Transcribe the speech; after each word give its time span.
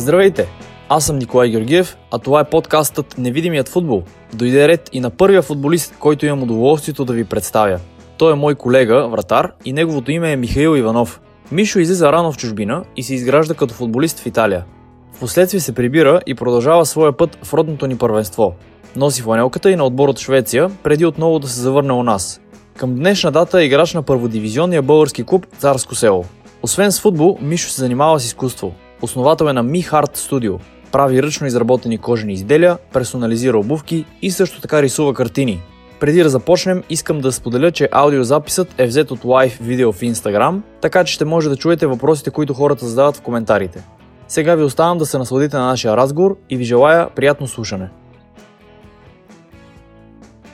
Здравейте! 0.00 0.48
Аз 0.88 1.04
съм 1.06 1.18
Николай 1.18 1.50
Георгиев, 1.50 1.96
а 2.10 2.18
това 2.18 2.40
е 2.40 2.50
подкастът 2.50 3.18
Невидимият 3.18 3.68
футбол. 3.68 4.02
Дойде 4.34 4.68
ред 4.68 4.90
и 4.92 5.00
на 5.00 5.10
първия 5.10 5.42
футболист, 5.42 5.94
който 5.98 6.26
имам 6.26 6.42
удоволствието 6.42 7.04
да 7.04 7.12
ви 7.12 7.24
представя. 7.24 7.80
Той 8.18 8.32
е 8.32 8.34
мой 8.34 8.54
колега, 8.54 9.08
вратар, 9.08 9.52
и 9.64 9.72
неговото 9.72 10.10
име 10.10 10.32
е 10.32 10.36
Михаил 10.36 10.76
Иванов. 10.76 11.20
Мишо 11.52 11.78
излиза 11.78 12.12
рано 12.12 12.32
в 12.32 12.36
чужбина 12.36 12.84
и 12.96 13.02
се 13.02 13.14
изгражда 13.14 13.54
като 13.54 13.74
футболист 13.74 14.18
в 14.18 14.26
Италия. 14.26 14.64
Впоследствие 15.12 15.60
се 15.60 15.74
прибира 15.74 16.20
и 16.26 16.34
продължава 16.34 16.86
своя 16.86 17.16
път 17.16 17.38
в 17.44 17.54
родното 17.54 17.86
ни 17.86 17.98
първенство. 17.98 18.54
Носи 18.96 19.22
фланелката 19.22 19.70
и 19.70 19.76
на 19.76 19.84
отбор 19.84 20.08
от 20.08 20.18
Швеция, 20.18 20.70
преди 20.82 21.06
отново 21.06 21.38
да 21.38 21.48
се 21.48 21.60
завърне 21.60 21.92
у 21.92 22.02
нас. 22.02 22.40
Към 22.76 22.94
днешна 22.94 23.30
дата 23.30 23.60
е 23.60 23.64
играч 23.64 23.94
на 23.94 24.02
първодивизионния 24.02 24.82
български 24.82 25.24
клуб 25.24 25.46
Царско 25.58 25.94
село. 25.94 26.24
Освен 26.62 26.92
с 26.92 27.00
футбол, 27.00 27.38
Мишо 27.40 27.70
се 27.70 27.80
занимава 27.80 28.20
с 28.20 28.24
изкуство. 28.24 28.72
Основател 29.02 29.44
е 29.44 29.52
на 29.52 29.64
Mi 29.64 29.90
Heart 29.90 30.16
Studio. 30.16 30.60
Прави 30.92 31.22
ръчно 31.22 31.46
изработени 31.46 31.98
кожени 31.98 32.32
изделия, 32.32 32.78
персонализира 32.92 33.58
обувки 33.58 34.04
и 34.22 34.30
също 34.30 34.60
така 34.60 34.82
рисува 34.82 35.14
картини. 35.14 35.62
Преди 36.00 36.22
да 36.22 36.28
започнем, 36.28 36.82
искам 36.90 37.20
да 37.20 37.32
споделя, 37.32 37.72
че 37.72 37.88
аудиозаписът 37.92 38.74
е 38.78 38.86
взет 38.86 39.10
от 39.10 39.24
лайв 39.24 39.58
видео 39.60 39.92
в 39.92 40.00
Instagram, 40.00 40.60
така 40.80 41.04
че 41.04 41.14
ще 41.14 41.24
може 41.24 41.48
да 41.48 41.56
чуете 41.56 41.86
въпросите, 41.86 42.30
които 42.30 42.54
хората 42.54 42.86
задават 42.86 43.16
в 43.16 43.20
коментарите. 43.20 43.84
Сега 44.28 44.54
ви 44.54 44.62
оставам 44.62 44.98
да 44.98 45.06
се 45.06 45.18
насладите 45.18 45.56
на 45.56 45.66
нашия 45.66 45.96
разговор 45.96 46.36
и 46.50 46.56
ви 46.56 46.64
желая 46.64 47.14
приятно 47.14 47.48
слушане. 47.48 47.90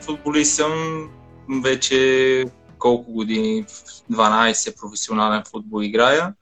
Футболист 0.00 0.54
съм 0.54 0.72
вече 1.62 2.44
колко 2.78 3.12
години, 3.12 3.64
12 4.12 4.80
професионален 4.80 5.42
футбол 5.50 5.82
играя. 5.82 6.34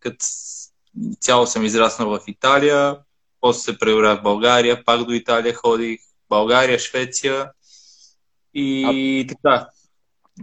Като 0.00 0.16
цяло 1.20 1.46
съм 1.46 1.64
израснал 1.64 2.08
в 2.10 2.20
Италия, 2.26 2.96
после 3.40 3.60
се 3.60 3.78
преорях 3.78 4.20
в 4.20 4.22
България, 4.22 4.84
пак 4.84 5.04
до 5.04 5.12
Италия 5.12 5.54
ходих, 5.54 6.00
България, 6.28 6.78
Швеция 6.78 7.50
и 8.54 9.20
а, 9.20 9.34
така. 9.34 9.68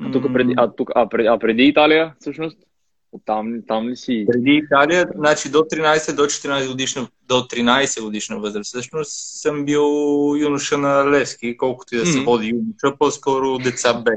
А, 0.02 0.12
тук 0.12 0.34
преди, 0.34 0.54
а, 0.58 0.72
тук, 0.76 0.90
а, 0.96 1.09
преди, 1.09 1.28
а 1.28 1.40
преди 1.40 1.64
Италия, 1.64 2.16
всъщност? 2.20 2.58
Там, 3.26 3.62
там 3.68 3.90
ли 3.90 3.96
си? 3.96 4.26
Преди 4.31 4.52
Италия, 4.52 5.08
значи 5.16 5.52
до 5.52 5.58
13, 5.58 6.16
до 6.16 6.24
14 6.24 6.68
годишна, 6.68 7.08
до 7.28 7.34
13 7.34 8.02
годишна 8.02 8.40
възраст, 8.40 8.68
всъщност 8.68 9.12
съм 9.42 9.66
бил 9.66 9.81
юноша 10.38 10.78
на 10.78 11.12
Левски, 11.12 11.58
колкото 11.58 11.96
и 11.96 11.98
да 11.98 12.06
се 12.06 12.18
mm-hmm. 12.18 12.26
води 12.26 12.48
юноша, 12.48 12.98
по-скоро 13.00 13.58
деца 13.58 13.94
Б. 13.94 14.12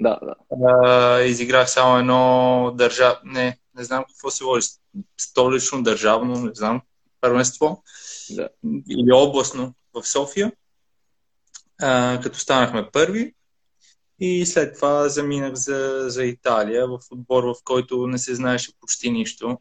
Да, 0.00 0.18
да. 0.22 0.34
А, 0.68 1.20
изиграх 1.22 1.70
само 1.70 1.98
едно 1.98 2.72
държав... 2.76 3.18
Не, 3.24 3.58
не 3.76 3.84
знам 3.84 4.04
какво 4.08 4.30
се 4.30 4.44
води. 4.44 4.66
Столично, 5.20 5.82
държавно, 5.82 6.44
не 6.44 6.50
знам, 6.54 6.80
първенство. 7.20 7.82
Да. 8.30 8.48
Или 8.90 9.12
областно 9.12 9.74
в 9.94 10.06
София. 10.06 10.52
А, 11.82 12.20
като 12.22 12.38
станахме 12.38 12.90
първи. 12.92 13.34
И 14.20 14.46
след 14.46 14.74
това 14.74 15.08
заминах 15.08 15.54
за, 15.54 16.04
за 16.06 16.24
Италия 16.24 16.86
в 16.86 16.98
отбор, 17.10 17.44
в 17.44 17.54
който 17.64 18.06
не 18.06 18.18
се 18.18 18.34
знаеше 18.34 18.72
почти 18.80 19.10
нищо. 19.10 19.58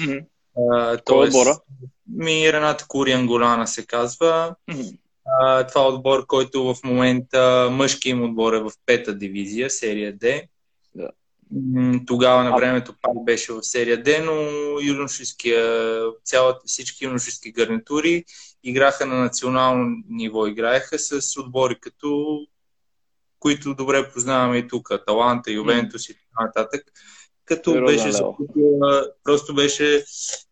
Mm-hmm. 0.00 0.26
А, 0.72 0.98
Кой 1.04 1.26
отбора? 1.26 1.58
Ми 2.06 2.52
Рената 2.52 2.84
Куриан 2.88 3.66
се 3.66 3.86
казва. 3.86 4.54
Mm-hmm. 4.70 4.98
А, 5.40 5.66
това 5.66 5.82
е 5.82 5.88
отбор, 5.88 6.26
който 6.26 6.74
в 6.74 6.84
момента 6.84 7.68
мъжки 7.72 8.08
им 8.08 8.24
отбор 8.24 8.52
е 8.52 8.60
в 8.60 8.72
пета 8.86 9.14
дивизия, 9.14 9.70
серия 9.70 10.18
D. 10.18 10.48
Да. 10.94 11.10
Тогава 12.06 12.44
на 12.44 12.56
времето 12.56 12.94
пак 13.02 13.24
беше 13.24 13.52
в 13.52 13.62
серия 13.62 14.02
D, 14.02 14.24
но 14.24 14.32
юношеския, 14.80 16.00
цялата, 16.24 16.60
всички 16.66 17.04
юношески 17.04 17.52
гарнитури 17.52 18.24
играха 18.64 19.06
на 19.06 19.14
национално 19.14 19.96
ниво. 20.08 20.46
Играеха 20.46 20.98
с 20.98 21.36
отбори 21.40 21.76
като 21.80 22.38
които 23.44 23.74
добре 23.74 24.10
познаваме 24.12 24.58
и 24.58 24.68
тук, 24.68 24.88
Таланта, 25.06 25.52
Ювентус 25.52 26.08
и 26.08 26.14
така 26.14 26.44
нататък. 26.46 26.82
Като 27.44 27.72
Веро, 27.72 27.86
беше 27.86 28.10
да, 28.10 29.10
просто 29.24 29.54
беше, 29.54 30.04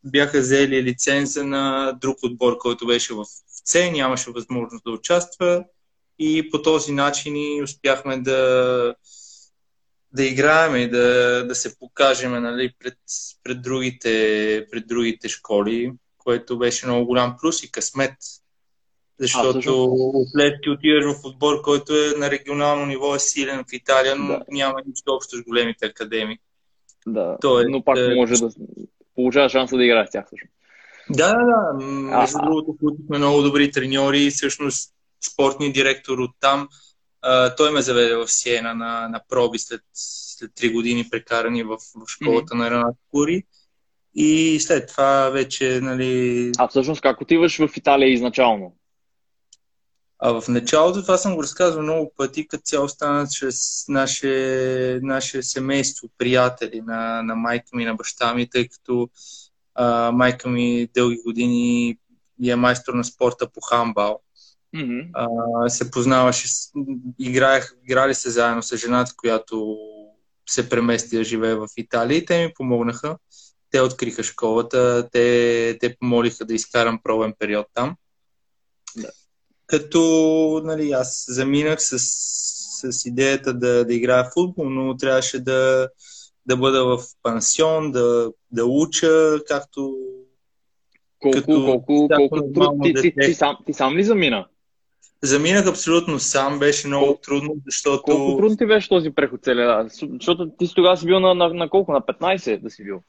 бяха 0.04 0.40
взели 0.40 0.82
лиценза 0.82 1.44
на 1.44 1.92
друг 2.00 2.19
отбор, 2.22 2.58
който 2.58 2.86
беше 2.86 3.14
в 3.14 3.24
С, 3.64 3.90
нямаше 3.90 4.30
възможност 4.30 4.84
да 4.84 4.90
участва 4.90 5.64
и 6.19 6.50
по 6.50 6.62
този 6.62 6.92
начин 6.92 7.36
и 7.36 7.62
успяхме 7.62 8.19
да, 8.19 8.94
да 10.12 10.24
играем 10.24 10.76
и 10.76 10.90
да, 10.90 11.44
да 11.46 11.54
се 11.54 11.78
покажем 11.78 12.42
нали, 12.42 12.72
пред, 12.78 12.98
пред, 13.44 13.62
другите, 13.62 14.66
пред 14.70 14.86
другите 14.86 15.28
школи, 15.28 15.92
което 16.18 16.58
беше 16.58 16.86
много 16.86 17.06
голям 17.06 17.36
плюс 17.40 17.62
и 17.62 17.70
късмет 17.70 18.14
защото 19.22 19.92
след 20.32 20.54
ти 20.62 20.70
отиваш 20.70 21.04
в 21.04 21.24
отбор, 21.24 21.62
който 21.62 21.92
е 21.92 22.18
на 22.18 22.30
регионално 22.30 22.86
ниво, 22.86 23.14
е 23.14 23.18
силен 23.18 23.64
в 23.68 23.72
Италия, 23.72 24.16
но 24.16 24.26
да. 24.26 24.44
няма 24.50 24.74
нищо 24.86 25.12
общо 25.14 25.36
с 25.36 25.42
големите 25.42 25.86
академии. 25.86 26.38
Да, 27.06 27.36
Тоест, 27.40 27.68
но 27.70 27.84
пак 27.84 27.98
е... 27.98 28.14
може 28.14 28.34
да 28.34 28.50
получава 29.14 29.48
шанса 29.48 29.76
да 29.76 29.84
играе 29.84 30.06
с 30.06 30.10
тях 30.10 30.24
също. 30.30 30.48
Да, 31.10 31.28
да, 31.28 31.44
да. 31.44 31.86
Между 31.86 32.38
другото, 32.38 32.76
получихме 32.80 33.18
много 33.18 33.42
добри 33.42 33.70
треньори. 33.70 34.30
Всъщност, 34.30 34.92
спортният 35.32 35.74
директор 35.74 36.18
от 36.18 36.30
там, 36.40 36.68
той 37.56 37.70
ме 37.70 37.82
заведе 37.82 38.16
в 38.16 38.28
Сиена 38.28 38.74
на, 38.74 39.08
на 39.08 39.20
проби 39.28 39.58
след, 39.58 39.80
след 39.92 40.50
3 40.50 40.72
години 40.72 41.08
прекарани 41.10 41.62
в, 41.62 41.76
в 41.76 42.08
школата 42.08 42.54
mm-hmm. 42.54 42.58
на 42.58 42.70
Ренат 42.70 42.96
Кури. 43.10 43.42
И 44.14 44.60
след 44.60 44.88
това 44.88 45.30
вече, 45.30 45.80
нали... 45.82 46.52
А 46.58 46.68
всъщност 46.68 47.00
как 47.00 47.20
отиваш 47.20 47.58
в 47.58 47.76
Италия 47.76 48.12
изначално? 48.12 48.76
А 50.18 50.40
в 50.40 50.48
началото 50.48 51.02
това 51.02 51.16
съм 51.16 51.34
го 51.34 51.42
разказвал 51.42 51.82
много 51.82 52.12
пъти, 52.16 52.48
като 52.48 52.62
цяло 52.62 52.88
стана 52.88 53.26
чрез 53.28 53.84
наше, 53.88 55.00
наше 55.02 55.42
семейство, 55.42 56.08
приятели 56.18 56.80
на, 56.80 57.22
на 57.22 57.34
майка 57.34 57.76
ми, 57.76 57.84
на 57.84 57.94
баща 57.94 58.34
ми, 58.34 58.50
тъй 58.50 58.68
като 58.68 59.08
а, 59.74 60.10
майка 60.10 60.48
ми 60.48 60.88
дълги 60.94 61.18
години 61.26 61.96
е 62.46 62.56
майстор 62.56 62.94
на 62.94 63.04
спорта 63.04 63.50
по 63.50 63.60
хамбал. 63.60 64.20
Mm-hmm. 64.76 65.10
А, 65.14 65.68
се 65.68 65.90
познаваше, 65.90 66.48
играех, 67.18 67.74
играли 67.84 68.14
се 68.14 68.30
заедно 68.30 68.62
с 68.62 68.76
жената, 68.76 69.12
която 69.16 69.78
се 70.48 70.68
премести 70.68 71.16
да 71.16 71.24
живее 71.24 71.54
в 71.54 71.68
Италия 71.76 72.18
и 72.18 72.24
те 72.24 72.46
ми 72.46 72.52
помогнаха. 72.54 73.16
Те 73.70 73.80
откриха 73.80 74.22
школата, 74.22 75.08
те, 75.12 75.78
те 75.80 75.96
помолиха 75.96 76.44
да 76.44 76.54
изкарам 76.54 77.00
пробен 77.02 77.34
период 77.38 77.66
там. 77.74 77.96
Да 78.96 79.08
като 79.72 80.60
нали, 80.64 80.90
аз 80.90 81.24
заминах 81.28 81.82
с, 81.82 81.98
с 82.92 83.06
идеята 83.06 83.54
да, 83.54 83.84
да 83.84 83.94
играя 83.94 84.30
футбол, 84.34 84.70
но 84.70 84.96
трябваше 84.96 85.40
да, 85.40 85.88
да 86.46 86.56
бъда 86.56 86.84
в 86.84 86.98
пансион, 87.22 87.92
да, 87.92 88.32
да 88.50 88.64
уча, 88.64 89.38
както 89.48 89.96
колко, 91.18 91.38
като 91.38 91.64
колко, 91.64 92.08
колко 92.16 92.52
труд 92.52 92.82
ти, 92.82 92.94
ти, 92.94 93.14
ти, 93.20 93.34
сам, 93.34 93.56
ти 93.66 93.72
сам 93.72 93.96
ли 93.96 94.04
замина? 94.04 94.46
Заминах 95.24 95.66
абсолютно 95.66 96.18
сам, 96.18 96.58
беше 96.58 96.86
много 96.86 97.18
трудно, 97.22 97.54
защото... 97.66 98.02
Колко 98.02 98.36
трудно 98.36 98.56
ти 98.56 98.66
беше 98.66 98.88
този 98.88 99.10
преход 99.10 99.42
целия? 99.42 99.88
Защото 99.88 100.50
ти 100.58 100.66
си 100.66 100.74
тогава 100.74 100.96
си 100.96 101.06
бил 101.06 101.20
на, 101.20 101.34
на, 101.34 101.48
на 101.48 101.68
колко? 101.68 101.92
На 101.92 102.00
15 102.00 102.60
да 102.60 102.70
си 102.70 102.84
бил? 102.84 103.02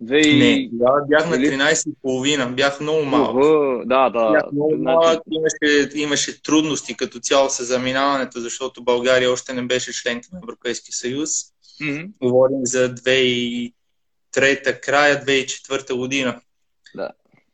Две... 0.00 0.20
Не, 0.20 0.68
да, 0.72 0.92
бях 1.08 1.30
на 1.30 1.36
13 1.36 1.88
и 1.88 1.94
половина, 2.02 2.46
бях 2.46 2.80
много 2.80 3.04
малък. 3.04 3.36
Uh, 3.36 3.86
да, 3.86 4.10
да. 4.10 4.32
Бях 4.32 4.52
много 4.52 4.76
малък, 4.78 5.22
имаше, 5.30 5.90
имаше 5.94 6.42
трудности 6.42 6.96
като 6.96 7.20
цяло 7.20 7.50
с 7.50 7.64
заминаването, 7.64 8.40
защото 8.40 8.84
България 8.84 9.32
още 9.32 9.52
не 9.52 9.62
беше 9.62 9.92
членка 9.92 10.28
на 10.32 10.38
Европейския 10.38 10.92
съюз. 10.92 11.30
Mm-hmm. 11.82 12.10
Говорим 12.22 12.60
за 12.62 12.94
2003 12.94 13.72
края 14.80 15.24
2004 15.24 15.96
година. 15.96 16.40
Да. 16.94 17.10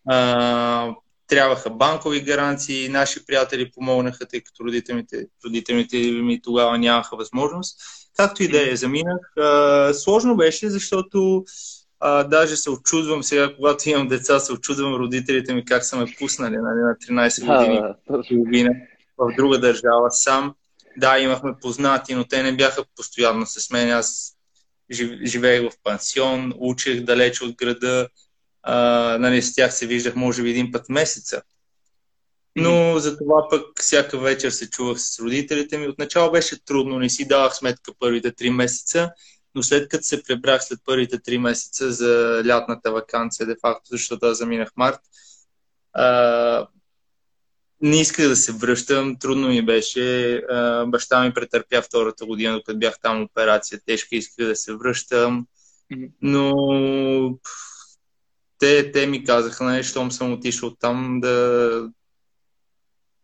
А, 0.09 0.95
трябваха 1.31 1.71
банкови 1.71 2.21
гаранции, 2.21 2.89
наши 2.89 3.27
приятели 3.27 3.71
помогнаха, 3.71 4.27
тъй 4.27 4.41
като 4.41 4.65
родителите, 4.65 5.27
родителите 5.45 5.97
ми 5.99 6.43
тогава 6.43 6.79
нямаха 6.79 7.17
възможност. 7.17 7.81
Както 8.17 8.43
и 8.43 8.49
да 8.49 8.73
е, 8.73 8.77
заминах. 8.77 9.37
А, 9.37 9.95
сложно 9.95 10.37
беше, 10.37 10.71
защото 10.71 11.45
а, 12.01 12.25
даже 12.25 12.57
се 12.57 12.71
очудвам 12.71 13.23
сега, 13.23 13.57
когато 13.57 13.89
имам 13.89 14.09
деца, 14.09 14.39
се 14.39 14.53
очудвам 14.53 14.95
родителите 14.95 15.55
ми 15.55 15.65
как 15.65 15.85
са 15.85 15.97
ме 15.97 16.07
пуснали 16.19 16.57
нали, 16.57 16.79
на 16.79 16.95
13 16.95 17.59
години 17.59 17.83
половина 18.29 18.71
в 19.19 19.35
друга 19.37 19.59
държава 19.59 20.11
сам. 20.11 20.55
Да, 20.97 21.19
имахме 21.19 21.55
познати, 21.61 22.15
но 22.15 22.25
те 22.25 22.43
не 22.43 22.57
бяха 22.57 22.85
постоянно 22.97 23.47
с 23.47 23.71
мен. 23.71 23.91
Аз 23.91 24.37
живеех 25.25 25.71
в 25.71 25.77
пансион, 25.83 26.53
учех 26.59 27.01
далеч 27.01 27.43
от 27.43 27.57
града. 27.57 28.09
А, 28.63 29.17
нали, 29.21 29.43
с 29.43 29.55
тях 29.55 29.75
се 29.75 29.87
виждах 29.87 30.17
може 30.17 30.43
би 30.43 30.51
един 30.51 30.73
път 30.73 30.89
месеца. 30.89 31.43
Но 32.57 32.99
за 32.99 33.19
това 33.19 33.47
пък 33.51 33.63
всяка 33.81 34.19
вечер 34.19 34.51
се 34.51 34.71
чувах 34.71 35.01
с 35.01 35.21
родителите 35.21 35.79
ми. 35.79 35.89
Отначало 35.89 36.33
беше 36.33 36.65
трудно, 36.65 36.99
не 36.99 37.09
си 37.09 37.29
давах 37.29 37.57
сметка 37.57 37.93
първите 37.99 38.33
три 38.33 38.51
месеца 38.51 39.11
но 39.55 39.63
след 39.63 39.89
като 39.89 40.05
се 40.05 40.23
пребрах 40.23 40.65
след 40.65 40.79
първите 40.85 41.19
три 41.19 41.39
месеца 41.39 41.93
за 41.93 42.43
лятната 42.47 42.93
вакансия, 42.93 43.47
де 43.47 43.57
факто, 43.61 43.89
защото 43.91 44.27
аз 44.27 44.39
заминах 44.39 44.71
март, 44.77 45.01
а, 45.93 46.67
не 47.81 48.01
исках 48.01 48.29
да 48.29 48.37
се 48.37 48.53
връщам, 48.53 49.17
трудно 49.21 49.49
ми 49.49 49.63
беше. 49.63 50.37
А, 50.37 50.87
баща 50.87 51.25
ми 51.25 51.35
претърпя 51.35 51.83
втората 51.83 52.27
година, 52.27 52.55
докато 52.55 52.79
бях 52.79 53.01
там 53.03 53.23
операция. 53.23 53.81
Тежко 53.87 54.15
исках 54.15 54.47
да 54.47 54.57
се 54.57 54.75
връщам. 54.75 55.47
Но 56.23 56.55
те, 58.61 58.93
те 58.93 59.07
ми 59.07 59.25
казаха, 59.25 59.65
нали, 59.65 59.83
щом 59.83 60.11
съм 60.11 60.33
отишъл 60.33 60.75
там, 60.75 61.21
да, 61.21 61.91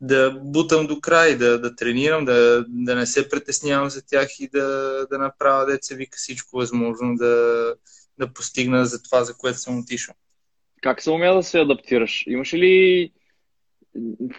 да 0.00 0.30
бутам 0.30 0.86
до 0.86 1.00
край, 1.00 1.36
да, 1.36 1.60
да 1.60 1.76
тренирам, 1.76 2.24
да, 2.24 2.64
да 2.68 2.94
не 2.94 3.06
се 3.06 3.28
притеснявам 3.28 3.90
за 3.90 4.06
тях 4.06 4.40
и 4.40 4.48
да, 4.48 4.66
да 5.10 5.18
направя 5.18 5.66
деца 5.66 5.94
вика 5.94 6.16
всичко 6.16 6.56
възможно 6.56 7.16
да, 7.16 7.74
да 8.18 8.32
постигна 8.32 8.86
за 8.86 9.02
това, 9.02 9.24
за 9.24 9.36
което 9.36 9.58
съм 9.58 9.78
отишъл. 9.78 10.14
Как 10.82 11.02
се 11.02 11.10
умя 11.10 11.34
да 11.34 11.42
се 11.42 11.60
адаптираш? 11.60 12.24
Имаш 12.26 12.54
ли 12.54 13.12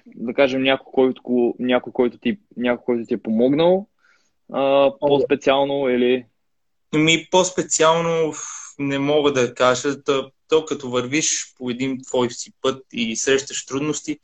да 0.06 0.34
кажем 0.34 0.64
някой, 0.64 0.92
който, 0.94 1.56
някой, 1.60 1.94
който, 1.94 2.18
ти, 2.18 2.40
някой, 2.58 2.86
който 2.86 3.08
ти 3.08 3.14
е 3.14 3.22
помогнал 3.22 3.88
а, 4.54 4.92
по-специално 5.00 5.90
или... 5.90 6.26
Ми 6.96 7.28
по-специално 7.32 8.34
не 8.80 9.00
мога 9.00 9.34
да 9.34 9.54
кажа. 9.54 10.04
То, 10.04 10.32
то 10.48 10.66
като 10.66 10.90
вървиш 10.90 11.54
по 11.58 11.70
един 11.70 12.04
твой 12.04 12.30
си 12.32 12.52
път 12.62 12.86
и 12.92 13.16
срещаш 13.16 13.66
трудности, 13.66 14.20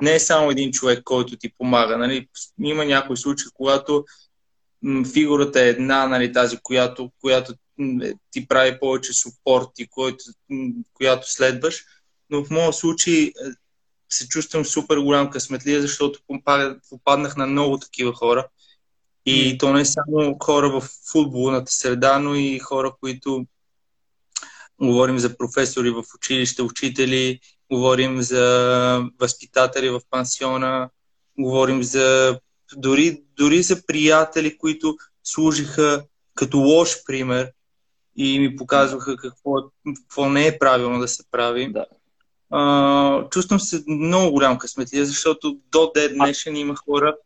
не 0.00 0.14
е 0.14 0.20
само 0.20 0.50
един 0.50 0.72
човек, 0.72 1.04
който 1.04 1.36
ти 1.36 1.52
помага. 1.58 1.98
Нали? 1.98 2.28
Има 2.62 2.84
някои 2.84 3.16
случаи, 3.16 3.50
когато 3.54 4.04
фигурата 5.12 5.60
е 5.60 5.68
една, 5.68 6.06
нали, 6.06 6.32
тази, 6.32 6.56
която, 6.62 7.10
която 7.20 7.54
ти 8.30 8.48
прави 8.48 8.78
повече 8.80 9.12
супорт 9.12 9.68
и 9.78 9.86
който, 9.86 10.24
която 10.94 11.32
следваш. 11.32 11.84
Но 12.30 12.44
в 12.44 12.50
моят 12.50 12.74
случай 12.74 13.22
е, 13.22 13.32
се 14.08 14.28
чувствам 14.28 14.64
супер 14.64 14.96
голям 14.96 15.30
късметлия, 15.30 15.80
защото 15.80 16.20
попаднах 16.90 17.36
на 17.36 17.46
много 17.46 17.78
такива 17.78 18.12
хора. 18.12 18.48
И 19.26 19.58
то 19.58 19.72
не 19.72 19.80
е 19.80 19.84
само 19.84 20.36
хора 20.42 20.80
в 20.80 20.88
футболната 21.12 21.72
среда, 21.72 22.18
но 22.18 22.34
и 22.34 22.58
хора, 22.58 22.94
които 23.00 23.46
говорим 24.86 25.18
за 25.18 25.36
професори 25.36 25.90
в 25.90 26.04
училище, 26.14 26.62
учители, 26.62 27.40
говорим 27.72 28.22
за 28.22 29.04
възпитатели 29.20 29.90
в 29.90 30.00
пансиона, 30.10 30.90
говорим 31.38 31.82
за 31.82 32.38
дори, 32.76 33.22
дори 33.36 33.62
за 33.62 33.86
приятели, 33.86 34.58
които 34.58 34.96
служиха 35.24 36.04
като 36.34 36.58
лош 36.58 37.04
пример 37.06 37.50
и 38.16 38.38
ми 38.38 38.56
показваха 38.56 39.16
какво, 39.16 39.54
какво 39.96 40.28
не 40.28 40.46
е 40.46 40.58
правилно 40.58 41.00
да 41.00 41.08
се 41.08 41.22
прави. 41.30 41.72
Да. 41.72 41.86
А, 42.50 43.28
чувствам 43.28 43.60
се 43.60 43.84
много 43.86 44.32
голям 44.32 44.58
късметлия, 44.58 45.06
защото 45.06 45.58
до 45.72 45.92
ден 45.94 46.14
днешен 46.14 46.56
има 46.56 46.76
хора, 46.76 47.16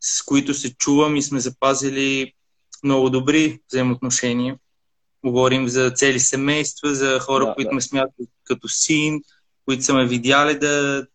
с 0.00 0.22
които 0.22 0.54
се 0.54 0.74
чувам 0.74 1.16
и 1.16 1.22
сме 1.22 1.40
запазили 1.40 2.32
много 2.84 3.10
добри 3.10 3.60
взаимоотношения. 3.68 4.56
Говорим 5.24 5.68
за 5.68 5.90
цели 5.90 6.20
семейства, 6.20 6.94
за 6.94 7.18
хора, 7.18 7.46
да, 7.46 7.54
които 7.54 7.68
да. 7.68 7.74
ме 7.74 7.80
смятат 7.80 8.28
като 8.44 8.68
син, 8.68 9.20
които 9.64 9.82
са 9.82 9.94
ме 9.94 10.06
видяли 10.06 10.58
да, 10.58 11.06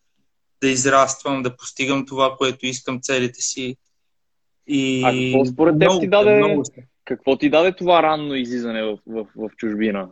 да 0.61 0.69
израствам, 0.69 1.43
да 1.43 1.57
постигам 1.57 2.05
това, 2.05 2.35
което 2.37 2.65
искам, 2.65 2.99
целите 3.01 3.41
си. 3.41 3.75
И... 4.67 5.03
А 5.05 5.11
какво 5.11 5.45
според 5.45 5.79
теб 5.79 5.91
ти 5.99 6.07
даде, 6.07 6.37
много... 6.37 6.63
какво 7.05 7.37
ти 7.37 7.49
даде 7.49 7.71
това 7.75 8.03
ранно 8.03 8.35
излизане 8.35 8.83
в, 8.83 8.97
в, 9.07 9.25
в 9.35 9.49
чужбина? 9.57 10.09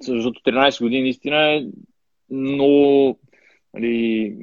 Защото 0.00 0.40
13 0.40 0.82
години 0.82 1.02
наистина 1.02 1.54
е 1.54 1.66
много, 2.30 3.18
нали, 3.74 4.36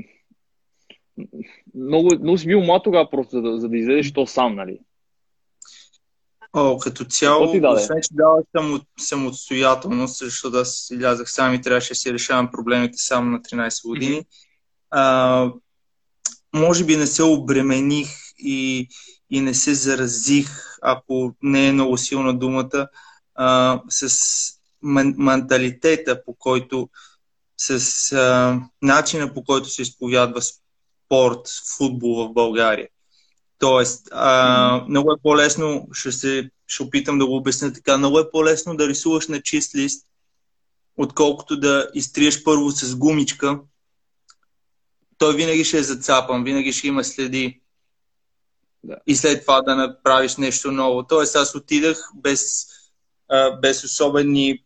много, 1.75 2.09
много 2.21 2.37
си 2.37 2.47
бил 2.47 2.61
млад 2.61 2.83
тогава 2.83 3.09
просто, 3.09 3.31
за 3.31 3.41
да, 3.41 3.59
за 3.59 3.69
да 3.69 3.77
излезеш 3.77 4.13
то 4.13 4.27
сам, 4.27 4.55
нали? 4.55 4.79
О, 6.53 6.77
като 6.77 7.05
цяло, 7.05 7.43
освен, 7.43 8.01
че 8.01 8.09
дава 8.11 8.43
съм, 8.55 8.81
самостоятелност, 8.99 10.17
защото 10.17 10.57
аз 10.57 10.89
излязах 10.91 11.31
сам 11.31 11.53
и 11.53 11.61
трябваше 11.61 11.89
да 11.89 11.95
си 11.95 12.13
решавам 12.13 12.51
проблемите 12.51 12.97
сам 12.97 13.31
на 13.31 13.41
13 13.41 13.87
години. 13.87 14.15
Mm-hmm. 14.15 14.25
А, 14.91 15.51
може 16.53 16.83
би 16.83 16.97
не 16.97 17.07
се 17.07 17.23
обремених 17.23 18.09
и, 18.37 18.87
и 19.29 19.41
не 19.41 19.53
се 19.53 19.73
заразих, 19.73 20.49
ако 20.81 21.35
не 21.41 21.67
е 21.67 21.71
много 21.71 21.97
силна 21.97 22.33
думата, 22.33 22.87
а, 23.35 23.81
с 23.89 24.17
менталитета, 24.81 26.23
по 26.25 26.33
който 26.33 26.89
с 27.57 28.11
а, 28.11 28.59
начина 28.81 29.33
по 29.33 29.43
който 29.43 29.69
се 29.69 29.81
изповядва 29.81 30.41
спорт, 30.41 31.47
футбол 31.77 32.27
в 32.27 32.33
България. 32.33 32.87
Тоест, 33.61 34.07
а, 34.11 34.85
много 34.89 35.11
е 35.11 35.21
по-лесно, 35.23 35.87
ще, 35.93 36.11
се, 36.11 36.49
ще 36.67 36.83
опитам 36.83 37.19
да 37.19 37.25
го 37.25 37.35
обясня 37.35 37.73
така, 37.73 37.97
много 37.97 38.19
е 38.19 38.31
по-лесно 38.31 38.77
да 38.77 38.87
рисуваш 38.87 39.27
на 39.27 39.41
чист 39.41 39.75
лист, 39.75 40.07
отколкото 40.97 41.59
да 41.59 41.89
изтриеш 41.93 42.43
първо 42.43 42.71
с 42.71 42.95
гумичка. 42.95 43.59
Той 45.17 45.35
винаги 45.35 45.63
ще 45.63 45.77
е 45.77 45.83
зацапан, 45.83 46.43
винаги 46.43 46.73
ще 46.73 46.87
има 46.87 47.03
следи. 47.03 47.61
Да. 48.83 48.95
И 49.07 49.15
след 49.15 49.41
това 49.41 49.61
да 49.61 49.75
направиш 49.75 50.37
нещо 50.37 50.71
ново. 50.71 51.03
Тоест, 51.03 51.35
аз 51.35 51.55
отидах 51.55 52.09
без, 52.15 52.67
а, 53.29 53.59
без 53.59 53.83
особени 53.83 54.63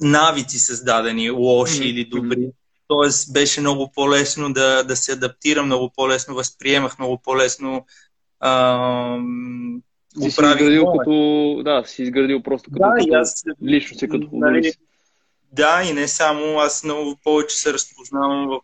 навици 0.00 0.58
създадени, 0.58 1.30
лоши 1.30 1.80
mm-hmm. 1.80 1.90
или 1.90 2.04
добри. 2.04 2.50
Тоест 2.88 3.32
беше 3.32 3.60
много 3.60 3.92
по-лесно 3.94 4.52
да, 4.52 4.82
да 4.82 4.96
се 4.96 5.12
адаптирам, 5.12 5.66
много 5.66 5.90
по-лесно 5.96 6.34
възприемах, 6.34 6.98
много 6.98 7.18
по-лесно 7.18 7.86
ам, 8.40 9.82
го 10.16 10.22
си 10.22 10.28
изградил 10.28 10.86
като, 10.98 11.62
да, 11.64 11.82
си 11.86 12.02
изградил 12.02 12.42
просто 12.42 12.70
като, 12.70 12.84
да, 12.84 12.94
като 12.98 13.14
аз, 13.14 13.44
лично 13.62 13.98
си 13.98 14.08
като 14.08 14.28
нали, 14.32 14.72
Да, 15.52 15.82
и 15.90 15.92
не 15.92 16.08
само, 16.08 16.58
аз 16.58 16.84
много 16.84 17.16
повече 17.24 17.56
се 17.56 17.72
разпознавам 17.72 18.48
в 18.48 18.60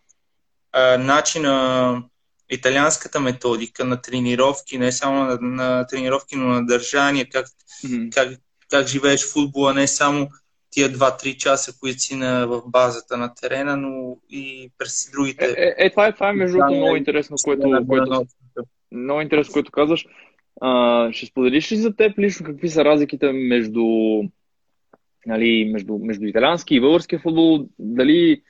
а, 0.71 0.97
начина, 0.97 2.03
италианската 2.49 3.19
методика 3.19 3.85
на 3.85 4.01
тренировки, 4.01 4.77
не 4.77 4.91
само 4.91 5.23
на, 5.23 5.37
на 5.41 5.87
тренировки, 5.87 6.35
но 6.35 6.47
на 6.47 6.65
държание, 6.65 7.25
как, 7.25 7.47
mm-hmm. 7.47 8.13
как, 8.13 8.39
как 8.69 8.87
живееш 8.87 9.25
в 9.25 9.33
футбола, 9.33 9.73
не 9.73 9.87
само 9.87 10.29
тия 10.73 10.89
2-3 10.89 11.37
часа, 11.37 11.79
които 11.79 11.99
си 11.99 12.15
на, 12.15 12.47
в 12.47 12.61
базата 12.67 13.17
на 13.17 13.33
терена, 13.33 13.77
но 13.77 14.17
и 14.29 14.71
през 14.77 15.11
другите. 15.11 15.45
Е, 15.45 15.63
е, 15.63 15.85
е 15.85 15.89
това 15.89 16.07
е, 16.07 16.13
това 16.13 16.29
е 16.29 16.33
между 16.33 16.57
другото 16.57 16.75
много 16.75 16.95
интересно, 16.95 17.37
което, 17.43 17.85
което, 17.87 18.25
много 18.91 19.21
интересно, 19.21 19.53
което 19.53 19.71
казваш. 19.71 20.05
А, 20.61 21.09
ще 21.13 21.25
споделиш 21.25 21.71
ли 21.71 21.75
за 21.75 21.95
теб 21.95 22.19
лично 22.19 22.45
какви 22.45 22.69
са 22.69 22.85
разликите 22.85 23.31
между, 23.31 23.83
нали, 25.25 25.69
между, 25.73 25.97
между 25.97 26.25
италиански 26.25 26.75
и 26.75 26.81
български 26.81 27.17
футбол? 27.17 27.67
Дали, 27.79 28.41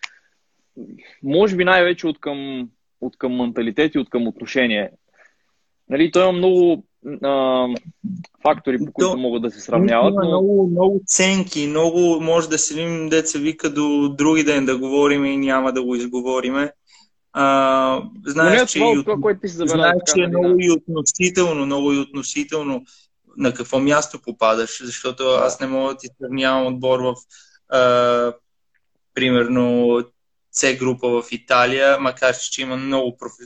може 1.23 1.55
би 1.55 1.63
най-вече 1.63 2.07
от 2.07 2.19
към, 2.19 2.69
от 3.01 3.17
към 3.17 3.35
менталитет 3.35 3.95
и 3.95 3.99
от 3.99 4.09
към 4.09 4.27
отношение. 4.27 4.91
Нали, 5.89 6.11
той 6.11 6.23
има 6.23 6.31
много 6.31 6.85
а, 7.23 7.67
фактори, 8.43 8.77
по 8.79 8.91
които 8.91 9.11
То, 9.11 9.17
могат 9.17 9.41
да 9.41 9.51
се 9.51 9.61
сравняват. 9.61 10.13
Но... 10.15 10.27
много, 10.27 10.69
много 10.71 11.01
ценки, 11.07 11.67
много 11.67 12.19
може 12.21 12.49
да 12.49 12.57
седим, 12.57 13.09
деца 13.09 13.39
вика 13.39 13.69
до 13.69 14.09
други 14.17 14.43
ден 14.43 14.65
да 14.65 14.77
говорим 14.77 15.25
и 15.25 15.37
няма 15.37 15.73
да 15.73 15.83
го 15.83 15.95
изговориме. 15.95 16.71
А, 17.33 18.01
знаеш, 18.25 18.61
не, 18.61 18.67
че, 18.67 18.79
това, 18.79 18.91
и, 18.91 19.03
това, 19.03 19.15
което 19.21 19.41
ти 19.41 19.47
се 19.47 19.67
знаеш, 19.67 19.95
че 20.13 20.21
е 20.21 20.27
нали, 20.27 20.37
много 20.37 20.59
и 20.59 20.71
относително, 20.71 21.65
много 21.65 21.93
и 21.93 21.99
относително 21.99 22.83
на 23.37 23.53
какво 23.53 23.79
място 23.79 24.19
попадаш, 24.21 24.81
защото 24.83 25.23
аз 25.23 25.59
не 25.59 25.67
мога 25.67 25.93
да 25.93 25.97
ти 25.97 26.07
сравнявам 26.21 26.67
отбор 26.67 26.99
в 26.99 27.15
а, 27.69 28.33
примерно 29.13 29.99
С 30.51 30.75
група 30.75 31.21
в 31.21 31.23
Италия, 31.31 31.99
макар 31.99 32.35
че 32.51 32.61
има 32.61 32.77
много 32.77 33.17
профи 33.17 33.43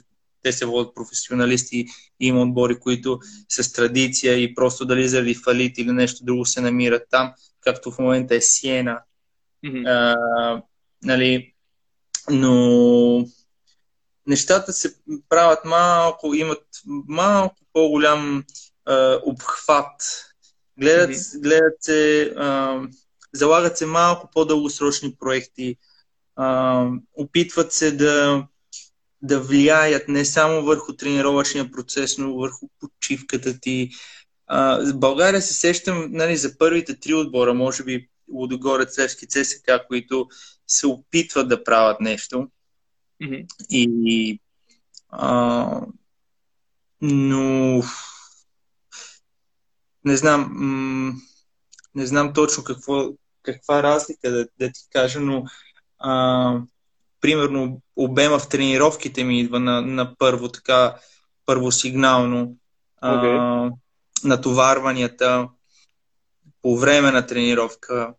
те 0.47 0.53
се 0.53 0.65
водят 0.65 0.95
професионалисти 0.95 1.85
и 2.19 2.27
има 2.27 2.41
отбори, 2.41 2.79
които 2.79 3.19
с 3.49 3.71
традиция 3.71 4.43
и 4.43 4.55
просто 4.55 4.85
дали 4.85 5.07
заради 5.07 5.35
фалит 5.35 5.77
или 5.77 5.91
нещо 5.91 6.25
друго 6.25 6.45
се 6.45 6.61
намират 6.61 7.03
там, 7.11 7.33
както 7.61 7.91
в 7.91 7.99
момента 7.99 8.35
е 8.35 8.41
Сиена. 8.41 8.99
Mm-hmm. 9.65 9.83
А, 9.87 10.61
нали, 11.03 11.53
но 12.29 13.25
нещата 14.27 14.73
се 14.73 14.95
правят 15.29 15.65
малко, 15.65 16.33
имат 16.33 16.63
малко 17.07 17.55
по-голям 17.73 18.43
а, 18.85 19.19
обхват. 19.25 20.23
Гледат, 20.79 21.15
mm-hmm. 21.15 21.41
гледат 21.41 21.77
се, 21.81 22.33
а, 22.37 22.81
залагат 23.33 23.77
се 23.77 23.85
малко 23.85 24.29
по-дългосрочни 24.33 25.15
проекти, 25.19 25.77
а, 26.35 26.85
опитват 27.13 27.73
се 27.73 27.91
да 27.91 28.43
да 29.21 29.41
влияят 29.41 30.07
не 30.07 30.25
само 30.25 30.63
върху 30.63 30.93
тренировъчния 30.93 31.71
процес, 31.71 32.17
но 32.17 32.35
върху 32.35 32.67
почивката 32.79 33.59
ти. 33.59 33.89
А, 34.47 34.91
в 34.93 34.99
България 34.99 35.41
се 35.41 35.53
сещам 35.53 36.07
нали, 36.09 36.37
за 36.37 36.57
първите 36.57 36.99
три 36.99 37.13
отбора, 37.13 37.53
може 37.53 37.83
би 37.83 38.09
Лудогорец, 38.31 38.99
Левски, 38.99 39.27
ЦСК, 39.27 39.71
които 39.87 40.27
се 40.67 40.87
опитват 40.87 41.49
да 41.49 41.63
правят 41.63 42.01
нещо. 42.01 42.47
Mm-hmm. 43.21 43.45
И, 43.69 44.39
а, 45.09 45.81
но 47.01 47.83
не 50.05 50.17
знам, 50.17 50.49
м- 50.51 51.13
не 51.95 52.05
знам 52.05 52.33
точно 52.33 52.63
какво, 52.63 53.09
каква 53.41 53.83
разлика 53.83 54.31
да, 54.31 54.47
да 54.59 54.71
ти 54.71 54.87
кажа, 54.91 55.19
но 55.19 55.43
а, 55.99 56.61
примерно 57.21 57.81
обема 57.95 58.39
в 58.39 58.49
тренировките 58.49 59.23
ми 59.23 59.39
идва 59.39 59.59
на, 59.59 59.81
на 59.81 60.15
първо 60.17 60.49
така 60.49 60.95
първосигнално. 61.45 62.55
Okay. 63.03 63.37
А, 63.37 63.71
натоварванията 64.23 65.49
по 66.61 66.77
време 66.77 67.11
на 67.11 67.25
тренировка. 67.25 68.13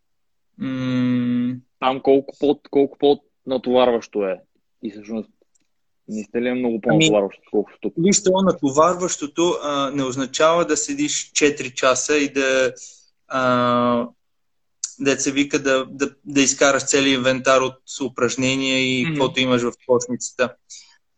М- 0.58 1.56
Там 1.80 2.00
колко 2.00 2.34
по, 2.40 2.60
колко 2.70 2.98
по 2.98 3.20
натоварващо 3.46 4.22
е? 4.24 4.40
И 4.82 4.90
всъщност 4.90 5.28
не 6.08 6.42
ли 6.42 6.48
е 6.48 6.54
много 6.54 6.80
по-натоварващо, 6.80 7.42
ами, 7.44 7.50
колкото 7.50 7.78
тук? 7.80 7.94
Виж, 7.98 8.22
това 8.22 8.42
натоварващото 8.42 9.54
а, 9.62 9.90
не 9.90 10.02
означава 10.02 10.64
да 10.64 10.76
седиш 10.76 11.32
4 11.32 11.74
часа 11.74 12.16
и 12.16 12.32
да 12.32 12.72
а, 13.28 14.06
се 15.18 15.32
вика 15.32 15.58
да, 15.58 15.86
да, 15.90 16.10
да 16.24 16.40
изкараш 16.40 16.84
целият 16.84 17.18
инвентар 17.18 17.60
от 17.60 17.74
упражнения 18.02 18.78
и 18.80 19.04
mm-hmm. 19.04 19.08
каквото 19.08 19.40
имаш 19.40 19.62
в 19.62 19.72
кошницата. 19.86 20.54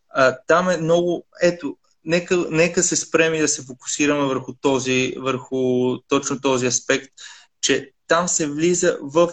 А, 0.08 0.36
там 0.46 0.70
е 0.70 0.76
много... 0.76 1.26
Ето, 1.42 1.76
нека, 2.04 2.36
нека 2.50 2.82
се 2.82 2.96
спрем 2.96 3.34
и 3.34 3.40
да 3.40 3.48
се 3.48 3.62
фокусираме 3.62 4.26
върху, 4.26 4.52
този, 4.52 5.14
върху 5.18 5.98
точно 5.98 6.40
този 6.40 6.66
аспект, 6.66 7.12
че 7.60 7.92
там 8.08 8.28
се 8.28 8.46
влиза 8.46 8.98
в 9.02 9.30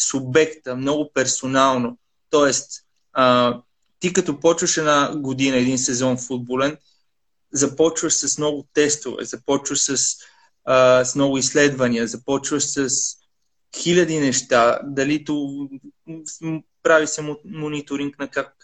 субекта 0.00 0.76
много 0.76 1.10
персонално. 1.14 1.98
Тоест, 2.30 2.70
а, 3.12 3.58
ти 4.00 4.12
като 4.12 4.40
почваш 4.40 4.76
една 4.76 5.12
година, 5.16 5.56
един 5.56 5.78
сезон 5.78 6.18
футболен, 6.18 6.76
започваш 7.52 8.12
с 8.12 8.38
много 8.38 8.66
тестове, 8.74 9.24
започваш 9.24 9.80
с, 9.80 10.16
а, 10.64 11.04
с 11.04 11.14
много 11.14 11.38
изследвания, 11.38 12.06
започваш 12.06 12.64
с 12.64 12.88
хиляди 13.76 14.18
неща, 14.18 14.80
дали 14.84 15.24
то 15.24 15.68
прави 16.82 17.06
се 17.06 17.36
мониторинг 17.44 18.18
на 18.18 18.28
как, 18.28 18.54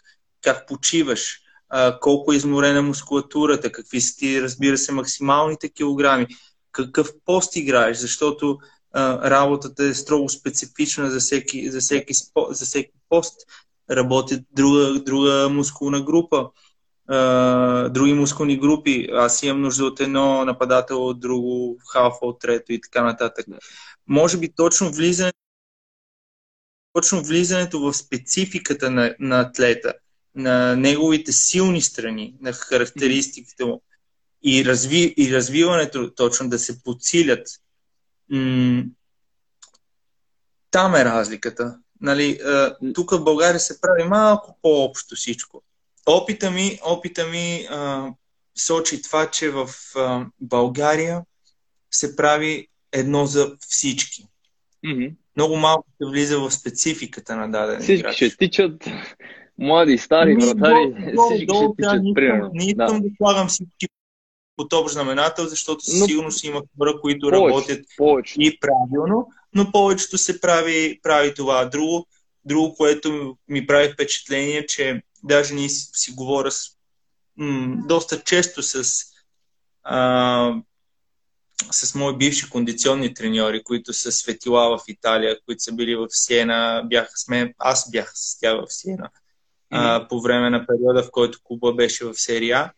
как 0.41 0.67
почиваш, 0.67 1.39
а, 1.69 1.99
колко 1.99 2.33
е 2.33 2.35
изморена 2.35 2.81
мускулатурата, 2.81 3.71
какви 3.71 4.01
са 4.01 4.17
ти, 4.17 4.41
разбира 4.41 4.77
се, 4.77 4.91
максималните 4.91 5.69
килограми, 5.69 6.27
какъв 6.71 7.11
пост 7.25 7.55
играеш, 7.55 7.97
защото 7.97 8.57
а, 8.91 9.29
работата 9.29 9.83
е 9.83 9.93
строго 9.93 10.29
специфична 10.29 11.11
за 11.11 11.19
всеки, 11.19 11.71
за 11.71 11.79
всеки, 11.79 12.13
за 12.49 12.65
всеки 12.65 12.91
пост. 13.09 13.35
Работят 13.91 14.41
друга, 14.51 14.99
друга 14.99 15.49
мускулна 15.49 16.01
група, 16.01 16.49
други 17.89 18.13
мускулни 18.13 18.59
групи. 18.59 19.07
Аз 19.13 19.43
имам 19.43 19.61
нужда 19.61 19.85
от 19.85 19.99
едно 19.99 20.45
нападател, 20.45 21.07
от 21.07 21.19
друго 21.19 21.77
халфа, 21.91 22.19
от 22.21 22.39
трето 22.39 22.73
и 22.73 22.81
така 22.81 23.03
нататък. 23.03 23.45
Може 24.07 24.37
би 24.37 24.53
точно 24.55 24.91
влизане 24.91 25.33
точно 26.93 27.23
влизането 27.23 27.79
в 27.79 27.93
спецификата 27.93 28.91
на, 28.91 29.15
на 29.19 29.39
атлета– 29.39 29.93
на 30.35 30.75
неговите 30.75 31.31
силни 31.31 31.81
страни, 31.81 32.35
на 32.41 32.53
характеристиките 32.53 33.65
му 33.65 33.81
и, 34.43 34.65
разви, 34.65 35.13
и 35.17 35.33
развиването 35.35 36.13
точно 36.15 36.49
да 36.49 36.59
се 36.59 36.83
подсилят. 36.83 37.47
М- 38.29 38.83
там 40.71 40.95
е 40.95 41.05
разликата. 41.05 41.79
Нали, 42.01 42.39
тук 42.95 43.11
в 43.11 43.23
България 43.23 43.59
се 43.59 43.81
прави 43.81 44.03
малко 44.03 44.59
по-общо 44.61 45.15
всичко. 45.15 45.63
Опита 46.09 46.51
ми, 46.51 46.79
опита 46.85 47.27
ми 47.27 47.67
а, 47.69 48.09
сочи 48.57 49.01
това, 49.01 49.31
че 49.31 49.49
в 49.49 49.69
а, 49.95 50.25
България 50.41 51.21
се 51.91 52.15
прави 52.15 52.67
едно 52.91 53.25
за 53.25 53.55
всички. 53.59 54.25
Mm-hmm. 54.85 55.13
Много 55.35 55.55
малко 55.55 55.85
се 56.01 56.09
влиза 56.09 56.39
в 56.39 56.51
спецификата 56.51 57.35
на 57.35 57.51
даден 57.51 57.81
Всички 57.81 57.99
играч. 57.99 58.15
ще 58.15 58.37
тичат 58.37 58.85
млади, 59.57 59.97
стари, 59.97 60.35
вратари, 60.35 60.93
всички 61.25 61.55
ще 61.55 61.67
тичат, 61.77 62.15
примерно. 62.15 62.49
Не 62.53 62.65
искам 62.65 63.01
да, 63.01 63.09
да 63.09 63.15
слагам 63.17 63.47
всички 63.47 63.87
под 64.55 64.73
общ 64.73 64.93
знаменател, 64.93 65.45
защото 65.45 65.83
със 65.83 66.05
сигурност 66.05 66.43
има 66.43 66.61
хора, 66.77 66.99
които 67.01 67.29
повече, 67.29 67.47
работят 67.47 67.85
повече. 67.97 68.35
и 68.39 68.59
правилно, 68.59 69.27
но 69.55 69.71
повечето 69.71 70.17
се 70.17 70.41
прави, 70.41 70.99
прави 71.03 71.33
това. 71.33 71.65
Друго, 71.65 72.07
друго, 72.45 72.75
което 72.75 73.37
ми 73.47 73.67
прави 73.67 73.93
впечатление, 73.93 74.65
че 74.65 75.01
даже 75.23 75.53
ние 75.53 75.69
си, 75.69 75.89
си 75.93 76.11
говоря 76.11 76.51
с, 76.51 76.69
м- 77.37 77.75
доста 77.87 78.23
често 78.23 78.63
с, 78.63 78.83
а, 79.83 80.53
с 81.71 81.95
мои 81.95 82.17
бивши 82.17 82.49
кондиционни 82.49 83.13
треньори, 83.13 83.63
които 83.63 83.93
са 83.93 84.11
светила 84.11 84.77
в 84.77 84.83
Италия, 84.87 85.39
които 85.45 85.63
са 85.63 85.71
били 85.73 85.95
в 85.95 86.07
Сиена, 86.09 86.83
бяха 86.85 87.11
с 87.15 87.27
мен, 87.27 87.53
аз 87.57 87.91
бях 87.91 88.11
с 88.15 88.39
тях 88.39 88.55
в 88.55 88.73
Сиена 88.73 89.09
а, 89.69 90.07
по 90.07 90.21
време 90.21 90.49
на 90.49 90.65
периода, 90.65 91.03
в 91.03 91.11
който 91.11 91.39
клуба 91.43 91.73
беше 91.73 92.05
в 92.05 92.13
серия. 92.13 92.73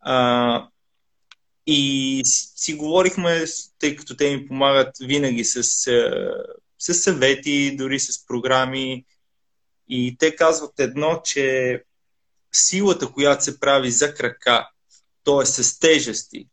А, 0.00 0.68
и 1.66 2.22
си 2.24 2.74
говорихме, 2.74 3.44
тъй 3.78 3.96
като 3.96 4.16
те 4.16 4.36
ми 4.36 4.46
помагат 4.46 4.88
винаги 5.00 5.44
с, 5.44 5.62
с 6.78 6.94
съвети, 6.94 7.76
дори 7.76 8.00
с 8.00 8.26
програми. 8.26 9.04
И 9.88 10.16
те 10.18 10.36
казват 10.36 10.80
едно, 10.80 11.20
че 11.24 11.82
силата, 12.52 13.12
която 13.12 13.44
се 13.44 13.60
прави 13.60 13.90
за 13.90 14.14
крака, 14.14 14.68
т.е. 15.24 15.46
с 15.46 15.78
тежести, 15.78 16.48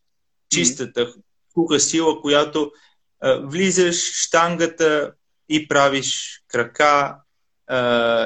чистата, 0.49 1.13
куха 1.53 1.79
сила, 1.79 2.21
която 2.21 2.71
а, 3.19 3.39
влизаш 3.43 4.25
штангата 4.25 5.13
и 5.49 5.67
правиш 5.67 6.41
крака, 6.47 7.17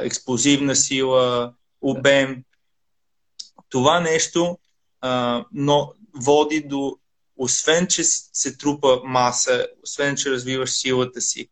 експлозивна 0.03 0.75
сила, 0.75 1.53
обем. 1.81 2.43
Това 3.69 3.99
нещо 3.99 4.59
а, 5.01 5.45
но 5.51 5.93
води 6.13 6.61
до, 6.61 6.97
освен 7.37 7.87
че 7.87 8.03
се 8.03 8.57
трупа 8.57 9.01
маса, 9.03 9.67
освен 9.83 10.15
че 10.15 10.31
развиваш 10.31 10.69
силата 10.69 11.21
си, 11.21 11.49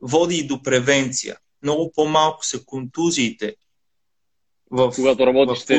води 0.00 0.36
и 0.36 0.46
до 0.46 0.62
превенция. 0.62 1.36
Много 1.62 1.92
по-малко 1.94 2.46
са 2.46 2.64
контузиите. 2.64 3.56
В, 4.70 4.92
Когато 4.96 5.26
работиш 5.26 5.64
в 5.64 5.70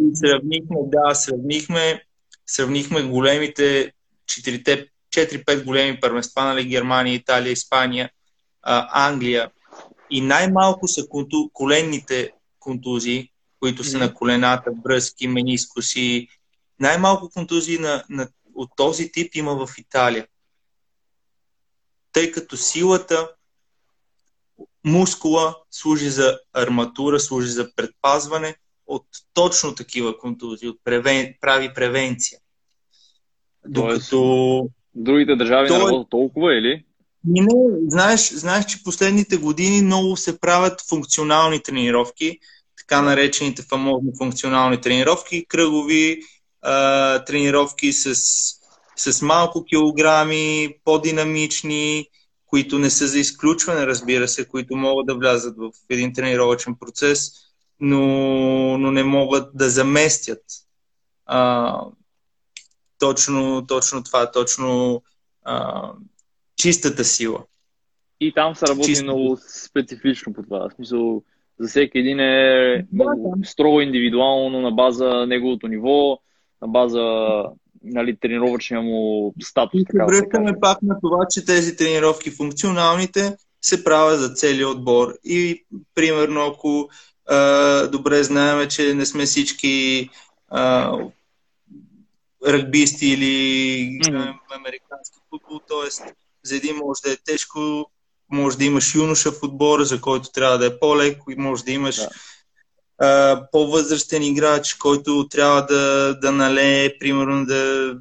И 0.00 0.16
сравнихме, 0.16 0.76
да, 0.86 1.14
сравнихме, 1.14 2.04
сравнихме 2.46 3.02
големите 3.02 3.92
4-5 4.28 5.64
големи 5.64 6.00
първенства, 6.00 6.44
нали, 6.44 6.64
Германия, 6.64 7.14
Италия, 7.14 7.52
Испания, 7.52 8.10
а, 8.62 9.08
Англия 9.08 9.50
и 10.10 10.20
най-малко 10.20 10.88
са 10.88 11.08
конту... 11.08 11.50
коленните 11.52 12.32
контузии, 12.58 13.32
които 13.60 13.84
са 13.84 13.96
mm-hmm. 13.96 14.00
на 14.00 14.14
колената, 14.14 14.70
бръски, 14.72 15.28
менискуси. 15.28 16.28
Най-малко 16.80 17.30
контузии 17.30 17.78
на, 17.78 18.04
на, 18.08 18.28
от 18.54 18.70
този 18.76 19.12
тип 19.12 19.34
има 19.34 19.66
в 19.66 19.78
Италия. 19.78 20.26
Тъй 22.12 22.32
като 22.32 22.56
силата, 22.56 23.30
мускула 24.84 25.56
служи 25.70 26.10
за 26.10 26.38
арматура, 26.52 27.20
служи 27.20 27.48
за 27.48 27.74
предпазване 27.76 28.56
от 28.86 29.06
точно 29.34 29.74
такива 29.74 30.18
контузии, 30.18 30.68
от 30.68 30.78
превен... 30.84 31.34
прави 31.40 31.74
превенция. 31.74 32.38
Докато... 33.66 34.68
Другите 34.94 35.36
държави 35.36 35.68
Той... 35.68 35.78
не 35.78 35.84
работят 35.84 36.10
толкова 36.10 36.54
или? 36.54 36.84
Не, 37.24 37.46
знаеш, 37.88 38.32
знаеш, 38.32 38.64
че 38.64 38.82
последните 38.84 39.36
години 39.36 39.82
много 39.82 40.16
се 40.16 40.40
правят 40.40 40.88
функционални 40.88 41.62
тренировки, 41.62 42.38
така 42.78 43.02
наречените 43.02 43.62
фамозни 43.62 44.12
функционални 44.18 44.80
тренировки, 44.80 45.46
кръгови 45.48 46.22
а, 46.62 47.24
тренировки 47.24 47.92
с, 47.92 48.14
с 48.96 49.22
малко 49.22 49.64
килограми, 49.64 50.68
по-динамични, 50.84 52.06
които 52.52 52.78
не 52.78 52.90
са 52.90 53.06
за 53.06 53.18
изключване, 53.18 53.86
разбира 53.86 54.28
се, 54.28 54.48
които 54.48 54.76
могат 54.76 55.06
да 55.06 55.14
влязат 55.14 55.56
в 55.56 55.70
един 55.90 56.12
тренировачен 56.12 56.74
процес, 56.74 57.32
но, 57.80 57.98
но 58.78 58.90
не 58.90 59.04
могат 59.04 59.56
да 59.56 59.70
заместят 59.70 60.42
а, 61.26 61.80
точно, 62.98 63.66
точно 63.66 64.02
това, 64.02 64.30
точно 64.30 65.02
а, 65.42 65.90
чистата 66.56 67.04
сила. 67.04 67.44
И 68.20 68.32
там 68.34 68.54
се 68.54 68.66
работи 68.66 68.86
чистата. 68.86 69.04
много 69.04 69.38
специфично 69.64 70.32
по 70.32 70.42
това. 70.42 70.68
В 70.68 70.74
смисъл, 70.74 71.22
за 71.58 71.68
всеки 71.68 71.98
един 71.98 72.20
е 72.20 72.86
много 72.92 73.38
строго 73.44 73.80
индивидуално 73.80 74.60
на 74.60 74.70
база 74.70 75.26
неговото 75.26 75.68
ниво, 75.68 76.18
на 76.62 76.68
база 76.68 77.44
нали, 77.84 78.16
тренировъчния 78.16 78.82
му 78.82 79.34
статус. 79.42 79.80
И 79.80 79.84
се 79.90 80.04
връщаме 80.06 80.60
пак 80.60 80.82
на 80.82 81.00
това, 81.00 81.26
че 81.30 81.44
тези 81.44 81.76
тренировки 81.76 82.30
функционалните 82.30 83.36
се 83.62 83.84
правят 83.84 84.20
за 84.20 84.34
целият 84.34 84.70
отбор. 84.70 85.14
И 85.24 85.64
примерно, 85.94 86.46
ако 86.46 86.88
а, 87.28 87.86
добре 87.86 88.22
знаем, 88.22 88.68
че 88.68 88.94
не 88.94 89.06
сме 89.06 89.24
всички 89.24 90.08
а, 90.48 90.98
ръгбисти 92.46 93.06
или 93.06 93.32
mm-hmm. 94.02 94.34
американски 94.56 95.18
футбол, 95.30 95.60
т.е. 95.68 96.12
за 96.42 96.56
един 96.56 96.76
може 96.76 97.00
да 97.04 97.12
е 97.12 97.16
тежко, 97.24 97.90
може 98.32 98.58
да 98.58 98.64
имаш 98.64 98.94
юноша 98.94 99.32
в 99.32 99.42
отбора, 99.42 99.84
за 99.84 100.00
който 100.00 100.32
трябва 100.32 100.58
да 100.58 100.66
е 100.66 100.78
по-леко 100.78 101.30
и 101.30 101.36
може 101.36 101.64
да 101.64 101.72
имаш 101.72 101.96
да. 101.96 102.08
По-възрастен 103.52 104.22
играч, 104.22 104.74
който 104.74 105.28
трябва 105.28 105.66
да, 105.66 106.14
да 106.20 106.32
налее, 106.32 106.98
примерно 106.98 107.46
да 107.46 107.94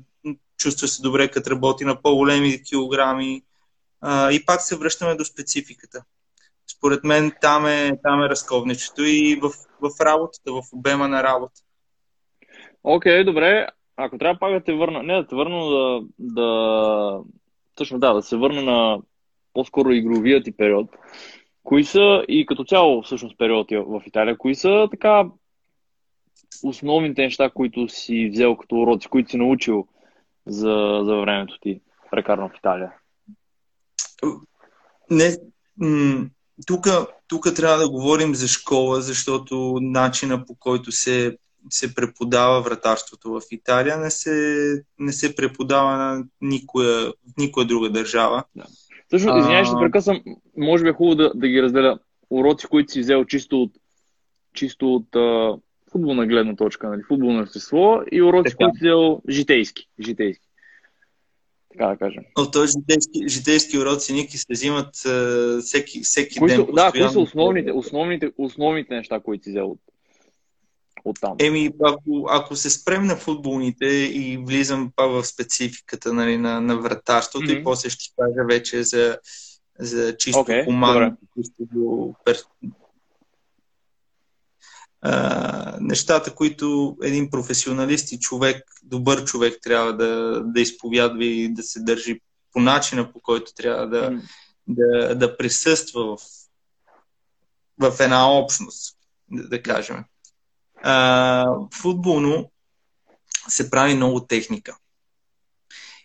чувства 0.58 0.88
се 0.88 1.02
добре, 1.02 1.28
като 1.28 1.52
работи 1.52 1.86
на 1.86 2.02
по-големи 2.02 2.64
килограми. 2.64 3.42
А, 4.02 4.32
и 4.32 4.46
пак 4.46 4.62
се 4.62 4.78
връщаме 4.78 5.16
до 5.16 5.26
спецификата. 5.26 6.04
Според 6.78 7.04
мен 7.04 7.32
там 7.42 7.66
е, 7.66 7.92
там 8.04 8.24
е 8.24 8.30
разковничето 8.30 9.04
и 9.04 9.40
в, 9.42 9.50
в 9.82 10.02
работата, 10.02 10.54
в 10.54 10.62
обема 10.74 11.08
на 11.08 11.24
работа. 11.24 11.62
Окей, 12.84 13.22
okay, 13.22 13.26
добре. 13.26 13.68
Ако 13.96 14.18
трябва 14.18 14.40
пак 14.40 14.54
да 14.54 14.64
те 14.64 14.74
върна, 14.74 15.04
не 15.04 15.16
да 15.16 15.28
те 15.28 15.36
върна, 15.36 15.66
да, 15.66 16.02
да, 16.20 17.20
точно 17.76 18.00
да, 18.00 18.14
да 18.14 18.22
се 18.22 18.38
върна 18.38 18.62
на 18.62 19.02
по-скоро 19.54 19.92
игровия 19.92 20.44
ти 20.44 20.52
период. 20.52 20.90
Кои 21.63 21.84
са 21.84 22.25
и 22.27 22.46
като 22.46 22.63
цяло 22.63 23.01
всъщност 23.01 23.38
период 23.38 23.68
в 23.72 24.01
Италия, 24.06 24.38
кои 24.38 24.56
са 24.56 24.88
така 24.91 25.25
основните 26.63 27.22
неща, 27.22 27.50
които 27.50 27.88
си 27.89 28.30
взел 28.34 28.56
като 28.56 28.75
уроци, 28.75 29.08
които 29.08 29.30
си 29.30 29.38
научил 29.38 29.88
за, 30.46 31.01
за 31.03 31.15
времето 31.15 31.58
ти 31.62 31.82
прекарано 32.12 32.50
в 32.50 32.58
Италия? 32.58 32.91
Не, 35.10 35.38
м- 35.77 36.25
тук 37.27 37.56
трябва 37.56 37.77
да 37.77 37.89
говорим 37.89 38.36
за 38.36 38.48
школа, 38.48 39.01
защото 39.01 39.80
начина 39.82 40.46
по 40.46 40.56
който 40.56 40.91
се, 40.91 41.38
се 41.70 41.96
преподава 41.96 42.62
вратарството 42.62 43.32
в 43.32 43.41
Италия 43.51 43.98
не 43.98 44.12
се, 44.12 44.84
не 45.00 45.13
се 45.13 45.36
преподава 45.36 45.98
на 45.98 46.24
никоя, 46.41 47.13
никоя 47.38 47.68
друга 47.68 47.89
държава. 47.89 48.44
Да. 48.56 48.65
Също, 49.12 49.38
извинявай, 49.38 49.65
ще 49.65 49.75
прекъсвам. 49.80 50.22
Може 50.58 50.84
би 50.84 50.89
е 50.89 50.94
хубаво 50.94 51.15
да, 51.15 51.32
да 51.36 51.48
ги 51.48 51.62
разделя. 51.62 52.00
Уроци, 52.30 52.68
които 52.68 52.91
си 52.91 53.00
взел 53.00 53.25
чисто 53.25 53.62
от, 53.62 53.72
чисто 54.53 54.96
от 54.96 55.15
а, 55.15 55.58
футболна 55.91 56.27
гледна 56.27 56.56
точка, 56.56 56.89
нали? 56.89 57.01
футболно 57.08 57.44
естество 57.44 58.01
и 58.12 58.22
уроци, 58.22 58.51
така. 58.51 58.56
които 58.56 58.77
си 58.77 58.84
взел 58.84 59.22
житейски. 59.30 59.88
житейски. 60.00 60.48
Така 61.72 61.88
да 61.88 61.98
кажем. 61.98 62.24
От 62.38 62.53
този 62.53 62.72
житейски, 62.80 63.27
житейски 63.27 63.77
уроци 63.77 64.13
Ники 64.13 64.38
се 64.38 64.46
взимат 64.50 64.96
uh, 64.96 65.62
всеки, 65.62 66.00
всеки 66.03 66.39
кои 66.39 66.50
ден. 66.50 66.58
Са, 66.58 66.72
да, 66.74 66.91
кои 66.91 67.10
са 67.10 67.20
основните, 67.20 67.72
основните, 67.72 68.32
основните 68.38 68.96
неща, 68.96 69.20
които 69.20 69.44
си 69.44 69.50
взел 69.50 69.72
от, 69.72 69.80
от 71.03 71.17
там? 71.22 71.36
Еми, 71.39 71.72
ако, 71.84 72.27
ако 72.29 72.55
се 72.55 72.70
спрем 72.70 73.05
на 73.05 73.15
футболните 73.15 73.86
и 73.86 74.38
влизам 74.48 74.91
па 74.96 75.08
в 75.08 75.25
спецификата 75.25 76.13
нали, 76.13 76.38
на, 76.38 76.62
на 76.62 76.77
вратарството 76.77 77.46
mm-hmm. 77.46 77.60
и 77.60 77.63
после 77.63 77.89
ще 77.89 78.13
кажа 78.20 78.46
вече 78.50 78.84
за, 78.84 79.17
за 79.79 80.17
чисто 80.17 80.39
okay, 80.39 80.65
командно, 80.65 81.17
чисто 81.38 82.15
пер... 82.25 82.38
а, 85.01 85.77
нещата, 85.81 86.36
които 86.36 86.98
един 87.03 87.29
професионалист 87.29 88.12
и 88.12 88.20
човек, 88.20 88.63
добър 88.84 89.25
човек 89.25 89.58
трябва 89.62 89.98
да, 89.98 90.41
да 90.46 90.62
изповядва 90.62 91.25
и 91.25 91.53
да 91.53 91.63
се 91.63 91.79
държи 91.79 92.20
по 92.53 92.60
начина, 92.60 93.12
по 93.13 93.20
който 93.20 93.53
трябва 93.53 93.87
да, 93.87 94.11
mm. 94.11 94.22
да, 94.68 95.16
да 95.16 95.37
присъства 95.37 96.18
в, 96.18 96.22
в 97.79 98.00
една 98.00 98.31
общност, 98.31 98.98
да, 99.31 99.48
да 99.48 99.64
кажем 99.64 100.03
а, 100.83 101.46
футболно 101.74 102.51
се 103.48 103.70
прави 103.70 103.96
много 103.96 104.20
техника. 104.20 104.77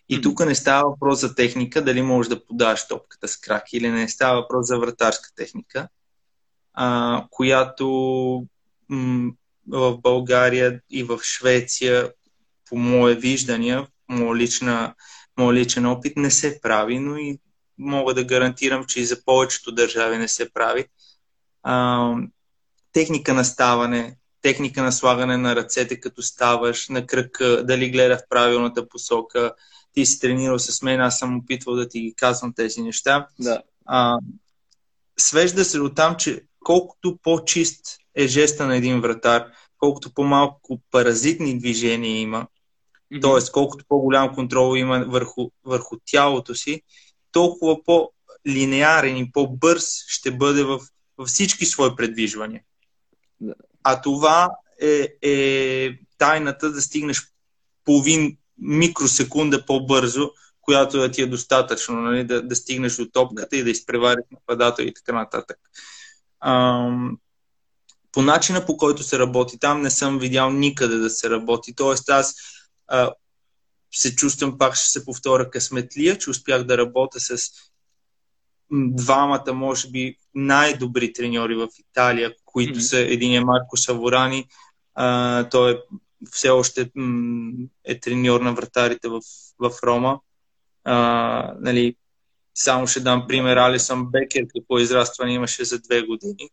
И 0.09 0.21
тук 0.21 0.45
не 0.45 0.55
става 0.55 0.89
въпрос 0.89 1.19
за 1.19 1.35
техника, 1.35 1.83
дали 1.83 2.01
можеш 2.01 2.29
да 2.29 2.45
подаш 2.45 2.87
топката 2.87 3.27
с 3.27 3.37
крак 3.37 3.73
или 3.73 3.89
не 3.89 4.09
става 4.09 4.41
въпрос 4.41 4.67
за 4.67 4.79
вратарска 4.79 5.29
техника, 5.35 5.87
а, 6.73 7.25
която 7.31 7.87
м- 8.89 9.31
в 9.67 9.97
България 9.97 10.81
и 10.89 11.03
в 11.03 11.19
Швеция, 11.23 12.11
по 12.69 12.77
мое 12.77 13.15
виждания, 13.15 13.87
моя, 14.09 14.35
лична, 14.35 14.95
моя 15.37 15.53
личен 15.53 15.85
опит, 15.85 16.17
не 16.17 16.31
се 16.31 16.61
прави, 16.61 16.99
но 16.99 17.17
и 17.17 17.39
мога 17.77 18.13
да 18.13 18.23
гарантирам, 18.23 18.85
че 18.85 18.99
и 18.99 19.05
за 19.05 19.23
повечето 19.25 19.71
държави 19.71 20.17
не 20.17 20.27
се 20.27 20.53
прави. 20.53 20.85
А, 21.63 22.13
техника 22.91 23.33
на 23.33 23.45
ставане, 23.45 24.17
техника 24.41 24.83
на 24.83 24.91
слагане 24.91 25.37
на 25.37 25.55
ръцете, 25.55 25.99
като 25.99 26.21
ставаш, 26.21 26.89
на 26.89 27.05
кръка, 27.05 27.63
дали 27.65 27.89
гледа 27.89 28.17
в 28.17 28.29
правилната 28.29 28.87
посока. 28.87 29.53
Ти 29.93 30.05
си 30.05 30.19
тренирал 30.19 30.59
с 30.59 30.81
мен, 30.81 31.01
аз 31.01 31.19
съм 31.19 31.37
опитвал 31.37 31.75
да 31.75 31.89
ти 31.89 32.01
ги 32.01 32.13
казвам 32.13 32.53
тези 32.53 32.81
неща. 32.81 33.27
Да. 33.39 33.61
А, 33.85 34.19
свежда 35.17 35.65
се 35.65 35.77
до 35.77 35.89
там, 35.89 36.15
че 36.15 36.43
колкото 36.59 37.17
по-чист 37.23 37.97
е 38.15 38.27
жеста 38.27 38.67
на 38.67 38.75
един 38.75 39.01
вратар, 39.01 39.45
колкото 39.77 40.13
по-малко 40.13 40.81
паразитни 40.91 41.59
движения 41.59 42.21
има, 42.21 42.47
mm-hmm. 43.13 43.21
т.е. 43.21 43.51
колкото 43.51 43.85
по-голям 43.87 44.35
контрол 44.35 44.77
има 44.77 45.05
върху, 45.07 45.49
върху 45.65 45.95
тялото 46.05 46.55
си, 46.55 46.81
толкова 47.31 47.83
по-линеарен 47.83 49.17
и 49.17 49.31
по-бърз 49.31 50.03
ще 50.07 50.31
бъде 50.31 50.63
в, 50.63 50.79
във 51.17 51.27
всички 51.27 51.65
свои 51.65 51.95
предвижвания. 51.95 52.61
А 53.83 54.01
това 54.01 54.49
е, 54.81 55.07
е 55.21 55.91
тайната 56.17 56.71
да 56.71 56.81
стигнеш 56.81 57.21
половин 57.85 58.37
микросекунда 58.57 59.65
по-бързо, 59.65 60.31
която 60.61 60.97
да 60.97 61.11
ти 61.11 61.21
е 61.21 61.27
достатъчно, 61.27 62.01
нали, 62.01 62.23
да, 62.23 62.41
да 62.41 62.55
стигнеш 62.55 62.95
до 62.95 63.09
топката 63.09 63.57
и 63.57 63.63
да 63.63 63.69
изпревариш 63.69 64.25
нападател 64.31 64.83
и 64.83 64.93
така 64.93 65.13
нататък. 65.13 65.57
Ам, 66.39 67.17
по 68.11 68.21
начина 68.21 68.65
по 68.65 68.77
който 68.77 69.03
се 69.03 69.19
работи 69.19 69.59
там 69.59 69.81
не 69.81 69.89
съм 69.89 70.19
видял 70.19 70.49
никъде 70.49 70.95
да 70.95 71.09
се 71.09 71.29
работи. 71.29 71.75
Тоест 71.75 72.09
аз 72.09 72.35
а, 72.87 73.11
се 73.91 74.15
чувствам, 74.15 74.57
пак 74.57 74.75
ще 74.75 74.89
се 74.89 75.05
повторя 75.05 75.49
късметлия, 75.49 76.17
че 76.17 76.29
успях 76.29 76.63
да 76.63 76.77
работя 76.77 77.19
с 77.19 77.51
двамата, 78.71 79.53
може 79.53 79.89
би, 79.89 80.15
най-добри 80.35 81.13
треньори 81.13 81.55
в 81.55 81.67
Италия, 81.79 82.33
които 82.45 82.79
mm-hmm. 82.79 82.89
са 82.89 82.99
един 82.99 83.33
е 83.33 83.45
Марко 83.45 83.77
Саворани, 83.77 84.45
а, 84.95 85.43
той 85.49 85.73
е 85.73 85.77
все 86.31 86.49
още 86.49 86.91
м- 86.95 87.51
е 87.85 87.99
треньор 87.99 88.41
на 88.41 88.53
вратарите 88.53 89.07
в, 89.07 89.21
в 89.59 89.71
Рома. 89.83 90.19
А, 90.83 91.53
нали, 91.59 91.95
само 92.55 92.87
ще 92.87 92.99
дам 92.99 93.25
пример 93.27 93.57
Алисън 93.57 94.11
Бекер, 94.11 94.45
какво 94.55 94.79
израстване 94.79 95.33
имаше 95.33 95.65
за 95.65 95.79
две 95.79 96.01
години. 96.01 96.49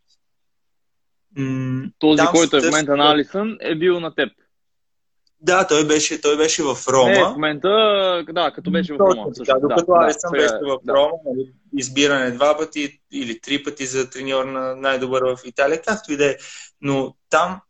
М- 1.37 1.89
Този, 1.99 2.23
който 2.31 2.57
е 2.57 2.61
в 2.61 2.65
момента 2.65 2.97
на 2.97 3.11
Алисън, 3.11 3.57
е 3.59 3.75
бил 3.75 3.99
на 3.99 4.15
теб. 4.15 4.29
Да, 5.41 5.67
той 5.67 5.87
беше, 5.87 6.21
той 6.21 6.37
беше 6.37 6.63
в 6.63 6.77
Рома. 6.89 7.11
Не, 7.11 7.23
в 7.23 7.29
момента, 7.29 7.69
да, 8.33 8.51
като 8.55 8.71
беше 8.71 8.93
в 8.93 8.99
Рома. 8.99 9.35
Също, 9.35 9.53
да, 9.53 9.59
докато 9.59 9.91
да, 9.91 10.05
Алисън 10.05 10.31
да, 10.31 10.37
беше 10.37 10.53
в 10.61 10.77
да. 10.83 10.93
Рома, 10.93 11.13
нали, 11.25 11.53
избиране 11.77 12.31
два 12.31 12.57
пъти 12.57 13.01
или 13.11 13.41
три 13.41 13.63
пъти 13.63 13.85
за 13.85 14.09
треньор 14.09 14.45
на 14.45 14.75
най-добър 14.75 15.23
в 15.23 15.39
Италия, 15.45 15.81
както 15.81 16.13
и 16.13 16.17
да 16.17 16.31
е. 16.31 16.35
Но 16.81 17.15
там 17.29 17.61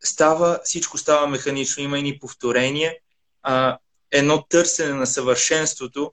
става, 0.00 0.60
всичко 0.64 0.98
става 0.98 1.26
механично, 1.26 1.82
има 1.82 1.98
и 1.98 2.02
ни 2.02 2.18
повторения, 2.18 2.94
а, 3.42 3.78
едно 4.10 4.42
търсене 4.48 4.94
на 4.94 5.06
съвършенството, 5.06 6.12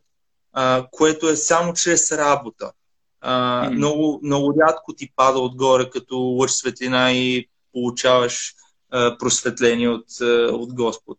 а, 0.53 0.87
което 0.91 1.29
е 1.29 1.35
само 1.35 1.73
чрез 1.73 2.11
работа. 2.11 2.71
А, 3.21 3.63
mm. 3.69 3.69
много, 3.69 4.19
много 4.23 4.53
рядко 4.61 4.93
ти 4.93 5.11
пада 5.15 5.39
отгоре 5.39 5.89
като 5.89 6.17
лъж 6.17 6.51
светлина 6.51 7.11
и 7.11 7.47
получаваш 7.71 8.55
просветление 8.91 9.89
от, 9.89 10.05
от 10.51 10.73
Господ. 10.73 11.17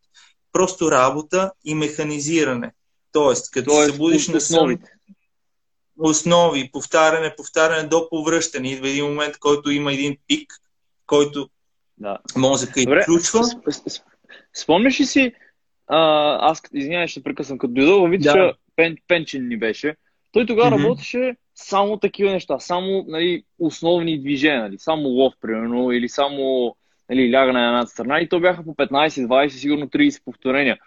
Просто 0.53 0.91
работа 0.91 1.53
и 1.65 1.75
механизиране. 1.75 2.73
Тоест, 3.13 3.51
като 3.51 3.71
Тоест, 3.71 3.93
се 3.93 3.99
будиш 3.99 4.29
на 4.29 4.41
сън, 4.41 4.79
основи, 5.99 6.71
повтаряне, 6.73 7.35
повтаряне 7.37 7.89
до 7.89 8.09
повръщане. 8.11 8.71
Идва 8.71 8.89
един 8.89 9.05
момент, 9.05 9.39
който 9.39 9.71
има 9.71 9.93
един 9.93 10.17
пик, 10.27 10.53
който 11.07 11.49
да. 11.99 12.19
мозъка 12.37 12.81
изключва. 12.81 13.43
Спомняш 14.55 15.01
ли 15.01 15.07
си, 15.07 15.33
а, 15.87 16.51
аз, 16.51 16.63
извинявай, 16.75 17.07
ще 17.07 17.23
прекъсвам, 17.23 17.59
като 17.59 17.73
дойдох 17.73 18.01
във 18.01 18.21
да. 18.21 18.53
Пен, 18.77 18.97
Пенчин 19.09 19.49
ни 19.49 19.59
беше, 19.59 19.97
той 20.33 20.47
тогава 20.47 20.71
mm-hmm. 20.71 20.83
работеше 20.83 21.37
само 21.55 21.97
такива 21.97 22.31
неща, 22.31 22.59
само 22.59 23.05
нали, 23.09 23.43
основни 23.59 24.21
движения, 24.21 24.63
нали, 24.63 24.79
само 24.79 25.09
лов, 25.09 25.35
примерно, 25.41 25.93
или 25.93 26.09
само 26.09 26.77
нали, 27.11 27.33
ляга 27.33 27.53
на 27.53 27.67
една 27.67 27.87
страна 27.87 28.21
и 28.21 28.29
то 28.29 28.41
бяха 28.41 28.65
по 28.65 28.75
15, 28.75 29.09
20, 29.09 29.49
сигурно 29.49 29.87
30 29.87 30.25
повторения. 30.25 30.79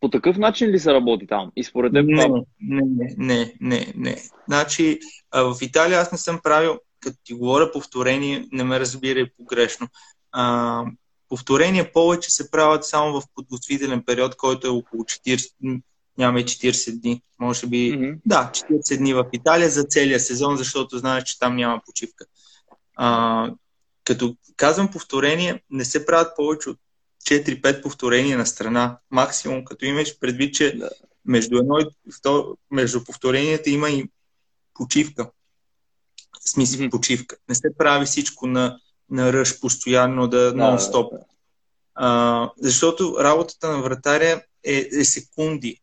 По 0.00 0.10
такъв 0.10 0.38
начин 0.38 0.70
ли 0.70 0.78
се 0.78 0.94
работи 0.94 1.26
там? 1.26 1.52
И 1.56 1.64
според 1.64 1.92
теб 1.92 2.06
не, 2.06 2.22
това... 2.22 2.42
не, 2.60 2.82
не, 2.96 3.14
не, 3.18 3.54
не, 3.60 3.92
не. 3.96 4.16
Значи, 4.48 4.98
в 5.34 5.56
Италия 5.62 6.00
аз 6.00 6.12
не 6.12 6.18
съм 6.18 6.40
правил, 6.42 6.80
като 7.00 7.16
ти 7.24 7.34
говоря 7.34 7.72
повторение, 7.72 8.48
не 8.52 8.64
ме 8.64 8.80
разбирай 8.80 9.26
погрешно. 9.38 9.88
А, 10.32 10.84
повторения 11.28 11.92
повече 11.92 12.30
се 12.30 12.50
правят 12.50 12.84
само 12.84 13.20
в 13.20 13.24
подготвителен 13.34 14.02
период, 14.02 14.36
който 14.36 14.66
е 14.66 14.70
около 14.70 15.02
40, 15.02 15.82
няма 16.18 16.40
и 16.40 16.44
40 16.44 17.00
дни, 17.00 17.22
може 17.38 17.66
би, 17.66 17.92
mm-hmm. 17.92 18.18
да, 18.26 18.50
40 18.54 18.98
дни 18.98 19.14
в 19.14 19.24
Италия 19.32 19.70
за 19.70 19.84
целия 19.84 20.20
сезон, 20.20 20.56
защото 20.56 20.98
знаеш, 20.98 21.24
че 21.24 21.38
там 21.38 21.56
няма 21.56 21.80
почивка. 21.86 22.24
А, 22.96 23.50
като 24.08 24.36
казвам 24.56 24.90
повторение, 24.90 25.62
не 25.70 25.84
се 25.84 26.06
правят 26.06 26.36
повече 26.36 26.70
от 26.70 26.78
4-5 27.24 27.82
повторения 27.82 28.38
на 28.38 28.46
страна, 28.46 28.98
максимум, 29.10 29.64
като 29.64 29.84
имаш 29.84 30.18
предвид, 30.18 30.54
че 30.54 30.76
да. 30.76 30.90
между 31.24 31.58
едно 31.58 31.78
и 31.78 31.86
второ, 32.18 32.56
между 32.70 33.04
повторенията 33.04 33.70
има 33.70 33.90
и 33.90 34.10
почивка. 34.74 35.30
В 36.44 36.50
смисъл 36.50 36.80
mm-hmm. 36.80 36.90
почивка. 36.90 37.36
Не 37.48 37.54
се 37.54 37.76
прави 37.78 38.06
всичко 38.06 38.46
на, 38.46 38.78
на 39.10 39.32
ръж 39.32 39.60
постоянно, 39.60 40.28
да, 40.28 40.38
да 40.38 40.54
нон-стоп. 40.54 41.10
Да, 41.10 41.18
да. 41.18 41.24
А, 41.94 42.50
защото 42.58 43.16
работата 43.20 43.72
на 43.72 43.82
вратаря 43.82 44.42
е, 44.64 44.88
е 44.92 45.04
секунди. 45.04 45.80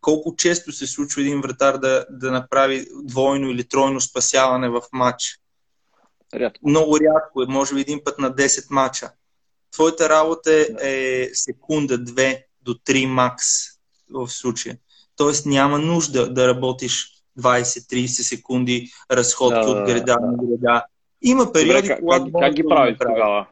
Колко 0.00 0.36
често 0.36 0.72
се 0.72 0.86
случва 0.86 1.22
един 1.22 1.40
вратар 1.40 1.78
да, 1.78 2.06
да 2.10 2.32
направи 2.32 2.86
двойно 3.02 3.50
или 3.50 3.64
тройно 3.64 4.00
спасяване 4.00 4.68
в 4.68 4.82
матч? 4.92 5.40
Рядко. 6.34 6.68
Много 6.68 6.98
рядко 7.00 7.42
е, 7.42 7.46
може 7.48 7.74
би 7.74 7.80
един 7.80 8.00
път 8.04 8.18
на 8.18 8.34
10 8.34 8.66
мача. 8.70 9.10
Твоята 9.70 10.08
работа 10.08 10.52
е, 10.52 10.66
е 10.82 11.30
секунда, 11.34 11.98
две 11.98 12.46
до 12.62 12.74
3 12.74 13.06
макс 13.06 13.44
в 14.10 14.28
случая. 14.28 14.76
Тоест 15.16 15.46
няма 15.46 15.78
нужда 15.78 16.32
да 16.32 16.48
работиш 16.48 17.14
20-30 17.38 18.06
секунди 18.06 18.90
разходки 19.10 19.66
да, 19.66 19.70
от 19.70 19.86
града 19.86 20.16
на 20.20 20.36
града. 20.36 20.84
Има 21.22 21.52
периоди, 21.52 21.88
Добре, 21.88 22.00
когато... 22.00 22.32
Как, 22.32 22.42
как 22.42 22.54
ги 22.54 22.64
правиш 22.68 22.96
тогава? 23.00 23.46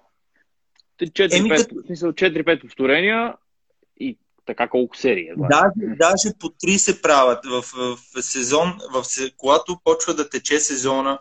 4-5 1.00 2.60
повторения 2.60 3.34
и 4.00 4.18
така 4.46 4.68
колко 4.68 4.96
серии? 4.96 5.28
Е, 5.28 5.34
даже, 5.36 5.96
даже 5.96 6.38
по 6.40 6.46
3 6.46 6.76
се 6.76 7.02
правят 7.02 7.46
в, 7.46 7.62
в, 7.62 7.98
в 8.14 8.22
сезон, 8.22 8.78
в, 8.92 9.04
когато 9.36 9.80
почва 9.84 10.14
да 10.14 10.28
тече 10.28 10.60
сезона, 10.60 11.18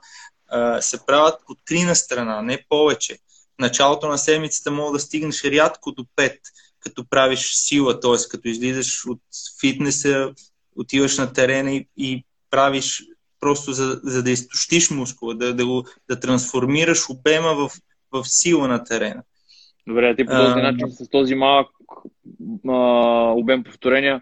се 0.82 1.06
правят 1.06 1.36
по 1.48 1.54
3 1.54 1.86
на 1.86 1.96
страна, 1.96 2.42
не 2.42 2.66
повече. 2.70 3.18
Началото 3.60 4.08
на 4.08 4.18
седмицата 4.18 4.72
мога 4.72 4.92
да 4.92 5.00
стигнеш 5.00 5.44
рядко 5.44 5.92
до 5.92 6.06
5, 6.18 6.38
като 6.80 7.06
правиш 7.10 7.52
сила, 7.54 8.00
т.е. 8.00 8.30
като 8.32 8.48
излизаш 8.48 9.06
от 9.06 9.22
фитнеса, 9.62 10.34
отиваш 10.76 11.18
на 11.18 11.34
терена 11.34 11.72
и, 11.72 11.88
и 11.98 12.24
правиш 12.50 13.04
просто 13.40 13.72
за, 13.74 14.00
за 14.04 14.24
да 14.24 14.32
изтощиш 14.32 14.92
мускула, 14.92 15.36
да, 15.36 15.54
да, 15.54 15.66
го, 15.66 15.86
да 16.10 16.20
трансформираш 16.20 17.10
обема 17.10 17.56
в, 17.56 17.72
в 18.12 18.26
сила 18.26 18.68
на 18.68 18.84
терена. 18.84 19.24
Добре, 19.88 20.16
ти 20.16 20.26
по 20.26 20.32
този 20.32 20.60
а, 20.60 20.72
начин 20.72 20.92
с 20.92 21.10
този 21.10 21.36
малък 21.36 21.68
а, 22.68 22.78
обем 23.32 23.64
повторения, 23.64 24.22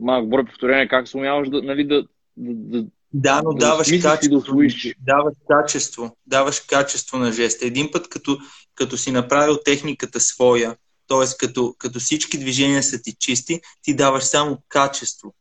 малък 0.00 0.28
брой 0.28 0.44
повторения, 0.44 0.88
как 0.88 1.08
се 1.08 1.16
умяваш 1.16 1.48
да, 1.48 1.62
нали, 1.62 1.86
да, 1.86 2.02
да, 2.36 2.80
да, 2.80 2.86
но 3.14 3.52
да 3.52 3.66
даваш 3.66 3.88
качество. 4.02 4.54
Да 4.56 5.14
даваш 5.14 5.34
качество. 5.48 6.16
Даваш 6.26 6.60
качество 6.60 7.18
на 7.18 7.32
жеста. 7.32 7.66
Един 7.66 7.90
път, 7.90 8.08
като, 8.08 8.38
като 8.74 8.96
си 8.96 9.10
направил 9.10 9.58
техниката 9.64 10.20
своя, 10.20 10.76
т.е. 11.08 11.36
Като, 11.38 11.74
като 11.78 12.00
всички 12.00 12.38
движения 12.38 12.82
са 12.82 13.02
ти 13.02 13.14
чисти, 13.18 13.60
ти 13.82 13.94
даваш 13.96 14.24
само 14.24 14.58
качество 14.68 15.34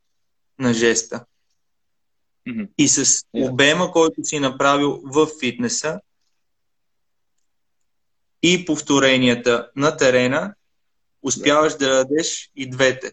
на 0.60 0.74
жеста. 0.74 1.26
Mm-hmm. 2.48 2.70
И 2.78 2.88
с 2.88 3.24
обема, 3.34 3.92
който 3.92 4.24
си 4.24 4.40
направил 4.40 5.02
в 5.04 5.28
фитнеса 5.40 6.00
и 8.44 8.66
повторенията 8.66 9.70
на 9.76 9.98
терена, 9.98 10.54
успяваш 11.24 11.76
да 11.76 11.90
дадеш 11.90 12.52
и 12.56 12.70
двете. 12.70 13.12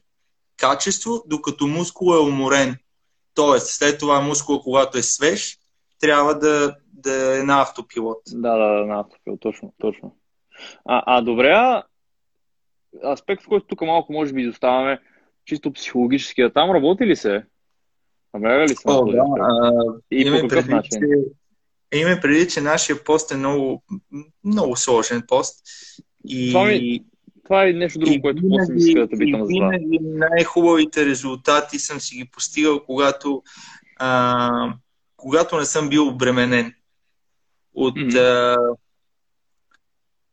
Качество, 0.56 1.24
докато 1.26 1.66
мускул 1.66 2.14
е 2.14 2.18
уморен. 2.18 2.76
Тоест, 3.36 3.66
след 3.66 3.98
това 3.98 4.20
мускул, 4.20 4.60
когато 4.60 4.98
е 4.98 5.02
свеж, 5.02 5.58
трябва 6.00 6.38
да, 6.38 6.76
да 6.92 7.38
е 7.40 7.42
на 7.42 7.62
автопилот. 7.62 8.22
Да, 8.32 8.56
да, 8.56 8.68
да, 8.68 8.86
на 8.86 9.00
автопилот, 9.00 9.40
точно, 9.40 9.74
точно. 9.78 10.16
А, 10.84 11.02
а 11.06 11.20
добре, 11.20 11.82
аспект, 13.04 13.42
в 13.42 13.48
който 13.48 13.66
тук 13.66 13.80
малко 13.80 14.12
може 14.12 14.32
би 14.32 14.42
изоставаме, 14.42 15.00
чисто 15.44 15.72
психологически, 15.72 16.40
а 16.42 16.52
там 16.52 16.70
работи 16.70 17.06
ли 17.06 17.16
се? 17.16 17.44
Набляга 18.34 18.64
ли 18.64 18.68
се 18.68 18.82
О, 18.84 19.04
да, 19.04 19.24
а, 19.40 19.72
И 20.10 20.24
по 20.24 20.48
какъв 20.48 20.64
преди, 20.64 20.74
начин? 20.74 21.00
Че, 21.00 21.98
име 21.98 22.20
преди, 22.20 22.48
че 22.48 22.60
нашия 22.60 23.04
пост 23.04 23.30
е 23.30 23.36
много, 23.36 23.82
много 24.44 24.76
сложен 24.76 25.22
пост. 25.28 25.62
И... 26.24 26.52
Това, 26.52 26.64
ми, 26.64 27.04
това 27.46 27.68
е 27.68 27.72
нещо 27.72 27.98
друго, 27.98 28.22
което 28.22 28.42
после 28.48 28.72
ми 28.72 28.80
иска 28.80 29.00
да 29.00 29.18
питам 29.18 29.44
за 29.44 29.52
това. 29.54 29.70
най-хубавите 30.02 31.06
резултати 31.06 31.78
съм 31.78 32.00
си 32.00 32.16
ги 32.16 32.24
постигал, 32.24 32.84
когато, 32.84 33.42
а, 33.96 34.74
когато 35.16 35.58
не 35.58 35.64
съм 35.64 35.88
бил 35.88 36.08
обременен 36.08 36.74
от, 37.74 37.96
mm-hmm. 37.96 38.56
а, 38.56 38.76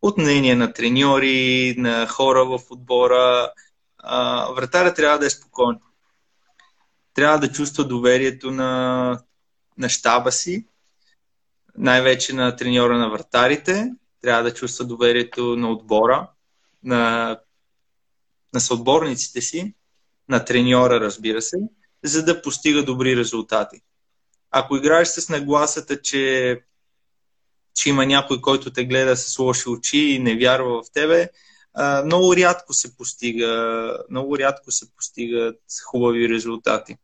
от 0.02 0.18
мнение 0.18 0.56
на 0.56 0.74
треньори, 0.74 1.76
на 1.78 2.08
хора 2.08 2.46
в 2.46 2.60
отбора. 2.70 3.52
А, 3.98 4.48
вратаря 4.54 4.94
трябва 4.94 5.20
да 5.20 5.26
е 5.26 5.30
спокоен. 5.30 5.80
Трябва 7.14 7.40
да 7.40 7.52
чувства 7.52 7.88
доверието 7.88 8.52
на, 8.52 9.20
на 9.78 9.90
щаба 9.90 10.32
си, 10.32 10.68
най-вече 11.78 12.36
на 12.36 12.56
треньора 12.56 12.98
на 12.98 13.10
вратарите. 13.10 13.92
Трябва 14.22 14.44
да 14.44 14.54
чувства 14.54 14.86
доверието 14.86 15.56
на 15.58 15.72
отбора, 15.72 16.28
на, 16.84 17.38
на 18.54 18.60
съотборниците 18.60 19.42
си, 19.42 19.74
на 20.30 20.46
треньора, 20.46 21.00
разбира 21.00 21.42
се, 21.42 21.58
за 22.04 22.26
да 22.26 22.42
постига 22.42 22.84
добри 22.84 23.18
резултати. 23.18 23.82
Ако 24.52 24.76
играеш 24.76 25.08
с 25.08 25.30
нагласата, 25.30 26.02
че, 26.02 26.60
че 27.76 27.90
има 27.90 28.06
някой, 28.06 28.42
който 28.42 28.74
те 28.74 28.86
гледа 28.86 29.18
с 29.18 29.40
лоши 29.40 29.70
очи 29.70 29.98
и 29.98 30.20
не 30.20 30.38
вярва 30.38 30.84
в 30.84 30.92
тебе, 30.94 31.30
много 32.06 32.36
рядко 32.36 32.74
се 32.74 32.98
постига, 32.98 33.98
много 34.10 34.38
рядко 34.38 34.72
се 34.72 34.92
постигат 34.96 35.60
хубави 35.86 36.30
резултати. 36.30 36.96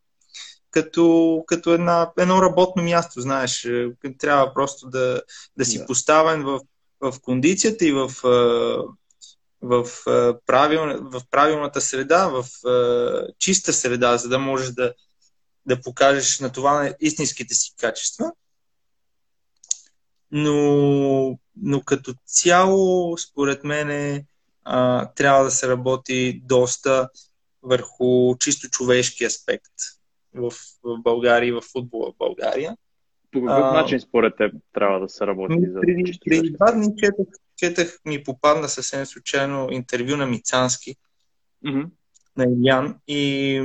Като, 0.70 1.44
като 1.46 1.74
една, 1.74 2.10
едно 2.18 2.42
работно 2.42 2.82
място, 2.82 3.20
знаеш, 3.20 3.68
трябва 4.18 4.54
просто 4.54 4.88
да, 4.90 5.22
да 5.56 5.64
си 5.64 5.78
да. 5.78 5.86
поставен 5.86 6.42
в, 6.42 6.60
в 7.00 7.20
кондицията 7.22 7.86
и 7.86 7.92
в, 7.92 8.12
в, 9.62 9.86
правил, 10.46 10.80
в 11.00 11.22
правилната 11.30 11.80
среда, 11.80 12.28
в 12.28 12.44
чиста 13.38 13.72
среда, 13.72 14.16
за 14.16 14.28
да 14.28 14.38
можеш 14.38 14.70
да, 14.70 14.94
да 15.66 15.80
покажеш 15.80 16.40
на 16.40 16.52
това 16.52 16.94
истинските 17.00 17.54
си 17.54 17.74
качества. 17.80 18.32
Но, 20.32 21.38
но 21.56 21.82
като 21.82 22.14
цяло, 22.26 23.18
според 23.18 23.64
мен, 23.64 24.20
а, 24.64 25.06
трябва 25.06 25.44
да 25.44 25.50
се 25.50 25.68
работи 25.68 26.42
доста 26.44 27.08
върху 27.62 28.36
чисто 28.38 28.70
човешки 28.70 29.24
аспект 29.24 29.72
в, 30.34 30.52
в 30.82 30.98
България 31.02 31.48
и 31.48 31.52
в 31.52 31.60
футбола 31.72 32.12
в 32.12 32.18
България. 32.18 32.76
По 33.32 33.40
какъв 33.40 33.64
а, 33.64 33.72
начин 33.72 34.00
според 34.00 34.36
теб 34.36 34.54
трябва 34.72 35.00
да 35.00 35.08
се 35.08 35.26
работи? 35.26 35.54
За 35.72 35.80
преди, 35.80 36.18
преди 36.24 36.50
два 36.50 36.72
дни 36.72 36.88
четах 36.96 37.26
четах, 37.60 37.98
ми 38.04 38.24
попадна 38.24 38.68
съвсем 38.68 39.06
случайно 39.06 39.68
интервю 39.70 40.16
на 40.16 40.26
Мицански, 40.26 40.96
mm-hmm. 41.66 41.90
на 42.36 42.44
Ильян, 42.44 42.98
и 43.06 43.62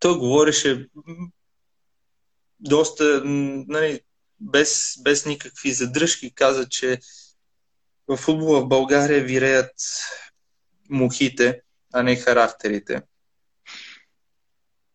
той 0.00 0.18
говореше 0.18 0.88
доста, 2.60 3.22
нали, 3.24 4.00
без, 4.40 4.94
без 5.02 5.26
никакви 5.26 5.72
задръжки, 5.72 6.34
каза, 6.34 6.68
че 6.68 7.00
в 8.08 8.16
футбола 8.16 8.60
в 8.60 8.68
България 8.68 9.24
виреят 9.24 9.74
мухите, 10.90 11.62
а 11.92 12.02
не 12.02 12.16
характерите. 12.16 13.02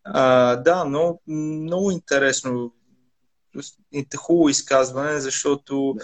А, 0.03 0.55
да, 0.55 0.85
но 0.85 1.19
много 1.27 1.91
интересно. 1.91 2.73
Хубаво 4.17 4.49
изказване, 4.49 5.19
защото 5.19 5.95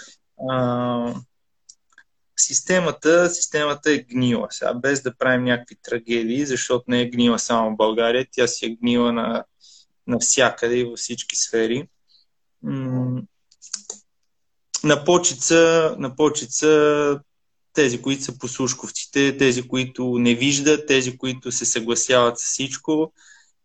а, 0.49 1.13
системата, 2.37 3.29
системата 3.29 3.91
е 3.91 3.97
гнила. 3.97 4.47
Сега, 4.51 4.73
без 4.73 5.01
да 5.01 5.17
правим 5.17 5.43
някакви 5.43 5.75
трагедии, 5.83 6.45
защото 6.45 6.85
не 6.87 7.01
е 7.01 7.09
гнила 7.09 7.39
само 7.39 7.71
в 7.71 7.77
България, 7.77 8.27
тя 8.31 8.47
си 8.47 8.65
е 8.65 8.75
гнила 8.75 9.13
на, 9.13 9.43
навсякъде 10.07 10.75
и 10.75 10.83
във 10.83 10.99
всички 10.99 11.35
сфери. 11.35 11.87
на 14.83 15.03
почица, 15.05 15.95
на 15.99 16.15
почица 16.15 17.19
тези, 17.73 18.01
които 18.01 18.23
са 18.23 18.37
послушковците, 18.37 19.37
тези, 19.37 19.67
които 19.67 20.17
не 20.19 20.35
виждат, 20.35 20.87
тези, 20.87 21.17
които 21.17 21.51
се 21.51 21.65
съгласяват 21.65 22.39
с 22.39 22.43
всичко, 22.43 23.13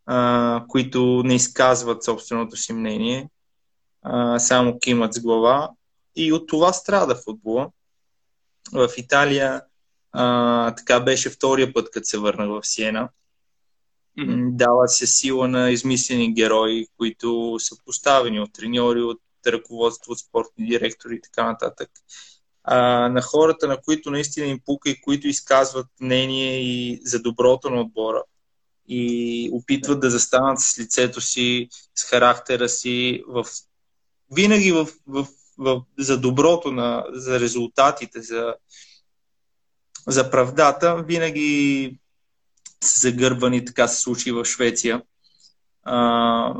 а, 0.06 0.64
които 0.68 1.22
не 1.24 1.34
изказват 1.34 2.04
собственото 2.04 2.56
си 2.56 2.72
мнение, 2.72 3.28
а, 4.02 4.38
само 4.38 4.78
кимат 4.78 5.14
с 5.14 5.20
глава. 5.20 5.70
И 6.16 6.32
от 6.32 6.48
това 6.48 6.72
страда 6.72 7.16
футбола. 7.24 7.70
В 8.72 8.88
Италия 8.96 9.62
а, 10.12 10.74
така 10.74 11.00
беше 11.00 11.30
втория 11.30 11.72
път, 11.72 11.90
като 11.90 12.06
се 12.06 12.18
върнах 12.18 12.48
в 12.48 12.66
Сиена. 12.66 13.08
Mm-hmm. 14.18 14.50
Дава 14.50 14.88
се 14.88 15.06
сила 15.06 15.48
на 15.48 15.70
измислени 15.70 16.34
герои, 16.34 16.86
които 16.96 17.56
са 17.58 17.76
поставени 17.84 18.40
от 18.40 18.52
треньори, 18.52 19.02
от 19.02 19.20
ръководство, 19.46 20.12
от 20.12 20.18
спортни 20.18 20.66
директори 20.66 21.14
и 21.14 21.20
така 21.20 21.44
нататък. 21.44 21.90
А, 22.64 23.08
на 23.08 23.22
хората, 23.22 23.68
на 23.68 23.80
които 23.80 24.10
наистина 24.10 24.46
им 24.46 24.60
пука 24.64 24.90
и 24.90 25.00
които 25.00 25.28
изказват 25.28 25.86
мнение 26.00 26.60
и 26.62 27.00
за 27.04 27.22
доброто 27.22 27.70
на 27.70 27.80
отбора 27.80 28.22
и 28.88 29.50
опитват 29.52 30.00
да 30.00 30.10
застанат 30.10 30.60
с 30.60 30.78
лицето 30.78 31.20
си, 31.20 31.68
с 31.94 32.04
характера 32.04 32.68
си, 32.68 33.22
в, 33.28 33.46
винаги 34.32 34.72
в, 34.72 34.88
в, 35.06 35.26
в, 35.58 35.82
за 35.98 36.20
доброто, 36.20 36.72
на, 36.72 37.04
за 37.12 37.40
резултатите, 37.40 38.22
за, 38.22 38.54
за 40.06 40.30
правдата, 40.30 41.04
винаги 41.06 41.98
са 42.84 43.00
загърбани, 43.00 43.64
така 43.64 43.88
се 43.88 44.00
случи 44.00 44.32
в 44.32 44.44
Швеция. 44.44 45.02
А, 45.82 46.54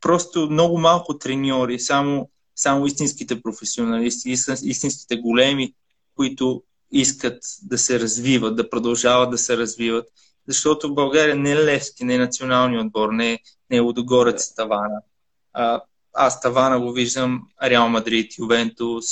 просто 0.00 0.50
много 0.50 0.78
малко 0.78 1.18
треньори, 1.18 1.80
само, 1.80 2.30
само 2.56 2.86
истинските 2.86 3.42
професионалисти, 3.42 4.30
истинските 4.62 5.16
големи, 5.16 5.74
които 6.16 6.62
искат 6.92 7.42
да 7.62 7.78
се 7.78 8.00
развиват, 8.00 8.56
да 8.56 8.70
продължават 8.70 9.30
да 9.30 9.38
се 9.38 9.56
развиват. 9.56 10.08
Защото 10.48 10.88
в 10.88 10.94
България 10.94 11.36
не 11.36 11.50
е 11.50 11.64
Левски, 11.64 12.04
не 12.04 12.14
е 12.14 12.18
националния 12.18 12.80
отбор, 12.80 13.12
не 13.12 13.32
е, 13.32 13.38
не 13.70 13.76
е 13.76 13.80
Лудогорец 13.80 14.54
Тавана. 14.54 15.02
А, 15.52 15.80
аз 16.12 16.40
Тавана 16.40 16.80
го 16.80 16.92
виждам 16.92 17.42
Реал 17.62 17.88
Мадрид, 17.88 18.38
Ювентус, 18.38 19.06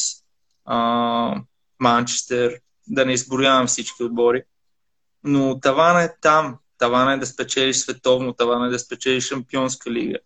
Манчестър, 1.81 2.61
да 2.87 3.07
не 3.07 3.13
изброявам 3.13 3.67
всички 3.67 4.03
отбори. 4.03 4.43
Но 5.25 5.61
тавана 5.61 6.03
е 6.03 6.15
там. 6.21 6.59
Тавана 6.79 7.13
е 7.13 7.17
да 7.17 7.27
спечелиш 7.27 7.77
световно, 7.77 8.33
тавана 8.33 8.67
е 8.67 8.71
да 8.71 8.79
спечелиш 8.79 9.29
шампионска 9.29 9.91
лига. 9.91 10.19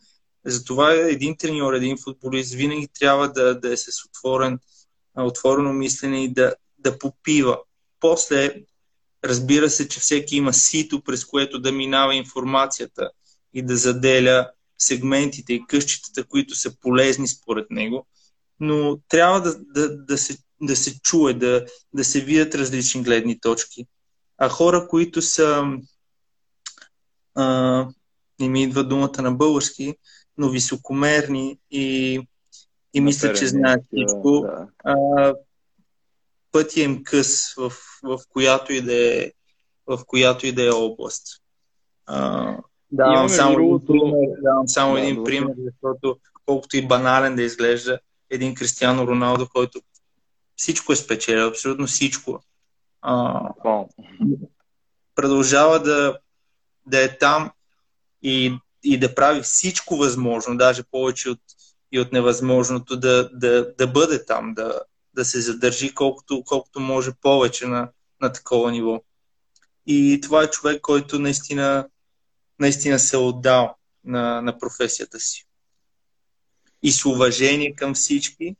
Затова 0.44 0.92
един 0.92 1.37
треньор, 1.37 1.72
един 1.72 1.96
футболист 1.98 2.54
винаги 2.54 2.88
трябва 3.00 3.28
да, 3.28 3.61
да 3.61 3.72
е 3.72 3.76
с 3.76 4.04
отворен, 4.08 4.58
отворено 5.16 5.72
мислене 5.72 6.24
и 6.24 6.32
да, 6.32 6.54
да 6.78 6.98
попива. 6.98 7.58
После, 8.00 8.54
разбира 9.24 9.70
се, 9.70 9.88
че 9.88 10.00
всеки 10.00 10.37
има 10.37 10.52
сито, 10.52 11.02
през 11.02 11.24
което 11.24 11.58
да 11.58 11.72
минава 11.72 12.14
информацията 12.14 13.11
и 13.54 13.62
да 13.62 13.76
заделя 13.76 14.50
сегментите 14.83 15.53
и 15.53 15.66
къщите, 15.68 16.23
които 16.23 16.55
са 16.55 16.81
полезни 16.81 17.29
според 17.29 17.71
него, 17.71 18.07
но 18.61 18.99
трябва 19.09 19.40
да, 19.40 19.59
да, 19.59 19.97
да, 19.97 20.18
се, 20.18 20.38
да 20.61 20.77
се 20.77 21.01
чуе, 21.01 21.35
да, 21.35 21.66
да 21.92 22.05
се 22.05 22.21
видят 22.21 22.55
различни 22.55 23.03
гледни 23.03 23.40
точки. 23.40 23.87
А 24.38 24.49
хора, 24.49 24.88
които 24.88 25.23
са 25.23 25.64
а, 27.35 27.88
не 28.40 28.49
ми 28.49 28.62
идва 28.62 28.85
думата 28.85 29.23
на 29.23 29.33
български, 29.33 29.95
но 30.38 30.51
високомерни 30.51 31.59
и, 31.71 32.21
и 32.95 33.01
мисля, 33.01 33.35
че 33.35 33.47
знаят 33.47 33.85
всичко. 33.92 34.40
Да. 34.40 34.68
А, 34.85 35.35
пътя 36.53 36.81
им 36.81 37.05
къс 37.05 37.55
в, 37.55 37.73
в 38.03 38.18
която 38.29 38.73
и 38.73 38.81
да 38.81 38.95
е, 38.95 39.33
в 39.87 40.01
която 40.07 40.47
и 40.47 40.53
да 40.53 40.66
е 40.66 40.71
област. 40.71 41.42
А, 42.07 42.57
давам 42.92 43.28
само, 43.28 43.55
другото... 43.55 43.87
пример, 43.87 44.28
давам 44.42 44.68
само 44.68 44.94
да, 44.94 45.00
един 45.00 45.16
да, 45.16 45.24
пример, 45.24 45.55
защото 45.64 46.18
колкото 46.46 46.76
и 46.76 46.87
банален 46.87 47.37
да 47.37 47.42
изглежда, 47.42 47.98
един 48.31 48.55
Кристиано 48.55 49.07
Роналдо, 49.07 49.48
който 49.48 49.81
всичко 50.57 50.92
е 50.92 50.96
спечелил, 50.96 51.48
абсолютно 51.48 51.87
всичко. 51.87 52.40
А, 53.02 53.40
продължава 55.14 55.83
да, 55.83 56.18
да 56.87 57.05
е 57.05 57.18
там 57.18 57.50
и 58.22 58.59
и 58.85 58.98
да 58.98 59.14
прави 59.14 59.42
всичко 59.42 59.96
възможно, 59.96 60.57
даже 60.57 60.83
повече 60.83 61.31
от, 61.31 61.40
и 61.92 62.00
от 62.00 62.12
невъзможното, 62.12 62.96
да, 62.96 63.31
да, 63.33 63.74
да 63.78 63.87
бъде 63.87 64.24
там, 64.24 64.55
да, 64.55 64.81
да 65.14 65.24
се 65.24 65.40
задържи 65.40 65.94
колкото, 65.94 66.42
колкото 66.46 66.81
може 66.81 67.12
повече 67.22 67.66
на, 67.66 67.88
на 68.20 68.33
такова 68.33 68.70
ниво. 68.70 69.00
И 69.87 70.20
това 70.22 70.42
е 70.42 70.50
човек, 70.50 70.81
който 70.81 71.18
наистина, 71.18 71.88
наистина 72.62 72.98
се 72.98 73.16
е 73.16 73.18
отдал 73.18 73.75
на, 74.05 74.42
на 74.42 74.59
професията 74.59 75.20
си. 75.20 75.46
И 76.83 76.92
с 76.92 77.05
уважение 77.05 77.75
към 77.75 77.94
всички, 77.94 78.57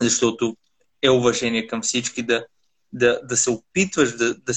защото 0.00 0.56
е 1.02 1.10
уважение 1.10 1.66
към 1.66 1.82
всички 1.82 2.22
да, 2.22 2.46
да, 2.92 3.20
да 3.24 3.36
се 3.36 3.50
опитваш 3.50 4.16
да, 4.16 4.34
да, 4.34 4.52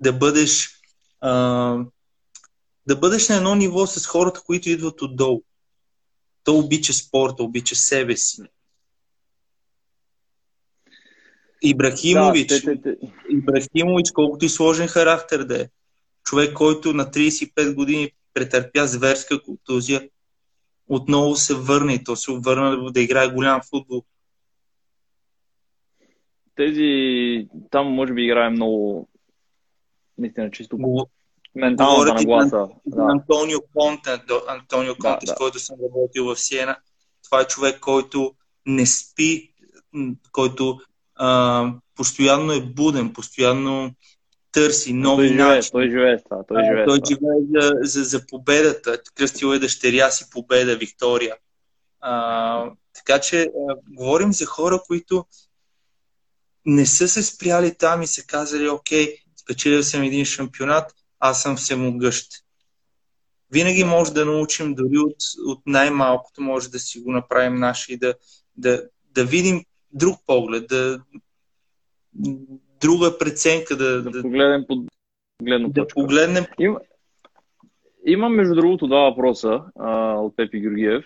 да 0.00 0.12
бъдеш 0.12 0.68
а, 1.20 1.30
да 2.86 2.96
бъдеш 2.96 3.28
на 3.28 3.36
едно 3.36 3.54
ниво 3.54 3.86
с 3.86 4.06
хората, 4.06 4.42
които 4.46 4.70
идват 4.70 5.02
отдолу. 5.02 5.42
То 6.44 6.58
обича 6.58 6.92
спорта, 6.92 7.42
обича 7.42 7.76
себе 7.76 8.16
си. 8.16 8.42
Ибрахимович, 11.62 12.48
да, 12.48 12.60
те, 12.60 12.82
те, 12.82 12.82
те. 12.82 12.96
Ибрахимович, 13.30 14.10
колкото 14.10 14.44
и 14.44 14.48
сложен 14.48 14.88
характер 14.88 15.44
да 15.44 15.62
е. 15.62 15.68
Човек, 16.24 16.54
който 16.54 16.92
на 16.92 17.04
35 17.04 17.74
години 17.74 18.12
претърпя 18.34 18.86
зверска 18.86 19.42
контузия, 19.42 20.08
отново 20.88 21.36
се 21.36 21.54
върне 21.54 21.94
и 21.94 22.04
то 22.04 22.16
се 22.16 22.32
върна 22.32 22.92
да 22.92 23.00
играе 23.00 23.28
голям 23.28 23.60
футбол. 23.70 24.02
Тези 26.56 27.48
там 27.70 27.86
може 27.86 28.12
би 28.12 28.24
играе 28.24 28.50
много 28.50 29.08
наистина 30.18 30.50
чисто 30.50 30.78
менталната 31.54 32.14
нагласа. 32.14 32.68
Да. 32.86 33.02
Антонио 33.02 33.58
Конте, 33.74 34.10
Антонио 34.48 34.94
Конте, 34.94 35.26
да, 35.26 35.32
с 35.32 35.34
който 35.34 35.58
съм 35.58 35.76
работил 35.82 36.24
в 36.24 36.36
Сиена. 36.36 36.76
Това 37.24 37.40
е 37.40 37.46
човек, 37.46 37.80
който 37.80 38.34
не 38.66 38.86
спи, 38.86 39.52
който 40.32 40.80
а, 41.14 41.72
постоянно 41.96 42.52
е 42.52 42.60
буден, 42.60 43.12
постоянно 43.12 43.90
търси 44.52 44.92
нови 44.92 45.28
той 45.28 45.36
начини. 45.36 45.60
Живее, 45.60 45.70
той 45.72 45.90
живее 45.90 46.22
това. 46.22 46.44
Той 46.48 46.64
живее, 46.64 46.84
той 46.84 47.00
живее 47.08 47.40
за, 47.54 47.72
за, 47.80 48.04
за 48.04 48.26
победата. 48.26 49.00
Кръстил 49.14 49.46
е 49.46 49.58
дъщеря 49.58 50.10
си 50.10 50.30
победа, 50.30 50.76
Виктория. 50.76 51.36
А, 52.00 52.70
така 52.94 53.20
че 53.20 53.42
а, 53.42 53.76
говорим 53.88 54.32
за 54.32 54.46
хора, 54.46 54.80
които 54.86 55.24
не 56.66 56.86
са 56.86 57.08
се 57.08 57.22
спряли 57.22 57.74
там 57.74 58.02
и 58.02 58.06
са 58.06 58.26
казали, 58.26 58.68
окей, 58.68 59.16
спечелил 59.36 59.82
съм 59.82 60.02
един 60.02 60.24
шампионат, 60.24 60.92
аз 61.18 61.42
съм 61.42 61.56
всемогъщ. 61.56 62.26
Винаги 63.50 63.84
може 63.84 64.12
да 64.12 64.24
научим, 64.24 64.74
дори 64.74 64.98
от, 64.98 65.16
от 65.46 65.62
най-малкото, 65.66 66.42
може 66.42 66.70
да 66.70 66.78
си 66.78 67.00
го 67.00 67.12
направим 67.12 67.54
наше 67.54 67.92
и 67.92 67.96
да, 67.96 68.14
да, 68.56 68.88
да 69.04 69.24
видим 69.24 69.64
друг 69.92 70.20
поглед, 70.26 70.66
да, 70.68 71.00
друга 72.80 73.18
преценка. 73.18 73.76
Да, 73.76 74.02
да, 74.02 74.10
да 74.10 74.22
погледнем 74.22 74.64
под 74.68 74.78
гледна 75.42 75.68
да 75.68 75.74
точка. 75.74 75.94
Погледнем... 75.94 76.44
Има, 76.58 76.80
има, 78.06 78.28
между 78.28 78.54
другото, 78.54 78.86
два 78.86 78.98
въпроса 78.98 79.62
а, 79.78 80.14
от 80.14 80.36
Пепи 80.36 80.60
Георгиев. 80.60 81.04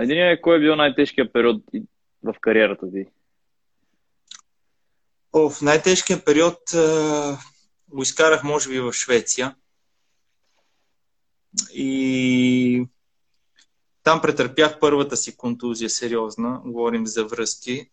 Единият 0.00 0.38
е 0.38 0.42
кой 0.42 0.56
е 0.56 0.60
бил 0.60 0.76
най-тежкият 0.76 1.32
период 1.32 1.62
в 2.22 2.34
кариерата 2.40 2.92
ти? 2.92 3.06
О, 5.32 5.50
в 5.50 5.62
най-тежкият 5.62 6.24
период 6.24 6.74
а, 6.74 7.38
го 7.88 8.02
изкарах, 8.02 8.44
може 8.44 8.68
би, 8.68 8.80
в 8.80 8.92
Швеция. 8.92 9.54
И 11.74 12.86
там 14.02 14.20
претърпях 14.20 14.78
първата 14.80 15.16
си 15.16 15.36
контузия, 15.36 15.90
сериозна. 15.90 16.60
Говорим 16.64 17.06
за 17.06 17.24
връзки. 17.24 17.90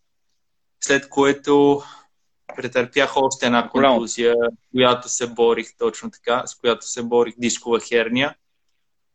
След 0.80 1.08
което 1.08 1.82
претърпях 2.56 3.16
още 3.16 3.46
една 3.46 3.68
контузия, 3.70 4.34
която 4.72 5.08
се 5.08 5.26
борих 5.26 5.76
точно 5.78 6.10
така, 6.10 6.46
с 6.46 6.54
която 6.54 6.88
се 6.88 7.02
борих 7.02 7.34
дискова 7.38 7.80
херния. 7.80 8.34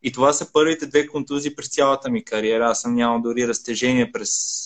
И 0.03 0.11
това 0.11 0.33
са 0.33 0.51
първите 0.51 0.85
две 0.85 1.07
контузии 1.07 1.55
през 1.55 1.69
цялата 1.69 2.09
ми 2.09 2.23
кариера. 2.23 2.69
Аз 2.69 2.81
съм 2.81 2.95
нямал 2.95 3.21
дори 3.21 3.47
разтежение 3.47 4.11
през, 4.11 4.59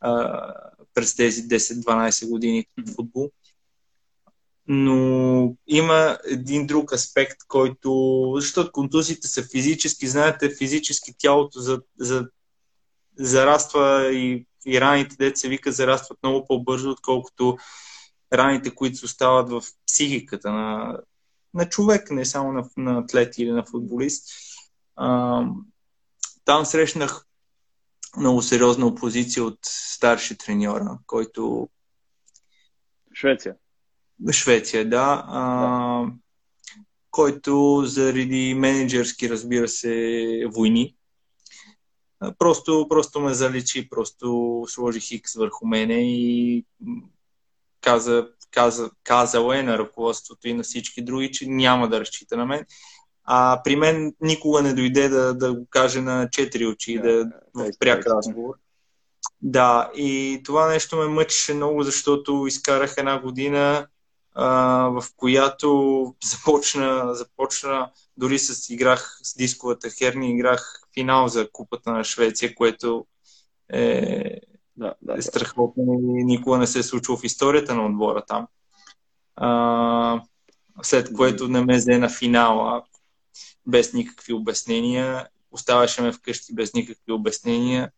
а, 0.00 0.54
през 0.94 1.16
тези 1.16 1.42
10-12 1.42 2.30
години 2.30 2.66
в 2.78 2.94
футбол 2.94 3.30
но 4.68 5.56
има 5.66 6.18
един 6.24 6.66
друг 6.66 6.92
аспект, 6.92 7.36
който, 7.48 8.32
защото 8.36 8.72
контузиите 8.72 9.28
са 9.28 9.42
физически, 9.42 10.06
знаете, 10.06 10.54
физически 10.54 11.14
тялото 11.18 11.60
за, 11.60 11.80
за, 11.98 12.28
зараства 13.18 14.12
и 14.12 14.46
и 14.66 14.80
раните, 14.80 15.16
дете 15.16 15.40
се 15.40 15.48
вика, 15.48 15.72
зарастват 15.72 16.18
много 16.22 16.46
по-бързо, 16.46 16.90
отколкото 16.90 17.58
раните, 18.32 18.74
които 18.74 18.96
се 18.96 19.04
остават 19.04 19.50
в 19.50 19.62
психиката 19.86 20.52
на, 20.52 20.98
на 21.54 21.68
човек, 21.68 22.10
не 22.10 22.24
само 22.24 22.52
на, 22.52 22.68
на 22.76 22.98
атлет 22.98 23.38
или 23.38 23.50
на 23.50 23.64
футболист. 23.64 24.28
А, 24.96 25.42
там 26.44 26.64
срещнах 26.64 27.26
много 28.16 28.42
сериозна 28.42 28.86
опозиция 28.86 29.44
от 29.44 29.58
старши 29.62 30.38
треньора, 30.38 30.98
който... 31.06 31.68
Швеция. 33.14 33.54
Швеция, 34.32 34.88
да. 34.88 35.24
А, 35.28 36.04
който 37.10 37.82
заради 37.84 38.54
менеджерски, 38.54 39.30
разбира 39.30 39.68
се, 39.68 40.44
войни, 40.54 40.97
просто, 42.38 42.86
просто 42.88 43.20
ме 43.20 43.34
заличи, 43.34 43.88
просто 43.88 44.64
сложи 44.68 45.00
хикс 45.00 45.34
върху 45.34 45.66
мене 45.66 45.94
и 45.94 46.64
каза, 47.80 48.28
каза, 48.50 48.90
казал 49.04 49.52
е 49.52 49.62
на 49.62 49.78
ръководството 49.78 50.48
и 50.48 50.54
на 50.54 50.62
всички 50.62 51.02
други, 51.02 51.32
че 51.32 51.46
няма 51.46 51.88
да 51.88 52.00
разчита 52.00 52.36
на 52.36 52.46
мен. 52.46 52.64
А 53.24 53.60
при 53.64 53.76
мен 53.76 54.14
никога 54.20 54.62
не 54.62 54.74
дойде 54.74 55.08
да, 55.08 55.34
да 55.34 55.54
го 55.54 55.66
каже 55.70 56.00
на 56.00 56.28
четири 56.30 56.66
очи, 56.66 57.00
yeah, 57.00 57.02
да, 57.02 57.30
в 57.54 57.70
пряк 57.80 58.06
разговор. 58.06 58.54
Да, 59.42 59.90
и 59.96 60.40
това 60.44 60.68
нещо 60.68 60.96
ме 60.96 61.06
мъчеше 61.06 61.54
много, 61.54 61.82
защото 61.82 62.44
изкарах 62.46 62.94
една 62.96 63.20
година, 63.20 63.86
а, 64.34 64.48
в 64.88 65.04
която 65.16 66.14
започна, 66.24 67.14
започна, 67.14 67.90
дори 68.16 68.38
с 68.38 68.70
играх 68.70 69.20
с 69.22 69.36
дисковата 69.36 69.90
херни, 69.90 70.34
играх 70.34 70.82
финал 70.98 71.28
за 71.28 71.48
купата 71.52 71.92
на 71.92 72.04
Швеция, 72.04 72.54
което 72.54 73.06
е, 73.72 74.40
да, 74.76 74.94
да, 75.02 75.14
е 75.18 75.22
страхотно 75.22 75.94
и 76.18 76.24
никога 76.24 76.58
не 76.58 76.66
се 76.66 76.78
е 76.78 76.82
случило 76.82 77.16
в 77.16 77.24
историята 77.24 77.74
на 77.74 77.86
отбора 77.86 78.22
там. 78.28 78.46
А, 79.36 80.22
след 80.82 81.12
което 81.12 81.48
не 81.48 81.64
ме 81.64 81.76
взе 81.76 81.98
на 81.98 82.08
финала 82.08 82.82
без 83.66 83.92
никакви 83.92 84.32
обяснения. 84.32 85.28
Оставаше 85.50 86.02
ме 86.02 86.12
вкъщи 86.12 86.54
без 86.54 86.74
никакви 86.74 87.12
обяснения. 87.12 87.90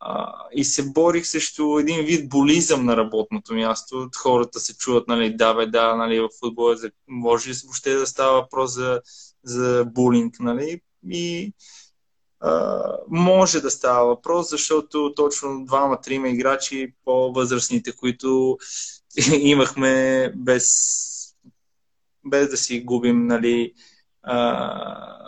А, 0.00 0.34
и 0.52 0.64
се 0.64 0.90
борих 0.90 1.26
срещу 1.26 1.78
един 1.78 2.04
вид 2.04 2.28
болизъм 2.28 2.84
на 2.84 2.96
работното 2.96 3.54
място. 3.54 4.10
Хората 4.16 4.60
се 4.60 4.76
чуват, 4.76 5.08
нали, 5.08 5.36
да, 5.36 5.54
бе, 5.54 5.66
да, 5.66 5.96
нали, 5.96 6.20
в 6.20 6.28
футбола 6.40 6.76
може 7.08 7.50
ли 7.50 7.54
въобще 7.64 7.94
да 7.94 8.06
става 8.06 8.40
въпрос 8.40 8.74
за, 8.74 9.00
за 9.44 9.84
булинг, 9.94 10.40
нали? 10.40 10.80
И 11.10 11.52
може 13.08 13.60
да 13.60 13.70
става 13.70 14.06
въпрос, 14.06 14.50
защото 14.50 15.12
точно 15.16 15.64
двама-трима 15.64 16.28
играчи 16.28 16.94
по-възрастните, 17.04 17.92
които 17.92 18.58
имахме 19.38 20.32
без, 20.36 20.66
без 22.26 22.50
да 22.50 22.56
си 22.56 22.80
губим 22.80 23.26
нали, 23.26 23.72
а, 24.22 24.38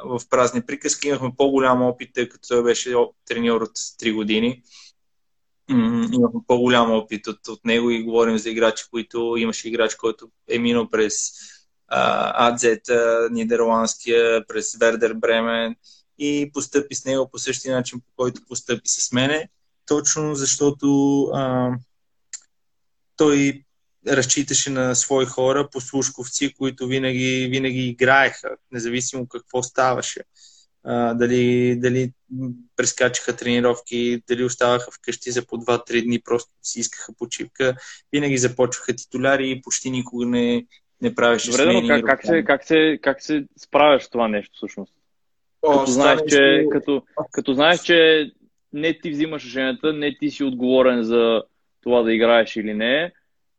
в 0.04 0.20
празни 0.30 0.62
приказки, 0.62 1.08
имахме 1.08 1.30
по-голям 1.36 1.82
опит, 1.82 2.10
тъй 2.14 2.28
като 2.28 2.48
той 2.48 2.62
беше 2.62 2.94
треньор 3.26 3.60
от 3.60 3.78
3 3.78 4.14
години. 4.14 4.62
Имахме 6.12 6.40
по-голям 6.46 6.92
опит 6.92 7.26
от, 7.26 7.48
от 7.48 7.64
него 7.64 7.90
и 7.90 8.02
говорим 8.02 8.38
за 8.38 8.50
играчи, 8.50 8.84
които 8.90 9.34
имаше 9.36 9.68
играч, 9.68 9.94
който 9.94 10.30
е 10.48 10.58
минал 10.58 10.90
през 10.90 11.30
Адзета, 11.88 13.28
нидерландския, 13.30 14.46
през 14.46 14.76
Вердер 14.76 15.14
Бремен 15.14 15.76
и 16.20 16.50
постъпи 16.52 16.94
с 16.94 17.04
него 17.04 17.30
по 17.30 17.38
същия 17.38 17.74
начин, 17.76 18.00
по 18.00 18.06
който 18.16 18.40
постъпи 18.48 18.88
с 18.88 19.12
мене, 19.12 19.48
точно 19.86 20.34
защото 20.34 21.22
а, 21.24 21.72
той 23.16 23.62
разчиташе 24.08 24.70
на 24.70 24.94
свои 24.94 25.26
хора, 25.26 25.68
послушковци, 25.72 26.54
които 26.54 26.86
винаги, 26.86 27.48
винаги 27.50 27.88
играеха, 27.88 28.56
независимо 28.72 29.26
какво 29.26 29.62
ставаше. 29.62 30.20
А, 30.84 31.14
дали, 31.14 31.76
дали 31.76 32.12
прескачаха 32.76 33.36
тренировки, 33.36 34.22
дали 34.28 34.44
оставаха 34.44 34.90
вкъщи 34.90 35.30
за 35.30 35.46
по 35.46 35.56
2-3 35.56 36.04
дни, 36.04 36.20
просто 36.22 36.50
си 36.62 36.80
искаха 36.80 37.12
почивка. 37.18 37.76
Винаги 38.12 38.38
започваха 38.38 38.96
титуляри 38.96 39.50
и 39.50 39.62
почти 39.62 39.90
никога 39.90 40.26
не, 40.26 40.66
не 41.00 41.14
правеше 41.14 41.50
Добре, 41.50 41.62
смени. 41.62 41.88
Как, 41.88 42.04
как, 42.06 42.26
се, 42.26 42.44
как, 42.44 42.64
се, 42.64 42.98
как 43.02 43.22
се 43.22 43.44
справяш 43.58 44.08
това 44.08 44.28
нещо 44.28 44.52
всъщност? 44.56 44.94
О, 45.62 45.78
като, 45.78 45.90
знаеш, 45.90 46.20
че, 46.28 46.66
като, 46.70 47.02
като 47.32 47.54
знаеш, 47.54 47.80
че 47.80 48.30
не 48.72 48.98
ти 48.98 49.10
взимаш 49.10 49.44
решенията, 49.44 49.92
не 49.92 50.16
ти 50.18 50.30
си 50.30 50.44
отговорен 50.44 51.02
за 51.02 51.42
това 51.82 52.02
да 52.02 52.12
играеш 52.12 52.56
или 52.56 52.74
не, 52.74 53.12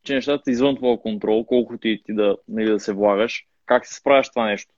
че 0.03 0.13
нещата 0.13 0.51
извън 0.51 0.75
твоя 0.75 1.01
контрол, 1.01 1.45
колкото 1.45 1.87
и 1.87 2.01
ти 2.05 2.13
да, 2.13 2.37
нали, 2.47 2.71
да 2.71 2.79
се 2.79 2.93
влагаш. 2.93 3.45
Как 3.65 3.87
се 3.87 3.95
справяш 3.95 4.29
това 4.29 4.45
нещо? 4.45 4.73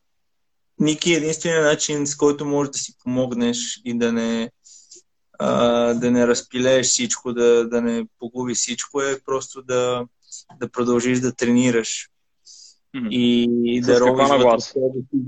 Ники, 0.79 1.13
единственият 1.13 1.63
начин, 1.63 2.07
с 2.07 2.17
който 2.17 2.45
можеш 2.45 2.71
да 2.71 2.77
си 2.77 2.93
помогнеш 3.03 3.81
и 3.85 3.97
да 3.97 4.11
не, 4.11 4.51
а, 5.39 5.93
да 5.93 6.11
не 6.11 6.27
разпилееш 6.27 6.87
всичко, 6.87 7.33
да, 7.33 7.69
да 7.69 7.81
не 7.81 8.05
погубиш 8.19 8.57
всичко, 8.57 9.01
е 9.01 9.21
просто 9.25 9.61
да, 9.61 10.05
да 10.59 10.69
продължиш 10.69 11.19
да 11.19 11.35
тренираш. 11.35 12.09
Mm-hmm. 12.95 13.09
И 13.09 13.81
да 13.81 13.99
робиш 13.99 14.27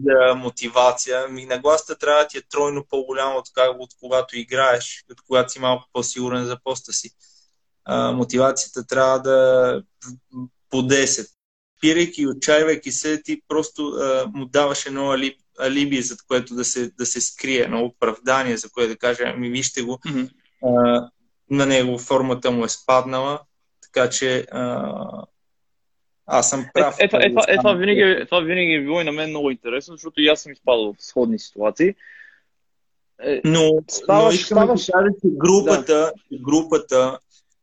за 0.05 0.35
мотивация. 0.35 1.27
Ми 1.27 1.45
нагласата 1.45 1.97
трябва 1.97 2.21
да 2.21 2.27
ти 2.27 2.37
е 2.37 2.41
тройно 2.41 2.85
по-голяма 2.89 3.35
от, 3.35 3.47
от 3.79 3.89
когато 3.99 4.37
играеш, 4.37 5.05
от 5.11 5.21
когато 5.27 5.51
си 5.51 5.59
малко 5.59 5.89
по-сигурен 5.93 6.45
за 6.45 6.57
поста 6.63 6.93
си 6.93 7.09
а, 7.85 8.11
мотивацията 8.11 8.87
трябва 8.87 9.19
да 9.19 9.81
по 10.69 10.77
10. 10.77 11.27
Пирайки 11.81 12.21
и 12.21 12.27
отчаивайки 12.27 12.91
се, 12.91 13.21
ти 13.21 13.41
просто 13.47 13.87
а, 13.87 14.31
му 14.33 14.45
даваш 14.45 14.85
едно 14.85 15.11
алиби, 15.11 15.37
алиби, 15.59 16.01
за 16.01 16.15
което 16.27 16.55
да 16.55 16.65
се, 16.65 16.91
да 16.97 17.05
се 17.05 17.21
скрие, 17.21 17.59
едно 17.59 17.85
оправдание, 17.85 18.57
за 18.57 18.69
което 18.69 18.89
да 18.89 18.97
каже, 18.97 19.23
ами 19.25 19.49
вижте 19.49 19.81
го, 19.81 19.99
mm-hmm. 20.07 20.29
а, 20.63 21.09
на 21.49 21.65
него 21.65 21.99
формата 21.99 22.51
му 22.51 22.65
е 22.65 22.69
спаднала, 22.69 23.39
така 23.81 24.09
че 24.09 24.45
а, 24.51 25.25
аз 26.25 26.49
съм 26.49 26.65
прав. 26.73 26.95
Е, 26.99 27.03
е, 27.03 27.09
е, 27.13 27.33
е, 27.47 27.57
това, 27.57 27.73
винаги, 27.73 28.25
това 28.25 28.39
винаги 28.39 28.73
е 28.73 28.81
било 28.81 29.01
и 29.01 29.03
на 29.03 29.11
мен 29.11 29.29
много 29.29 29.51
интересно, 29.51 29.93
защото 29.93 30.21
и 30.21 30.27
аз 30.27 30.41
съм 30.41 30.51
изпадал 30.51 30.93
в 30.93 31.03
сходни 31.05 31.39
ситуации. 31.39 31.95
Е, 33.23 33.41
но, 33.45 33.71
ставаш, 33.87 34.23
но 34.23 34.31
искам 34.31 34.57
ставаш... 34.57 34.85
да 34.85 34.91
кажа, 34.91 35.09
че 35.21 35.27
групата, 35.27 36.13
да. 36.31 36.37
групата 36.37 37.19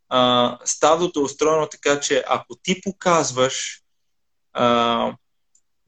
а, 0.09 0.59
стадото 0.65 1.21
е 1.21 1.23
устроено 1.23 1.67
така, 1.67 2.01
че 2.01 2.25
ако 2.29 2.57
ти 2.63 2.81
показваш 2.81 3.83
а, 4.53 5.17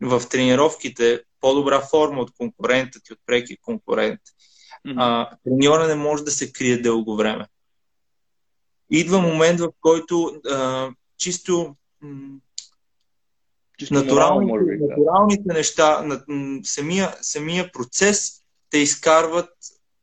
в 0.01 0.23
тренировките 0.31 1.23
по-добра 1.41 1.81
форма 1.81 2.21
от 2.21 2.31
конкурента 2.39 3.01
ти, 3.05 3.13
от 3.13 3.19
преки 3.27 3.57
конкурент, 3.57 4.21
mm-hmm. 4.87 4.95
а, 4.97 5.37
треньора 5.45 5.87
не 5.87 5.95
може 5.95 6.25
да 6.25 6.31
се 6.31 6.53
крие 6.53 6.79
дълго 6.79 7.17
време. 7.17 7.47
Идва 8.91 9.21
момент, 9.21 9.61
в 9.61 9.69
който 9.81 10.41
а, 10.51 10.91
чисто, 11.17 11.77
чисто 13.85 13.95
натуралните, 13.95 14.53
морално, 14.53 14.67
би, 14.67 14.79
да. 14.79 14.87
натуралните 14.87 15.53
неща, 15.53 16.03
на, 16.03 16.21
самия, 16.65 17.15
самия 17.21 17.73
процес 17.73 18.33
те 18.71 18.79
изкарват 18.79 19.51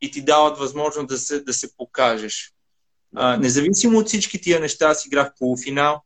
и 0.00 0.10
ти 0.10 0.24
дават 0.24 0.58
възможност 0.58 1.08
да 1.08 1.18
се, 1.18 1.40
да 1.40 1.52
се 1.52 1.76
покажеш. 1.76 2.52
А, 3.14 3.36
независимо 3.36 3.98
от 3.98 4.06
всички 4.06 4.40
тия 4.40 4.60
неща, 4.60 4.88
аз 4.88 5.06
играх 5.06 5.32
полуфинал, 5.38 6.02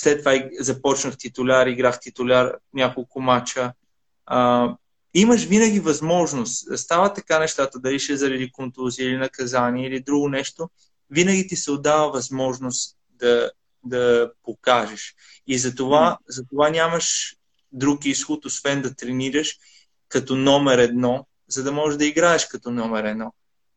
след 0.00 0.18
това 0.18 0.42
започнах 0.60 1.16
титуляр, 1.16 1.66
играх 1.66 2.00
титуляр 2.00 2.58
няколко 2.74 3.20
мача. 3.20 3.72
А, 4.26 4.68
имаш 5.14 5.44
винаги 5.44 5.80
възможност. 5.80 6.78
Става 6.78 7.12
така 7.12 7.38
нещата, 7.38 7.78
дали 7.78 7.98
ще 7.98 8.12
е 8.12 8.16
заради 8.16 8.52
контузия 8.52 9.08
или 9.08 9.16
наказание 9.16 9.86
или 9.86 10.00
друго 10.00 10.28
нещо, 10.28 10.70
винаги 11.10 11.46
ти 11.46 11.56
се 11.56 11.70
отдава 11.70 12.10
възможност 12.10 12.96
да, 13.10 13.50
да 13.84 14.32
покажеш. 14.42 15.14
И 15.46 15.58
за 15.58 15.74
това, 15.74 16.18
mm. 16.20 16.32
за 16.32 16.46
това 16.46 16.70
нямаш 16.70 17.36
друг 17.72 18.04
изход, 18.04 18.44
освен 18.44 18.82
да 18.82 18.94
тренираш 18.94 19.58
като 20.08 20.36
номер 20.36 20.78
едно, 20.78 21.26
за 21.48 21.62
да 21.62 21.72
можеш 21.72 21.98
да 21.98 22.06
играеш 22.06 22.46
като 22.46 22.70
номер 22.70 23.04
едно. 23.04 23.34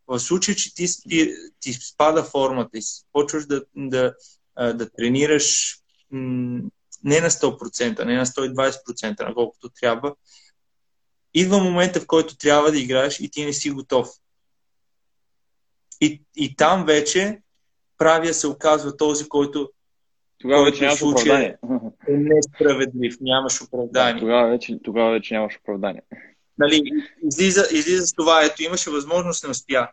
В 0.07 0.19
случай, 0.19 0.55
че 0.55 0.73
ти, 0.73 0.87
ти, 1.09 1.33
ти 1.59 1.73
спада 1.73 2.23
формата 2.23 2.77
и 2.77 2.81
почваш 3.13 3.45
да, 3.45 3.63
да, 3.75 4.13
да 4.57 4.89
тренираш 4.89 5.77
не 6.11 7.21
на 7.21 7.29
100%, 7.29 8.05
не 8.05 8.15
на 8.15 8.25
120%, 8.25 9.27
на 9.27 9.33
колкото 9.33 9.69
трябва, 9.69 10.15
идва 11.33 11.59
момента, 11.59 12.01
в 12.01 12.07
който 12.07 12.37
трябва 12.37 12.71
да 12.71 12.79
играеш 12.79 13.19
и 13.19 13.29
ти 13.29 13.45
не 13.45 13.53
си 13.53 13.69
готов. 13.69 14.09
И, 16.01 16.23
и 16.35 16.55
там 16.55 16.85
вече 16.85 17.41
правия 17.97 18.33
се 18.33 18.47
оказва 18.47 18.97
този, 18.97 19.29
който 19.29 19.71
тогава 20.39 20.65
вече 20.65 20.83
нямаш 20.83 21.01
оправдание. 21.01 21.57
Е 22.07 22.11
несправедлив, 22.11 23.17
нямаш 23.21 23.61
оправдание. 23.61 24.13
Да, 24.13 24.19
тогава, 24.19 24.49
вече, 24.49 24.79
тогава 24.83 25.11
вече 25.11 25.33
нямаш 25.33 25.57
оправдание. 25.57 26.01
Нали, 26.57 26.81
излиза, 27.23 27.67
излиза 27.71 28.07
с 28.07 28.13
това, 28.13 28.43
ето 28.43 28.63
имаше 28.63 28.89
възможност, 28.89 29.43
не 29.43 29.49
успя. 29.49 29.87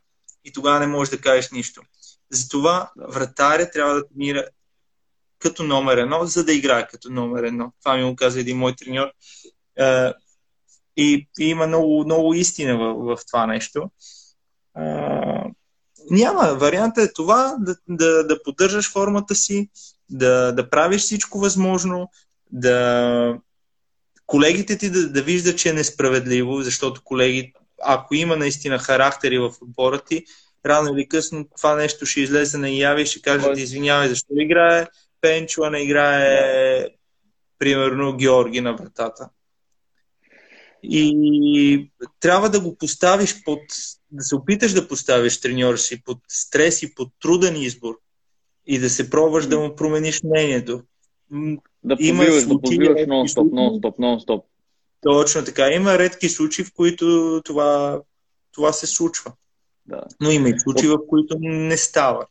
И 0.45 0.53
тогава 0.53 0.81
не 0.81 0.87
можеш 0.87 1.11
да 1.11 1.21
кажеш 1.21 1.51
нищо. 1.51 1.83
Затова 2.31 2.91
вратаря 2.97 3.71
трябва 3.71 3.95
да 3.95 4.09
тренира 4.09 4.45
като 5.39 5.63
номер 5.63 5.97
едно, 5.97 6.25
за 6.25 6.45
да 6.45 6.53
играе 6.53 6.87
като 6.87 7.11
номер 7.11 7.43
едно. 7.43 7.73
Това 7.85 7.97
ми 7.97 8.05
го 8.05 8.17
каза 8.17 8.41
един 8.41 8.59
мой 8.59 8.75
треньор. 8.77 9.07
И, 10.97 11.29
и 11.41 11.45
има 11.45 11.67
много, 11.67 12.05
много 12.05 12.35
истина 12.35 12.77
в, 12.77 12.95
в 12.95 13.27
това 13.27 13.47
нещо. 13.47 13.91
А, 14.75 15.45
няма. 16.11 16.55
Вариантът 16.55 17.11
е 17.11 17.13
това 17.13 17.57
да, 17.59 17.77
да, 17.89 18.27
да 18.27 18.43
поддържаш 18.43 18.93
формата 18.93 19.35
си, 19.35 19.71
да, 20.11 20.53
да 20.53 20.71
правиш 20.71 21.03
всичко 21.03 21.39
възможно, 21.39 22.11
да 22.53 23.39
колегите 24.27 24.79
ти 24.79 24.91
да, 24.91 25.09
да 25.09 25.23
виждат, 25.23 25.59
че 25.59 25.69
е 25.69 25.73
несправедливо, 25.73 26.63
защото 26.63 27.03
колеги, 27.05 27.53
ако 27.83 28.15
има 28.15 28.37
наистина 28.37 28.79
характери 28.79 29.39
в 29.39 29.53
отбора 29.61 30.01
ти, 30.01 30.25
рано 30.67 30.97
или 30.97 31.09
късно 31.09 31.49
това 31.57 31.77
нещо 31.77 32.07
ще 32.07 32.21
излезе 32.21 32.59
на 32.59 32.71
яви 32.71 33.03
и 33.03 33.07
ще 33.07 33.23
каже 33.23 33.49
да 33.49 33.61
извинявай, 33.61 34.09
защо 34.09 34.29
играе 34.33 34.89
Пенчо, 35.21 35.63
а 35.63 35.71
не 35.71 35.83
играе 35.83 36.89
примерно 37.59 38.17
Георги 38.17 38.61
на 38.61 38.77
вратата. 38.77 39.29
И 40.83 41.91
трябва 42.21 42.51
да 42.51 42.61
го 42.61 42.77
поставиш 42.77 43.45
под, 43.45 43.61
да 44.11 44.23
се 44.23 44.35
опиташ 44.35 44.73
да 44.73 44.89
поставиш 44.89 45.41
треньора 45.41 45.79
си 45.79 46.03
под 46.03 46.19
стрес 46.29 46.83
и 46.83 46.95
под 46.95 47.09
труден 47.21 47.57
избор 47.57 47.95
и 48.67 48.79
да 48.79 48.91
се 48.91 49.11
пробваш 49.11 49.47
да 49.47 49.61
му 49.61 49.77
промениш 49.77 50.23
мнението. 50.23 50.83
Да 51.85 51.97
побиваш, 51.97 52.45
да 52.45 52.61
побиваш 52.61 53.01
нон-стоп, 53.01 53.51
нон-стоп, 53.51 53.99
нон-стоп. 53.99 54.43
Точно 55.01 55.45
така. 55.45 55.71
Има 55.71 55.99
редки 55.99 56.29
случаи, 56.29 56.65
в 56.65 56.73
които 56.75 57.41
това, 57.45 58.01
това 58.53 58.73
се 58.73 58.87
случва. 58.87 59.33
Да. 59.87 60.03
Но 60.21 60.31
има 60.31 60.49
и 60.49 60.61
случаи, 60.61 60.89
От... 60.89 61.01
в 61.01 61.07
които 61.09 61.37
не 61.41 61.77
става. 61.77 62.27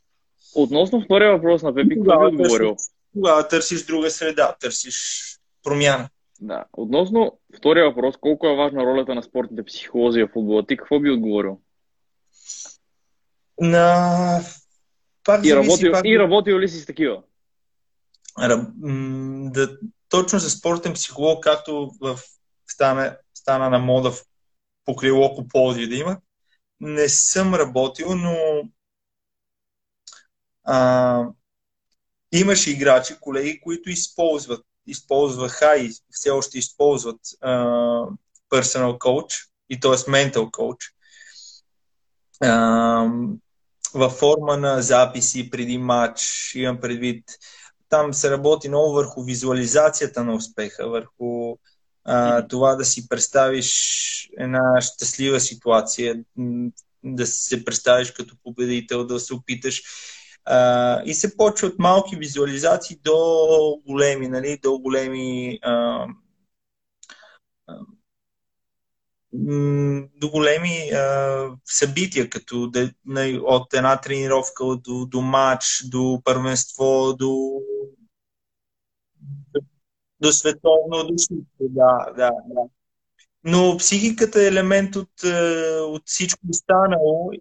Относно 0.55 1.01
втория 1.01 1.31
въпрос 1.31 1.63
на 1.63 1.75
Пепи, 1.75 1.95
какво 1.95 2.19
би 2.19 2.35
отговорил? 2.35 2.75
Тогава 3.13 3.47
търсиш 3.47 3.85
друга 3.85 4.09
среда, 4.09 4.55
търсиш 4.59 5.23
промяна. 5.63 6.09
Да. 6.41 6.65
Относно 6.73 7.39
втория 7.57 7.89
въпрос, 7.89 8.15
колко 8.19 8.47
е 8.47 8.55
важна 8.55 8.85
ролята 8.85 9.15
на 9.15 9.23
спортните 9.23 9.63
психолози 9.63 10.23
в 10.23 10.29
футбола, 10.33 10.65
ти 10.65 10.77
какво 10.77 10.99
би 10.99 11.11
отговорил? 11.11 11.59
На... 13.61 14.39
Пак 15.23 15.45
и, 15.45 15.55
работил, 15.55 15.91
пак... 15.91 16.05
и 16.05 16.19
работил 16.19 16.59
ли 16.59 16.69
си 16.69 16.79
с 16.79 16.85
такива? 16.85 17.23
Да, 19.53 19.77
точно 20.09 20.39
за 20.39 20.49
спортен 20.49 20.93
психолог, 20.93 21.43
както 21.43 21.91
в 22.01 22.19
стана, 22.67 23.17
стана 23.33 23.69
на 23.69 23.79
мода 23.79 24.11
в 24.11 24.23
покрило 24.85 25.47
ползи 25.47 25.87
да 25.87 25.95
има, 25.95 26.17
не 26.79 27.09
съм 27.09 27.55
работил, 27.55 28.15
но 28.15 28.35
а, 30.63 31.27
имаше 32.31 32.71
играчи, 32.71 33.15
колеги, 33.21 33.61
които 33.61 33.89
използват 33.89 34.65
използваха 34.87 35.77
и 35.77 35.91
все 36.11 36.29
още 36.29 36.57
използват 36.57 37.19
uh, 37.21 38.17
personal 38.49 38.97
coach, 38.97 39.47
и 39.69 39.79
т.е. 39.79 39.91
mental 39.91 40.51
coach, 40.51 40.91
uh, 42.43 43.37
във 43.93 44.11
форма 44.11 44.57
на 44.57 44.81
записи 44.81 45.49
преди 45.49 45.77
матч, 45.77 46.51
имам 46.55 46.79
предвид. 46.79 47.23
Там 47.89 48.13
се 48.13 48.31
работи 48.31 48.69
много 48.69 48.93
върху 48.93 49.23
визуализацията 49.23 50.23
на 50.23 50.33
успеха, 50.33 50.89
върху 50.89 51.55
uh, 52.07 52.49
това 52.49 52.75
да 52.75 52.85
си 52.85 53.09
представиш 53.09 54.29
една 54.37 54.81
щастлива 54.81 55.39
ситуация, 55.39 56.23
да 57.03 57.27
се 57.27 57.65
представиш 57.65 58.11
като 58.11 58.35
победител, 58.43 59.05
да 59.05 59.19
се 59.19 59.33
опиташ 59.33 59.81
а, 60.45 61.01
и 61.05 61.13
се 61.13 61.37
почва 61.37 61.67
от 61.67 61.79
малки 61.79 62.15
визуализации 62.15 62.99
до 63.03 63.81
големи, 63.87 64.27
нали, 64.27 64.59
до 64.63 64.79
големи 64.79 65.59
а, 65.61 66.07
а, 67.67 67.79
до 70.15 70.29
големи 70.31 70.89
а, 70.89 71.49
събития, 71.65 72.29
като 72.29 72.71
от 73.43 73.73
една 73.73 74.01
тренировка 74.01 74.65
до, 74.65 75.05
до 75.05 75.21
матч, 75.21 75.83
до 75.85 76.21
първенство, 76.23 77.13
до, 77.13 77.61
до 80.19 80.31
световно, 80.31 81.03
до 81.03 81.13
всичко. 81.17 81.45
Да, 81.59 82.11
да, 82.17 82.31
да. 82.47 82.61
Но 83.43 83.77
психиката 83.77 84.43
е 84.43 84.47
елемент 84.47 84.95
от, 84.95 85.23
от 85.79 86.01
всичко 86.05 86.39
останало 86.49 87.31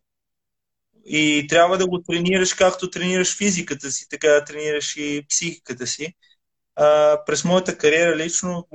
и 1.04 1.46
трябва 1.48 1.78
да 1.78 1.86
го 1.86 2.02
тренираш 2.02 2.54
както 2.54 2.90
тренираш 2.90 3.38
физиката 3.38 3.90
си, 3.90 4.08
така 4.08 4.28
да 4.28 4.44
тренираш 4.44 4.96
и 4.96 5.26
психиката 5.28 5.86
си. 5.86 6.14
А, 6.76 7.18
през 7.26 7.44
моята 7.44 7.78
кариера 7.78 8.16
лично 8.16 8.68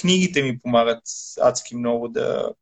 книгите 0.00 0.42
ми 0.42 0.58
помагат 0.58 1.02
адски 1.40 1.76
много 1.76 2.08
да, 2.08 2.52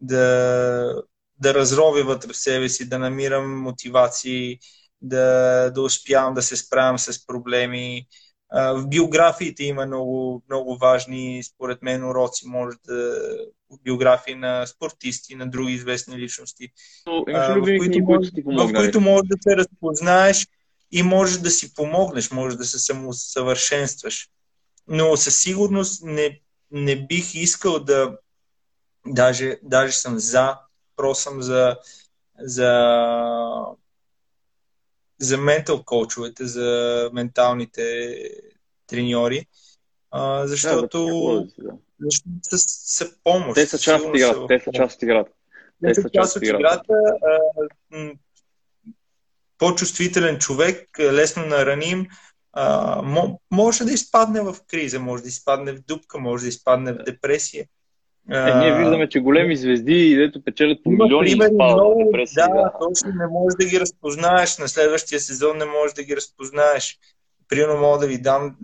да, 0.00 1.02
да 1.40 1.54
разровя 1.54 2.04
вътре 2.04 2.32
в 2.32 2.36
себе 2.36 2.68
си, 2.68 2.88
да 2.88 2.98
намирам 2.98 3.60
мотивации, 3.60 4.58
да, 5.02 5.70
да 5.70 5.82
успявам 5.82 6.34
да 6.34 6.42
се 6.42 6.56
справям 6.56 6.98
с 6.98 7.26
проблеми. 7.26 8.06
А, 8.50 8.72
в 8.72 8.88
биографиите 8.88 9.64
има 9.64 9.86
много, 9.86 10.42
много 10.48 10.76
важни, 10.76 11.42
според 11.44 11.82
мен, 11.82 12.04
уроци. 12.04 12.48
Може 12.48 12.76
да 12.86 13.20
биографии 13.84 14.34
на 14.34 14.66
спортисти, 14.66 15.34
на 15.34 15.50
други 15.50 15.72
известни 15.72 16.18
личности, 16.18 16.68
а, 17.06 17.54
в, 17.54 17.60
които 17.60 17.82
книги, 17.82 18.02
може, 18.02 18.30
в 18.46 18.72
които 18.72 19.00
можеш 19.00 19.28
да 19.28 19.36
се 19.40 19.56
разпознаеш 19.56 20.46
и 20.90 21.02
можеш 21.02 21.38
да 21.38 21.50
си 21.50 21.74
помогнеш, 21.74 22.30
можеш 22.30 22.56
да 22.56 22.64
се 22.64 22.78
самосъвършенстваш. 22.78 24.28
Но 24.92 25.16
със 25.16 25.36
сигурност 25.36 26.02
не, 26.04 26.40
не 26.70 27.06
бих 27.06 27.34
искал 27.34 27.80
да 27.80 28.18
даже, 29.06 29.58
даже 29.62 29.92
съм 29.92 30.18
за, 30.18 30.58
про 30.96 31.14
съм 31.14 31.42
за, 31.42 31.76
за 32.38 32.70
за 35.18 35.38
ментал 35.38 35.82
коучовете, 35.82 36.46
за 36.46 37.10
менталните 37.12 38.16
треньори, 38.86 39.46
а, 40.10 40.46
защото 40.46 41.08
да, 41.98 42.16
са, 42.42 42.58
са 42.68 43.10
помощ. 43.24 43.54
Те 43.54 43.66
са 43.66 43.78
част 43.78 44.04
от 44.04 44.16
играта. 44.16 44.46
Те 44.48 44.60
са 44.60 44.70
част 44.72 44.96
от 44.96 45.02
играта. 45.02 45.30
Те 45.84 45.94
са 45.94 46.10
част 46.10 46.36
от 46.36 46.42
играта. 46.42 46.94
По-чувствителен 49.58 50.38
човек, 50.38 50.88
лесно 51.00 51.46
нараним, 51.46 52.06
а, 52.52 53.02
може 53.50 53.84
да 53.84 53.92
изпадне 53.92 54.40
в 54.40 54.56
криза, 54.66 55.00
може 55.00 55.22
да 55.22 55.28
изпадне 55.28 55.72
в 55.72 55.80
дупка, 55.80 56.18
може 56.18 56.42
да 56.42 56.48
изпадне 56.48 56.92
в 56.92 57.02
депресия. 57.04 57.66
Е, 58.30 58.54
ние 58.54 58.76
виждаме, 58.76 59.08
че 59.08 59.20
големи 59.20 59.56
звезди, 59.56 60.16
дето 60.16 60.44
печелят 60.44 60.78
по 60.84 60.90
милиони 60.90 61.30
и 61.30 61.34
в 61.34 62.04
депресия. 62.04 62.48
Да, 62.48 62.54
да, 62.54 62.72
точно 62.80 63.10
не 63.14 63.26
можеш 63.26 63.56
да 63.60 63.66
ги 63.66 63.80
разпознаеш. 63.80 64.58
На 64.58 64.68
следващия 64.68 65.20
сезон 65.20 65.58
не 65.58 65.64
можеш 65.64 65.94
да 65.94 66.02
ги 66.04 66.16
разпознаеш. 66.16 66.98
Примерно 67.48 67.80
мога 67.80 67.98
да 67.98 68.06
ви 68.06 68.18
дам 68.18 68.56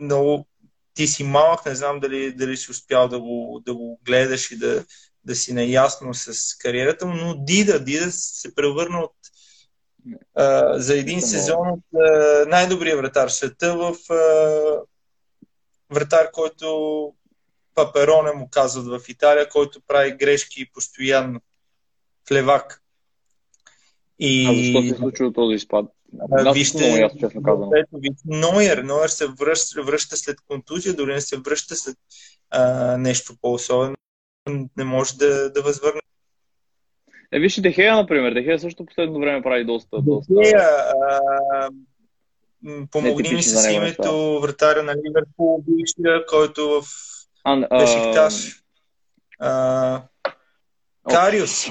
много 0.00 0.46
ти 0.94 1.06
си 1.06 1.24
малък, 1.24 1.66
не 1.66 1.74
знам 1.74 2.00
дали, 2.00 2.32
дали 2.32 2.56
си 2.56 2.70
успял 2.70 3.08
да 3.08 3.20
го, 3.20 3.62
да 3.66 3.74
го 3.74 4.00
гледаш 4.04 4.50
и 4.50 4.58
да, 4.58 4.84
да 5.24 5.34
си 5.34 5.52
наясно 5.52 6.14
с 6.14 6.58
кариерата 6.58 7.06
но 7.06 7.34
Дида, 7.44 7.84
Дида 7.84 8.12
се 8.12 8.54
превърна 8.54 8.98
от 8.98 9.12
а, 10.34 10.78
за 10.78 10.98
един 10.98 11.22
сезон 11.22 11.68
от 11.68 11.84
най-добрия 12.48 12.96
вратар 12.96 13.28
в 13.28 13.34
света 13.34 13.76
в 13.76 14.12
а, 14.12 14.20
вратар, 15.90 16.30
който 16.30 17.12
Папероне 17.74 18.32
му 18.32 18.48
казват 18.50 19.02
в 19.02 19.08
Италия, 19.08 19.48
който 19.48 19.80
прави 19.86 20.16
грешки 20.16 20.70
постоянно. 20.72 21.40
Левак. 22.32 22.82
И... 24.18 24.46
А 24.46 24.54
защо 24.54 24.94
се 24.94 25.00
случва 25.00 25.32
този 25.32 25.54
изпад? 25.54 25.86
Вижте, 26.52 27.00
ясно, 27.00 27.20
честно. 27.20 27.72
Нойер, 28.24 28.78
Нойер 28.78 29.08
се 29.08 29.26
връща, 29.26 29.82
връща 29.82 30.16
след 30.16 30.40
контузия, 30.40 30.94
дори 30.94 31.14
не 31.14 31.20
се 31.20 31.36
връща 31.36 31.76
след 31.76 31.96
а, 32.50 32.96
нещо 32.96 33.34
по-особено. 33.40 33.96
Не 34.76 34.84
може 34.84 35.16
да, 35.16 35.52
да 35.52 35.62
възвърне. 35.62 36.00
Е, 37.32 37.38
вижте 37.38 37.60
Дехея, 37.60 37.96
например. 37.96 38.32
Дехея 38.32 38.58
също 38.58 38.86
последно 38.86 39.20
време 39.20 39.42
прави 39.42 39.64
доста. 39.64 40.02
доста... 40.02 40.34
Дехея, 40.34 40.68
а, 41.10 41.70
помогни 42.90 43.34
ми 43.34 43.42
с 43.42 43.70
името 43.70 44.40
вратаря 44.40 44.82
на 44.82 44.94
Ливерпул, 44.94 45.64
бившия, 45.68 46.26
който 46.26 46.68
в 46.68 46.84
Бешикташ. 47.78 48.62
А... 49.38 50.02
Кариус. 51.10 51.66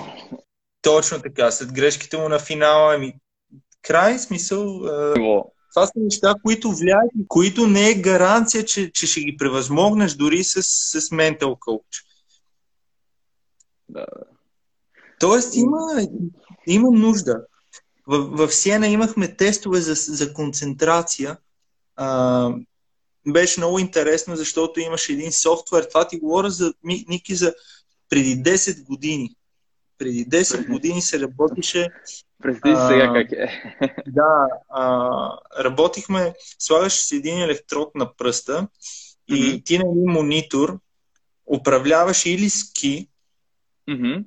Точно 0.81 1.21
така. 1.21 1.51
След 1.51 1.73
грешките 1.73 2.17
му 2.17 2.29
на 2.29 2.39
финала, 2.39 2.95
ами 2.95 3.13
край 3.81 4.19
смисъл. 4.19 4.79
Това 5.73 5.85
са 5.85 5.93
неща, 5.95 6.33
които 6.43 6.71
влияят 6.71 7.11
и 7.19 7.27
които 7.27 7.67
не 7.67 7.89
е 7.89 7.93
гаранция, 8.01 8.65
че, 8.65 8.91
че 8.91 9.07
ще 9.07 9.21
ги 9.21 9.37
превъзмогнеш 9.37 10.13
дори 10.13 10.43
с, 10.43 10.63
с 11.01 11.11
ментал 11.11 11.57
коуч. 11.59 12.03
Да. 13.89 14.05
Тоест 15.19 15.55
има, 15.55 16.07
има 16.67 16.91
нужда. 16.91 17.45
в, 18.07 18.47
в 18.47 18.53
Сиена 18.53 18.87
имахме 18.87 19.35
тестове 19.35 19.81
за, 19.81 19.93
за 19.93 20.33
концентрация. 20.33 21.37
А, 21.95 22.49
беше 23.27 23.59
много 23.59 23.79
интересно, 23.79 24.35
защото 24.35 24.79
имаше 24.79 25.13
един 25.13 25.31
софтуер. 25.31 25.83
Това 25.83 26.07
ти 26.07 26.19
говоря 26.19 26.49
за 26.49 26.73
Ники 26.83 27.35
за 27.35 27.53
преди 28.09 28.43
10 28.43 28.83
години. 28.83 29.35
Преди 29.97 30.25
10 30.25 30.69
години 30.69 31.01
се 31.01 31.19
работише. 31.19 31.87
Представи 32.43 32.75
сега 32.75 33.13
как 33.13 33.31
е. 33.31 33.47
Да, 34.07 34.47
а, 34.69 35.63
работихме, 35.63 36.33
слагаш 36.59 36.93
си 36.93 37.15
един 37.15 37.41
електрод 37.41 37.95
на 37.95 38.15
пръста 38.15 38.67
и 39.27 39.33
mm-hmm. 39.33 39.65
ти 39.65 39.77
на 39.77 39.83
един 39.91 40.11
монитор 40.11 40.79
управляваш 41.45 42.25
или 42.25 42.49
ски, 42.49 43.07
mm-hmm. 43.89 44.25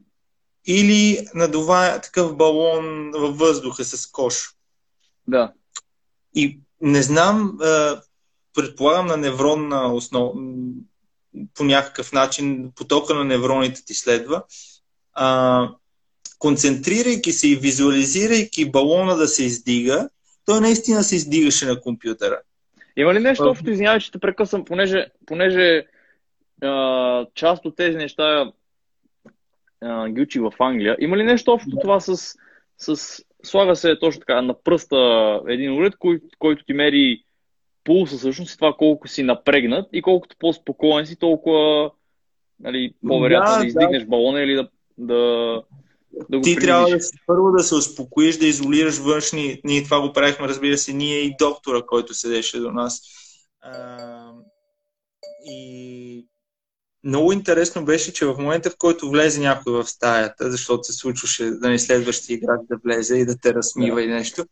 Или 0.67 1.27
надува 1.35 2.01
такъв 2.01 2.37
балон 2.37 3.11
във 3.15 3.39
въздуха 3.39 3.85
с 3.85 4.07
кош. 4.07 4.51
Да. 5.29 5.53
И 6.35 6.61
не 6.81 7.03
знам, 7.03 7.59
предполагам 8.55 9.07
на 9.07 9.17
невронна 9.17 9.95
основа, 9.95 10.33
по 11.55 11.65
някакъв 11.65 12.13
начин 12.13 12.73
потока 12.77 13.15
на 13.15 13.25
невроните 13.25 13.85
ти 13.85 13.95
следва. 13.95 14.43
А, 15.13 15.69
концентрирайки 16.39 17.33
се 17.33 17.49
и 17.49 17.57
визуализирайки 17.57 18.71
балона 18.71 19.17
да 19.17 19.29
се 19.29 19.45
издига, 19.45 20.09
той 20.45 20.61
наистина 20.61 21.05
се 21.05 21.17
издигаше 21.17 21.67
на 21.67 21.81
компютъра. 21.81 22.41
Има 22.97 23.15
ли 23.15 23.19
нещо 23.19 23.45
общо, 23.45 23.71
извинявай, 23.71 24.01
че 24.01 24.11
те 24.11 24.19
прекъсвам, 24.19 24.65
понеже, 24.65 25.07
понеже 25.27 25.87
а, 26.63 27.27
част 27.35 27.65
от 27.65 27.77
тези 27.77 27.97
неща 27.97 28.53
а, 29.83 30.09
ги 30.09 30.21
учи 30.21 30.41
в 30.41 30.53
Англия. 30.59 30.97
Има 31.01 31.17
ли 31.17 31.23
нещо 31.23 31.53
общо 31.53 31.71
това 31.81 32.01
с, 32.01 32.35
с 32.79 33.23
слага 33.43 33.77
се 33.77 33.99
точно 33.99 34.21
така 34.21 34.43
на 34.43 34.63
пръста 34.63 35.41
един 35.49 35.73
уред, 35.73 35.95
кой, 35.99 36.21
който 36.39 36.65
ти 36.65 36.73
мери 36.73 37.25
пулса 37.85 38.17
всъщност 38.17 38.55
и 38.55 38.57
това 38.57 38.75
колко 38.79 39.09
си 39.09 39.23
напрегнат 39.23 39.89
и 39.93 40.03
колкото 40.03 40.37
по-спокоен 40.39 41.07
си, 41.07 41.17
толкова 41.17 41.91
нали, 42.61 42.95
по-вероятно 43.09 43.53
да, 43.53 43.59
да 43.59 43.67
издигнеш 43.67 44.03
да. 44.03 44.09
балона 44.09 44.41
или 44.43 44.55
да, 44.55 44.69
да, 44.99 45.63
да 46.31 46.39
го 46.39 46.43
Ти 46.43 46.57
трябва 46.57 46.89
да 46.89 47.01
си, 47.01 47.19
първо 47.27 47.51
да 47.51 47.63
се 47.63 47.75
успокоиш, 47.75 48.37
да 48.37 48.47
изолираш 48.47 48.99
външни. 48.99 49.61
Ние 49.65 49.85
това 49.85 50.01
го 50.01 50.13
правихме, 50.13 50.49
разбира 50.49 50.79
се, 50.79 50.93
ние 50.93 51.19
и 51.19 51.37
доктора, 51.39 51.83
който 51.83 52.15
седеше 52.15 52.61
до 52.61 52.71
нас. 52.71 53.03
А, 53.61 54.33
и 55.45 56.27
много 57.05 57.33
интересно 57.33 57.85
беше, 57.85 58.13
че 58.13 58.27
в 58.27 58.39
момента, 58.39 58.71
в 58.71 58.77
който 58.79 59.11
влезе 59.11 59.41
някой 59.41 59.73
в 59.73 59.87
стаята, 59.87 60.51
защото 60.51 60.85
се 60.85 60.93
случваше 60.93 61.45
да 61.45 61.71
не 61.71 61.79
следващия 61.79 62.35
играч 62.35 62.61
да 62.71 62.77
влезе 62.85 63.17
и 63.17 63.27
да 63.27 63.39
те 63.39 63.55
размива 63.55 63.97
да. 63.97 64.03
и 64.03 64.07
нещо, 64.07 64.45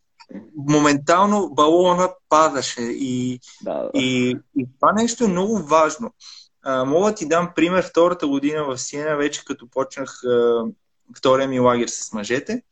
моментално 0.57 1.51
балона 1.51 2.09
падаше. 2.29 2.83
И, 2.83 3.41
да, 3.63 3.75
да. 3.75 3.91
и, 3.95 4.37
и 4.59 4.67
това 4.81 4.93
нещо 4.93 5.25
е 5.25 5.29
много 5.29 5.59
важно. 5.59 6.15
А, 6.63 6.85
мога 6.85 7.15
ти 7.15 7.29
дам 7.29 7.53
пример 7.57 7.85
втората 7.85 8.27
година 8.27 8.65
в 8.65 8.79
Сиена, 8.79 9.17
вече 9.17 9.45
като 9.45 9.69
почнах 9.69 10.25
а, 10.25 10.65
втория 11.17 11.49
ми 11.49 11.61
лагер 11.61 11.89
с 11.89 12.13
мъжете. 12.13 12.63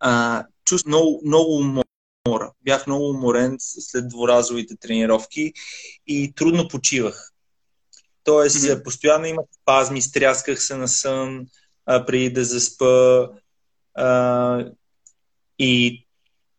А, 0.00 0.44
чувствах 0.64 0.88
много, 0.88 1.20
много 1.24 1.56
умора. 1.56 2.52
Бях 2.64 2.86
много 2.86 3.10
уморен 3.10 3.56
след 3.58 4.08
дворазовите 4.08 4.76
тренировки 4.76 5.52
и 6.06 6.32
трудно 6.36 6.68
почивах. 6.68 7.32
Тоест, 8.28 8.56
mm-hmm. 8.56 8.82
постоянно 8.82 9.26
имах 9.26 9.46
спазми, 9.62 10.02
стрясках 10.02 10.62
се 10.62 10.76
на 10.76 10.88
сън 10.88 11.46
а, 11.86 12.06
преди 12.06 12.30
да 12.30 12.44
заспа. 12.44 13.28
А, 13.94 14.64
и 15.58 16.06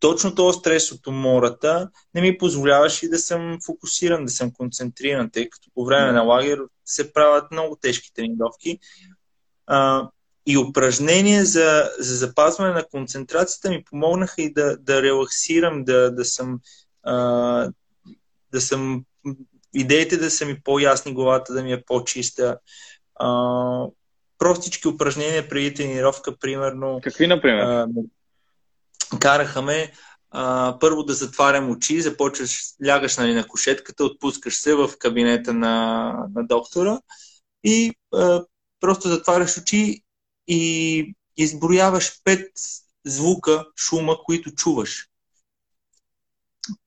точно 0.00 0.34
този 0.34 0.58
стрес 0.58 0.92
от 0.92 1.06
умората 1.06 1.90
не 2.14 2.20
ми 2.20 2.38
позволяваше 2.38 3.08
да 3.08 3.18
съм 3.18 3.58
фокусиран, 3.66 4.24
да 4.24 4.30
съм 4.30 4.52
концентриран, 4.52 5.30
тъй 5.30 5.50
като 5.50 5.68
по 5.74 5.84
време 5.84 6.12
на 6.12 6.22
лагер 6.22 6.60
се 6.84 7.12
правят 7.12 7.50
много 7.50 7.76
тежки 7.76 8.14
тренировки. 8.14 8.78
А, 9.66 10.08
и 10.46 10.58
упражнения 10.58 11.44
за, 11.44 11.90
за 11.98 12.16
запазване 12.16 12.72
на 12.72 12.84
концентрацията 12.88 13.70
ми 13.70 13.84
помогнаха 13.84 14.42
и 14.42 14.52
да, 14.52 14.76
да 14.76 15.02
релаксирам, 15.02 15.84
да, 15.84 16.10
да 16.10 16.24
съм 16.24 16.60
а, 17.02 17.14
да 18.52 18.60
съм 18.60 19.04
идеите 19.74 20.16
да 20.16 20.30
са 20.30 20.46
ми 20.46 20.60
по-ясни, 20.64 21.14
главата 21.14 21.52
да 21.52 21.62
ми 21.62 21.72
е 21.72 21.82
по-чиста. 21.82 22.58
А, 23.14 23.86
простички 24.38 24.88
упражнения 24.88 25.48
преди 25.48 25.74
тренировка, 25.74 26.36
примерно. 26.36 27.00
Какви, 27.02 27.26
например? 27.26 27.62
А, 27.62 27.86
караха 29.20 29.62
ме 29.62 29.92
а, 30.30 30.76
първо 30.80 31.02
да 31.02 31.14
затварям 31.14 31.70
очи, 31.70 32.00
започваш, 32.00 32.60
лягаш 32.86 33.16
нали, 33.16 33.34
на 33.34 33.46
кошетката, 33.46 34.04
отпускаш 34.04 34.56
се 34.56 34.74
в 34.74 34.90
кабинета 34.98 35.52
на, 35.52 36.14
на 36.34 36.46
доктора 36.46 37.00
и 37.64 37.94
а, 38.14 38.44
просто 38.80 39.08
затваряш 39.08 39.58
очи 39.58 40.02
и 40.48 41.14
изброяваш 41.36 42.20
пет 42.24 42.48
звука, 43.06 43.66
шума, 43.76 44.16
които 44.24 44.54
чуваш. 44.54 45.09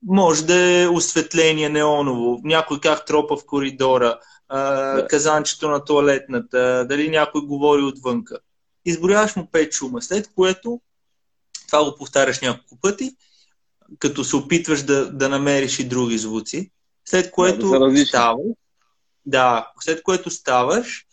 Може 0.04 0.46
да 0.46 0.82
е 0.82 0.88
осветление 0.88 1.70
неоново, 1.70 2.42
някой 2.44 2.80
как 2.80 3.06
тропа 3.06 3.38
в 3.38 3.46
коридора, 3.46 4.20
а, 4.50 5.08
казанчето 5.08 5.70
на 5.70 5.86
туалетната, 5.86 6.86
дали 6.90 7.10
някой 7.10 7.42
говори 7.42 7.82
отвънка. 7.82 8.40
Изброяваш 8.86 9.36
му 9.36 9.48
пет 9.52 9.74
шума, 9.74 10.02
след 10.02 10.30
което 10.36 10.82
това 11.68 11.84
го 11.84 11.98
повтаряш 11.98 12.42
няколко 12.42 12.78
пъти, 12.82 13.16
като 14.00 14.24
се 14.24 14.36
опитваш 14.36 14.82
да, 14.84 15.12
да 15.12 15.30
намериш 15.30 15.80
и 15.80 15.88
други 15.88 16.18
звуци, 16.18 16.72
след 17.06 17.32
което 17.32 17.70
да, 17.70 18.06
ставаш, 18.06 18.46
да, 19.26 19.72
след 19.80 20.04
което 20.04 20.30
ставаш 20.30 21.06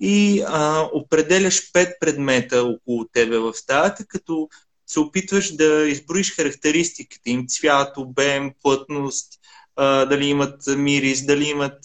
и 0.00 0.44
а, 0.46 0.88
определяш 0.92 1.72
пет 1.72 1.96
предмета 2.00 2.62
около 2.62 3.04
тебе 3.12 3.38
в 3.38 3.54
стаята, 3.54 4.06
като 4.06 4.48
се 4.86 5.00
опитваш 5.00 5.56
да 5.56 5.88
изброиш 5.88 6.36
характеристиките 6.36 7.30
им, 7.30 7.46
цвят, 7.46 7.96
обем, 7.96 8.54
плътност, 8.62 9.40
дали 9.78 10.26
имат 10.26 10.62
мирис, 10.76 11.26
дали 11.26 11.44
имат... 11.44 11.78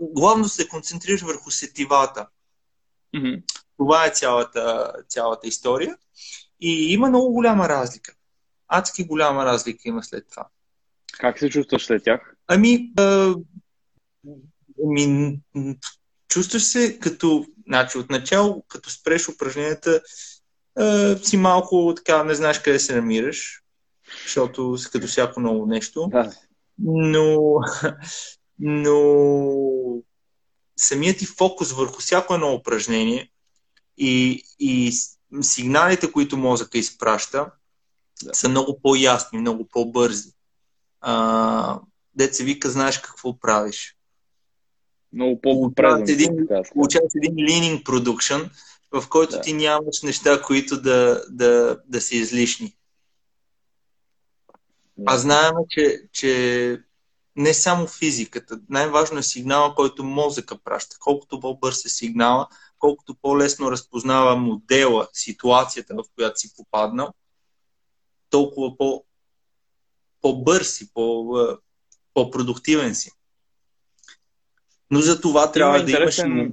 Главно 0.00 0.48
се 0.48 0.68
концентрираш 0.68 1.20
върху 1.20 1.50
сетивата. 1.50 2.26
Mm-hmm. 3.16 3.42
Това 3.76 4.06
е 4.06 4.10
цялата, 4.10 4.92
цялата 5.08 5.48
история. 5.48 5.96
И 6.60 6.92
има 6.92 7.08
много 7.08 7.32
голяма 7.32 7.68
разлика. 7.68 8.14
Адски 8.68 9.04
голяма 9.04 9.44
разлика 9.44 9.80
има 9.84 10.02
след 10.02 10.24
това. 10.30 10.46
Как 11.18 11.38
се 11.38 11.50
чувстваш 11.50 11.86
след 11.86 12.04
тях? 12.04 12.36
Ами, 12.46 12.92
а, 12.98 13.34
ами 14.84 15.38
чувстваш 16.28 16.62
се 16.62 16.98
като, 16.98 17.46
значи 17.66 17.98
отначало, 17.98 18.62
като 18.68 18.90
спреш 18.90 19.28
упражненията, 19.28 20.02
а, 20.76 21.16
си 21.16 21.36
малко 21.36 21.92
така, 21.96 22.24
не 22.24 22.34
знаеш 22.34 22.58
къде 22.58 22.78
се 22.78 22.96
намираш, 22.96 23.62
защото 24.22 24.76
като 24.92 25.06
всяко 25.06 25.40
ново 25.40 25.66
нещо. 25.66 26.08
Да. 26.12 26.32
Но, 26.78 27.58
но 28.58 30.02
самият 30.76 31.18
ти 31.18 31.26
фокус 31.26 31.72
върху 31.72 32.00
всяко 32.00 32.34
едно 32.34 32.54
упражнение 32.54 33.30
и, 33.98 34.42
и 34.58 34.92
сигналите, 35.40 36.12
които 36.12 36.36
мозъка 36.36 36.78
изпраща, 36.78 37.50
да. 38.22 38.34
са 38.34 38.48
много 38.48 38.80
по-ясни, 38.82 39.38
много 39.38 39.68
по-бързи. 39.68 40.32
А, 41.00 41.80
деца 42.14 42.44
вика, 42.44 42.70
знаеш 42.70 42.98
какво 42.98 43.40
правиш. 43.40 43.96
Много 45.12 45.40
по-преден. 45.40 46.46
Получаваш 46.72 47.12
един 47.16 47.34
leaning 47.34 47.82
production, 47.82 48.50
в 48.92 49.08
който 49.08 49.32
да. 49.32 49.40
ти 49.40 49.52
нямаш 49.52 50.02
неща, 50.02 50.42
които 50.42 50.80
да, 50.80 51.24
да, 51.28 51.80
да 51.86 52.00
са 52.00 52.14
излишни. 52.14 52.76
А 55.06 55.18
знаем, 55.18 55.54
че, 55.68 56.02
че 56.12 56.82
не 57.36 57.54
само 57.54 57.86
физиката. 57.86 58.60
Най-важно 58.68 59.18
е 59.18 59.22
сигнала, 59.22 59.74
който 59.74 60.04
мозъка 60.04 60.58
праща. 60.64 60.96
Колкото 61.00 61.40
по-бърз 61.40 61.84
е 61.84 61.88
сигнала, 61.88 62.48
колкото 62.78 63.14
по-лесно 63.22 63.70
разпознава 63.70 64.36
модела, 64.36 65.08
ситуацията, 65.12 65.94
в 65.94 66.04
която 66.14 66.40
си 66.40 66.56
попаднал, 66.56 67.12
толкова 68.30 68.76
по, 68.76 69.04
по-бърз 70.20 70.80
и 70.80 70.92
по, 70.94 71.36
по-продуктивен 72.14 72.94
си. 72.94 73.10
Но 74.90 75.00
за 75.00 75.20
това 75.20 75.52
трябва 75.52 75.84
да 75.84 75.90
интересен... 75.90 76.38
имаш 76.38 76.52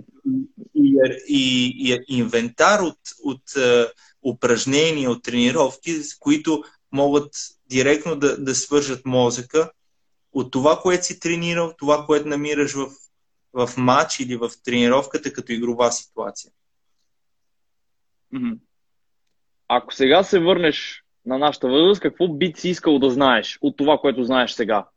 и, 0.76 1.00
и, 1.28 1.94
и, 2.08 2.18
инвентар 2.18 2.80
от, 2.80 3.00
от 3.24 3.42
uh, 3.50 3.92
упражнения, 4.24 5.12
от 5.12 5.24
тренировки, 5.24 5.92
които 6.20 6.64
могат 6.92 7.32
директно 7.70 8.16
да, 8.16 8.38
да 8.38 8.56
свържат 8.56 9.06
мозъка 9.06 9.72
от 10.34 10.52
това, 10.52 10.80
което 10.82 11.06
си 11.06 11.20
тренирал, 11.20 11.74
това, 11.78 12.06
което 12.06 12.28
намираш 12.28 12.74
в, 12.74 12.90
в 13.54 13.70
матч 13.78 14.20
или 14.20 14.36
в 14.36 14.50
тренировката 14.64 15.34
като 15.34 15.52
игрова 15.52 15.92
ситуация. 15.92 16.52
Ако 19.68 19.94
сега 19.94 20.24
се 20.24 20.40
върнеш 20.40 21.04
на 21.26 21.38
нашата 21.38 21.68
възраст, 21.68 22.02
какво 22.02 22.28
би 22.28 22.54
си 22.58 22.70
искал 22.70 23.00
да 23.00 23.10
знаеш 23.10 23.58
от 23.62 23.78
това, 23.78 23.98
което 23.98 24.24
знаеш 24.24 24.52
сега? 24.52 24.88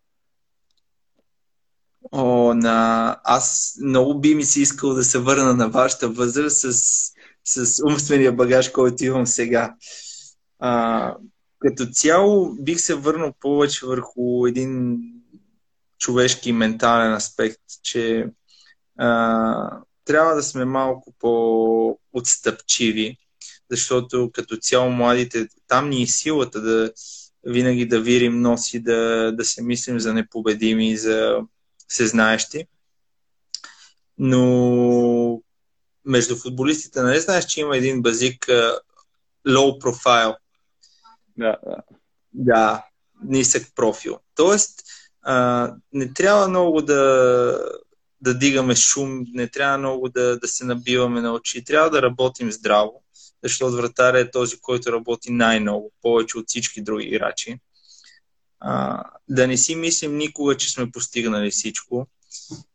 О, 2.11 2.55
на... 2.55 3.17
Аз 3.25 3.77
много 3.83 4.21
би 4.21 4.35
ми 4.35 4.45
си 4.45 4.61
искал 4.61 4.95
да 4.95 5.05
се 5.05 5.19
върна 5.19 5.55
на 5.55 5.69
вашата 5.69 6.09
възраст 6.09 6.61
с, 6.61 6.73
с 7.45 7.83
умствения 7.85 8.33
багаж, 8.33 8.69
който 8.69 9.05
имам 9.05 9.27
сега. 9.27 9.75
А, 10.59 11.15
като 11.59 11.87
цяло 11.87 12.55
бих 12.61 12.81
се 12.81 12.95
върнал 12.95 13.33
повече 13.41 13.87
върху 13.87 14.47
един 14.47 14.99
човешки 15.99 16.53
ментален 16.53 17.13
аспект, 17.13 17.61
че 17.83 18.27
а, 18.99 19.81
трябва 20.05 20.35
да 20.35 20.43
сме 20.43 20.65
малко 20.65 21.15
по-отстъпчиви, 21.19 23.17
защото 23.71 24.31
като 24.33 24.57
цяло 24.57 24.91
младите, 24.91 25.49
там 25.69 25.89
ни 25.89 26.03
е 26.03 26.07
силата 26.07 26.61
да 26.61 26.93
винаги 27.47 27.87
да 27.87 28.01
вирим 28.01 28.41
носи, 28.41 28.81
да, 28.81 29.33
да 29.33 29.45
се 29.45 29.63
мислим 29.63 30.01
за 30.01 30.15
непобедими, 30.15 30.97
за 30.97 31.39
всезнаещи. 31.93 32.67
Но 34.19 35.43
между 36.05 36.37
футболистите, 36.37 37.03
нали 37.03 37.21
знаеш, 37.21 37.45
че 37.45 37.61
има 37.61 37.77
един 37.77 38.03
базик 38.03 38.45
uh, 38.45 38.79
low 39.49 39.81
profile. 39.83 40.37
Да, 41.37 41.57
да. 41.67 41.77
Да, 42.33 42.85
нисък 43.25 43.67
профил. 43.75 44.19
Тоест, 44.35 44.83
а, 45.23 45.75
не 45.93 46.13
трябва 46.13 46.49
много 46.49 46.83
да, 46.83 47.59
да 48.21 48.35
дигаме 48.35 48.77
шум, 48.77 49.25
не 49.33 49.49
трябва 49.49 49.79
много 49.79 50.09
да, 50.09 50.39
да 50.39 50.49
се 50.49 50.65
набиваме 50.65 51.21
на 51.21 51.33
очи. 51.33 51.65
Трябва 51.65 51.91
да 51.91 52.03
работим 52.03 52.53
здраво, 52.53 53.03
защото 53.43 53.77
вратаря 53.77 54.21
е 54.21 54.31
този, 54.31 54.61
който 54.61 54.93
работи 54.93 55.33
най-много, 55.33 55.93
повече 56.03 56.39
от 56.39 56.45
всички 56.49 56.83
други 56.83 57.07
играчи. 57.07 57.59
Да 59.29 59.47
не 59.47 59.57
си 59.57 59.75
мислим 59.75 60.17
никога, 60.17 60.57
че 60.57 60.73
сме 60.73 60.91
постигнали 60.91 61.51
всичко, 61.51 62.07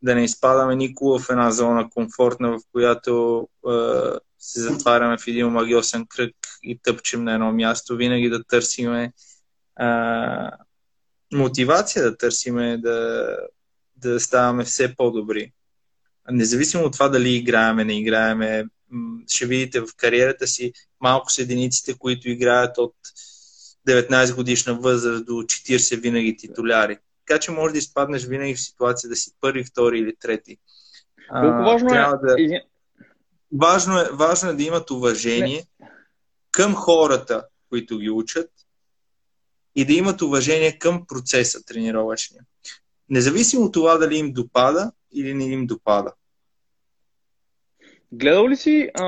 да 0.01 0.15
не 0.15 0.23
изпадаме 0.23 0.75
никога 0.75 1.19
в 1.19 1.29
една 1.29 1.51
зона 1.51 1.89
комфортна, 1.89 2.51
в 2.51 2.61
която 2.71 3.47
а, 3.67 4.19
се 4.39 4.61
затваряме 4.61 5.17
в 5.17 5.27
един 5.27 5.47
магиосен 5.47 6.05
кръг 6.09 6.35
и 6.63 6.79
тъпчем 6.83 7.23
на 7.23 7.33
едно 7.33 7.51
място. 7.51 7.97
Винаги 7.97 8.29
да 8.29 8.43
търсиме 8.43 9.13
а, 9.75 10.51
мотивация, 11.33 12.03
да 12.03 12.17
търсиме 12.17 12.77
да, 12.77 13.27
да 13.95 14.19
ставаме 14.19 14.63
все 14.63 14.95
по-добри. 14.95 15.51
Независимо 16.31 16.83
от 16.83 16.93
това 16.93 17.09
дали 17.09 17.35
играеме, 17.35 17.85
не 17.85 17.99
играеме, 17.99 18.65
ще 19.27 19.45
видите 19.45 19.79
в 19.81 19.87
кариерата 19.97 20.47
си 20.47 20.73
малко 21.01 21.31
са 21.31 21.41
единиците, 21.41 21.97
които 21.97 22.29
играят 22.29 22.77
от 22.77 22.95
19 23.87 24.35
годишна 24.35 24.73
възраст 24.73 25.25
до 25.25 25.31
40 25.31 26.01
винаги 26.01 26.37
титуляри. 26.37 26.97
Така 27.25 27.39
че 27.39 27.51
може 27.51 27.71
да 27.71 27.77
изпаднеш 27.77 28.25
винаги 28.25 28.55
в 28.55 28.61
ситуация 28.61 29.09
да 29.09 29.15
си 29.15 29.31
първи, 29.41 29.63
втори 29.63 29.99
или 29.99 30.15
трети. 30.15 30.57
Колко 31.29 31.57
важно 31.57 31.89
е... 31.89 31.93
Да... 31.93 32.61
Важно, 33.51 33.99
е, 33.99 34.09
важно 34.13 34.49
е 34.49 34.53
да 34.53 34.63
имат 34.63 34.91
уважение 34.91 35.65
не. 35.79 35.89
към 36.51 36.75
хората, 36.75 37.47
които 37.69 37.97
ги 37.97 38.09
учат 38.09 38.49
и 39.75 39.85
да 39.85 39.93
имат 39.93 40.21
уважение 40.21 40.77
към 40.77 41.07
процеса 41.07 41.65
тренировъчния. 41.65 42.43
Независимо 43.09 43.63
от 43.63 43.73
това 43.73 43.97
дали 43.97 44.17
им 44.17 44.33
допада 44.33 44.91
или 45.13 45.33
не 45.33 45.45
им 45.45 45.67
допада. 45.67 46.13
Гледал 48.11 48.49
ли 48.49 48.55
си 48.55 48.89
а, 48.93 49.05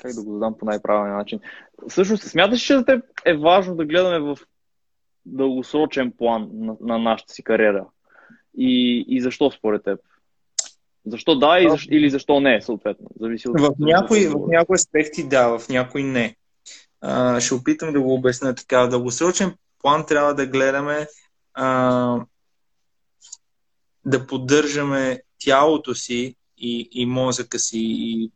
как 0.00 0.14
да 0.14 0.22
го 0.22 0.32
задам 0.32 0.58
по 0.58 0.64
най-правилния 0.64 1.16
начин. 1.16 1.40
Всъщност, 1.88 2.22
смяташ, 2.22 2.60
че 2.60 2.76
за 2.76 2.84
теб 2.84 3.04
е 3.24 3.36
важно 3.36 3.76
да 3.76 3.84
гледаме 3.84 4.18
в 4.18 4.38
дългосрочен 5.26 6.12
план 6.18 6.48
на, 6.52 6.76
на 6.80 6.98
нашата 6.98 7.32
си 7.32 7.42
кариера? 7.42 7.86
И, 8.58 9.04
и 9.08 9.20
защо 9.20 9.50
според 9.50 9.84
теб? 9.84 10.00
Защо 11.06 11.38
да 11.38 11.60
и 11.60 11.70
защо, 11.70 11.94
или 11.94 12.10
защо 12.10 12.40
не, 12.40 12.62
съответно? 12.62 13.06
Зависи 13.20 13.48
от 13.48 13.60
в, 13.60 13.70
някои, 13.78 14.26
в 14.26 14.38
някои 14.48 14.74
аспекти 14.74 15.28
да, 15.28 15.58
в 15.58 15.68
някои 15.68 16.02
не. 16.02 16.36
А, 17.00 17.40
ще 17.40 17.54
опитам 17.54 17.92
да 17.92 18.00
го 18.00 18.14
обясня 18.14 18.54
така. 18.54 18.86
В 18.86 18.88
дългосрочен 18.88 19.54
план 19.82 20.06
трябва 20.06 20.34
да 20.34 20.46
гледаме 20.46 21.06
а, 21.54 22.16
да 24.06 24.26
поддържаме 24.26 25.22
тялото 25.44 25.94
си 25.94 26.36
и, 26.58 26.88
и 26.92 27.06
мозъка 27.06 27.58
си 27.58 27.78
и 27.80 28.30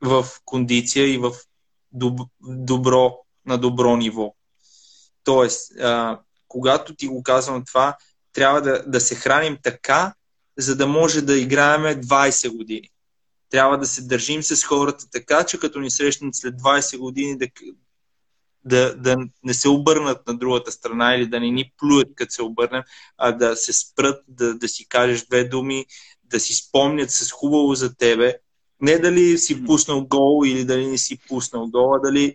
в 0.00 0.26
кондиция 0.44 1.14
и 1.14 1.18
в 1.18 1.32
доб, 1.92 2.20
добро, 2.40 3.18
на 3.46 3.58
добро 3.58 3.96
ниво. 3.96 4.34
Тоест, 5.24 5.80
а, 5.80 6.20
когато 6.48 6.94
ти 6.94 7.06
го 7.06 7.22
казвам 7.22 7.64
това, 7.64 7.96
трябва 8.32 8.62
да, 8.62 8.82
да 8.86 9.00
се 9.00 9.14
храним 9.14 9.58
така, 9.62 10.14
за 10.58 10.76
да 10.76 10.86
може 10.86 11.22
да 11.22 11.38
играеме 11.38 12.00
20 12.00 12.56
години. 12.56 12.90
Трябва 13.50 13.78
да 13.78 13.86
се 13.86 14.02
държим 14.02 14.42
с 14.42 14.64
хората 14.64 15.10
така, 15.10 15.44
че 15.44 15.60
като 15.60 15.80
ни 15.80 15.90
срещнат 15.90 16.34
след 16.34 16.54
20 16.54 16.98
години 16.98 17.38
да, 17.38 17.48
да, 18.64 18.96
да 18.96 19.16
не 19.42 19.54
се 19.54 19.68
обърнат 19.68 20.26
на 20.26 20.38
другата 20.38 20.72
страна 20.72 21.14
или 21.14 21.26
да 21.26 21.40
не 21.40 21.50
ни 21.50 21.72
плюят, 21.76 22.08
като 22.14 22.32
се 22.32 22.42
обърнем, 22.42 22.82
а 23.18 23.32
да 23.32 23.56
се 23.56 23.72
спрат, 23.72 24.24
да, 24.28 24.54
да 24.54 24.68
си 24.68 24.88
кажеш 24.88 25.26
две 25.26 25.44
думи, 25.44 25.86
да 26.24 26.40
си 26.40 26.54
спомнят 26.54 27.10
с 27.10 27.30
хубаво 27.30 27.74
за 27.74 27.96
тебе 27.96 28.34
не 28.80 28.98
дали 28.98 29.38
си 29.38 29.64
пуснал 29.64 30.06
гол 30.06 30.46
или 30.46 30.64
дали 30.64 30.86
не 30.86 30.98
си 30.98 31.18
пуснал 31.28 31.66
гол, 31.66 31.94
а 31.94 32.00
дали, 32.00 32.34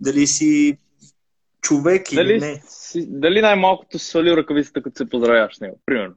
дали 0.00 0.26
си 0.26 0.78
човек 1.60 2.06
дали, 2.14 2.32
или 2.32 2.40
не. 2.40 2.62
Си, 2.68 3.06
дали 3.08 3.40
най-малкото 3.40 3.98
си 3.98 4.06
свалил 4.06 4.32
ръкавицата, 4.32 4.82
като 4.82 4.96
се 4.96 5.08
поздравяваш 5.08 5.56
с 5.56 5.60
него, 5.60 5.80
примерно. 5.86 6.14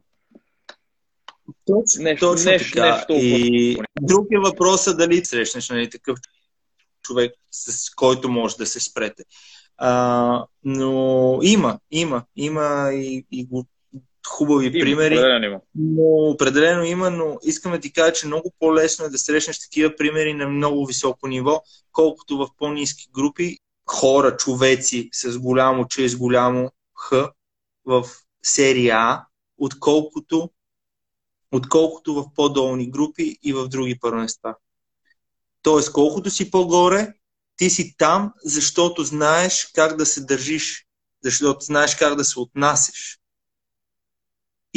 Точно, 1.65 2.03
нещо, 2.03 2.25
точно 2.25 2.51
нещо, 2.51 2.71
така. 2.73 2.95
Нещо 2.95 3.13
и 3.13 3.77
друг 4.01 4.27
е 4.31 4.39
въпросът 4.39 4.97
дали 4.97 5.25
срещнеш 5.25 5.69
нали, 5.69 5.89
такъв 5.89 6.19
човек, 7.01 7.33
с 7.51 7.95
който 7.95 8.29
може 8.29 8.57
да 8.57 8.65
се 8.65 8.79
спрете. 8.79 9.23
А, 9.77 10.45
но 10.63 11.39
има, 11.43 11.79
има, 11.91 12.23
има 12.35 12.91
и, 12.93 13.25
и 13.31 13.45
го 13.45 13.65
хубави 14.27 14.65
има, 14.65 14.79
примери. 14.79 15.15
Определено 15.15 15.45
има. 15.45 15.59
Но 15.75 16.03
определено 16.03 16.83
има, 16.83 17.09
но 17.09 17.37
искам 17.43 17.71
да 17.71 17.79
ти 17.79 17.93
кажа, 17.93 18.13
че 18.13 18.27
много 18.27 18.53
по-лесно 18.59 19.05
е 19.05 19.09
да 19.09 19.17
срещнеш 19.17 19.59
такива 19.59 19.95
примери 19.95 20.33
на 20.33 20.47
много 20.47 20.85
високо 20.85 21.27
ниво, 21.27 21.61
колкото 21.91 22.37
в 22.37 22.47
по-низки 22.57 23.09
групи 23.13 23.57
хора, 23.87 24.37
човеци 24.37 25.09
с 25.13 25.39
голямо 25.39 25.87
че 25.87 26.09
с 26.09 26.15
голямо 26.15 26.71
Х 26.93 27.29
в 27.85 28.05
серия 28.43 28.95
А, 28.95 29.25
отколкото, 29.57 30.49
отколкото 31.51 32.13
в 32.15 32.25
по-долни 32.35 32.89
групи 32.89 33.37
и 33.43 33.53
в 33.53 33.67
други 33.67 33.99
първенства. 33.99 34.55
Тоест, 35.61 35.91
колкото 35.91 36.29
си 36.29 36.51
по-горе, 36.51 37.13
ти 37.57 37.69
си 37.69 37.95
там, 37.97 38.33
защото 38.45 39.03
знаеш 39.03 39.71
как 39.75 39.97
да 39.97 40.05
се 40.05 40.21
държиш, 40.21 40.85
защото 41.23 41.65
знаеш 41.65 41.95
как 41.95 42.15
да 42.15 42.23
се 42.23 42.39
отнасяш 42.39 43.16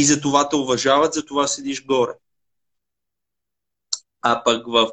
и 0.01 0.05
за 0.05 0.21
това 0.21 0.49
те 0.49 0.57
уважават, 0.57 1.15
за 1.15 1.27
това 1.27 1.47
седиш 1.47 1.85
горе. 1.85 2.13
А 4.23 4.45
пък 4.45 4.67
в, 4.67 4.91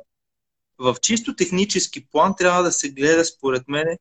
в 0.78 0.96
чисто 1.02 1.36
технически 1.36 2.08
план 2.08 2.34
трябва 2.38 2.64
да 2.64 2.72
се 2.72 2.90
гледа, 2.90 3.26
според 3.26 3.68
мен, 3.68 3.98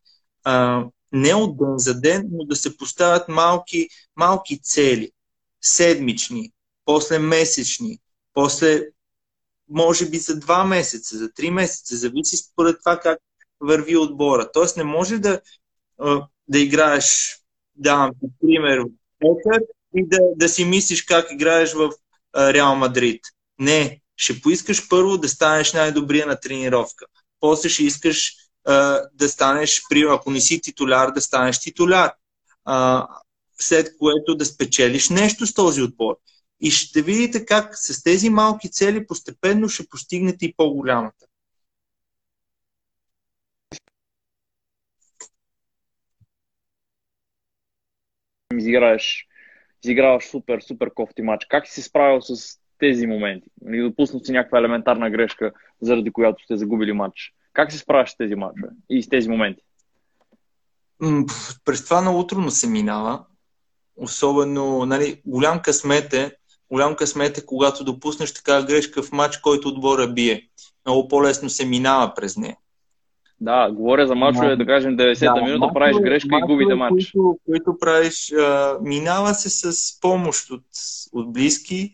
не 1.12 1.34
от 1.34 1.58
ден 1.58 1.78
за 1.78 2.00
ден, 2.00 2.28
но 2.32 2.44
да 2.44 2.56
се 2.56 2.76
поставят 2.76 3.28
малки, 3.28 3.88
малки 4.16 4.60
цели. 4.62 5.10
Седмични, 5.60 6.52
после 6.84 7.18
месечни, 7.18 7.98
после 8.34 8.82
може 9.68 10.10
би 10.10 10.18
за 10.18 10.38
два 10.38 10.64
месеца, 10.64 11.18
за 11.18 11.32
три 11.32 11.50
месеца, 11.50 11.96
зависи 11.96 12.36
според 12.36 12.78
това 12.78 13.00
как 13.00 13.18
върви 13.60 13.96
отбора. 13.96 14.50
Тоест 14.52 14.76
не 14.76 14.84
може 14.84 15.18
да, 15.18 15.40
да 16.48 16.58
играеш, 16.58 17.38
давам 17.76 18.10
ти 18.20 18.26
пример, 18.40 18.82
Петър 19.18 19.62
и 19.96 20.06
да, 20.06 20.18
да 20.36 20.48
си 20.48 20.64
мислиш 20.64 21.02
как 21.02 21.32
играеш 21.32 21.72
в 21.72 21.90
Реал 22.36 22.76
Мадрид. 22.76 23.20
Не, 23.58 24.00
ще 24.16 24.40
поискаш 24.40 24.88
първо 24.88 25.18
да 25.18 25.28
станеш 25.28 25.72
най-добрия 25.72 26.26
на 26.26 26.40
тренировка. 26.40 27.06
После 27.40 27.68
ще 27.68 27.84
искаш 27.84 28.34
а, 28.64 29.02
да 29.12 29.28
станеш, 29.28 29.82
ако 30.10 30.30
не 30.30 30.40
си 30.40 30.60
титуляр, 30.60 31.10
да 31.10 31.20
станеш 31.20 31.60
титуляр. 31.60 32.12
А, 32.64 33.06
след 33.58 33.98
което 33.98 34.36
да 34.36 34.44
спечелиш 34.44 35.08
нещо 35.08 35.46
с 35.46 35.54
този 35.54 35.82
отбор. 35.82 36.16
И 36.60 36.70
ще 36.70 37.02
видите 37.02 37.46
как 37.46 37.78
с 37.78 38.02
тези 38.02 38.30
малки 38.30 38.70
цели 38.70 39.06
постепенно 39.06 39.68
ще 39.68 39.88
постигнете 39.88 40.46
и 40.46 40.54
по-голямата. 40.56 41.26
Изиграеш 48.58 49.26
изиграваш 49.86 50.24
супер, 50.24 50.60
супер 50.60 50.90
кофти 50.94 51.22
матч. 51.22 51.46
Как 51.48 51.66
си 51.66 51.72
се 51.72 51.82
справил 51.82 52.20
с 52.20 52.58
тези 52.78 53.06
моменти? 53.06 53.48
Нали, 53.62 53.82
допуснат 53.82 54.26
си 54.26 54.32
някаква 54.32 54.58
елементарна 54.58 55.10
грешка, 55.10 55.52
заради 55.80 56.10
която 56.10 56.44
сте 56.44 56.56
загубили 56.56 56.92
матч. 56.92 57.32
Как 57.52 57.72
се 57.72 57.78
справяш 57.78 58.10
с 58.10 58.16
тези 58.16 58.34
матчове 58.34 58.68
и 58.90 59.02
с 59.02 59.08
тези 59.08 59.28
моменти? 59.28 59.62
През 61.64 61.84
това 61.84 62.00
много 62.00 62.26
трудно 62.26 62.50
се 62.50 62.68
минава. 62.68 63.24
Особено, 63.96 64.86
нали, 64.86 65.22
голям 65.26 65.62
късмет 65.62 66.14
е, 66.14 66.36
голям 66.70 66.96
късмет 66.96 67.38
е, 67.38 67.46
когато 67.46 67.84
допуснеш 67.84 68.34
така 68.34 68.62
грешка 68.62 69.02
в 69.02 69.12
матч, 69.12 69.36
който 69.36 69.68
отбора 69.68 70.08
бие. 70.08 70.48
Много 70.86 71.08
по-лесно 71.08 71.50
се 71.50 71.66
минава 71.66 72.14
през 72.14 72.36
нея. 72.36 72.56
Да, 73.40 73.70
говоря 73.70 74.06
за 74.06 74.14
мачове, 74.14 74.56
да 74.56 74.66
кажем 74.66 74.96
90-та 74.96 75.34
да, 75.34 75.42
минута, 75.42 75.74
правиш 75.74 75.96
грешка 75.96 76.28
мачове, 76.28 76.52
и 76.52 76.56
губите 76.56 76.74
матч. 76.74 76.92
Които, 76.92 77.38
които 77.46 77.78
правиш, 77.80 78.32
а, 78.32 78.78
минава 78.82 79.34
се 79.34 79.50
с 79.50 80.00
помощ 80.00 80.50
от, 80.50 80.64
от 81.12 81.32
близки, 81.32 81.92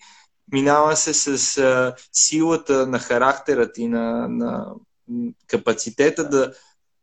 минава 0.52 0.96
се 0.96 1.14
с 1.14 1.58
а, 1.58 1.94
силата 2.12 2.86
на 2.86 2.98
характера 2.98 3.72
ти, 3.72 3.88
на, 3.88 4.28
на 4.28 4.66
капацитета 5.46 6.28
да 6.28 6.52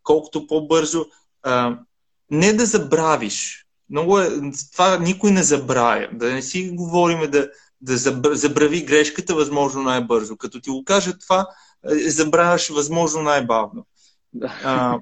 колкото 0.03 0.47
по-бързо 0.47 1.05
а, 1.43 1.77
не 2.31 2.53
да 2.53 2.65
забравиш. 2.65 3.65
Много 3.89 4.19
е, 4.19 4.29
това 4.71 4.97
никой 4.97 5.31
не 5.31 5.43
забравя. 5.43 6.07
Да 6.13 6.33
не 6.33 6.41
си 6.41 6.69
говориме 6.69 7.27
да, 7.27 7.49
да 7.81 7.97
забрави 8.35 8.85
грешката 8.85 9.35
възможно 9.35 9.83
най-бързо. 9.83 10.37
Като 10.37 10.61
ти 10.61 10.69
го 10.69 10.83
кажа 10.83 11.17
това, 11.17 11.47
е, 11.91 12.09
забравяш 12.09 12.69
възможно 12.69 13.21
най-бавно. 13.21 13.85
А, 14.63 14.99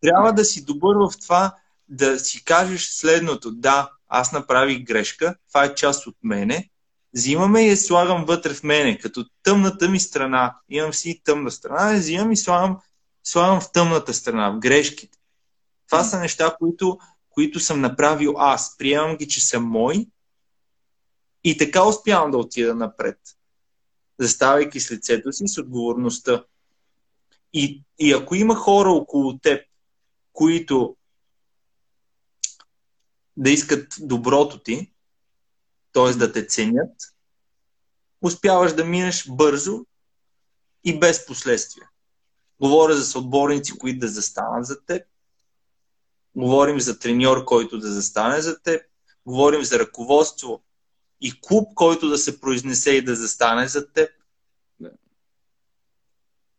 трябва 0.00 0.32
да 0.32 0.44
си 0.44 0.64
добър 0.64 0.96
в 0.96 1.18
това 1.20 1.54
да 1.88 2.18
си 2.18 2.44
кажеш 2.44 2.88
следното. 2.88 3.50
Да, 3.50 3.90
аз 4.08 4.32
направих 4.32 4.82
грешка, 4.82 5.34
това 5.48 5.64
е 5.64 5.74
част 5.74 6.06
от 6.06 6.16
мене, 6.22 6.70
взимаме 7.14 7.62
и 7.62 7.68
я 7.68 7.76
слагам 7.76 8.24
вътре 8.24 8.54
в 8.54 8.62
мене, 8.62 8.98
като 8.98 9.24
тъмната 9.42 9.88
ми 9.88 10.00
страна. 10.00 10.56
Имам 10.68 10.94
си 10.94 11.20
тъмна 11.24 11.50
страна, 11.50 11.98
взимам 11.98 12.32
и 12.32 12.36
слагам, 12.36 12.78
слагам 13.24 13.60
в 13.60 13.72
тъмната 13.72 14.14
страна, 14.14 14.50
в 14.50 14.58
грешките. 14.58 15.18
Това 15.86 16.04
са 16.04 16.20
неща, 16.20 16.56
които, 16.58 16.98
които 17.30 17.60
съм 17.60 17.80
направил 17.80 18.34
аз. 18.38 18.76
Приемам 18.78 19.16
ги, 19.16 19.28
че 19.28 19.46
са 19.46 19.60
мои 19.60 20.08
и 21.44 21.58
така 21.58 21.88
успявам 21.88 22.30
да 22.30 22.38
отида 22.38 22.74
напред, 22.74 23.18
заставайки 24.18 24.80
с 24.80 24.90
лицето 24.90 25.32
си 25.32 25.48
с 25.48 25.58
отговорността. 25.58 26.44
И, 27.52 27.84
и 27.98 28.12
ако 28.12 28.34
има 28.34 28.54
хора 28.54 28.90
около 28.90 29.38
теб, 29.38 29.64
които 30.32 30.96
да 33.36 33.50
искат 33.50 33.94
доброто 34.00 34.62
ти, 34.62 34.92
т.е. 35.92 36.12
да 36.12 36.32
те 36.32 36.46
ценят, 36.46 36.92
успяваш 38.22 38.72
да 38.72 38.84
минеш 38.84 39.26
бързо 39.30 39.86
и 40.84 40.98
без 40.98 41.26
последствия. 41.26 41.88
Говоря 42.60 42.94
за 42.94 43.04
съотборници, 43.04 43.78
които 43.78 43.98
да 43.98 44.08
застанат 44.08 44.66
за 44.66 44.84
теб. 44.84 45.06
Говорим 46.36 46.80
за 46.80 46.98
треньор, 46.98 47.44
който 47.44 47.78
да 47.78 47.92
застане 47.92 48.40
за 48.40 48.62
теб. 48.62 48.82
Говорим 49.26 49.64
за 49.64 49.78
ръководство 49.78 50.62
и 51.20 51.40
клуб, 51.40 51.68
който 51.74 52.08
да 52.08 52.18
се 52.18 52.40
произнесе 52.40 52.90
и 52.90 53.04
да 53.04 53.16
застане 53.16 53.68
за 53.68 53.92
теб. 53.92 54.10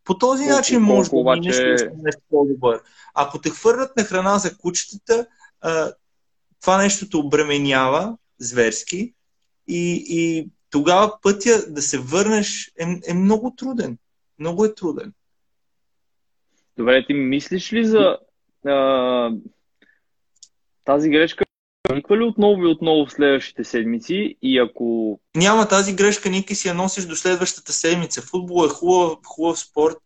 По 0.03 0.17
този 0.17 0.43
колко, 0.43 0.57
начин 0.57 0.81
може 0.81 1.09
да 1.09 1.15
обаче... 1.15 1.87
нещо 2.03 2.21
по-добър. 2.29 2.81
Ако 3.13 3.41
те 3.41 3.49
хвърлят 3.49 3.97
на 3.97 4.03
храна 4.03 4.37
за 4.37 4.57
кучетата, 4.57 5.27
това 6.61 6.77
нещо 6.77 7.09
те 7.09 7.17
обременява 7.17 8.17
зверски 8.39 9.13
и, 9.67 10.05
и 10.07 10.49
тогава 10.69 11.17
пътя 11.21 11.71
да 11.71 11.81
се 11.81 11.97
върнеш 11.97 12.71
е, 12.79 13.11
е 13.11 13.13
много 13.13 13.55
труден. 13.57 13.97
Много 14.39 14.65
е 14.65 14.75
труден. 14.75 15.13
Добре, 16.77 17.05
ти 17.05 17.13
мислиш 17.13 17.73
ли 17.73 17.85
за 17.85 18.17
а, 18.65 19.31
тази 20.83 21.09
грешка 21.09 21.45
Никва 21.95 22.17
ли 22.17 22.23
отново 22.23 22.63
и 22.63 22.67
отново 22.67 23.05
в 23.05 23.11
следващите 23.11 23.63
седмици 23.63 24.35
и 24.41 24.59
ако... 24.59 25.19
Няма 25.35 25.67
тази 25.67 25.93
грешка, 25.93 26.29
Ники 26.29 26.55
си 26.55 26.67
я 26.67 26.73
носиш 26.73 27.05
до 27.05 27.15
следващата 27.15 27.73
седмица. 27.73 28.21
Футбол 28.21 28.65
е 28.65 28.69
хубав, 28.69 29.17
хубав 29.25 29.59
спорт 29.59 29.97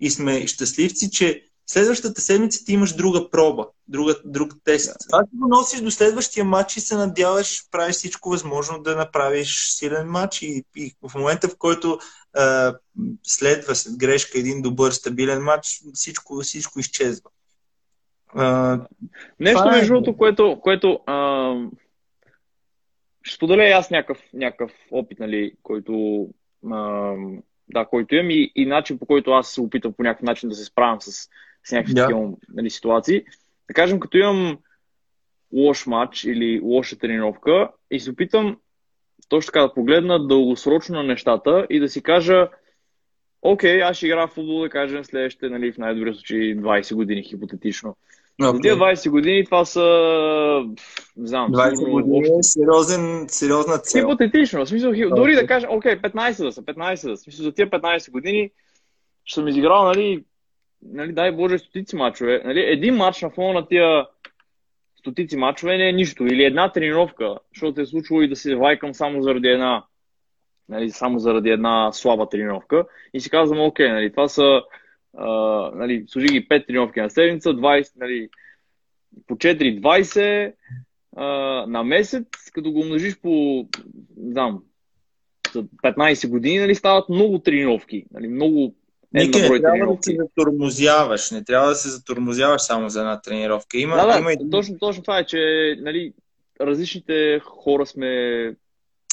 и 0.00 0.10
сме 0.10 0.46
щастливци, 0.46 1.10
че 1.10 1.42
следващата 1.66 2.20
седмица 2.20 2.64
ти 2.64 2.72
имаш 2.72 2.92
друга 2.92 3.30
проба, 3.30 3.66
друга, 3.88 4.14
друг 4.24 4.52
тест. 4.64 4.96
Това 5.08 5.22
ти 5.22 5.30
го 5.36 5.48
носиш 5.48 5.80
до 5.80 5.90
следващия 5.90 6.44
матч 6.44 6.76
и 6.76 6.80
се 6.80 6.96
надяваш, 6.96 7.64
правиш 7.70 7.96
всичко 7.96 8.30
възможно 8.30 8.82
да 8.82 8.96
направиш 8.96 9.70
силен 9.70 10.06
матч 10.06 10.42
и, 10.42 10.64
и 10.76 10.94
в 11.08 11.14
момента, 11.14 11.48
в 11.48 11.56
който 11.58 11.98
а, 12.36 12.74
следва 13.22 13.74
след 13.74 13.96
грешка 13.96 14.38
един 14.38 14.62
добър, 14.62 14.92
стабилен 14.92 15.42
матч, 15.42 15.80
всичко, 15.94 16.40
всичко 16.40 16.80
изчезва. 16.80 17.30
А, 18.34 18.80
Нещо, 19.40 19.68
е 19.68 19.70
между 19.70 19.94
другото, 19.94 20.16
което, 20.16 20.60
което 20.60 21.00
а, 21.06 21.54
ще 23.22 23.36
споделя 23.36 23.76
аз 23.76 23.90
някакъв, 23.90 24.22
някакъв 24.32 24.72
опит, 24.90 25.18
нали, 25.18 25.52
който, 25.62 26.28
а, 26.70 27.14
да, 27.68 27.84
който 27.84 28.14
имам 28.14 28.30
и, 28.30 28.52
и 28.54 28.66
начин 28.66 28.98
по 28.98 29.06
който 29.06 29.30
аз 29.30 29.48
се 29.48 29.60
опитам 29.60 29.92
по 29.92 30.02
някакъв 30.02 30.22
начин 30.22 30.48
да 30.48 30.54
се 30.54 30.64
справям 30.64 31.00
с, 31.00 31.28
с 31.64 31.72
някакви 31.72 31.94
yeah. 31.94 32.00
такива 32.00 32.32
нали, 32.48 32.70
ситуации. 32.70 33.24
Да 33.68 33.74
кажем, 33.74 34.00
като 34.00 34.16
имам 34.16 34.58
лош 35.52 35.86
матч 35.86 36.24
или 36.24 36.60
лоша 36.60 36.98
тренировка 36.98 37.70
и 37.90 38.00
се 38.00 38.10
опитам 38.10 38.56
точно 39.28 39.46
така 39.46 39.60
да 39.60 39.74
погледна 39.74 40.26
дългосрочно 40.26 40.94
на 40.94 41.02
нещата 41.02 41.66
и 41.70 41.80
да 41.80 41.88
си 41.88 42.02
кажа 42.02 42.48
окей, 43.42 43.82
аз 43.82 43.96
ще 43.96 44.06
игра 44.06 44.26
в 44.26 44.30
футбол, 44.30 44.60
да 44.60 44.68
кажем, 44.68 45.04
следващите, 45.04 45.48
нали, 45.48 45.72
в 45.72 45.78
най-добрия 45.78 46.14
случай 46.14 46.38
20 46.38 46.94
години, 46.94 47.22
хипотетично. 47.22 47.96
За 48.40 48.60
тия 48.60 48.76
20 48.76 49.10
години 49.10 49.44
това 49.44 49.64
са, 49.64 49.82
не 51.16 51.26
знам, 51.26 51.52
20 51.52 51.76
сигурно, 51.76 52.06
години 52.06 52.38
е 52.38 52.42
сериозен, 52.42 53.24
сериозна 53.28 53.78
цел. 53.78 54.00
Хипотетично, 54.00 54.64
в 54.64 54.68
смисъл, 54.68 54.92
okay. 54.92 55.14
дори 55.14 55.34
да 55.34 55.46
кажем, 55.46 55.70
окей, 55.72 55.96
15 56.00 56.44
да 56.44 56.52
са, 56.52 56.62
15 56.62 57.08
да 57.08 57.16
са, 57.16 57.22
смисъл, 57.22 57.44
за 57.44 57.52
тия 57.52 57.70
15 57.70 58.10
години 58.10 58.50
ще 59.24 59.34
съм 59.34 59.48
изиграл, 59.48 59.84
нали, 59.84 60.24
нали, 60.82 61.12
дай 61.12 61.32
Боже, 61.32 61.58
стотици 61.58 61.96
мачове. 61.96 62.42
Нали, 62.44 62.60
един 62.60 62.94
мач 62.94 63.22
на 63.22 63.30
фона 63.30 63.52
на 63.52 63.66
тия 63.66 64.06
стотици 64.98 65.36
мачове 65.36 65.76
не 65.76 65.88
е 65.88 65.92
нищо. 65.92 66.26
Или 66.26 66.44
една 66.44 66.72
тренировка, 66.72 67.38
защото 67.54 67.80
е 67.80 67.86
случило 67.86 68.22
и 68.22 68.28
да 68.28 68.36
се 68.36 68.56
вайкам 68.56 68.94
само 68.94 69.22
заради 69.22 69.48
една, 69.48 69.84
нали, 70.68 70.90
само 70.90 71.18
заради 71.18 71.50
една 71.50 71.92
слаба 71.92 72.28
тренировка. 72.28 72.84
И 73.14 73.20
си 73.20 73.30
казвам, 73.30 73.60
окей, 73.60 73.88
нали, 73.88 74.10
това 74.10 74.28
са 74.28 74.62
а, 75.16 75.26
нали, 75.74 76.04
служи 76.08 76.26
ги 76.26 76.48
5 76.48 76.66
тренировки 76.66 77.00
на 77.00 77.10
седмица, 77.10 77.48
20, 77.48 77.92
нали, 77.96 78.28
по 79.26 79.34
4-20 79.34 80.52
а, 81.16 81.24
на 81.66 81.84
месец, 81.84 82.26
като 82.52 82.72
го 82.72 82.80
умножиш 82.80 83.20
по, 83.20 83.66
не 84.16 84.32
знам, 84.32 84.62
15 85.84 86.28
години, 86.28 86.58
нали, 86.58 86.74
стават 86.74 87.08
много 87.08 87.38
тренировки, 87.38 88.04
нали, 88.12 88.28
много 88.28 88.74
Ники, 89.14 89.40
не 89.40 89.60
трябва 89.60 89.94
да 89.94 89.98
се 90.02 90.16
затормозяваш, 90.20 91.30
не 91.30 91.44
трябва 91.44 91.68
да 91.68 91.74
се 91.74 91.88
затормозяваш 91.88 92.62
само 92.62 92.88
за 92.88 93.00
една 93.00 93.20
тренировка. 93.20 93.78
Има, 93.78 93.96
да, 93.96 94.06
да, 94.06 94.18
има 94.18 94.32
и... 94.32 94.50
точно, 94.50 94.78
точно 94.78 95.02
това 95.02 95.18
е, 95.18 95.26
че 95.26 95.38
нали, 95.80 96.12
различните 96.60 97.40
хора 97.44 97.86
сме 97.86 98.54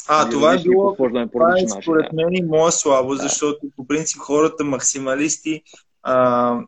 а, 0.08 0.30
това 0.30 0.54
е 0.54 0.58
било, 0.58 0.96
това 0.96 1.54
е 1.58 1.82
според 1.82 2.12
мен 2.12 2.28
и 2.32 2.42
моя 2.42 2.72
слабо, 2.72 3.14
да. 3.14 3.22
защото 3.22 3.58
по 3.76 3.86
принцип 3.86 4.18
хората 4.20 4.64
максималисти 4.64 5.62
а, 6.02 6.58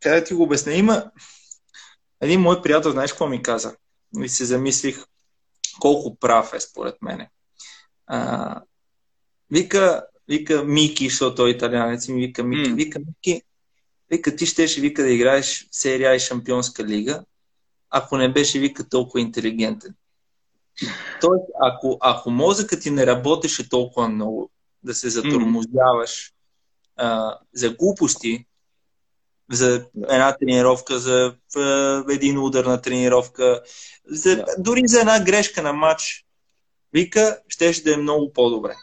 как 0.00 0.14
да 0.14 0.24
ти 0.24 0.34
го 0.34 0.42
обясня? 0.42 0.72
Има 0.72 1.10
един 2.20 2.40
мой 2.40 2.62
приятел, 2.62 2.90
знаеш 2.90 3.12
какво 3.12 3.26
ми 3.26 3.42
каза? 3.42 3.76
И 4.22 4.28
се 4.28 4.44
замислих 4.44 5.04
колко 5.80 6.16
прав 6.16 6.54
е 6.54 6.60
според 6.60 7.02
мене. 7.02 7.30
А, 8.06 8.60
вика, 9.50 10.06
вика 10.28 10.64
Мики, 10.64 11.08
защото 11.08 11.34
той 11.34 11.48
е 11.48 11.52
италянец, 11.52 12.08
ми 12.08 12.20
вика 12.20 12.44
Мики, 12.44 12.70
mm. 12.70 12.74
вика 12.74 12.98
Мики, 12.98 13.42
вика 14.10 14.36
ти 14.36 14.46
щеше 14.46 14.80
вика 14.80 15.02
да 15.02 15.10
играеш 15.10 15.68
в 15.70 15.76
серия 15.76 16.14
и 16.14 16.20
шампионска 16.20 16.84
лига, 16.84 17.24
ако 17.90 18.16
не 18.16 18.32
беше 18.32 18.58
вика 18.58 18.88
толкова 18.88 19.20
интелигентен. 19.20 19.94
Тоест, 21.20 21.44
ако, 21.60 21.98
ако 22.00 22.30
мозъкът 22.30 22.80
ти 22.82 22.90
не 22.90 23.06
работеше 23.06 23.68
толкова 23.68 24.08
много, 24.08 24.50
да 24.82 24.94
се 24.94 25.08
затормозяваш, 25.08 26.33
а, 26.96 27.38
за 27.52 27.70
глупости, 27.70 28.46
за 29.52 29.86
една 29.96 30.36
тренировка, 30.36 30.98
за 30.98 31.34
а, 31.56 32.04
един 32.10 32.38
удар 32.38 32.64
на 32.64 32.80
тренировка, 32.80 33.62
за, 34.06 34.36
да. 34.36 34.44
дори 34.58 34.82
за 34.84 35.00
една 35.00 35.24
грешка 35.24 35.62
на 35.62 35.72
матч, 35.72 36.26
вика, 36.92 37.38
щеше 37.48 37.84
да 37.84 37.94
е 37.94 37.96
много 37.96 38.32
по-добре. 38.32 38.74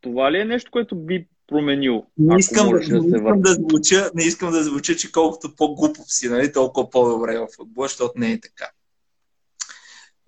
Това 0.00 0.32
ли 0.32 0.40
е 0.40 0.44
нещо, 0.44 0.70
което 0.70 0.96
би 0.96 1.26
променил? 1.46 2.06
Не 2.18 2.38
искам, 2.38 2.68
да, 2.68 2.78
да, 2.78 3.00
не, 3.00 3.16
искам 3.16 3.42
да 3.42 3.54
звуча, 3.54 4.10
не 4.14 4.24
искам 4.24 4.50
да 4.50 4.64
звуча, 4.64 4.96
че 4.96 5.12
колкото 5.12 5.56
по-глупов 5.56 6.12
си, 6.12 6.28
нали, 6.28 6.52
толкова 6.52 6.90
по-добре 6.90 7.38
в 7.38 7.48
футбол, 7.56 7.82
защото 7.82 8.12
не 8.16 8.32
е 8.32 8.40
така. 8.40 8.70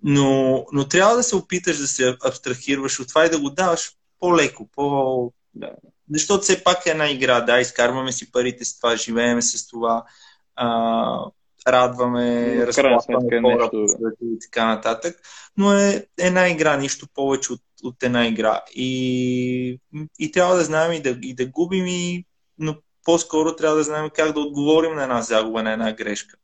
Но, 0.03 0.65
но 0.71 0.87
трябва 0.87 1.15
да 1.15 1.23
се 1.23 1.35
опиташ 1.35 1.77
да 1.77 1.87
се 1.87 2.17
абстрахираш 2.25 2.99
от 2.99 3.07
това 3.07 3.25
и 3.25 3.29
да 3.29 3.39
го 3.39 3.49
даваш 3.49 3.95
по-леко, 4.19 4.69
по... 4.75 5.33
Да. 5.53 5.71
Защото 6.11 6.41
все 6.41 6.63
пак 6.63 6.85
е 6.85 6.89
една 6.89 7.09
игра, 7.09 7.41
да, 7.41 7.59
изкарваме 7.59 8.11
си 8.11 8.31
парите 8.31 8.65
с 8.65 8.79
това, 8.79 8.95
живееме 8.95 9.41
с 9.41 9.67
това, 9.67 10.03
а, 10.55 11.25
радваме, 11.67 12.55
разплащаме 12.67 13.37
е 13.37 13.41
хора 13.41 13.69
и 14.21 14.39
така 14.41 14.65
нататък. 14.65 15.19
Но 15.57 15.73
е 15.73 16.05
една 16.17 16.49
игра, 16.49 16.77
нищо 16.77 17.07
повече 17.13 17.53
от, 17.53 17.61
от 17.83 18.03
една 18.03 18.27
игра. 18.27 18.61
И, 18.75 19.79
и 20.19 20.31
трябва 20.31 20.55
да 20.55 20.63
знаем 20.63 20.91
и 20.91 21.01
да, 21.01 21.17
и 21.21 21.33
да 21.33 21.45
губим, 21.45 21.85
и, 21.87 22.25
но 22.57 22.75
по-скоро 23.03 23.55
трябва 23.55 23.77
да 23.77 23.83
знаем 23.83 24.09
как 24.15 24.31
да 24.31 24.39
отговорим 24.39 24.95
на 24.95 25.03
една 25.03 25.21
загуба, 25.21 25.63
на 25.63 25.73
една 25.73 25.93
грешка. 25.93 26.37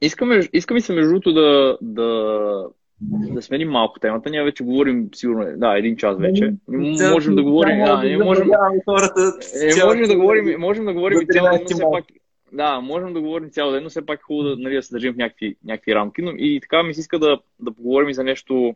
искаме, 0.00 0.48
искаме 0.52 0.80
се 0.80 0.92
между 0.92 1.10
другото 1.10 1.32
да, 1.32 1.78
да, 1.80 2.66
да 3.00 3.42
сменим 3.42 3.68
малко 3.68 4.00
темата. 4.00 4.30
Ние 4.30 4.44
вече 4.44 4.64
говорим 4.64 5.08
сигурно, 5.14 5.46
да, 5.56 5.78
един 5.78 5.96
час 5.96 6.18
вече. 6.18 6.54
Да, 6.68 7.10
можем 7.10 7.36
да 7.36 7.42
говорим, 7.42 7.84
да, 7.84 8.02
не 8.02 8.18
можем, 8.18 8.50
хората, 8.84 9.32
е, 9.62 9.84
можем 9.84 10.08
да 10.08 10.16
говорим, 10.16 10.60
можем 10.60 10.84
да 10.84 10.92
говорим 10.92 11.18
цял 11.30 11.44
ден, 11.44 11.60
но 11.62 11.74
все 11.74 11.84
пак, 11.92 12.04
да, 12.52 12.80
можем 12.80 13.14
да 13.14 13.20
говорим 13.20 13.50
цял 13.50 13.70
ден, 13.70 13.82
но 13.82 13.90
все 13.90 14.06
пак 14.06 14.20
е 14.20 14.22
хубаво 14.22 14.48
да, 14.48 14.56
нали, 14.56 14.74
да 14.74 14.82
се 14.82 14.94
държим 14.94 15.14
в 15.14 15.16
някакви, 15.16 15.56
някакви 15.64 15.94
рамки. 15.94 16.22
Но 16.22 16.30
и 16.30 16.60
така 16.60 16.82
ми 16.82 16.94
се 16.94 17.00
иска 17.00 17.18
да, 17.18 17.38
да 17.60 17.72
поговорим 17.72 18.08
и 18.08 18.14
за 18.14 18.24
нещо, 18.24 18.74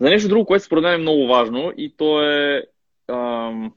за 0.00 0.08
нещо 0.08 0.28
друго, 0.28 0.46
което 0.46 0.64
според 0.64 0.82
мен 0.82 0.94
е 0.94 0.98
много 0.98 1.26
важно 1.26 1.72
и 1.76 1.94
то 1.96 2.22
е 2.22 2.64
ам, 3.08 3.72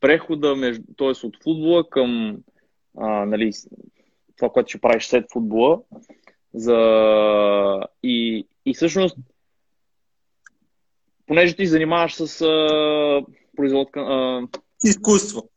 прехода 0.00 0.56
между, 0.56 0.84
т.е. 0.98 1.26
от 1.26 1.42
футбола 1.42 1.90
към 1.90 2.38
а, 2.98 3.24
нали, 3.24 3.52
това, 4.36 4.48
което 4.48 4.68
ще 4.68 4.80
правиш 4.80 5.06
след 5.06 5.24
футбола. 5.32 5.80
За... 6.54 7.80
И, 8.02 8.46
и 8.66 8.74
всъщност, 8.74 9.16
понеже 11.26 11.56
ти 11.56 11.66
занимаваш 11.66 12.14
с 12.14 12.40
а, 12.40 13.22
производка... 13.56 14.00
А... 14.00 14.48
Изкуство. 14.84 15.48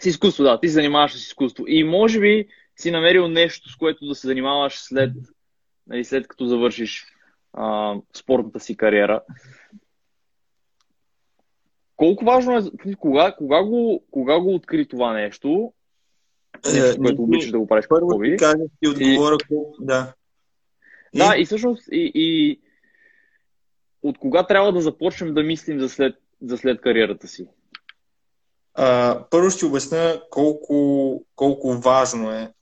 С 0.00 0.06
изкуство, 0.06 0.44
да. 0.44 0.60
Ти 0.60 0.68
се 0.68 0.74
занимаваш 0.74 1.12
с 1.12 1.26
изкуство. 1.26 1.64
И 1.66 1.84
може 1.84 2.20
би 2.20 2.48
си 2.76 2.90
намерил 2.90 3.28
нещо, 3.28 3.72
с 3.72 3.76
което 3.76 4.06
да 4.06 4.14
се 4.14 4.26
занимаваш 4.26 4.78
след, 4.78 5.12
нали, 5.86 6.04
след 6.04 6.28
като 6.28 6.46
завършиш 6.46 7.06
а, 7.52 7.96
спортната 8.16 8.60
си 8.60 8.76
кариера. 8.76 9.20
Колко 11.96 12.24
важно 12.24 12.56
е, 12.56 12.94
кога, 12.94 13.32
кога, 13.32 13.62
го, 13.62 14.04
кога 14.10 14.40
го 14.40 14.54
откри 14.54 14.88
това 14.88 15.12
нещо 15.12 15.72
нещо, 16.72 16.86
е, 16.86 16.96
което 16.96 17.22
обичаш 17.22 17.50
да 17.50 17.58
го 17.58 17.66
правиш 17.66 17.84
първо 17.88 18.08
хоби. 18.08 18.36
Първо 18.40 18.64
ти 18.80 18.88
отговоря 18.88 19.36
и... 19.44 19.48
колко, 19.48 19.76
да. 19.80 20.12
И... 21.12 21.18
Да, 21.18 21.34
и 21.36 21.44
всъщност 21.44 21.88
и, 21.92 22.12
и 22.14 22.60
от 24.02 24.18
кога 24.18 24.46
трябва 24.46 24.72
да 24.72 24.80
започнем 24.80 25.34
да 25.34 25.42
мислим 25.42 25.80
за 25.80 25.88
след, 25.88 26.16
за 26.42 26.58
след 26.58 26.80
кариерата 26.80 27.28
си? 27.28 27.46
А, 28.74 29.24
първо 29.30 29.50
ще 29.50 29.66
обясня 29.66 30.22
колко, 30.30 31.24
колко 31.34 31.72
важно 31.72 32.30
е 32.30 32.52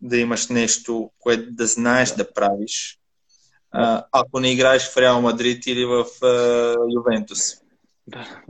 да 0.00 0.16
имаш 0.16 0.48
нещо, 0.48 1.10
което 1.18 1.52
да 1.52 1.66
знаеш 1.66 2.10
да 2.10 2.32
правиш, 2.32 2.98
а, 3.70 4.04
ако 4.12 4.40
не 4.40 4.52
играеш 4.52 4.90
в 4.90 4.96
Реал 4.96 5.20
Мадрид 5.20 5.66
или 5.66 5.84
в 5.84 6.06
а, 6.22 6.74
Ювентус. 6.94 7.40
Да. 8.06 8.42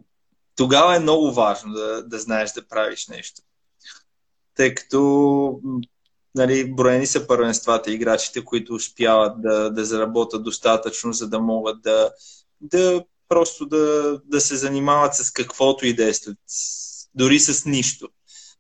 Тогава 0.56 0.96
е 0.96 1.00
много 1.00 1.32
важно 1.32 1.72
да, 1.72 2.02
да 2.02 2.18
знаеш 2.18 2.52
да 2.52 2.68
правиш 2.68 3.08
нещо 3.08 3.42
тъй 4.54 4.74
като 4.74 5.60
нали, 6.34 6.74
броени 6.74 7.06
са 7.06 7.26
първенствата 7.26 7.90
играчите, 7.90 8.44
които 8.44 8.74
успяват 8.74 9.42
да, 9.42 9.70
да 9.70 9.84
заработят 9.84 10.44
достатъчно, 10.44 11.12
за 11.12 11.28
да 11.28 11.40
могат 11.40 11.82
да, 11.82 12.12
да 12.60 13.04
просто 13.28 13.66
да, 13.66 14.18
да 14.24 14.40
се 14.40 14.56
занимават 14.56 15.14
с 15.14 15.30
каквото 15.30 15.86
и 15.86 15.94
да 15.94 16.08
е, 16.08 16.12
дори 17.14 17.38
с 17.38 17.64
нищо 17.64 18.08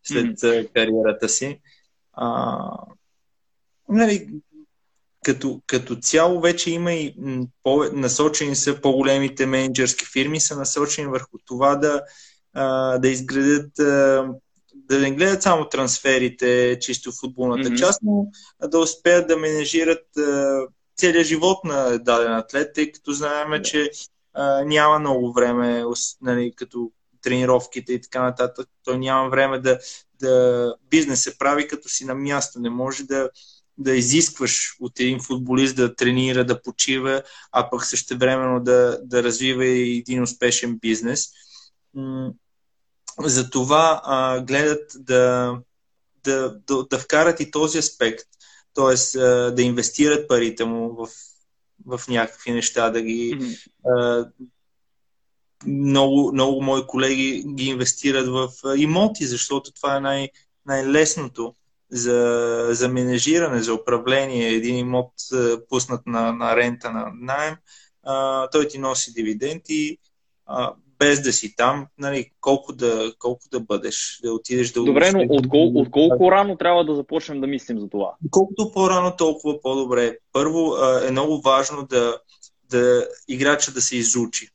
след 0.04 0.26
mm-hmm. 0.26 0.72
кариерата 0.72 1.28
си. 1.28 1.60
А, 2.12 2.58
нали, 3.88 4.28
като, 5.24 5.60
като 5.66 5.96
цяло 5.96 6.40
вече 6.40 6.70
има 6.70 6.92
и 6.92 7.16
по, 7.62 7.84
насочени 7.92 8.56
са 8.56 8.80
по-големите 8.80 9.46
менеджерски 9.46 10.04
фирми, 10.12 10.40
са 10.40 10.56
насочени 10.56 11.06
върху 11.06 11.38
това 11.44 11.76
да, 11.76 12.02
а, 12.52 12.98
да 12.98 13.08
изградят 13.08 13.78
а, 13.78 14.28
да 14.88 14.98
не 14.98 15.10
гледат 15.10 15.42
само 15.42 15.68
трансферите, 15.68 16.78
чисто 16.80 17.12
футболната 17.12 17.68
mm-hmm. 17.68 17.78
част, 17.78 18.00
но 18.02 18.26
да 18.68 18.78
успеят 18.78 19.28
да 19.28 19.36
менежират 19.36 20.06
целият 20.96 21.26
живот 21.26 21.64
на 21.64 21.98
даден 21.98 22.32
атлет, 22.32 22.74
тъй 22.74 22.92
като 22.92 23.12
знаем, 23.12 23.48
yeah. 23.48 23.62
че 23.62 23.90
а, 24.34 24.64
няма 24.64 24.98
много 24.98 25.32
време, 25.32 25.84
нали, 26.20 26.52
като 26.56 26.90
тренировките 27.22 27.92
и 27.92 28.00
така 28.00 28.22
нататък. 28.22 28.68
Той 28.84 28.98
няма 28.98 29.30
време 29.30 29.58
да, 29.58 29.78
да 30.20 30.74
бизнес 30.90 31.22
се 31.22 31.38
прави 31.38 31.68
като 31.68 31.88
си 31.88 32.04
на 32.04 32.14
място. 32.14 32.60
Не 32.60 32.70
може 32.70 33.04
да, 33.04 33.30
да 33.78 33.96
изискваш 33.96 34.76
от 34.80 35.00
един 35.00 35.20
футболист 35.20 35.76
да 35.76 35.96
тренира, 35.96 36.44
да 36.44 36.62
почива, 36.62 37.22
а 37.52 37.70
пък 37.70 37.84
също 37.84 38.18
времено 38.18 38.60
да, 38.60 39.00
да 39.02 39.22
развива 39.22 39.66
и 39.66 39.98
един 39.98 40.22
успешен 40.22 40.78
бизнес 40.78 41.28
за 43.18 43.50
това 43.50 44.00
а, 44.04 44.40
гледат 44.40 44.92
да, 44.94 45.54
да, 46.24 46.58
да, 46.66 46.84
да 46.84 46.98
вкарат 46.98 47.40
и 47.40 47.50
този 47.50 47.78
аспект, 47.78 48.28
т.е. 48.74 49.18
да 49.50 49.62
инвестират 49.62 50.28
парите 50.28 50.64
му 50.64 50.94
в, 50.94 51.08
в 51.86 52.08
някакви 52.08 52.52
неща, 52.52 52.90
да 52.90 53.02
ги. 53.02 53.38
Mm-hmm. 53.38 53.70
А, 53.84 54.30
много, 55.66 56.32
много 56.32 56.62
мои 56.62 56.86
колеги 56.86 57.44
ги 57.54 57.64
инвестират 57.64 58.28
в 58.28 58.48
имоти, 58.76 59.26
защото 59.26 59.72
това 59.72 59.96
е 59.96 60.00
най- 60.00 60.30
най-лесното 60.66 61.54
за, 61.90 62.68
за 62.70 62.88
менежиране, 62.88 63.62
за 63.62 63.74
управление. 63.74 64.48
Един 64.48 64.76
имот 64.76 65.12
пуснат 65.68 66.06
на, 66.06 66.32
на 66.32 66.56
рента 66.56 66.90
на 66.90 67.12
найем, 67.14 67.56
а, 68.02 68.48
той 68.50 68.68
ти 68.68 68.78
носи 68.78 69.12
дивиденти, 69.12 69.98
а, 70.46 70.72
без 70.98 71.22
да 71.22 71.32
си 71.32 71.56
там, 71.56 71.86
нали, 71.98 72.30
колко, 72.40 72.72
да, 72.72 73.12
колко 73.18 73.48
да 73.50 73.60
бъдеш, 73.60 74.20
да 74.22 74.32
отидеш 74.32 74.72
да 74.72 74.82
Добре, 74.82 75.12
но 75.12 75.22
от, 75.28 75.48
кол, 75.48 75.72
от 75.74 75.90
колко 75.90 76.32
рано 76.32 76.56
трябва 76.56 76.84
да 76.84 76.94
започнем 76.94 77.40
да 77.40 77.46
мислим 77.46 77.80
за 77.80 77.88
това? 77.88 78.14
Колкото 78.30 78.72
по-рано, 78.72 79.16
толкова 79.16 79.60
по-добре. 79.60 80.18
Първо 80.32 80.76
е 81.06 81.10
много 81.10 81.40
важно 81.40 81.86
да, 81.86 82.18
да 82.70 83.08
играча 83.28 83.72
да 83.72 83.80
се 83.80 83.96
изучи, 83.96 84.48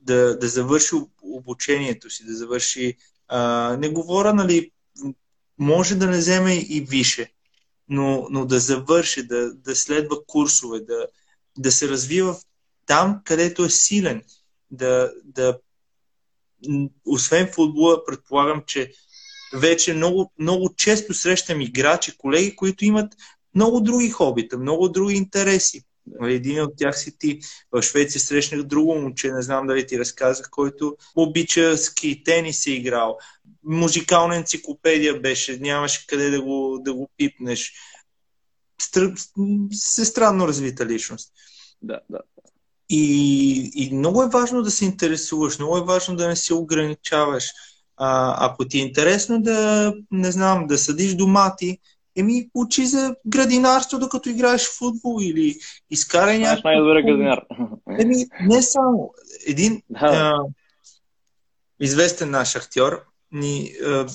да, 0.00 0.38
да 0.38 0.48
завърши 0.48 0.94
обучението 1.22 2.10
си, 2.10 2.26
да 2.26 2.34
завърши. 2.34 2.96
А, 3.28 3.76
не 3.76 3.88
говоря, 3.88 4.34
нали, 4.34 4.70
може 5.58 5.94
да 5.94 6.06
не 6.06 6.18
вземе 6.18 6.54
и 6.54 6.86
више, 6.88 7.32
но, 7.88 8.26
но 8.30 8.46
да 8.46 8.58
завърши, 8.58 9.26
да, 9.26 9.54
да 9.54 9.76
следва 9.76 10.24
курсове, 10.26 10.80
да, 10.80 11.06
да 11.58 11.72
се 11.72 11.88
развива 11.88 12.36
там, 12.86 13.20
където 13.24 13.64
е 13.64 13.70
силен 13.70 14.22
да, 14.70 15.12
да 15.24 15.58
освен 17.04 17.48
футбола, 17.52 18.04
предполагам, 18.04 18.62
че 18.66 18.92
вече 19.54 19.94
много, 19.94 20.32
много 20.38 20.74
често 20.76 21.14
срещам 21.14 21.60
играчи, 21.60 22.18
колеги, 22.18 22.56
които 22.56 22.84
имат 22.84 23.14
много 23.54 23.80
други 23.80 24.10
хобита, 24.10 24.58
много 24.58 24.88
други 24.88 25.14
интереси. 25.14 25.82
Нали, 26.06 26.34
един 26.34 26.62
от 26.62 26.76
тях 26.76 26.98
си 26.98 27.18
ти. 27.18 27.40
В 27.72 27.82
Швеция 27.82 28.20
срещнах 28.20 28.62
друго 28.62 28.94
момче, 28.94 29.32
не 29.32 29.42
знам 29.42 29.66
дали 29.66 29.86
ти 29.86 29.98
разказах, 29.98 30.50
който 30.50 30.96
обича 31.16 31.76
ски, 31.76 32.22
тенис 32.24 32.66
е 32.66 32.70
играл. 32.70 33.18
Музикална 33.64 34.36
енциклопедия 34.36 35.20
беше, 35.20 35.58
нямаше 35.58 36.06
къде 36.06 36.30
да 36.30 36.42
го, 36.42 36.78
да 36.84 36.94
го 36.94 37.10
пипнеш. 37.16 37.72
Стр... 38.80 39.00
Се 39.72 40.04
странно 40.04 40.48
развита 40.48 40.86
личност. 40.86 41.32
Да, 41.82 42.00
да. 42.10 42.20
И, 42.88 43.70
и 43.74 43.94
много 43.94 44.22
е 44.22 44.28
важно 44.28 44.62
да 44.62 44.70
се 44.70 44.84
интересуваш, 44.84 45.58
много 45.58 45.78
е 45.78 45.84
важно 45.84 46.16
да 46.16 46.28
не 46.28 46.36
се 46.36 46.54
ограничаваш. 46.54 47.52
А, 47.96 48.36
ако 48.46 48.64
ти 48.64 48.78
е 48.78 48.82
интересно 48.82 49.42
да, 49.42 49.92
не 50.10 50.32
знам, 50.32 50.66
да 50.66 50.78
съдиш 50.78 51.14
домати, 51.14 51.78
еми 52.16 52.48
учи 52.54 52.86
за 52.86 53.14
градинарство, 53.26 53.98
докато 53.98 54.28
играеш 54.28 54.68
в 54.68 54.78
футбол 54.78 55.18
или 55.22 55.56
изкарай 55.90 56.38
някакво... 56.38 56.68
най-добре 56.68 57.02
градинар. 57.02 57.40
Еми, 58.00 58.26
не 58.40 58.62
само. 58.62 59.14
Един 59.46 59.82
да. 59.90 60.06
а, 60.06 60.38
известен 61.80 62.30
наш 62.30 62.56
актьор 62.56 63.04
ни 63.32 63.72
а, 63.86 64.06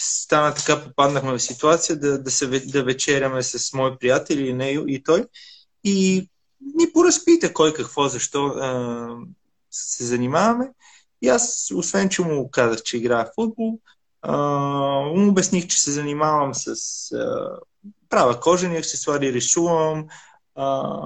стана 0.00 0.54
така, 0.54 0.84
попаднахме 0.84 1.32
в 1.32 1.42
ситуация 1.42 1.96
да, 1.96 2.22
да, 2.22 2.30
се, 2.30 2.46
да 2.46 2.82
вечеряме 2.82 3.42
с 3.42 3.72
мои 3.72 3.90
приятели 4.00 4.48
и, 4.48 4.52
не, 4.52 4.70
и 4.70 5.02
той. 5.02 5.24
И 5.84 6.28
ни 6.60 6.92
поразпита 6.92 7.52
кой 7.52 7.72
какво, 7.72 8.08
защо 8.08 8.46
а, 8.46 9.16
се 9.70 10.04
занимаваме. 10.04 10.70
И 11.22 11.28
аз, 11.28 11.70
освен 11.74 12.08
че 12.08 12.22
му 12.22 12.50
казах, 12.50 12.82
че 12.82 12.96
играя 12.96 13.24
в 13.24 13.34
футбол, 13.34 13.78
му 15.16 15.28
обясних, 15.28 15.66
че 15.66 15.80
се 15.80 15.92
занимавам 15.92 16.54
с 16.54 16.76
а, 17.12 17.58
права 18.08 18.40
кожени 18.40 18.76
аксесуари, 18.76 19.32
рисувам 19.32 20.06
а, 20.54 21.00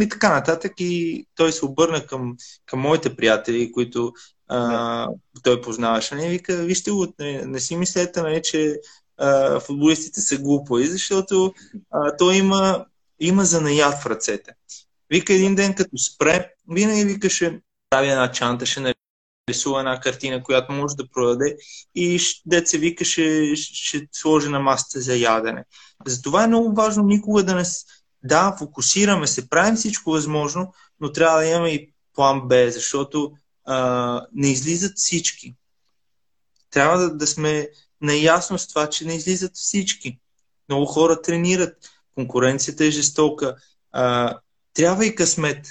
и 0.00 0.08
така 0.08 0.34
нататък. 0.34 0.72
И 0.78 1.26
той 1.34 1.52
се 1.52 1.64
обърна 1.64 2.06
към, 2.06 2.36
към 2.66 2.80
моите 2.80 3.16
приятели, 3.16 3.72
които 3.72 4.12
а, 4.48 5.08
той 5.42 5.60
познаваше. 5.60 6.14
Не 6.14 6.28
вика, 6.28 6.56
вижте 6.56 6.90
го, 6.90 7.06
не, 7.18 7.42
не 7.44 7.60
си 7.60 7.76
мислете, 7.76 8.22
не, 8.22 8.42
че 8.42 8.80
а, 9.16 9.60
футболистите 9.60 10.20
са 10.20 10.38
глупави, 10.38 10.86
защото 10.86 11.54
а, 11.90 12.16
той 12.16 12.36
има, 12.36 12.86
има 13.22 13.44
занаят 13.44 13.94
в 14.02 14.06
ръцете. 14.06 14.52
Вика 15.10 15.32
един 15.32 15.54
ден, 15.54 15.74
като 15.74 15.98
спре, 15.98 16.50
винаги 16.68 17.04
викаше, 17.04 17.60
прави 17.90 18.08
една 18.08 18.32
чанта, 18.32 18.66
ще 18.66 18.94
нарисува 19.48 19.78
една 19.78 20.00
картина, 20.00 20.42
която 20.42 20.72
може 20.72 20.96
да 20.96 21.08
продаде 21.08 21.56
и 21.94 22.20
деца 22.46 22.78
вика, 22.78 23.04
ще, 23.04 23.56
ще 23.56 24.08
сложи 24.12 24.48
на 24.48 24.60
масата 24.60 25.00
за 25.00 25.16
ядене. 25.16 25.64
Затова 26.06 26.44
е 26.44 26.46
много 26.46 26.74
важно 26.74 27.02
никога 27.02 27.42
да 27.42 27.54
не... 27.54 27.64
Да, 28.24 28.56
фокусираме 28.58 29.26
се, 29.26 29.48
правим 29.48 29.76
всичко 29.76 30.10
възможно, 30.10 30.72
но 31.00 31.12
трябва 31.12 31.38
да 31.38 31.46
имаме 31.46 31.68
и 31.68 31.92
план 32.14 32.48
Б, 32.48 32.70
защото 32.70 33.32
а, 33.64 34.26
не 34.32 34.50
излизат 34.50 34.92
всички. 34.96 35.54
Трябва 36.70 36.98
да, 36.98 37.14
да 37.14 37.26
сме 37.26 37.68
наясно 38.00 38.58
с 38.58 38.68
това, 38.68 38.90
че 38.90 39.04
не 39.04 39.14
излизат 39.14 39.56
всички. 39.56 40.18
Много 40.68 40.86
хора 40.86 41.22
тренират, 41.22 41.90
конкуренцията 42.14 42.84
е 42.84 42.90
жестока. 42.90 43.56
А, 43.92 44.38
трябва 44.74 45.06
и 45.06 45.14
късмет. 45.14 45.66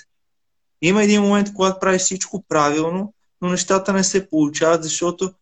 Има 0.81 1.03
един 1.03 1.21
момент, 1.21 1.53
когато 1.53 1.79
прави 1.79 1.97
всичко 1.97 2.45
правилно, 2.47 3.13
но 3.41 3.49
нещата 3.49 3.93
не 3.93 4.03
се 4.03 4.29
получават, 4.29 4.83
защото 4.83 5.33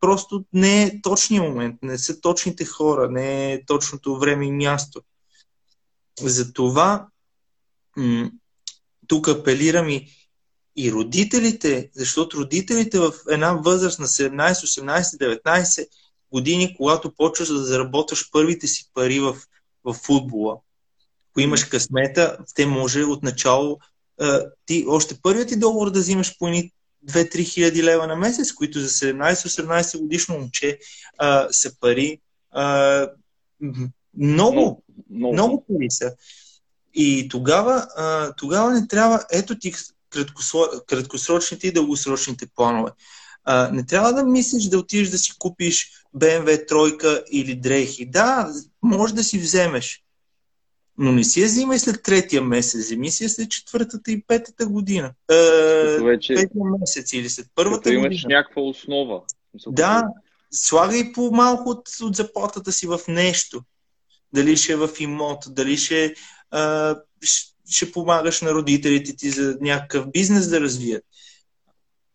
просто 0.00 0.44
не 0.52 0.82
е 0.82 1.00
точният 1.02 1.44
момент, 1.44 1.76
не 1.82 1.98
са 1.98 2.20
точните 2.20 2.64
хора, 2.64 3.10
не 3.10 3.52
е 3.52 3.64
точното 3.64 4.18
време 4.18 4.46
и 4.46 4.52
място. 4.52 5.02
Затова 6.20 7.08
м- 7.96 8.30
тук 9.06 9.28
апелирам 9.28 9.88
и, 9.88 10.08
и 10.76 10.92
родителите, 10.92 11.90
защото 11.94 12.36
родителите 12.36 12.98
в 12.98 13.12
една 13.30 13.52
възраст 13.52 13.98
на 13.98 14.06
17, 14.06 14.52
18, 14.52 15.42
19 15.42 15.88
години, 16.32 16.74
когато 16.76 17.14
почваш 17.14 17.48
да 17.48 17.64
заработваш 17.64 18.30
първите 18.30 18.66
си 18.66 18.90
пари 18.94 19.20
в, 19.20 19.36
в 19.86 19.94
футбола, 19.94 20.56
ако 21.30 21.40
имаш 21.40 21.64
късмета, 21.64 22.38
те 22.54 22.66
може 22.66 23.04
отначало 23.04 23.78
ти 24.66 24.84
още 24.88 25.14
първият 25.22 25.48
ти 25.48 25.58
договор 25.58 25.90
да 25.90 26.00
взимаш 26.00 26.38
по 26.38 26.46
2-3 26.46 27.44
хиляди 27.44 27.82
лева 27.82 28.06
на 28.06 28.16
месец, 28.16 28.52
които 28.52 28.80
за 28.80 28.88
17-18 28.88 29.98
годишно 29.98 30.38
момче 30.38 30.78
а, 31.18 31.48
са 31.50 31.80
пари. 31.80 32.20
А, 32.50 33.08
много, 34.18 34.82
много, 35.10 35.32
много 35.32 35.64
пари 35.68 35.90
са. 35.90 36.12
И 36.94 37.28
тогава, 37.28 37.86
а, 37.96 38.32
тогава 38.32 38.72
не 38.72 38.88
трябва, 38.88 39.24
ето 39.32 39.58
ти 39.58 39.72
краткосрочните 40.86 41.68
и 41.68 41.72
дългосрочните 41.72 42.46
планове. 42.54 42.90
А, 43.44 43.70
не 43.72 43.86
трябва 43.86 44.12
да 44.12 44.24
мислиш 44.24 44.64
да 44.64 44.78
отидеш 44.78 45.08
да 45.08 45.18
си 45.18 45.32
купиш 45.38 45.90
BMW 46.16 46.68
тройка 46.68 47.24
или 47.30 47.54
дрехи. 47.54 48.06
Да, 48.06 48.52
може 48.82 49.14
да 49.14 49.24
си 49.24 49.38
вземеш. 49.38 50.02
Но 50.98 51.12
не 51.12 51.24
си 51.24 51.40
я 51.40 51.46
взимай 51.46 51.78
след 51.78 52.02
третия 52.02 52.42
месец, 52.42 52.80
вземи 52.80 53.10
си 53.10 53.24
я 53.24 53.30
след 53.30 53.50
четвъртата 53.50 54.10
и 54.10 54.22
петата 54.22 54.66
година. 54.66 55.12
Е, 55.30 56.04
вече, 56.04 56.34
петия 56.34 56.64
месец 56.80 57.12
или 57.12 57.28
след 57.28 57.46
първата 57.54 57.82
като 57.82 57.92
имаш 57.92 58.08
година. 58.08 58.38
някаква 58.38 58.62
основа. 58.62 59.22
Да, 59.66 60.02
слагай 60.50 61.12
по 61.12 61.30
малко 61.32 61.70
от, 61.70 61.88
от 62.02 62.16
заплатата 62.16 62.72
си 62.72 62.86
в 62.86 63.00
нещо. 63.08 63.62
Дали 64.32 64.56
ще 64.56 64.72
е 64.72 64.76
в 64.76 64.90
имот, 65.00 65.44
дали 65.48 65.76
ще, 65.76 66.14
а, 66.50 66.96
ще 67.70 67.92
помагаш 67.92 68.40
на 68.40 68.54
родителите 68.54 69.16
ти 69.16 69.30
за 69.30 69.58
някакъв 69.60 70.10
бизнес 70.10 70.48
да 70.48 70.60
развият. 70.60 71.04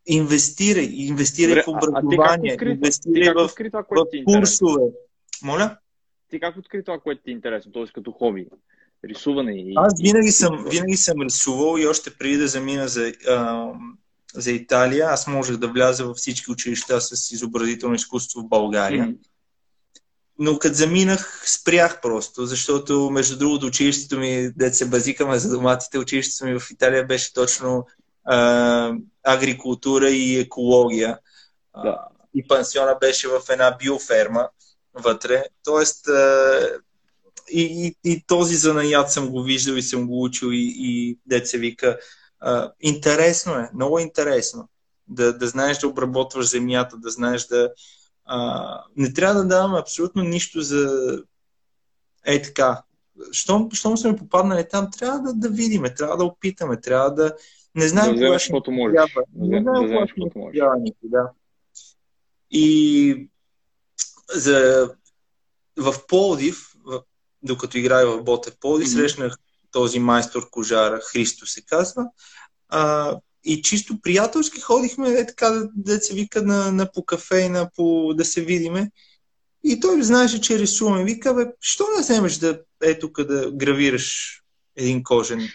Инвестирай, 0.06 0.84
инвестирай 0.84 1.54
Добре, 1.54 1.62
в 1.62 1.68
образование, 1.68 2.56
а, 2.60 2.64
а 2.64 2.70
инвестирай 2.70 3.34
в, 3.34 3.48
в 3.48 4.06
курсове. 4.26 4.82
Моля? 5.42 5.78
Ти 6.30 6.40
как 6.40 6.56
откри 6.56 6.84
това, 6.84 6.98
което 6.98 7.22
ти 7.22 7.30
е 7.30 7.32
интересно, 7.32 7.72
т.е. 7.72 7.84
като 7.94 8.12
хоби? 8.12 8.46
рисуване. 9.04 9.52
И, 9.52 9.72
Аз 9.76 9.92
винаги 10.02 10.30
съм, 10.30 10.64
винаги 10.70 10.96
съм 10.96 11.22
рисувал 11.22 11.78
и 11.78 11.86
още 11.86 12.10
преди 12.10 12.36
да 12.36 12.48
замина 12.48 12.88
за, 12.88 13.12
а, 13.28 13.68
за 14.34 14.52
Италия, 14.52 15.06
аз 15.06 15.26
можех 15.26 15.56
да 15.56 15.68
вляза 15.68 16.06
във 16.06 16.16
всички 16.16 16.50
училища 16.50 17.00
с 17.00 17.30
изобразително 17.30 17.94
изкуство 17.94 18.40
в 18.40 18.48
България. 18.48 19.14
Но 20.38 20.58
като 20.58 20.74
заминах, 20.74 21.42
спрях 21.46 22.00
просто, 22.00 22.46
защото 22.46 23.10
между 23.10 23.38
другото 23.38 23.66
училището 23.66 24.18
ми, 24.18 24.50
дете 24.56 24.76
се 24.76 24.88
базикаме 24.88 25.38
за 25.38 25.56
доматите, 25.56 25.98
училището 25.98 26.46
ми 26.46 26.58
в 26.58 26.70
Италия 26.70 27.06
беше 27.06 27.32
точно 27.32 27.86
а, 28.24 28.92
агрикултура 29.24 30.10
и 30.10 30.38
екология. 30.38 31.18
Да. 31.82 31.98
И 32.34 32.48
пансиона 32.48 32.94
беше 33.00 33.28
в 33.28 33.40
една 33.50 33.76
биоферма 33.78 34.48
вътре. 34.94 35.44
Тоест, 35.64 36.08
а, 36.08 36.60
и, 37.50 37.62
и, 38.04 38.10
и 38.12 38.24
този 38.26 38.56
занаят 38.56 39.12
съм 39.12 39.30
го 39.30 39.42
виждал 39.42 39.74
и 39.74 39.82
съм 39.82 40.06
го 40.06 40.24
учил 40.24 40.46
и, 40.52 40.74
и 40.76 41.18
деца 41.26 41.58
вика. 41.58 41.98
А, 42.40 42.72
интересно 42.80 43.54
е, 43.54 43.70
много 43.74 43.98
интересно 43.98 44.68
да, 45.12 45.38
да 45.38 45.46
знаеш 45.46 45.78
да 45.78 45.88
обработваш 45.88 46.48
земята, 46.48 46.96
да 46.96 47.10
знаеш 47.10 47.46
да... 47.46 47.72
А, 48.24 48.84
не 48.96 49.12
трябва 49.12 49.42
да 49.42 49.48
даваме 49.48 49.78
абсолютно 49.78 50.22
нищо 50.22 50.60
за... 50.60 51.18
Е 52.26 52.42
така. 52.42 52.82
Щом, 53.32 53.70
щом 53.70 53.96
сме 53.96 54.16
попаднали 54.16 54.68
там, 54.68 54.90
трябва 54.98 55.20
да, 55.20 55.32
да 55.34 55.48
видиме, 55.48 55.94
трябва 55.94 56.16
да 56.16 56.24
опитаме, 56.24 56.80
трябва 56.80 57.14
да... 57.14 57.34
Не 57.74 57.88
знаем 57.88 58.16
да 58.16 58.26
кога 58.26 58.38
ще 58.38 58.52
можеш. 58.70 58.94
Трябва. 58.94 59.22
Не 59.34 59.60
знаем 59.60 59.88
да 59.88 59.94
кога 59.94 60.06
ще 60.06 60.30
трябва 60.34 60.76
да. 61.02 61.30
И 62.50 63.28
за... 64.34 64.90
в 65.76 65.94
Полдив 66.08 66.72
докато 67.42 67.78
играя 67.78 68.06
в 68.06 68.22
Ботев 68.22 68.54
Поли, 68.60 68.84
mm-hmm. 68.84 68.94
срещнах 68.94 69.38
този 69.70 69.98
майстор 69.98 70.50
кожара, 70.50 71.00
Христо 71.00 71.46
се 71.46 71.62
казва. 71.62 72.06
А, 72.68 73.16
и 73.44 73.62
чисто 73.62 74.00
приятелски 74.00 74.60
ходихме, 74.60 75.10
е 75.10 75.26
така 75.26 75.50
да, 75.50 75.68
да 75.76 76.00
се 76.00 76.14
вика 76.14 76.42
на, 76.42 76.72
на 76.72 76.92
по 76.92 77.04
кафе 77.04 77.40
и 77.40 77.48
на 77.48 77.70
по, 77.76 78.14
да 78.14 78.24
се 78.24 78.40
видиме. 78.40 78.90
И 79.64 79.80
той 79.80 80.02
знаеше, 80.02 80.40
че 80.40 80.58
рисуваме. 80.58 81.04
Вика, 81.04 81.34
бе, 81.34 81.46
що 81.60 81.84
не 81.96 82.02
вземеш 82.02 82.36
да 82.36 82.60
е 82.82 82.98
тук 82.98 83.22
да 83.22 83.50
гравираш 83.52 84.38
един 84.76 85.02
кожен 85.02 85.48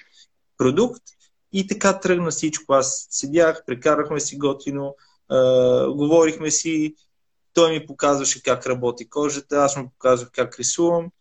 продукт? 0.58 1.04
И 1.54 1.68
така 1.68 2.00
тръгна 2.00 2.32
всичко. 2.32 2.74
Аз 2.74 3.08
седях, 3.10 3.64
прекарахме 3.66 4.20
си 4.20 4.38
готино, 4.38 4.96
а, 5.30 5.92
говорихме 5.92 6.52
си, 6.52 6.96
той 7.54 7.72
ми 7.72 7.86
показваше 7.86 8.44
как 8.44 8.68
работи 8.68 9.10
кожата, 9.10 9.58
аз 9.58 9.76
му 9.78 9.90
показвах 9.90 10.30
как 10.32 10.60
рисувам. 10.60 11.12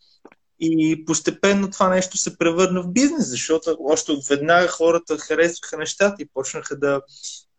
И 0.60 1.04
постепенно 1.04 1.70
това 1.70 1.88
нещо 1.88 2.16
се 2.16 2.38
превърна 2.38 2.82
в 2.82 2.92
бизнес, 2.92 3.28
защото 3.28 3.76
още 3.80 4.12
от 4.12 4.26
веднага 4.26 4.68
хората 4.68 5.18
харесваха 5.18 5.76
нещата 5.76 6.22
и 6.22 6.28
почнаха 6.34 6.78
да, 6.78 7.02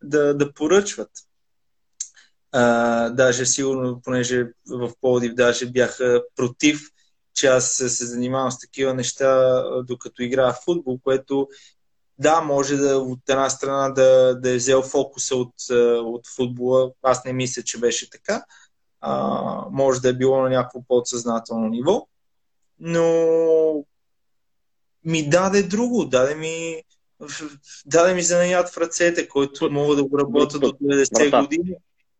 да, 0.02 0.34
да 0.34 0.52
поръчват. 0.52 1.10
А, 2.52 3.10
даже 3.10 3.46
сигурно, 3.46 4.00
понеже 4.04 4.46
в 4.68 4.90
Полдив 5.00 5.34
даже 5.34 5.66
бяха 5.66 6.22
против, 6.36 6.80
че 7.34 7.46
аз 7.46 7.70
се 7.70 8.06
занимавам 8.06 8.50
с 8.50 8.58
такива 8.58 8.94
неща, 8.94 9.62
докато 9.82 10.22
играя 10.22 10.52
в 10.52 10.64
футбол, 10.64 10.98
което 10.98 11.48
да, 12.18 12.40
може 12.40 12.76
да 12.76 12.98
от 12.98 13.28
една 13.28 13.50
страна 13.50 13.88
да, 13.88 14.34
да 14.40 14.50
е 14.50 14.56
взел 14.56 14.82
фокуса 14.82 15.36
от, 15.36 15.54
от 16.04 16.26
футбола. 16.36 16.90
Аз 17.02 17.24
не 17.24 17.32
мисля, 17.32 17.62
че 17.62 17.78
беше 17.78 18.10
така. 18.10 18.44
А, 19.00 19.64
може 19.70 20.00
да 20.00 20.08
е 20.08 20.12
било 20.12 20.42
на 20.42 20.48
някакво 20.48 20.82
подсъзнателно 20.88 21.68
ниво 21.68 22.06
но 22.80 23.84
ми 25.04 25.28
даде 25.28 25.62
друго, 25.62 26.04
даде 26.04 26.34
ми, 26.34 26.82
даде 27.86 28.14
ми 28.14 28.22
занаят 28.22 28.68
в 28.68 28.78
ръцете, 28.78 29.28
който 29.28 29.70
мога 29.70 29.96
да 29.96 30.04
го 30.04 30.18
работя 30.18 30.58
до 30.58 30.66
90 30.66 31.40
години. 31.40 31.74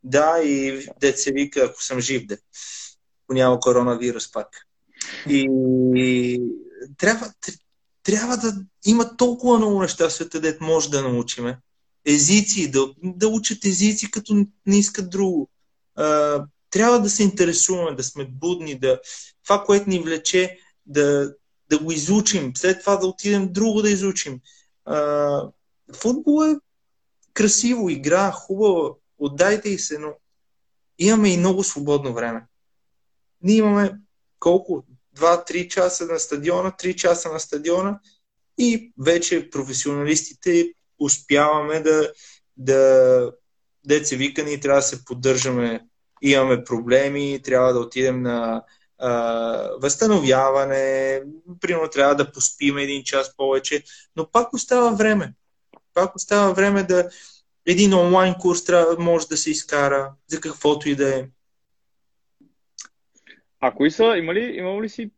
Да, 0.05 0.42
и 0.42 0.86
дет 1.01 1.18
се 1.18 1.32
вика, 1.32 1.61
ако 1.61 1.82
съм 1.82 2.01
жив, 2.01 2.26
де. 2.26 2.38
Ако 3.24 3.34
няма 3.34 3.61
коронавирус 3.61 4.32
пак. 4.32 4.49
И, 5.28 5.49
и 5.94 6.42
трябва, 6.99 7.32
трябва 8.09 8.36
да 8.36 8.54
има 8.86 9.16
толкова 9.16 9.59
много 9.59 9.82
неща 9.82 10.09
в 10.09 10.12
света, 10.12 10.40
дет 10.40 10.61
може 10.61 10.90
да 10.90 11.02
научиме. 11.02 11.59
Езици, 12.06 12.70
да, 12.70 12.94
да 13.02 13.28
учат 13.28 13.64
езици, 13.64 14.11
като 14.11 14.46
не 14.66 14.78
искат 14.78 15.11
друго. 15.11 15.50
А, 15.94 16.44
трябва 16.70 17.00
да 17.00 17.11
се 17.11 17.22
интересуваме, 17.22 17.96
да 17.96 18.04
сме 18.04 18.24
будни, 18.24 18.78
да 18.78 19.00
това, 19.44 19.64
което 19.64 19.90
ни 19.90 19.98
влече, 19.98 20.59
да, 20.86 21.34
да 21.70 21.78
го 21.78 21.92
изучим, 21.92 22.52
след 22.56 22.80
това 22.80 22.96
да 22.96 23.06
отидем 23.06 23.52
друго 23.52 23.82
да 23.82 23.90
изучим. 23.90 24.40
А, 24.84 25.42
футбол 25.94 26.44
е 26.44 26.56
красиво, 27.32 27.90
игра, 27.90 28.30
хубава, 28.30 28.90
отдайте 29.18 29.68
и 29.68 29.78
се, 29.78 29.98
но 29.98 30.09
имаме 30.98 31.32
и 31.32 31.38
много 31.38 31.64
свободно 31.64 32.14
време. 32.14 32.46
Ние 33.42 33.56
имаме 33.56 33.98
колко? 34.38 34.84
2-3 35.20 35.68
часа 35.68 36.06
на 36.06 36.18
стадиона, 36.18 36.72
3 36.72 36.94
часа 36.94 37.32
на 37.32 37.40
стадиона 37.40 38.00
и 38.58 38.92
вече 38.98 39.50
професионалистите 39.50 40.72
успяваме 40.98 41.80
да, 41.80 42.12
да 42.56 43.32
деца 43.84 44.16
вика, 44.16 44.44
ние 44.44 44.60
трябва 44.60 44.78
да 44.78 44.86
се 44.86 45.04
поддържаме, 45.04 45.86
имаме 46.22 46.64
проблеми, 46.64 47.40
трябва 47.44 47.72
да 47.72 47.78
отидем 47.78 48.22
на 48.22 48.62
а, 48.98 49.12
възстановяване, 49.82 51.22
примерно 51.60 51.88
трябва 51.88 52.14
да 52.14 52.32
поспим 52.32 52.78
един 52.78 53.04
час 53.04 53.36
повече, 53.36 53.82
но 54.16 54.30
пак 54.30 54.52
остава 54.52 54.90
време. 54.90 55.34
Пак 55.94 56.16
остава 56.16 56.52
време 56.52 56.82
да 56.82 57.08
един 57.66 57.94
онлайн 57.94 58.34
курс 58.34 58.64
трябва, 58.64 58.96
може 58.98 59.26
да 59.26 59.36
се 59.36 59.50
изкара 59.50 60.12
за 60.26 60.40
каквото 60.40 60.88
и 60.88 60.94
да 60.94 61.18
е. 61.18 61.28
А 63.61 63.74
кои 63.74 63.90
са, 63.90 64.14
има 64.18 64.34
ли, 64.34 64.56
има 64.56 64.82
ли 64.82 64.88
си 64.88 65.11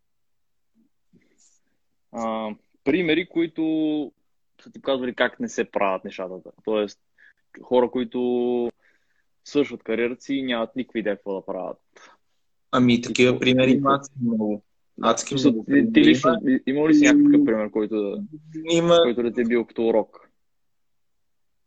а, 2.13 2.51
примери, 2.85 3.29
които 3.29 4.13
са 4.63 4.71
ти 4.71 4.83
казвали 4.83 5.15
как 5.15 5.41
не 5.41 5.49
се 5.49 5.71
правят 5.71 6.05
нещата? 6.05 6.51
Тоест, 6.65 7.01
хора, 7.63 7.91
които 7.91 8.71
свършват 9.45 9.83
кариерата 9.83 10.23
си 10.23 10.35
и 10.35 10.43
нямат 10.43 10.77
никакви 10.77 10.99
идея 10.99 11.17
какво 11.17 11.35
да 11.35 11.47
правят. 11.47 11.79
Ами, 12.71 13.03
такива 13.03 13.39
примери 13.39 13.71
има 13.71 14.01
много. 14.23 14.63
Адски 15.03 15.35
много. 15.35 15.65
Ти, 15.65 15.93
ти 15.93 16.01
лично, 16.01 16.37
има 16.67 16.89
ли 16.89 16.95
си 16.95 17.05
някакъв 17.05 17.45
пример, 17.45 17.71
който 17.71 17.95
да, 17.95 18.23
има... 18.71 18.99
който 19.05 19.23
да 19.23 19.33
ти 19.33 19.41
е 19.41 19.45
бил 19.45 19.65
като 19.65 19.87
урок? 19.87 20.31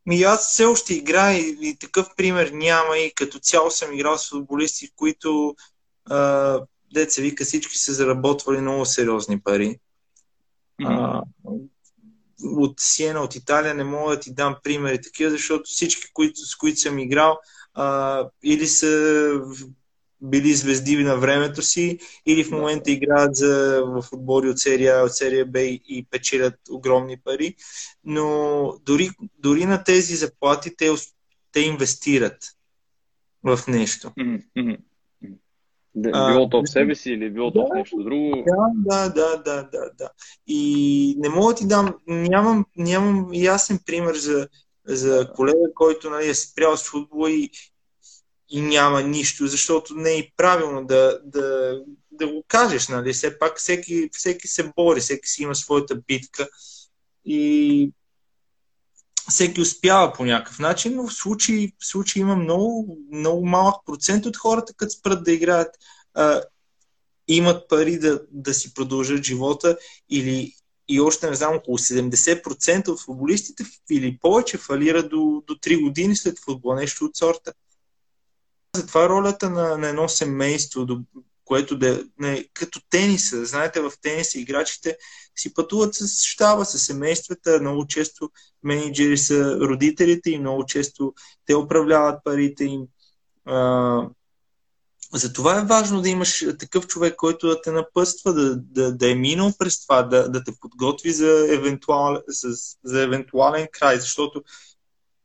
Ми 0.05 0.21
аз 0.21 0.49
все 0.49 0.65
още 0.65 0.93
играя 0.93 1.37
и, 1.37 1.57
и 1.61 1.77
такъв 1.79 2.07
пример 2.17 2.51
няма 2.53 2.97
и 2.97 3.13
като 3.15 3.39
цяло 3.39 3.71
съм 3.71 3.93
играл 3.93 4.17
с 4.17 4.29
футболисти, 4.29 4.91
които 4.95 5.55
деца 6.93 7.21
вика 7.21 7.43
всички 7.43 7.77
са 7.77 7.93
заработвали 7.93 8.61
много 8.61 8.85
сериозни 8.85 9.41
пари. 9.41 9.79
А, 10.85 11.21
от 12.43 12.79
Сиена, 12.79 13.19
от 13.19 13.35
Италия 13.35 13.73
не 13.73 13.83
мога 13.83 14.15
да 14.15 14.19
ти 14.19 14.33
дам 14.33 14.55
примери 14.63 15.01
такива, 15.01 15.31
защото 15.31 15.63
всички, 15.63 16.13
които, 16.13 16.39
с 16.39 16.55
които 16.55 16.79
съм 16.79 16.99
играл, 16.99 17.39
а, 17.73 18.29
или 18.43 18.67
са 18.67 19.41
били 20.21 20.53
звезди 20.53 21.03
на 21.03 21.17
времето 21.17 21.61
си, 21.61 21.99
или 22.25 22.43
в 22.43 22.51
момента 22.51 22.91
играят 22.91 23.35
за, 23.35 23.83
в 23.85 24.05
отбори 24.11 24.49
от 24.49 24.59
серия, 24.59 25.03
от 25.03 25.15
серия 25.15 25.45
Б 25.45 25.59
и 25.61 26.07
печелят 26.11 26.55
огромни 26.69 27.17
пари. 27.23 27.55
Но 28.03 28.79
дори, 28.85 29.09
дори 29.39 29.65
на 29.65 29.83
тези 29.83 30.15
заплати 30.15 30.75
те, 30.77 30.89
те 31.51 31.59
инвестират 31.59 32.37
в 33.43 33.59
нещо. 33.67 34.11
Mm-hmm. 34.19 34.77
Било 35.95 36.49
то 36.49 36.61
в 36.63 36.69
себе 36.69 36.95
си 36.95 37.11
или 37.11 37.29
било 37.29 37.51
то 37.51 37.59
да, 37.59 37.67
в 37.67 37.75
нещо 37.75 38.03
друго? 38.03 38.43
Да, 38.47 38.71
да, 38.75 39.09
да, 39.09 39.37
да, 39.37 39.69
да, 39.71 39.89
да. 39.97 40.09
И 40.47 41.15
не 41.17 41.29
мога 41.29 41.53
да 41.53 41.59
ти 41.59 41.67
дам, 41.67 41.95
нямам, 42.07 42.65
нямам 42.77 43.29
ясен 43.33 43.79
пример 43.85 44.15
за, 44.15 44.47
за 44.85 45.31
колега, 45.35 45.73
който 45.75 46.09
нали, 46.09 46.29
е 46.29 46.33
спрял 46.33 46.77
с 46.77 46.89
футбола 46.89 47.31
и, 47.31 47.49
и 48.49 48.61
няма 48.61 49.01
нищо, 49.01 49.47
защото 49.47 49.95
не 49.95 50.17
е 50.17 50.31
правилно 50.37 50.85
да, 50.85 51.19
да, 51.23 51.79
да 52.11 52.27
го 52.27 52.43
кажеш. 52.47 52.87
Нали? 52.87 53.13
Все 53.13 53.39
пак 53.39 53.57
всеки, 53.57 54.09
всеки 54.11 54.47
се 54.47 54.71
бори, 54.75 54.99
всеки 54.99 55.27
си 55.27 55.43
има 55.43 55.55
своята 55.55 55.95
битка 55.95 56.47
и 57.25 57.91
всеки 59.29 59.61
успява 59.61 60.13
по 60.13 60.25
някакъв 60.25 60.59
начин, 60.59 60.95
но 60.95 61.07
в 61.07 61.13
случай, 61.13 61.71
в 61.79 61.85
случай 61.85 62.21
има 62.21 62.35
много, 62.35 62.97
много 63.11 63.45
малък 63.45 63.75
процент 63.85 64.25
от 64.25 64.37
хората, 64.37 64.73
като 64.73 64.91
спрат 64.91 65.23
да 65.23 65.31
играят, 65.31 65.75
а, 66.13 66.41
имат 67.27 67.69
пари 67.69 67.99
да, 67.99 68.21
да 68.31 68.53
си 68.53 68.73
продължат 68.73 69.23
живота 69.23 69.77
или 70.09 70.53
и 70.87 71.01
още 71.01 71.29
не 71.29 71.35
знам, 71.35 71.55
около 71.55 71.77
70% 71.77 72.87
от 72.87 73.01
футболистите 73.01 73.63
или 73.91 74.17
повече 74.17 74.57
фалира 74.57 75.03
до, 75.03 75.43
до 75.47 75.53
3 75.53 75.83
години 75.83 76.15
след 76.15 76.39
футбол, 76.39 76.75
нещо 76.75 77.05
от 77.05 77.15
сорта. 77.15 77.53
Затова 78.75 79.09
ролята 79.09 79.49
на, 79.49 79.77
на 79.77 79.89
едно 79.89 80.09
семейство, 80.09 80.85
което 81.53 81.77
да, 81.77 82.03
не, 82.19 82.47
като 82.53 82.81
тениса, 82.89 83.45
знаете, 83.45 83.81
в 83.81 83.91
тениса 84.01 84.39
играчите 84.39 84.97
си 85.35 85.53
пътуват 85.53 85.95
с 85.95 86.23
щаба, 86.23 86.65
с 86.65 86.79
семействата, 86.79 87.59
много 87.61 87.87
често 87.87 88.29
менеджери 88.63 89.17
са 89.17 89.59
родителите 89.59 90.31
и 90.31 90.39
много 90.39 90.65
често 90.65 91.13
те 91.45 91.55
управляват 91.55 92.23
парите 92.23 92.63
им. 92.63 92.81
А, 93.45 94.09
затова 95.13 95.59
е 95.59 95.65
важно 95.65 96.01
да 96.01 96.09
имаш 96.09 96.45
такъв 96.59 96.87
човек, 96.87 97.15
който 97.15 97.47
да 97.47 97.61
те 97.61 97.71
напъства, 97.71 98.33
да, 98.33 98.55
да, 98.55 98.91
да 98.91 99.11
е 99.11 99.15
минал 99.15 99.51
през 99.57 99.81
това, 99.81 100.03
да, 100.03 100.29
да 100.29 100.43
те 100.43 100.51
подготви 100.59 101.11
за, 101.11 101.47
евентуал, 101.49 102.21
за, 102.27 102.47
за 102.83 103.01
евентуален 103.01 103.67
край, 103.71 103.99
защото 103.99 104.43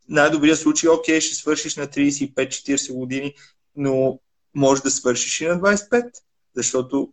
най-добрият 0.08 0.58
случай, 0.58 0.90
окей, 0.90 1.20
ще 1.20 1.34
свършиш 1.34 1.76
на 1.76 1.86
35-40 1.86 2.92
години, 2.92 3.34
но 3.76 4.18
може 4.54 4.82
да 4.82 4.90
свършиш 4.90 5.40
и 5.40 5.46
на 5.46 5.60
25, 5.60 6.10
защото 6.54 7.12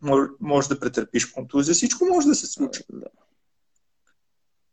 може, 0.00 0.28
може 0.40 0.68
да 0.68 0.80
претърпиш 0.80 1.26
контузия, 1.26 1.74
всичко 1.74 2.04
може 2.04 2.26
да 2.26 2.34
се 2.34 2.46
случи. 2.46 2.82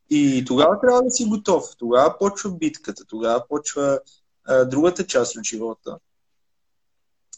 И 0.09 0.43
тогава 0.47 0.81
трябва 0.81 1.01
да 1.01 1.11
си 1.11 1.25
готов. 1.25 1.63
Тогава 1.77 2.17
почва 2.17 2.51
битката, 2.51 3.05
тогава 3.05 3.47
почва 3.49 3.99
а, 4.43 4.65
другата 4.65 5.07
част 5.07 5.35
от 5.35 5.43
живота. 5.43 5.99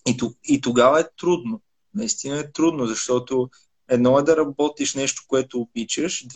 И, 0.08 0.20
и 0.44 0.62
тогава 0.62 1.00
е 1.00 1.10
трудно. 1.18 1.62
Наистина 1.94 2.40
е 2.40 2.52
трудно, 2.52 2.86
защото 2.86 3.50
едно 3.88 4.20
е 4.20 4.24
да 4.24 4.38
работиш 4.38 4.96
нещо, 4.96 5.24
което 5.28 5.60
обичаш, 5.60 6.28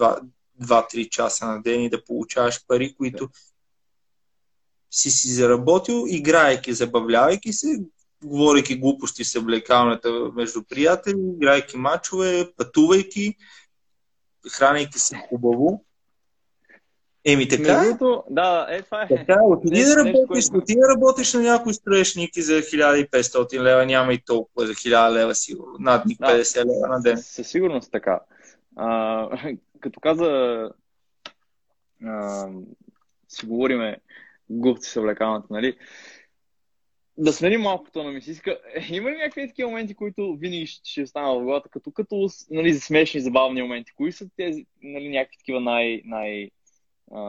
2-3 0.61 1.09
часа 1.09 1.45
на 1.45 1.61
ден 1.61 1.81
и 1.81 1.89
да 1.89 2.03
получаваш 2.03 2.65
пари, 2.67 2.95
които 2.95 3.29
си 4.91 5.11
си 5.11 5.33
заработил, 5.33 6.05
играйки, 6.07 6.73
забавлявайки 6.73 7.53
се, 7.53 7.85
говорейки 8.25 8.75
глупости 8.79 9.23
с 9.23 9.39
облекалната 9.39 10.31
между 10.35 10.63
приятели, 10.63 11.33
играйки 11.35 11.77
мачове, 11.77 12.51
пътувайки, 12.57 13.35
хранейки 14.51 14.99
се 14.99 15.15
хубаво. 15.15 15.85
Еми 17.25 17.47
така 17.47 17.71
е. 17.71 17.97
Да, 18.29 18.67
е, 18.69 18.81
това 18.81 19.01
е. 19.01 19.07
Така, 19.07 19.33
е. 19.33 19.45
отиди 19.45 19.83
да 19.83 20.05
работиш, 20.05 20.45
отиди 20.53 20.79
да 20.79 20.89
работиш 20.89 21.33
на 21.33 21.41
някой 21.41 21.73
строечник 21.73 22.37
и 22.37 22.41
за 22.41 22.53
1500 22.53 23.59
лева, 23.59 23.85
няма 23.85 24.13
и 24.13 24.21
толкова, 24.21 24.67
за 24.67 24.73
1000 24.73 25.11
лева 25.11 25.35
сигурно, 25.35 25.75
над 25.79 26.05
50 26.05 26.55
да, 26.55 26.65
лева 26.65 26.87
на 26.87 27.01
ден. 27.01 27.17
Със 27.17 27.47
сигурност 27.47 27.91
така. 27.91 28.19
А, 28.75 29.29
като 29.79 29.99
каза, 29.99 30.69
а, 32.05 32.47
си 33.29 33.45
говориме 33.45 33.97
глупци 34.49 34.89
с 34.89 34.97
облекалната, 34.97 35.47
нали? 35.49 35.77
Да 37.17 37.33
сменим 37.33 37.61
малко 37.61 37.91
тона 37.91 38.11
ми 38.11 38.21
си 38.21 38.31
иска. 38.31 38.59
Има 38.91 39.11
ли 39.11 39.17
някакви 39.17 39.47
такива 39.47 39.69
моменти, 39.69 39.95
които 39.95 40.35
винаги 40.35 40.65
ще, 40.65 40.89
ще 40.89 41.03
останат 41.03 41.41
в 41.41 41.43
главата, 41.43 41.69
като, 41.69 41.91
като 41.91 42.27
нали, 42.49 42.73
смешни, 42.73 43.21
забавни 43.21 43.61
моменти? 43.61 43.91
Кои 43.95 44.11
са 44.11 44.29
тези 44.37 44.65
нали, 44.83 45.09
някакви 45.09 45.37
такива 45.37 45.59
най... 45.59 46.01
най 46.05 46.49
а, 47.11 47.21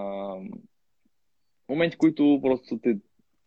моменти, 1.68 1.96
които 1.96 2.40
просто 2.42 2.78
те 2.82 2.96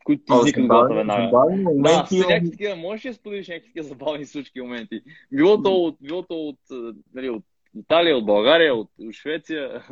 които 0.03 0.24
ти 0.24 0.34
изникат 0.38 0.68
главата 0.68 0.95
веднага. 0.95 1.30
Да, 1.76 2.06
са 2.10 2.16
някакви 2.16 2.52
такива, 2.52 2.76
можеш 2.76 3.06
ли 3.06 3.10
да 3.10 3.16
споделиш 3.16 3.48
някакви 3.48 3.68
такива 3.70 3.88
забавни 3.88 4.26
случки 4.26 4.61
моменти? 4.61 5.02
Било 5.32 5.61
то 5.61 5.76
от, 5.76 5.98
било 6.02 6.24
то 6.24 6.48
от, 6.48 6.60
нали, 7.14 7.30
от 7.30 7.44
Италия, 7.80 8.18
от 8.18 8.26
България, 8.26 8.76
от 8.76 8.90
Швеция. 9.11 9.84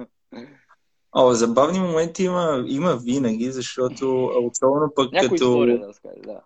О, 1.20 1.34
забавни 1.34 1.80
моменти 1.80 2.24
има, 2.24 2.64
има 2.68 2.96
винаги, 2.96 3.52
защото 3.52 4.32
особено 4.52 4.92
пък 4.96 5.12
Някой 5.12 5.30
като... 5.30 5.36
история 5.36 5.80
да 5.80 5.88
разкажа, 5.88 6.22
да. 6.26 6.40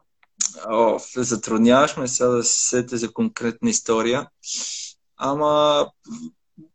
О, 0.70 1.00
затрудняваш 1.16 1.98
ме 1.98 2.08
сега 2.08 2.30
да 2.30 2.44
се 2.44 2.70
сете 2.70 2.98
за 2.98 3.14
конкретна 3.14 3.70
история. 3.70 4.28
Ама 5.18 5.88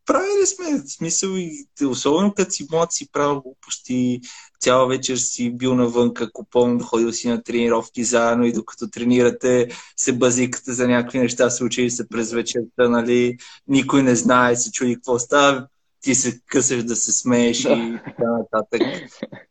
правили 0.06 0.47
сме 0.47 0.78
смисъл 0.89 1.28
и 1.28 1.66
особено 1.86 2.35
като 2.35 2.51
си 2.51 2.66
млад 2.70 2.93
си 2.93 3.12
правил 3.12 3.40
глупости, 3.40 4.20
цяла 4.60 4.86
вечер 4.86 5.16
си 5.16 5.51
бил 5.51 5.74
навънка, 5.74 6.32
купон, 6.32 6.82
ходил 6.82 7.12
си 7.12 7.28
на 7.28 7.43
тренировки 7.43 8.05
заедно 8.05 8.44
и 8.44 8.52
докато 8.52 8.90
тренирате 8.90 9.68
се 9.97 10.12
базикате 10.12 10.73
за 10.73 10.89
някакви 10.89 11.18
неща, 11.18 11.51
случили 11.51 11.90
се 11.90 12.09
през 12.09 12.32
вечерта, 12.32 12.89
нали, 12.89 13.36
никой 13.68 14.02
не 14.02 14.16
знае, 14.16 14.56
се 14.56 14.70
чуди 14.73 14.94
какво 14.94 15.18
става, 15.18 15.66
ти 16.07 16.15
се 16.15 16.41
късаш 16.47 16.85
да 16.85 16.97
се 16.97 17.12
смееш 17.12 17.61
и 17.65 17.99
така 18.05 18.24
нататък. 18.39 18.83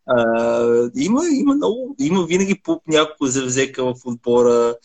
А, 0.05 0.89
има, 0.95 1.21
има, 1.31 1.55
много, 1.55 1.95
има 1.99 2.25
винаги 2.25 2.61
по 2.63 2.81
няколко 2.87 3.25
завзека 3.25 3.83
в 3.83 3.95
отбора. 4.05 4.75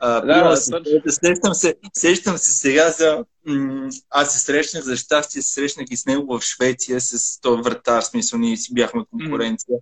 А, 0.00 0.20
да, 0.20 0.48
да, 0.48 0.56
се, 0.56 0.72
сещам, 1.08 1.54
се, 1.54 1.74
сещам 1.94 2.38
се 2.38 2.52
сега 2.52 2.90
за... 2.90 3.24
М- 3.46 3.88
аз 4.10 4.32
се 4.32 4.38
срещнах, 4.38 4.82
за 4.82 4.96
щастие 4.96 5.42
се 5.42 5.52
срещнах 5.52 5.86
и 5.90 5.96
с 5.96 6.06
него 6.06 6.38
в 6.38 6.42
Швеция, 6.42 7.00
с 7.00 7.40
този 7.40 7.62
вратар, 7.62 8.02
смисъл, 8.02 8.38
ние 8.38 8.56
си 8.56 8.74
бяхме 8.74 9.04
конкуренция. 9.10 9.78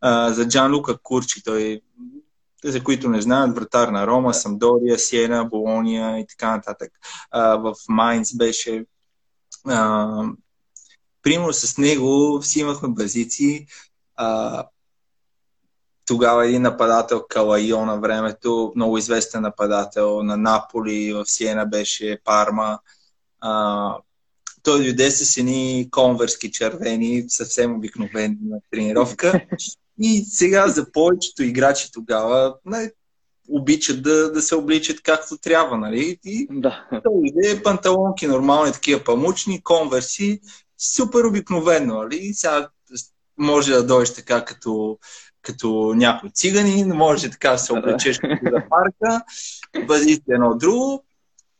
А, 0.00 0.32
за 0.32 0.48
Джан 0.48 0.74
Лука 0.74 0.98
Курчи, 1.02 1.42
той 1.42 1.80
за 2.64 2.84
които 2.84 3.08
не 3.08 3.20
знаят, 3.20 3.54
вратар 3.54 3.88
на 3.88 4.06
Рома, 4.06 4.34
Самдория, 4.34 4.98
Сиена, 4.98 5.44
Болония 5.44 6.18
и 6.18 6.26
така 6.26 6.50
нататък. 6.50 6.92
А, 7.30 7.56
в 7.56 7.74
Майнц 7.88 8.36
беше 8.36 8.84
а, 9.66 10.24
примерно 11.22 11.52
с 11.52 11.78
него 11.78 12.40
си 12.42 12.60
имахме 12.60 12.88
базици. 12.88 13.66
А, 14.16 14.64
тогава 16.06 16.46
един 16.46 16.62
нападател 16.62 17.24
Калайо 17.28 17.84
на 17.86 18.00
времето, 18.00 18.72
много 18.76 18.98
известен 18.98 19.42
нападател 19.42 20.22
на 20.22 20.36
Наполи, 20.36 21.12
в 21.12 21.26
Сиена 21.26 21.66
беше 21.66 22.18
Парма. 22.24 22.78
А, 23.40 23.94
той 24.62 24.78
дойде 24.78 25.10
с 25.10 25.36
едни 25.36 25.88
конверски 25.90 26.52
червени, 26.52 27.24
съвсем 27.28 27.76
обикновени 27.76 28.36
на 28.42 28.58
тренировка. 28.70 29.40
И 30.02 30.24
сега 30.24 30.68
за 30.68 30.92
повечето 30.92 31.42
играчи 31.42 31.92
тогава 31.92 32.54
не, 32.64 32.92
обичат 33.50 34.02
да, 34.02 34.32
да 34.32 34.42
се 34.42 34.54
обличат 34.54 35.02
както 35.02 35.38
трябва, 35.38 35.78
нали? 35.78 36.18
И 36.24 36.46
да. 36.50 36.88
той 37.04 37.12
иде 37.24 37.62
панталонки, 37.62 38.26
нормални 38.26 38.72
такива 38.72 39.04
памучни, 39.04 39.62
конверси, 39.62 40.40
супер 40.80 41.24
обикновено, 41.24 42.02
нали? 42.02 42.34
Сега 42.34 42.68
може 43.38 43.72
да 43.72 43.86
дойдеш 43.86 44.14
така 44.14 44.44
като, 44.44 44.98
като 45.42 45.92
някой 45.96 46.30
циганин, 46.30 46.88
може 46.88 47.30
така 47.30 47.50
да 47.50 47.58
се 47.58 47.72
облечеш 47.72 48.18
като 48.18 48.44
за 48.44 48.62
парка, 48.70 49.24
бъдите 49.86 50.32
едно 50.32 50.54
друго. 50.54 51.04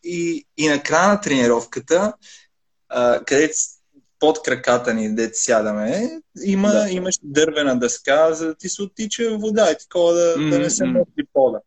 И, 0.04 0.46
и 0.56 0.68
на 0.68 0.82
края 0.82 1.08
на 1.08 1.20
тренировката, 1.20 2.12
където 3.26 3.54
под 4.18 4.42
краката 4.42 4.94
ни, 4.94 5.14
дете 5.14 5.38
сядаме, 5.38 6.20
има, 6.44 6.72
да. 6.72 6.90
имаш 6.90 7.14
дървена 7.22 7.78
дъска, 7.78 8.34
за 8.34 8.46
да 8.46 8.54
ти 8.54 8.68
се 8.68 8.82
оттича 8.82 9.38
вода 9.38 9.70
и 9.70 9.78
такова 9.78 10.12
да, 10.12 10.36
mm-hmm. 10.36 10.50
да 10.50 10.58
не 10.58 10.70
се 10.70 10.84
носи 10.84 11.28
пода. 11.32 11.60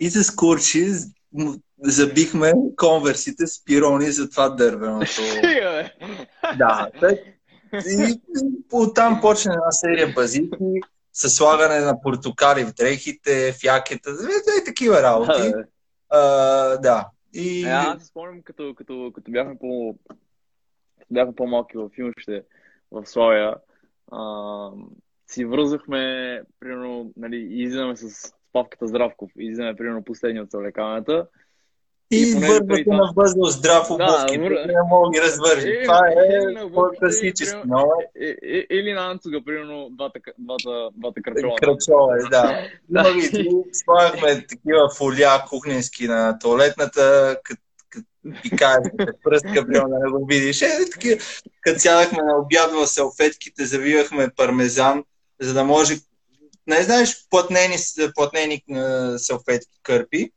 И 0.00 0.10
с 0.10 0.34
курчи 0.34 0.92
забихме 1.78 2.52
конверсите 2.76 3.46
с 3.46 3.64
пирони 3.64 4.10
за 4.10 4.30
това 4.30 4.48
дървеното. 4.48 5.22
да. 6.58 6.90
И 7.72 8.20
оттам 8.72 9.20
почна 9.20 9.52
една 9.52 9.70
серия 9.70 10.12
базики 10.14 10.80
с 11.12 11.30
слагане 11.30 11.80
на 11.80 12.00
портокали 12.00 12.64
в 12.64 12.72
дрехите, 12.72 13.52
фякета, 13.62 14.10
и 14.62 14.64
такива 14.64 15.02
работи. 15.02 15.52
А, 16.08 16.20
да. 16.76 17.08
И... 17.32 17.64
А, 17.64 17.94
аз 17.96 18.04
спомням, 18.06 18.42
като, 18.42 18.74
като, 18.76 19.12
като 19.14 19.30
бяхме 19.30 19.58
по 19.58 19.98
бяхме 21.10 21.34
по-малки 21.34 21.76
в 21.76 21.90
филмите 21.94 22.42
в 22.90 23.06
Славия, 23.06 23.54
а, 24.12 24.70
си 25.26 25.44
връзахме, 25.44 26.42
примерно, 26.60 27.12
нали, 27.16 27.36
излизаме 27.50 27.96
с 27.96 28.32
Павката 28.56 28.86
Здравков, 28.86 29.30
излизаме, 29.38 29.76
примерно, 29.76 30.04
последни 30.04 30.40
от 30.40 30.50
съвлекаването. 30.50 31.26
И, 32.10 32.20
и 32.20 32.84
това... 32.84 32.96
на 32.96 33.12
възел 33.16 33.44
здрав 33.44 33.90
обувки, 33.90 34.38
да, 34.38 34.66
не 34.66 34.74
мога 34.90 35.10
ги 35.10 35.20
развържи. 35.20 35.68
Е, 35.68 35.82
Това 35.82 36.08
е 36.08 36.98
класически. 36.98 37.58
Е, 38.20 38.66
или 38.70 38.92
на 38.92 39.10
Анцуга, 39.10 39.44
примерно, 39.44 39.88
двата, 39.90 40.20
двата, 40.38 40.88
двата 40.96 41.22
кръчола. 41.22 41.56
Кръчола, 41.56 42.16
е, 42.16 42.28
да. 42.30 43.12
Ги, 43.14 43.50
слагахме 43.72 44.46
такива 44.46 44.90
фолия 44.96 45.44
кухненски 45.48 46.08
на 46.08 46.38
туалетната, 46.38 47.36
като 47.44 47.60
и 48.44 48.50
кажеш, 48.50 48.92
пръстка, 49.24 49.64
да 49.64 49.84
не 49.88 50.10
го 50.10 50.26
видиш. 50.26 50.62
Е, 50.62 50.68
таки, 50.92 51.18
като 51.60 51.80
сядахме 51.80 52.22
на 52.22 52.38
обяд 52.38 52.72
в 52.72 52.86
салфетките, 52.86 53.64
завивахме 53.64 54.28
пармезан, 54.36 55.04
за 55.40 55.54
да 55.54 55.64
може, 55.64 55.94
не 56.66 56.82
знаеш, 56.82 57.26
платнени, 57.30 57.76
платнени 58.14 58.62
салфетки 59.18 59.80
кърпи, 59.82 60.30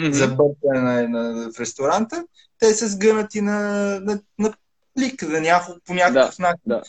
mm-hmm. 0.00 0.10
за 0.10 0.28
бъркане 0.28 0.80
на, 0.80 1.08
на, 1.08 1.52
в 1.52 1.60
ресторанта, 1.60 2.24
те 2.58 2.74
са 2.74 2.88
сгънати 2.88 3.40
на, 3.40 3.60
на, 4.00 4.20
на 4.38 4.54
плик, 4.94 5.24
за 5.24 5.40
няко, 5.40 5.72
по 5.84 5.94
някакъв 5.94 6.36
да, 6.36 6.42
начин. 6.42 6.62
Да. 6.66 6.82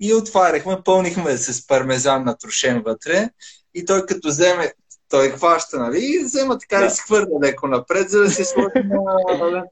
И 0.00 0.14
отваряхме, 0.14 0.82
пълнихме 0.84 1.36
с 1.36 1.66
пармезан 1.66 2.24
натрошен 2.24 2.82
вътре 2.82 3.30
и 3.74 3.84
той 3.84 4.06
като 4.06 4.28
вземе 4.28 4.72
той 5.08 5.30
хваща, 5.30 5.78
нали, 5.78 5.98
и 6.02 6.24
взема 6.24 6.58
така 6.58 6.78
да. 6.78 6.86
и 6.86 6.90
се 6.90 7.02
хвърля 7.02 7.38
леко 7.42 7.68
напред, 7.68 8.10
за 8.10 8.20
да 8.20 8.30
се 8.30 8.44
сложи 8.44 8.68
на... 8.84 9.64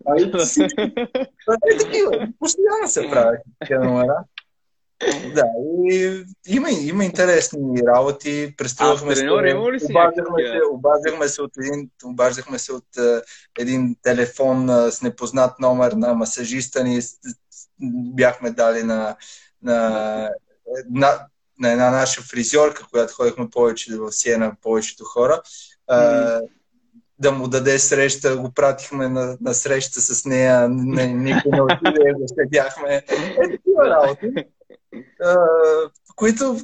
е 1.75 1.79
такива, 1.79 2.11
постоянно 2.39 2.89
се 2.89 3.11
прави 3.11 3.37
такива 3.61 3.85
номера. 3.85 4.25
Да, 5.35 5.45
и 5.91 6.25
има, 6.47 6.69
има 6.71 7.05
интересни 7.05 7.81
работи. 7.87 8.55
Преструвахме 8.57 9.17
се, 9.17 9.31
обаждахме 9.31 10.47
се, 10.47 10.61
обаждахме 10.73 11.29
се 11.29 11.43
от 11.43 11.57
един, 11.57 11.91
обаждахме 12.05 12.59
се 12.59 12.73
от 12.73 12.85
един 13.59 13.97
телефон 14.03 14.69
с 14.91 15.03
непознат 15.03 15.61
номер 15.61 15.93
на 15.93 16.15
масажиста 16.15 16.85
ни. 16.85 17.01
Бяхме 18.15 18.51
дали 18.51 18.83
на, 18.83 19.17
на, 19.63 20.31
на 20.91 21.27
на 21.61 21.73
една 21.73 21.91
наша 21.91 22.23
фризьорка, 22.23 22.87
която 22.91 23.15
ходихме 23.15 23.51
повече 23.51 23.97
в 23.97 24.13
Сиена, 24.13 24.53
повечето 24.63 25.05
хора, 25.05 25.43
да 27.19 27.33
му 27.33 27.49
даде 27.49 27.79
среща, 27.79 28.37
го 28.37 28.51
пратихме 28.51 29.09
на, 29.09 29.37
на 29.41 29.55
среща 29.55 30.01
с 30.01 30.27
нея, 30.27 30.69
не, 30.69 31.07
никой 31.07 31.51
не 31.53 31.63
отиде, 31.63 32.13
го 32.13 32.29
следяхме. 32.29 32.95
Е, 32.95 33.03
такива 33.51 33.91
работи, 33.91 34.33
които 36.17 36.57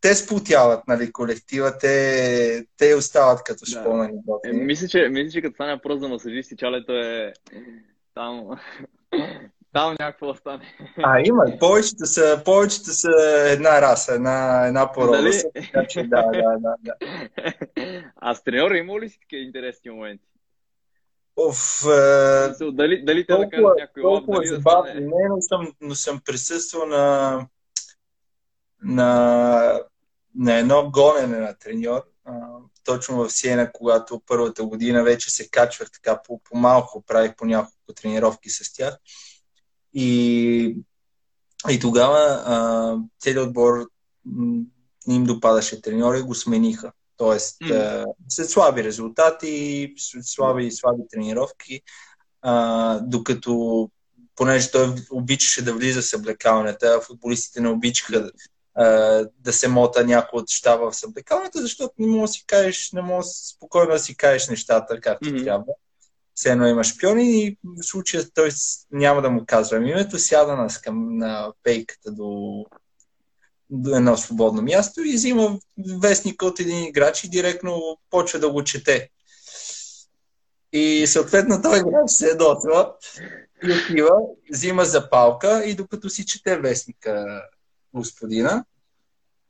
те 0.00 0.14
сплотяват, 0.14 0.88
нали, 0.88 1.12
колектива, 1.12 1.78
те, 1.78 2.66
те 2.76 2.94
остават 2.94 3.44
като 3.44 3.64
да. 3.64 3.80
спомени. 3.80 4.18
Е, 4.44 4.52
мисля, 4.52 4.88
че, 4.88 5.08
мисля, 5.08 5.30
че 5.30 5.42
като 5.42 5.54
стане 5.54 5.74
въпрос 5.74 6.00
за 6.00 6.08
масажисти, 6.08 6.56
чалето 6.56 6.92
е 6.92 7.32
там 8.14 8.48
там 9.72 9.96
някакво 10.00 10.28
остане. 10.28 10.74
А, 11.02 11.20
има. 11.24 11.44
Повечето 11.60 12.06
са, 12.06 12.42
повечето 12.44 12.84
са 12.84 13.10
една 13.52 13.82
раса, 13.82 14.14
една, 14.14 14.66
една 14.66 14.92
порода. 14.92 15.22
Дали? 15.22 15.42
Така, 15.54 15.86
че, 15.86 16.02
да, 16.02 16.22
да, 16.22 16.56
да, 16.58 16.74
да. 16.78 16.94
А 18.16 18.34
с 18.34 18.44
треньора 18.44 18.78
има 18.78 19.00
ли 19.00 19.08
си 19.08 19.20
такива 19.20 19.42
интересни 19.42 19.90
моменти? 19.90 20.24
Оф, 21.36 21.84
е... 22.60 22.70
дали, 22.72 23.04
дали 23.04 23.26
те 23.26 23.36
да 23.36 23.50
кажат 23.50 23.78
някой 23.78 24.02
лоб, 24.02 24.24
дали 24.28 24.48
да 24.48 24.60
стане... 24.60 24.94
Не, 24.94 25.28
но 25.28 25.40
съм, 25.40 25.72
но 25.80 25.94
съм 25.94 26.20
присъствал 26.24 26.86
на, 26.86 27.46
на, 28.82 29.80
на 30.34 30.58
едно 30.58 30.90
гонене 30.90 31.38
на 31.38 31.54
треньор, 31.54 32.02
точно 32.84 33.16
в 33.16 33.30
Сиена, 33.30 33.72
когато 33.72 34.22
първата 34.26 34.64
година 34.64 35.02
вече 35.02 35.30
се 35.30 35.48
качвах 35.48 35.90
така 35.90 36.22
по, 36.22 36.40
по 36.44 36.56
малко, 36.56 37.04
правих 37.06 37.36
по 37.36 37.44
няколко 37.44 37.92
тренировки 37.94 38.50
с 38.50 38.72
тях. 38.72 38.96
И, 39.94 40.76
и 41.70 41.80
тогава 41.80 42.42
а, 42.46 42.96
целият 43.20 43.46
отбор 43.46 43.90
не 45.06 45.14
им 45.14 45.24
допадаше 45.24 45.82
треньори 45.82 46.18
и 46.18 46.22
го 46.22 46.34
смениха. 46.34 46.92
Тоест, 47.16 47.58
mm. 47.58 48.04
след 48.28 48.50
слаби 48.50 48.84
резултати, 48.84 49.94
след 49.98 50.24
слаби 50.26 50.66
и 50.66 50.72
слаби 50.72 51.02
тренировки, 51.10 51.80
а, 52.42 52.98
докато 53.02 53.90
понеже 54.34 54.70
той 54.70 54.94
обичаше 55.10 55.64
да 55.64 55.74
влиза 55.74 56.02
с 56.02 56.16
облекалнята, 56.16 57.00
футболистите 57.00 57.60
не 57.60 57.68
обичаха 57.68 58.16
а, 58.16 58.30
да 59.38 59.52
се 59.52 59.68
мота 59.68 60.04
някой 60.04 60.40
от 60.40 60.50
щаба 60.50 60.90
в 60.90 60.96
съблекалната, 60.96 61.62
защото 61.62 61.94
не 61.98 62.06
можеш 62.06 62.30
да 62.30 62.32
си 62.32 62.44
кажеш, 62.46 62.92
не 62.92 63.02
можеш 63.02 63.32
спокойно 63.32 63.92
да 63.92 63.98
си 63.98 64.16
кажеш 64.16 64.48
нещата 64.48 65.00
както 65.00 65.28
mm-hmm. 65.28 65.44
трябва 65.44 65.64
все 66.38 66.50
едно 66.50 66.66
има 66.66 66.84
шпиони 66.84 67.42
и 67.42 67.56
в 67.64 67.82
случая 67.82 68.24
той 68.34 68.50
няма 68.90 69.22
да 69.22 69.30
му 69.30 69.44
казвам 69.46 69.86
името, 69.86 70.18
сяда 70.18 70.56
на, 70.56 70.68
на 70.92 71.52
пейката 71.62 72.12
до, 72.12 72.64
до 73.70 73.96
едно 73.96 74.16
свободно 74.16 74.62
място 74.62 75.02
и 75.02 75.12
взима 75.12 75.58
вестника 76.02 76.46
от 76.46 76.60
един 76.60 76.84
играч 76.84 77.24
и 77.24 77.28
директно 77.28 77.98
почва 78.10 78.38
да 78.38 78.50
го 78.50 78.64
чете. 78.64 79.08
И 80.72 81.06
съответно 81.06 81.62
той 81.62 81.78
играч 81.78 82.10
се 82.10 82.28
едотва 82.28 82.94
и 83.64 83.72
отива, 83.72 84.10
взима 84.52 84.84
запалка 84.84 85.64
и 85.64 85.74
докато 85.74 86.10
си 86.10 86.26
чете 86.26 86.58
вестника 86.58 87.42
господина, 87.94 88.64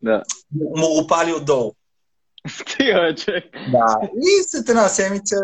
да. 0.03 0.23
му 0.53 0.89
го 0.89 1.07
пали 1.07 1.33
отдолу. 1.33 1.73
Стига 2.49 3.01
вече. 3.01 3.51
Да. 3.73 4.01
И 4.17 4.43
след 4.49 4.69
една 4.69 4.89
седмица, 4.89 5.37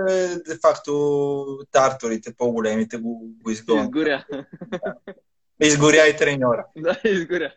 де 0.47 0.59
факто, 0.63 1.59
тарторите, 1.73 2.35
по-големите, 2.35 2.97
го, 2.97 3.21
го 3.43 3.51
изгонят. 3.51 3.85
Изгоря. 3.85 4.25
Да. 4.67 4.95
Изгоря 5.61 6.07
и 6.09 6.17
треньора. 6.17 6.67
Да, 6.77 7.01
изгоря. 7.05 7.53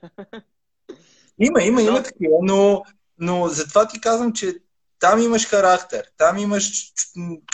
Има, 1.39 1.63
има, 1.63 1.81
има 1.81 2.03
такива, 2.03 2.37
но, 2.41 2.83
но 3.19 3.47
затова 3.47 3.87
ти 3.87 4.01
казвам, 4.01 4.33
че 4.33 4.55
там 4.99 5.21
имаш 5.21 5.47
характер. 5.47 6.03
Там 6.17 6.37
имаш, 6.37 6.93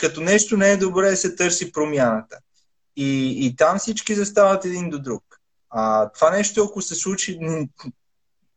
като 0.00 0.20
нещо 0.20 0.56
не 0.56 0.72
е 0.72 0.76
добре, 0.76 1.16
се 1.16 1.36
търси 1.36 1.72
промяната. 1.72 2.38
И, 2.96 3.38
и 3.46 3.56
там 3.56 3.78
всички 3.78 4.14
застават 4.14 4.64
един 4.64 4.90
до 4.90 4.98
друг. 4.98 5.33
А 5.76 6.10
това 6.10 6.30
нещо, 6.30 6.64
ако 6.64 6.82
се 6.82 6.94
случи, 6.94 7.38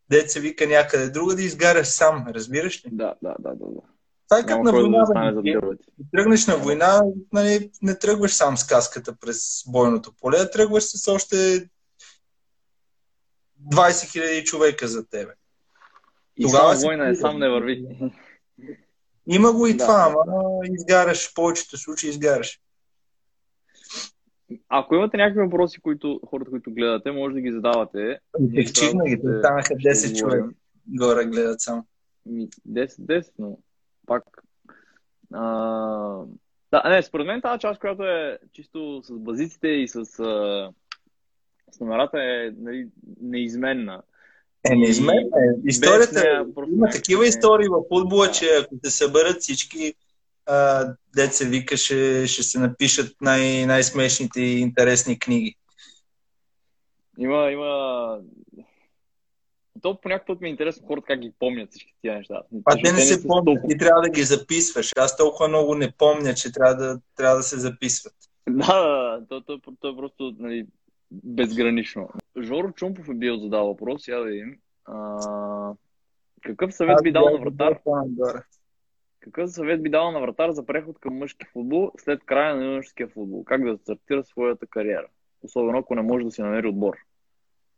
деца 0.10 0.39
вика 0.39 0.68
някъде 0.68 1.10
друга 1.10 1.35
да 1.35 1.41
изгаряш 1.41 1.88
сам, 1.88 2.26
разбираш 2.27 2.85
ли? 2.85 2.89
Да, 2.91 3.15
да, 3.22 3.35
да, 3.39 3.49
да. 3.49 3.65
да. 3.65 3.81
Това 4.30 4.39
е 4.39 4.45
как 4.45 4.64
на 4.64 4.72
война. 4.72 5.06
Да 5.06 5.77
тръгнеш 6.11 6.48
на 6.48 6.57
война, 6.57 7.03
нали, 7.34 7.72
не 7.81 7.99
тръгваш 7.99 8.34
сам 8.34 8.57
с 8.57 8.68
каската 8.68 9.15
през 9.19 9.64
бойното 9.68 10.14
поле, 10.22 10.52
тръгваш 10.52 10.84
с 10.84 11.07
още 11.07 11.35
20 11.35 11.69
000 13.69 14.44
човека 14.44 14.88
за 14.88 15.07
тебе. 15.07 15.34
И 16.38 16.44
Тогава 16.44 16.76
само 16.76 16.88
война 16.88 17.10
е 17.10 17.15
сам 17.15 17.39
не 17.39 17.49
върви. 17.49 17.85
Има 19.27 19.53
го 19.53 19.68
и 19.68 19.73
да. 19.73 19.85
това, 19.85 20.15
ама 20.27 20.44
изгаряш, 20.64 21.30
в 21.30 21.34
повечето 21.34 21.77
случаи 21.77 22.10
изгаряш. 22.10 22.60
Ако 24.69 24.95
имате 24.95 25.18
някакви 25.18 25.44
въпроси, 25.44 25.82
които 25.82 26.19
хората, 26.30 26.52
които 26.52 26.72
гледате, 26.72 27.11
може 27.11 27.34
да 27.34 27.41
ги 27.41 27.52
задавате. 27.52 28.19
Текчихна 28.56 29.06
ги, 29.06 29.15
станаха 29.15 29.74
10 29.74 30.19
човека. 30.19 30.49
Горе 30.88 31.26
гледат 31.26 31.61
само. 31.61 31.86
10-10, 32.69 33.32
но 33.40 33.57
пак. 34.06 34.24
А, 35.34 35.44
да, 36.72 36.90
не, 36.90 37.03
според 37.03 37.28
мен 37.28 37.41
тази 37.41 37.60
част, 37.60 37.80
която 37.80 38.03
е 38.03 38.40
чисто 38.53 39.02
с 39.03 39.14
базиците 39.14 39.68
и 39.68 39.88
с, 39.88 39.95
а, 39.95 40.72
с 41.72 41.80
номерата 41.80 42.18
е 42.18 42.52
нали, 42.57 42.88
неизменна. 43.22 44.02
Е, 44.72 44.76
неизменна 44.76 45.22
е. 45.22 45.68
Историята, 45.69 46.24
нея, 46.24 46.45
има 46.72 46.90
такива 46.90 47.22
не... 47.22 47.28
истории 47.28 47.68
в 47.68 47.84
футбола, 47.90 48.32
че 48.32 48.45
ако 48.61 48.76
се 48.84 48.91
съберат 48.91 49.41
всички, 49.41 49.94
деца 51.15 51.45
вика, 51.45 51.78
ще, 51.78 52.28
ще 52.28 52.44
се 52.44 52.60
напишат 52.60 53.15
най- 53.22 53.65
най-смешните 53.65 54.41
и 54.41 54.60
интересни 54.60 55.19
книги. 55.19 55.56
Има, 57.18 57.52
има 57.52 58.19
то 59.82 60.02
по 60.02 60.10
някакъв 60.10 60.28
път 60.28 60.41
ми 60.41 60.48
е 60.48 60.52
интересно 60.52 60.88
хората 60.88 61.06
как 61.07 61.19
ги 61.19 61.34
помнят 61.40 61.69
всички 61.69 61.94
тия 62.02 62.15
неща. 62.15 62.41
А 62.65 62.76
те 62.84 62.91
не 62.91 62.99
се 62.99 63.28
помнят, 63.28 63.45
толкова... 63.45 63.68
ти 63.69 63.78
трябва 63.78 64.02
да 64.02 64.10
ги 64.10 64.24
записваш. 64.24 64.91
Аз 64.98 65.18
толкова 65.18 65.48
много 65.48 65.76
не 65.76 65.91
помня, 65.91 66.34
че 66.34 66.52
трябва 66.52 66.76
да, 66.76 66.99
трябва 67.15 67.38
да 67.38 67.44
се 67.44 67.60
записват. 67.60 68.14
Да, 68.49 69.18
да, 69.19 69.26
то, 69.30 69.41
то, 69.41 69.60
то, 69.60 69.74
то 69.80 69.90
е 69.90 69.95
просто 69.95 70.36
нали, 70.40 70.68
безгранично. 71.11 72.10
Жоро 72.41 72.72
Чумпов 72.72 73.10
е 73.10 73.14
бил 73.14 73.38
задал 73.38 73.68
въпрос, 73.68 74.07
я 74.07 74.19
да 74.19 74.26
видим. 74.26 74.57
А, 74.86 75.74
какъв 76.41 76.74
съвет 76.74 76.98
би 77.03 77.11
дал 77.11 77.30
на 77.30 77.40
вратар? 77.40 77.80
Какъв 79.19 79.52
съвет 79.52 79.84
би 79.84 79.89
дал 79.89 80.11
на 80.11 80.19
вратар 80.19 80.52
за 80.52 80.65
преход 80.65 80.99
към 80.99 81.18
мъжки 81.18 81.45
футбол 81.53 81.91
след 81.99 82.19
края 82.26 82.56
на 82.56 82.65
юношеския 82.65 83.07
футбол? 83.07 83.44
Как 83.44 83.64
да 83.64 83.77
стартира 83.77 84.23
своята 84.23 84.68
кариера? 84.68 85.07
Особено 85.44 85.77
ако 85.77 85.95
не 85.95 86.02
може 86.02 86.26
да 86.26 86.31
си 86.31 86.41
намери 86.41 86.68
отбор. 86.68 86.98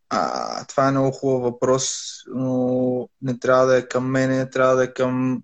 А, 0.10 0.66
това 0.66 0.88
е 0.88 0.91
много 0.91 1.11
хубав 1.11 1.41
въпрос, 1.41 1.95
но 2.28 3.10
не 3.22 3.40
трябва 3.40 3.66
да 3.66 3.78
е 3.78 3.88
към 3.88 4.11
мене, 4.11 4.49
трябва 4.49 4.76
да 4.76 4.84
е 4.84 4.94
към 4.94 5.44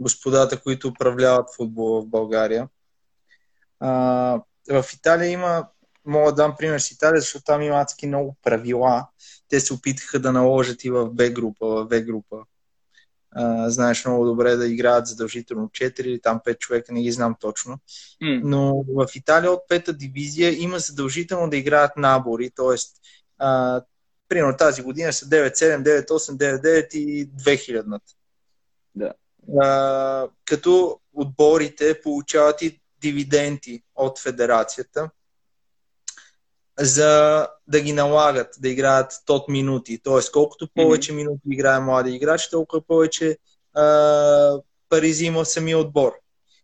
господата, 0.00 0.62
които 0.62 0.88
управляват 0.88 1.54
футбола 1.56 2.02
в 2.02 2.06
България. 2.06 2.68
А, 3.80 3.90
в 4.70 4.84
Италия 4.94 5.30
има, 5.30 5.68
мога 6.06 6.32
да 6.32 6.34
дам 6.34 6.54
пример 6.58 6.78
с 6.78 6.90
Италия, 6.90 7.20
защото 7.20 7.44
там 7.44 7.62
има 7.62 7.76
адски 7.76 8.06
много 8.06 8.36
правила. 8.42 9.08
Те 9.48 9.60
се 9.60 9.74
опитаха 9.74 10.20
да 10.20 10.32
наложат 10.32 10.84
и 10.84 10.90
в 10.90 11.10
Б 11.10 11.30
група, 11.30 11.66
в 11.66 11.86
В 11.90 12.00
група. 12.00 12.36
А, 13.38 13.70
знаеш 13.70 14.04
много 14.04 14.24
добре 14.24 14.56
да 14.56 14.68
играят 14.68 15.06
задължително 15.06 15.68
4 15.68 16.00
или 16.00 16.20
там 16.20 16.40
5 16.46 16.58
човека, 16.58 16.92
не 16.92 17.02
ги 17.02 17.12
знам 17.12 17.36
точно. 17.40 17.78
Mm. 18.22 18.40
Но 18.44 18.84
в 18.88 19.06
Италия 19.14 19.52
от 19.52 19.68
пета 19.68 19.92
дивизия 19.92 20.62
има 20.62 20.78
задължително 20.78 21.50
да 21.50 21.56
играят 21.56 21.96
набори, 21.96 22.50
т.е 22.50 22.76
примерно 24.28 24.56
тази 24.56 24.82
година 24.82 25.12
са 25.12 25.26
9-7, 25.26 26.06
9-8, 26.06 26.60
9-9 26.62 26.94
и 26.94 27.30
2000-ната. 27.30 28.12
Да. 28.94 29.12
А, 29.60 30.28
като 30.44 31.00
отборите 31.12 32.00
получават 32.00 32.62
и 32.62 32.80
дивиденти 33.00 33.82
от 33.94 34.18
федерацията 34.18 35.10
за 36.78 37.46
да 37.68 37.80
ги 37.80 37.92
налагат 37.92 38.56
да 38.58 38.68
играят 38.68 39.12
тот 39.26 39.48
минути. 39.48 40.00
Тоест, 40.02 40.32
колкото 40.32 40.68
повече 40.74 41.12
mm-hmm. 41.12 41.16
минути 41.16 41.42
играе 41.50 41.80
млади 41.80 42.10
играч, 42.10 42.50
толкова 42.50 42.82
повече 42.82 43.38
а, 43.74 44.58
пари 44.88 45.10
взима 45.10 45.44
самия 45.44 45.78
отбор. 45.78 46.12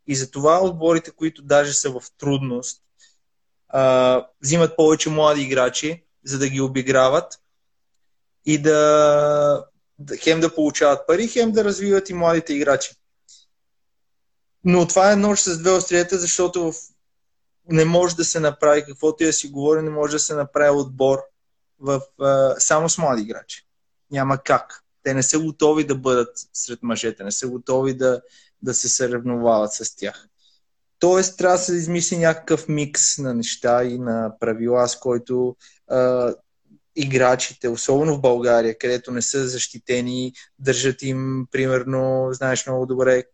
И 0.07 0.15
затова 0.15 0.65
отборите, 0.65 1.11
които 1.11 1.43
даже 1.43 1.73
са 1.73 1.91
в 1.91 2.03
трудност, 2.19 2.83
а, 3.69 4.27
взимат 4.43 4.77
повече 4.77 5.11
млади 5.11 5.43
играчи, 5.43 6.05
за 6.25 6.39
да 6.39 6.49
ги 6.49 6.61
обиграват 6.61 7.39
и 8.45 8.59
да, 8.59 9.65
хем 10.19 10.41
да 10.41 10.55
получават 10.55 11.07
пари, 11.07 11.29
хем 11.29 11.53
да 11.53 11.65
развиват 11.65 12.11
и 12.11 12.15
младите 12.15 12.55
играчи. 12.55 12.91
Но 14.65 14.87
това 14.87 15.13
е 15.13 15.17
нож 15.17 15.41
с 15.41 15.59
две 15.59 15.71
острията, 15.71 16.19
защото 16.19 16.73
в... 16.73 16.77
не 17.69 17.85
може 17.85 18.17
да 18.17 18.25
се 18.25 18.41
направи, 18.41 18.85
каквото 18.85 19.23
и 19.23 19.27
да 19.27 19.33
си 19.33 19.49
говори, 19.49 19.83
не 19.83 19.91
може 19.91 20.13
да 20.13 20.19
се 20.19 20.35
направи 20.35 20.71
отбор 20.71 21.19
в, 21.81 22.01
а, 22.21 22.55
само 22.59 22.89
с 22.89 22.99
млади 22.99 23.23
играчи. 23.23 23.67
Няма 24.11 24.39
как. 24.39 24.83
Те 25.03 25.15
не 25.15 25.23
са 25.23 25.39
готови 25.39 25.85
да 25.85 25.95
бъдат 25.95 26.29
сред 26.53 26.79
мъжете, 26.83 27.25
не 27.25 27.33
са 27.33 27.49
готови 27.49 27.95
да, 27.95 28.23
да 28.63 28.75
се 28.75 28.89
съревновават 28.89 29.73
с 29.73 29.97
тях. 29.97 30.29
Тоест, 30.99 31.39
трябва 31.39 31.57
да 31.57 31.63
се 31.63 31.75
измисли 31.75 32.19
някакъв 32.19 32.69
микс 32.69 33.19
на 33.19 33.35
неща 33.35 33.85
и 33.85 33.99
на 33.99 34.33
правила, 34.41 34.89
с 34.89 34.99
който 34.99 35.57
а, 35.89 36.35
играчите, 36.97 37.69
особено 37.69 38.17
в 38.17 38.21
България, 38.21 38.79
където 38.79 39.11
не 39.11 39.23
са 39.23 39.49
защитени, 39.49 40.33
държат 40.59 41.03
им, 41.03 41.47
примерно, 41.51 42.29
знаеш 42.33 42.67
много 42.67 42.87
добре, 42.87 43.25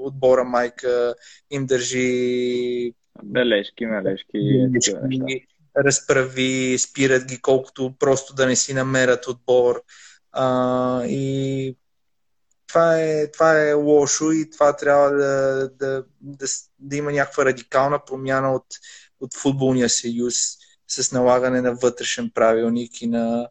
отбора 0.00 0.44
майка 0.44 1.14
им 1.50 1.66
държи 1.66 2.94
бележки, 3.22 3.86
мележки, 3.86 4.68
бележки 4.72 5.46
разправи, 5.76 6.78
спират 6.78 7.24
ги 7.24 7.40
колкото 7.40 7.94
просто 7.98 8.34
да 8.34 8.46
не 8.46 8.56
си 8.56 8.74
намерят 8.74 9.26
отбор. 9.26 9.82
А, 10.32 11.04
и 11.06 11.76
това 12.66 13.00
е, 13.00 13.30
това 13.30 13.68
е 13.68 13.72
лошо 13.72 14.32
и 14.32 14.50
това 14.50 14.76
трябва 14.76 15.10
да, 15.10 15.68
да, 15.78 16.04
да, 16.20 16.46
да 16.78 16.96
има 16.96 17.12
някаква 17.12 17.44
радикална 17.44 18.04
промяна 18.04 18.54
от, 18.54 18.66
от 19.20 19.34
футболния 19.34 19.88
съюз 19.88 20.34
с 20.88 21.12
налагане 21.12 21.60
на 21.60 21.74
вътрешен 21.74 22.30
правилник 22.34 23.02
и 23.02 23.06
на 23.06 23.48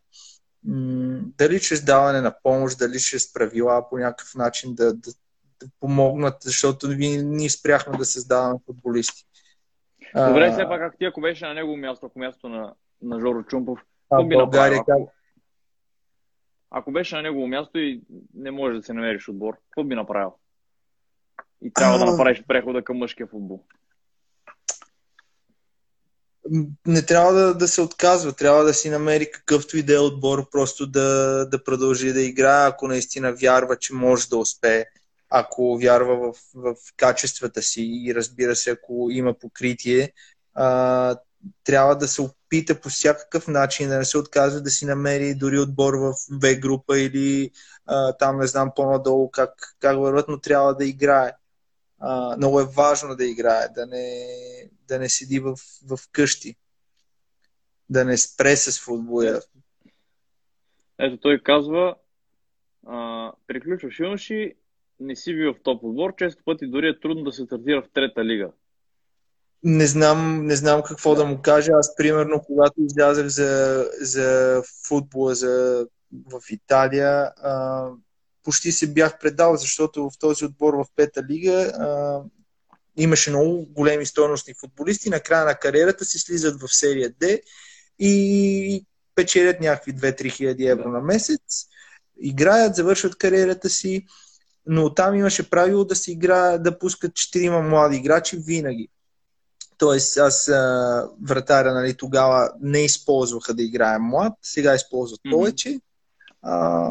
м- 0.64 1.22
дали 1.38 1.60
чрез 1.60 1.86
даване 1.86 2.22
на 2.22 2.36
помощ, 2.44 2.78
дали 2.78 3.00
чрез 3.00 3.34
правила 3.34 3.90
по 3.90 3.98
някакъв 3.98 4.36
начин 4.36 4.76
да, 4.76 4.94
да, 4.94 5.12
да 5.60 5.68
помогнат, 5.80 6.36
защото 6.42 6.88
ние, 6.88 7.24
ние 7.24 7.50
спряхме 7.50 7.98
да 7.98 8.06
създаваме 8.06 8.60
футболисти. 8.66 9.26
Добре, 10.16 10.52
все 10.52 10.68
пак 10.68 10.80
как 10.80 10.98
ти, 10.98 11.06
ако 11.06 11.22
беше 11.22 11.46
на 11.46 11.54
негово 11.54 11.78
място, 11.78 12.06
ако 12.06 12.20
място 12.20 12.50
на, 12.50 12.74
на 13.02 13.20
Жоро 13.20 13.44
Чумпов, 13.44 13.80
какво 14.10 14.26
би 14.26 14.38
направил? 14.38 14.84
Как... 14.84 14.98
Ако 16.72 16.92
беше 16.92 17.16
на 17.16 17.22
негово 17.22 17.48
място 17.48 17.80
и 17.80 18.02
не 18.34 18.52
можеш 18.52 18.78
да 18.78 18.84
се 18.84 18.94
намериш 18.94 19.30
отбор, 19.30 19.58
какво 19.70 19.84
би 19.84 19.96
направил? 19.96 20.34
И 21.62 21.74
трябва 21.74 22.00
да 22.00 22.06
направиш 22.06 22.44
прехода 22.48 22.84
към 22.84 22.98
мъжкия 22.98 23.28
футбол. 23.28 23.64
Не 26.88 27.06
трябва 27.06 27.34
да, 27.34 27.58
да 27.58 27.68
се 27.68 27.82
отказва, 27.82 28.34
трябва 28.34 28.64
да 28.64 28.74
си 28.74 28.90
намери 28.90 29.32
какъвто 29.32 29.78
и 29.78 29.84
да 29.84 29.96
е 29.96 30.00
отбор, 30.00 30.50
просто 30.50 30.88
да, 30.88 31.46
да 31.52 31.64
продължи 31.64 32.14
да 32.14 32.22
играе, 32.22 32.68
ако 32.68 32.88
наистина 32.88 33.34
вярва, 33.34 33.78
че 33.78 33.94
може 33.94 34.30
да 34.30 34.38
успее, 34.38 34.86
ако 35.36 35.78
вярва 35.78 36.16
в, 36.16 36.36
в 36.56 36.76
качествата 36.98 37.62
си 37.62 37.82
и 38.06 38.16
разбира 38.16 38.56
се, 38.56 38.70
ако 38.72 39.08
има 39.12 39.34
покритие, 39.34 40.14
а, 40.54 41.18
трябва 41.64 41.98
да 41.98 42.08
се 42.08 42.22
опита 42.22 42.82
по 42.82 42.90
всякакъв 42.90 43.48
начин 43.48 43.90
да 43.90 43.98
не 43.98 44.06
се 44.06 44.18
отказва 44.18 44.62
да 44.62 44.70
си 44.70 44.86
намери 44.86 45.36
дори 45.36 45.60
отбор 45.60 45.94
в 45.94 46.14
В 46.30 46.56
група 46.56 47.00
или 47.00 47.52
а, 47.86 48.14
там 48.14 48.40
не 48.40 48.48
знам 48.48 48.72
по-надолу 48.76 49.32
как, 49.32 49.76
как 49.80 49.98
върват, 49.98 50.28
но 50.28 50.40
трябва 50.40 50.76
да 50.76 50.86
играе. 50.86 51.32
А, 52.00 52.38
много 52.38 52.60
е 52.60 52.66
важно 52.66 53.16
да 53.16 53.26
играе, 53.26 53.68
да 53.76 53.86
не, 53.86 54.28
да 54.88 55.00
не 55.00 55.10
седи 55.10 55.40
в, 55.40 55.56
в 55.88 56.00
къщи, 56.12 56.56
да 57.90 58.06
не 58.06 58.18
спре 58.18 58.56
с 58.56 58.80
футбола. 58.80 59.42
Ето 61.00 61.18
той 61.18 61.40
казва, 61.44 61.96
а, 62.88 63.32
приключваш 63.48 64.00
юноши, 64.00 64.56
не 65.04 65.16
си 65.16 65.36
бил 65.36 65.54
в 65.54 65.64
топ 65.64 65.84
отбор, 65.84 66.16
често 66.18 66.44
пъти 66.46 66.68
дори 66.68 66.88
е 66.88 67.00
трудно 67.00 67.24
да 67.24 67.32
се 67.32 67.46
стартира 67.46 67.82
в 67.82 67.90
трета 67.94 68.26
лига. 68.26 68.52
Не 69.64 69.88
знам, 69.88 70.46
не 70.46 70.56
знам 70.56 70.82
какво 70.84 71.16
да 71.16 71.26
му 71.26 71.42
кажа. 71.42 71.72
Аз, 71.76 71.96
примерно, 71.96 72.42
когато 72.46 72.74
излязах 72.82 73.28
за, 73.28 73.86
за 74.02 74.62
футбола 74.88 75.36
за, 75.36 75.86
в 76.32 76.42
Италия, 76.52 77.32
а, 77.38 77.88
почти 78.44 78.72
се 78.72 78.94
бях 78.94 79.20
предал, 79.20 79.56
защото 79.56 80.10
в 80.10 80.20
този 80.20 80.46
отбор 80.46 80.74
в 80.74 80.86
пета 80.96 81.24
лига 81.30 81.52
а, 81.54 82.22
имаше 82.98 83.30
много 83.30 83.66
големи 83.70 84.06
стойностни 84.06 84.54
футболисти. 84.54 85.10
На 85.10 85.20
края 85.20 85.46
на 85.46 85.56
кариерата 85.56 86.06
си 86.06 86.20
слизат 86.20 86.62
в 86.62 86.76
серия 86.76 87.12
D 87.12 87.42
и 88.00 88.86
печелят 89.16 89.60
някакви 89.60 89.94
2-3 89.94 90.32
хиляди 90.32 90.66
евро 90.66 90.90
на 90.90 91.02
месец 91.02 91.68
играят, 92.18 92.76
завършват 92.76 93.16
кариерата 93.16 93.70
си, 93.70 94.06
но 94.68 94.94
там 94.94 95.16
имаше 95.16 95.50
правило 95.50 95.86
да 95.86 95.96
се 95.96 96.12
игра, 96.12 96.58
да 96.58 96.80
пускат 96.80 97.16
четирима 97.16 97.62
млади 97.62 97.98
играчи 97.98 98.38
винаги. 98.38 98.90
Тоест, 99.78 100.18
аз 100.18 100.50
а, 100.50 101.10
вратаря 101.24 101.74
нали, 101.74 101.94
тогава 101.94 102.52
не 102.62 102.80
използваха 102.80 103.54
да 103.54 103.64
играе 103.64 103.98
млад, 104.00 104.34
сега 104.42 104.76
използват 104.76 105.20
mm-hmm. 105.20 105.32
повече. 105.32 105.80
А, 106.42 106.90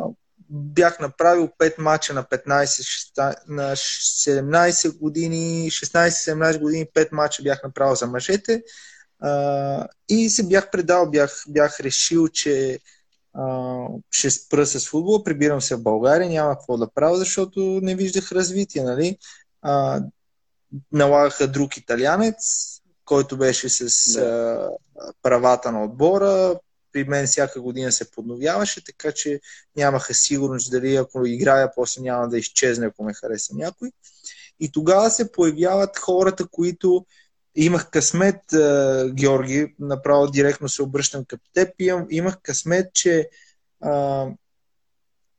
бях 0.50 1.00
направил 1.00 1.48
5 1.58 1.78
мача 1.78 2.14
на 2.14 2.24
15, 2.24 3.36
на 3.48 3.76
17 3.76 4.98
години, 4.98 5.70
16-17 5.70 6.60
години, 6.60 6.86
5 6.94 7.08
мача 7.12 7.42
бях 7.42 7.62
направил 7.64 7.94
за 7.94 8.06
мъжете. 8.06 8.62
А, 9.20 9.88
и 10.08 10.30
се 10.30 10.46
бях 10.46 10.70
предал, 10.70 11.10
бях, 11.10 11.44
бях 11.48 11.80
решил, 11.80 12.28
че 12.28 12.78
а, 13.34 13.86
ще 14.10 14.30
спра 14.30 14.66
с 14.66 14.88
футбола, 14.88 15.24
прибирам 15.24 15.60
се 15.60 15.76
в 15.76 15.82
България, 15.82 16.30
няма 16.30 16.54
какво 16.54 16.76
да 16.76 16.90
правя, 16.90 17.16
защото 17.16 17.60
не 17.60 17.94
виждах 17.94 18.32
развитие. 18.32 18.82
Нали? 18.82 19.18
А, 19.62 20.02
налагаха 20.92 21.48
друг 21.48 21.76
италянец, 21.76 22.36
който 23.04 23.36
беше 23.36 23.68
с 23.68 24.12
да. 24.12 24.20
а, 24.98 25.12
правата 25.22 25.72
на 25.72 25.84
отбора. 25.84 26.58
При 26.92 27.04
мен 27.04 27.26
всяка 27.26 27.60
година 27.60 27.92
се 27.92 28.10
подновяваше, 28.10 28.84
така 28.84 29.12
че 29.12 29.40
нямаха 29.76 30.14
сигурност 30.14 30.70
дали 30.70 30.96
ако 30.96 31.26
играя, 31.26 31.74
после 31.74 32.02
няма 32.02 32.28
да 32.28 32.38
изчезне, 32.38 32.86
ако 32.86 33.04
ме 33.04 33.14
хареса 33.14 33.54
някой. 33.56 33.92
И 34.60 34.72
тогава 34.72 35.10
се 35.10 35.32
появяват 35.32 35.98
хората, 35.98 36.46
които 36.50 37.06
имах 37.54 37.90
късмет, 37.90 38.40
Георги, 39.10 39.74
направо 39.78 40.30
директно 40.30 40.68
се 40.68 40.82
обръщам 40.82 41.24
към 41.24 41.38
теб, 41.54 41.68
имах 42.10 42.38
късмет, 42.42 42.94
че 42.94 43.28
а, 43.80 44.26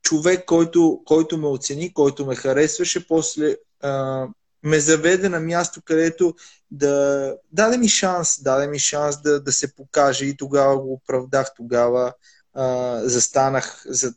човек, 0.02 0.44
който, 0.46 1.02
който 1.04 1.38
ме 1.38 1.46
оцени, 1.46 1.94
който 1.94 2.26
ме 2.26 2.34
харесваше, 2.34 3.08
после 3.08 3.56
а, 3.82 4.26
ме 4.62 4.80
заведе 4.80 5.28
на 5.28 5.40
място, 5.40 5.82
където 5.84 6.34
да 6.70 7.36
даде 7.52 7.78
ми 7.78 7.88
шанс, 7.88 8.42
даде 8.42 8.66
ми 8.66 8.78
шанс 8.78 9.22
да, 9.22 9.40
да 9.40 9.52
се 9.52 9.74
покаже 9.74 10.26
и 10.26 10.36
тогава 10.36 10.78
го 10.78 10.92
оправдах, 10.92 11.54
тогава 11.56 12.12
а, 12.54 13.00
застанах 13.04 13.84
зад, 13.86 14.16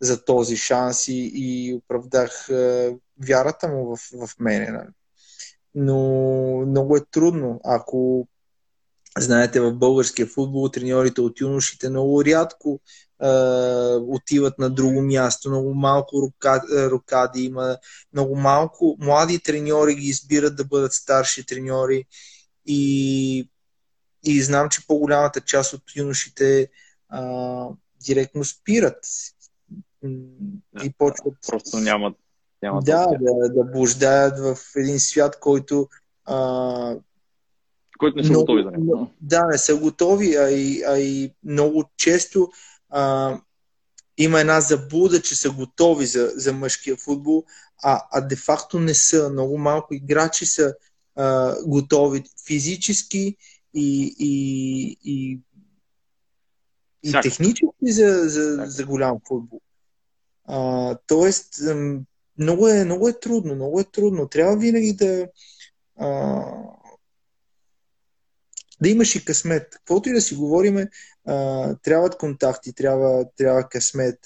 за 0.00 0.24
този 0.24 0.56
шанс 0.56 1.08
и, 1.08 1.30
и 1.34 1.74
оправдах 1.74 2.50
а, 2.50 2.92
вярата 3.26 3.68
му 3.68 3.96
в, 3.96 4.26
в 4.26 4.38
мене. 4.38 4.70
Нали. 4.70 4.88
Но 5.74 5.98
много 6.66 6.96
е 6.96 7.04
трудно, 7.10 7.60
ако 7.64 8.28
знаете, 9.18 9.60
в 9.60 9.72
българския 9.72 10.26
футбол 10.26 10.68
треньорите 10.68 11.20
от 11.20 11.40
юношите 11.40 11.88
много 11.88 12.24
рядко 12.24 12.80
отиват 14.08 14.58
на 14.58 14.70
друго 14.70 15.02
място, 15.02 15.48
много 15.48 15.74
малко 15.74 16.22
рукади, 16.22 16.66
рукади 16.72 17.44
има, 17.44 17.76
много 18.12 18.36
малко 18.36 18.96
млади 19.00 19.38
треньори 19.38 19.94
ги 19.94 20.06
избират 20.06 20.56
да 20.56 20.64
бъдат 20.64 20.92
старши 20.92 21.46
треньори 21.46 22.04
и, 22.66 23.50
и 24.24 24.42
знам, 24.42 24.68
че 24.68 24.86
по-голямата 24.86 25.40
част 25.40 25.72
от 25.72 25.82
юношите 25.96 26.68
а, 27.08 27.68
директно 28.06 28.44
спират 28.44 29.06
и 30.84 30.92
почват. 30.98 31.34
Просто 31.46 31.76
нямат. 31.76 32.16
Нямат 32.62 32.84
да, 32.84 33.06
да, 33.20 33.48
да 33.48 33.64
блуждаят 33.64 34.38
в 34.38 34.56
един 34.76 35.00
свят, 35.00 35.40
който 35.40 35.88
а, 36.24 36.96
който 37.98 38.16
не 38.16 38.24
са 38.24 38.30
много, 38.30 38.42
готови 38.42 38.62
за 38.62 38.70
него. 38.70 39.10
Да, 39.20 39.46
не 39.46 39.58
са 39.58 39.76
готови, 39.76 40.36
а 40.36 40.50
и, 40.50 40.82
а 40.86 40.98
и 40.98 41.34
много 41.44 41.84
често 41.96 42.48
а, 42.90 43.38
има 44.18 44.40
една 44.40 44.60
заблуда, 44.60 45.22
че 45.22 45.36
са 45.36 45.50
готови 45.50 46.06
за, 46.06 46.32
за 46.34 46.52
мъжкия 46.52 46.96
футбол, 46.96 47.44
а, 47.82 48.02
а 48.12 48.20
де-факто 48.20 48.80
не 48.80 48.94
са. 48.94 49.30
Много 49.30 49.58
малко 49.58 49.94
играчи 49.94 50.46
са 50.46 50.74
а, 51.16 51.56
готови 51.66 52.22
физически 52.46 53.36
и, 53.74 54.14
и, 54.18 54.98
и, 55.04 55.40
и 57.02 57.12
технически 57.22 57.92
за, 57.92 58.28
за, 58.28 58.64
за 58.66 58.86
голям 58.86 59.18
футбол. 59.28 59.60
А, 60.44 60.96
тоест, 61.06 61.54
много 62.42 62.68
е, 62.68 62.84
много 62.84 63.08
е 63.08 63.20
трудно, 63.20 63.54
много 63.54 63.80
е 63.80 63.84
трудно. 63.84 64.28
Трябва 64.28 64.56
винаги 64.56 64.92
да 64.92 65.26
а, 65.98 66.42
да 68.82 68.88
имаш 68.88 69.14
и 69.14 69.24
късмет. 69.24 69.68
Каквото 69.70 70.08
и 70.08 70.12
да 70.12 70.20
си 70.20 70.34
говориме, 70.34 70.88
а, 71.26 71.76
трябват 71.82 72.18
контакти, 72.18 72.72
трябва, 72.72 73.24
трябва 73.36 73.68
късмет, 73.68 74.18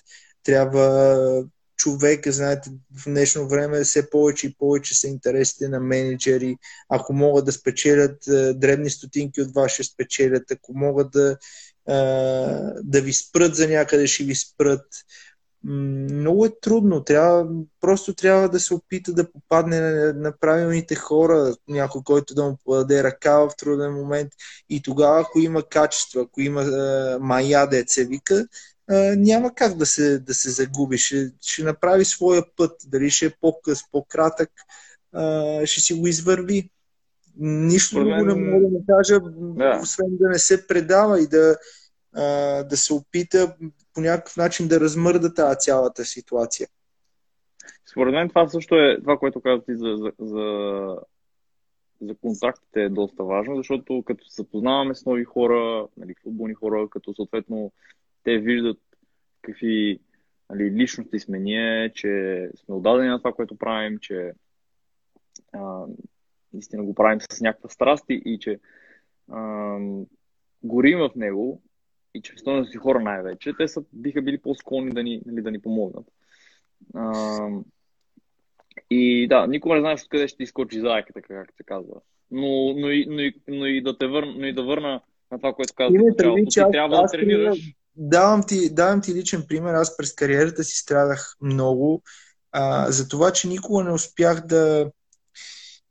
трябва 0.42 1.44
човек, 1.76 2.28
знаете, 2.28 2.70
в 2.96 3.04
днешно 3.04 3.48
време 3.48 3.84
все 3.84 4.10
повече 4.10 4.46
и 4.46 4.54
повече 4.58 4.94
са 4.94 5.08
интересите 5.08 5.68
на 5.68 5.80
менеджери. 5.80 6.56
Ако 6.88 7.12
могат 7.12 7.44
да 7.44 7.52
спечелят 7.52 8.28
а, 8.28 8.54
дребни 8.54 8.90
стотинки 8.90 9.40
от 9.40 9.54
вас, 9.54 9.72
ще 9.72 9.84
спечелят. 9.84 10.50
Ако 10.50 10.72
могат 10.74 11.10
да, 11.10 11.36
а, 11.88 11.94
да 12.82 13.00
ви 13.00 13.12
спрат 13.12 13.56
за 13.56 13.68
някъде, 13.68 14.06
ще 14.06 14.24
ви 14.24 14.34
спрат 14.34 14.86
много 15.66 16.44
е 16.44 16.60
трудно. 16.60 17.04
Трябва, 17.04 17.46
просто 17.80 18.14
трябва 18.14 18.48
да 18.48 18.60
се 18.60 18.74
опита 18.74 19.12
да 19.12 19.32
попадне 19.32 19.80
на, 19.80 20.12
на 20.12 20.32
правилните 20.40 20.94
хора, 20.94 21.54
някой, 21.68 22.02
който 22.04 22.34
да 22.34 22.44
му 22.44 22.56
подаде 22.64 23.02
ръка 23.02 23.38
в 23.38 23.50
труден 23.58 23.92
момент. 23.92 24.32
И 24.70 24.82
тогава, 24.82 25.20
ако 25.20 25.38
има 25.38 25.62
качество, 25.62 26.20
ако 26.20 26.40
има 26.40 26.62
е, 26.62 27.18
мая, 27.18 27.66
деца 27.66 28.02
вика, 28.02 28.46
е, 28.90 29.16
няма 29.16 29.54
как 29.54 29.76
да 29.76 29.86
се, 29.86 30.18
да 30.18 30.34
се 30.34 30.50
загуби. 30.50 30.98
Ще, 30.98 31.32
ще 31.40 31.62
направи 31.62 32.04
своя 32.04 32.42
път. 32.56 32.72
Дали 32.86 33.10
ще 33.10 33.26
е 33.26 33.34
по-къс, 33.40 33.80
по-кратък, 33.92 34.50
е, 35.16 35.66
ще 35.66 35.80
си 35.80 35.94
го 35.94 36.06
извърви. 36.06 36.70
Нищо 37.38 37.94
друго 37.94 38.24
не 38.24 38.34
мога 38.34 38.66
да 38.70 38.78
кажа, 38.88 39.20
да. 39.38 39.80
освен 39.82 40.08
да 40.10 40.28
не 40.28 40.38
се 40.38 40.66
предава 40.66 41.20
и 41.20 41.26
да, 41.26 41.56
да 42.64 42.76
се 42.76 42.92
опита 42.92 43.56
по 43.96 44.00
някакъв 44.00 44.36
начин 44.36 44.68
да 44.68 44.80
размърда 44.80 45.34
тази 45.34 45.58
цялата 45.58 46.04
ситуация. 46.04 46.68
Според 47.90 48.14
мен 48.14 48.28
това 48.28 48.48
също 48.48 48.74
е 48.74 49.00
това, 49.00 49.18
което 49.18 49.40
ти 49.40 49.76
за, 49.76 49.96
за, 49.96 50.12
за, 50.18 50.96
за 52.00 52.14
контактите 52.14 52.82
е 52.82 52.88
доста 52.88 53.24
важно, 53.24 53.56
защото 53.56 54.02
като 54.06 54.24
се 54.24 54.42
запознаваме 54.42 54.94
с 54.94 55.06
нови 55.06 55.24
хора, 55.24 55.86
нали, 55.96 56.14
футболни 56.22 56.54
хора, 56.54 56.88
като 56.90 57.14
съответно 57.14 57.72
те 58.24 58.38
виждат 58.38 58.78
какви 59.42 60.00
нали, 60.50 60.70
личности 60.70 61.18
сме 61.18 61.38
ние, 61.38 61.92
че 61.92 62.50
сме 62.56 62.74
отдадени 62.74 63.08
на 63.08 63.18
това, 63.18 63.32
което 63.32 63.56
правим, 63.56 63.98
че 63.98 64.32
а, 65.52 65.84
наистина 66.52 66.84
го 66.84 66.94
правим 66.94 67.20
с 67.32 67.40
някаква 67.40 67.68
страст 67.68 68.04
и, 68.08 68.22
и 68.24 68.38
че 68.38 68.60
а, 69.30 69.78
горим 70.62 70.98
в 70.98 71.10
него, 71.16 71.62
и 72.16 72.22
че 72.22 72.32
си 72.70 72.76
хора 72.76 73.00
най-вече, 73.00 73.52
те 73.58 73.68
са, 73.68 73.82
биха 73.92 74.22
били 74.22 74.38
по-склонни 74.38 74.94
да 74.94 75.02
ни, 75.02 75.22
нали, 75.26 75.42
да 75.42 75.50
ни 75.50 75.60
помогнат. 75.60 76.06
А, 76.94 77.48
и 78.90 79.28
да, 79.28 79.46
никога 79.46 79.74
не 79.74 79.80
знаеш 79.80 80.02
откъде 80.02 80.28
ще 80.28 80.42
изкочи 80.42 80.80
заеката, 80.80 81.22
как 81.22 81.52
се 81.56 81.62
казва. 81.62 81.94
Но, 82.30 82.74
но, 82.76 82.90
и, 82.90 83.06
но, 83.08 83.20
и, 83.20 83.34
но, 83.48 83.66
и 83.66 83.82
да 83.82 83.98
те 83.98 84.06
върна, 84.06 84.34
но 84.38 84.46
и 84.46 84.52
да 84.52 84.64
върна 84.64 85.00
на 85.30 85.38
това, 85.38 85.52
което 85.52 85.74
казах 85.74 86.00
в 86.00 86.04
началото. 86.04 86.50
Ти 86.50 86.72
трябва 86.72 87.02
да 87.02 87.08
тренираш. 87.08 87.58
Давам 87.96 88.42
ти, 88.48 88.74
давам 88.74 89.00
ти 89.00 89.14
личен 89.14 89.44
пример. 89.48 89.74
Аз 89.74 89.96
през 89.96 90.14
кариерата 90.14 90.64
си 90.64 90.76
страдах 90.78 91.36
много 91.40 92.02
а, 92.52 92.90
за 92.90 93.08
това, 93.08 93.32
че 93.32 93.48
никога 93.48 93.84
не 93.84 93.92
успях 93.92 94.46
да, 94.46 94.90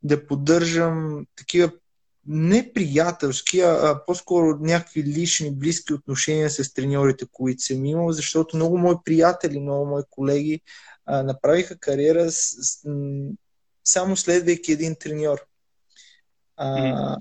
да 0.02 0.26
поддържам 0.26 1.26
такива 1.36 1.70
не 2.28 2.72
приятелски, 2.72 3.60
а, 3.60 4.00
по-скоро 4.06 4.58
някакви 4.60 5.04
лични, 5.04 5.54
близки 5.54 5.92
отношения 5.92 6.50
с 6.50 6.74
треньорите, 6.74 7.26
които 7.32 7.62
съм 7.62 7.84
имал, 7.84 8.12
защото 8.12 8.56
много 8.56 8.78
мои 8.78 8.94
приятели, 9.04 9.60
много 9.60 9.86
мои 9.86 10.02
колеги 10.10 10.60
а, 11.06 11.22
направиха 11.22 11.78
кариера 11.78 12.30
с, 12.30 12.56
с, 12.62 12.88
само 13.84 14.16
следвайки 14.16 14.72
един 14.72 14.96
треньор. 15.00 15.38
А, 16.56 17.16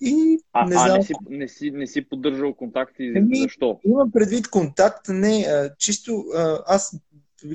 и 0.00 0.38
а, 0.52 0.66
не, 0.66 0.72
знам... 0.72 0.90
а 0.90 0.98
не, 0.98 1.04
си, 1.04 1.12
не, 1.30 1.48
си, 1.48 1.70
не 1.70 1.86
си 1.86 2.08
поддържал 2.08 2.54
контакти? 2.54 3.12
Ами, 3.16 3.42
защо? 3.42 3.80
Имам 3.84 4.12
предвид 4.12 4.48
контакт, 4.48 5.08
не. 5.08 5.46
А, 5.48 5.74
чисто 5.78 6.24
а, 6.34 6.62
аз 6.66 6.96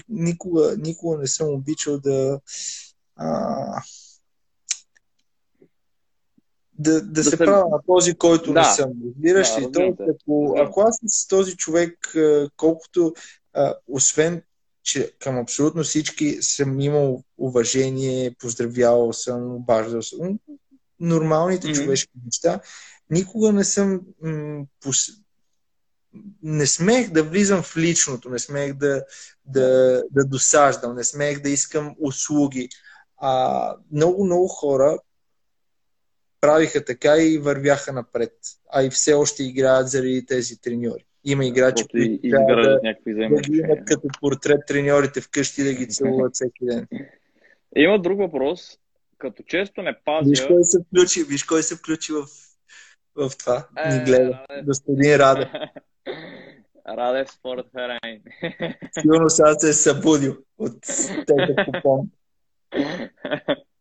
никога, 0.10 0.76
никога 0.77 1.18
не 1.18 1.27
съм 1.27 1.49
обичал 1.49 1.99
да 1.99 2.40
а, 3.15 3.82
да, 6.80 6.93
да, 6.93 7.02
да 7.02 7.23
се, 7.23 7.30
се 7.30 7.38
правя 7.38 7.69
на 7.69 7.80
този, 7.88 8.15
който 8.15 8.53
да. 8.53 8.61
не 8.61 8.65
съм. 8.65 8.91
Разбираш 9.06 9.53
да, 9.53 9.61
ли? 9.61 9.68
Да, 9.69 10.06
ако, 10.10 10.56
ако 10.60 10.81
аз 10.81 10.99
с 11.07 11.27
този 11.27 11.57
човек, 11.57 12.15
колкото, 12.57 13.14
а, 13.53 13.73
освен, 13.88 14.41
че 14.84 15.14
към 15.19 15.38
абсолютно 15.38 15.84
всички 15.84 16.38
съм 16.41 16.80
имал 16.80 17.23
уважение, 17.38 18.35
поздравявал 18.39 19.14
съм, 19.14 19.56
обаждал 19.56 20.02
съм, 20.02 20.39
нормалните 20.99 21.68
mm-hmm. 21.68 21.84
човешки 21.84 22.11
неща, 22.26 22.60
никога 23.10 23.52
не 23.52 23.64
съм 23.64 24.02
м- 24.22 24.65
пос... 24.81 25.07
не 26.43 26.68
смех 26.68 27.11
да 27.11 27.23
влизам 27.23 27.64
в 27.64 27.77
личното, 27.77 28.30
не 28.30 28.39
смех 28.39 28.73
да, 28.73 29.03
да, 29.45 30.02
да 30.11 30.26
досаждам, 30.26 30.95
не 30.95 31.03
смех 31.03 31.41
да 31.41 31.49
искам 31.49 31.95
услуги. 31.99 32.69
А 33.18 33.76
много, 33.91 34.26
много 34.26 34.47
хора 34.47 34.97
правиха 36.45 36.85
така 36.85 37.17
и 37.17 37.38
вървяха 37.38 37.93
напред. 37.93 38.34
А 38.73 38.84
и 38.84 38.89
все 38.89 39.13
още 39.13 39.43
играят 39.43 39.89
заради 39.89 40.26
тези 40.26 40.61
треньори. 40.61 41.05
Има 41.23 41.45
играчи, 41.45 41.85
които 41.91 42.27
да, 42.30 42.80
някакви 42.84 43.13
да 43.13 43.41
ги 43.41 43.57
имат 43.57 43.85
като 43.85 44.07
портрет 44.19 44.59
треньорите 44.67 45.22
вкъщи 45.22 45.63
да 45.63 45.73
ги 45.73 45.88
целуват 45.88 46.34
всеки 46.34 46.65
ден. 46.65 46.88
Има 47.76 47.99
друг 47.99 48.19
въпрос. 48.19 48.80
Като 49.17 49.43
често 49.43 49.81
не 49.81 49.95
пазя... 50.05 50.30
Виж 50.30 50.45
кой 50.45 50.63
се 50.63 50.77
включи, 50.88 51.23
виж 51.23 51.43
кой 51.43 51.63
се 51.63 51.76
включи 51.76 52.13
в, 52.13 52.26
в 53.15 53.38
това. 53.38 53.67
Ни 53.91 54.05
гледа. 54.05 54.45
Е, 54.49 54.61
Господин 54.63 55.15
Раде. 55.15 55.49
Раде 56.97 57.26
според 57.31 57.65
Ферайн. 57.72 58.22
Сигурно 58.99 59.30
сега 59.30 59.53
се 59.53 59.69
е 59.69 59.73
събудил 59.73 60.38
от 60.57 60.81
тези 61.07 61.55
купон. 61.65 62.09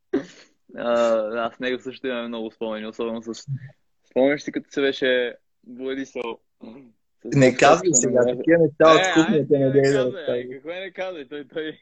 аз 0.78 1.58
него 1.60 1.82
също 1.82 2.06
имам 2.06 2.28
много 2.28 2.50
спомени, 2.50 2.86
особено 2.86 3.22
с... 3.22 3.46
Спомняш 4.10 4.42
си, 4.42 4.52
като 4.52 4.70
се 4.70 4.80
беше 4.80 5.36
Владисъл. 5.66 6.38
Не 7.24 7.56
казвай 7.56 7.90
сега, 7.92 8.24
такива 8.26 8.58
неща 8.58 8.94
от 8.94 9.00
е, 9.00 9.12
кухнята 9.14 9.58
не 9.58 9.70
дей 9.70 9.92
да 9.92 10.12
Какво 10.52 10.68
не 10.68 10.92
казвай? 10.92 11.28
Той, 11.28 11.48
той, 11.48 11.78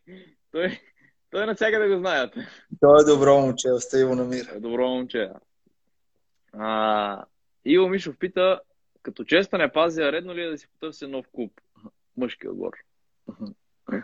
той, 0.53 0.81
той 1.31 1.47
навсякъде 1.47 1.89
го 1.89 1.99
знаят. 1.99 2.35
Той 2.81 3.01
е 3.01 3.05
добро 3.05 3.41
момче, 3.41 3.71
остави 3.71 4.05
го 4.05 4.15
намира. 4.15 4.51
Е 4.57 4.61
добро 4.61 4.89
момче. 4.89 5.31
А, 6.53 7.25
Иво 7.65 7.89
Мишов 7.89 8.19
пита, 8.19 8.61
като 9.03 9.25
често 9.25 9.59
не 9.59 9.73
пазя, 9.73 10.13
редно 10.13 10.35
ли 10.35 10.43
е 10.43 10.51
да 10.51 10.59
си 10.59 10.69
потърся 10.69 11.09
нов 11.09 11.27
клуб? 11.33 11.53
Мъжки 12.17 12.49
отбор. 12.49 12.73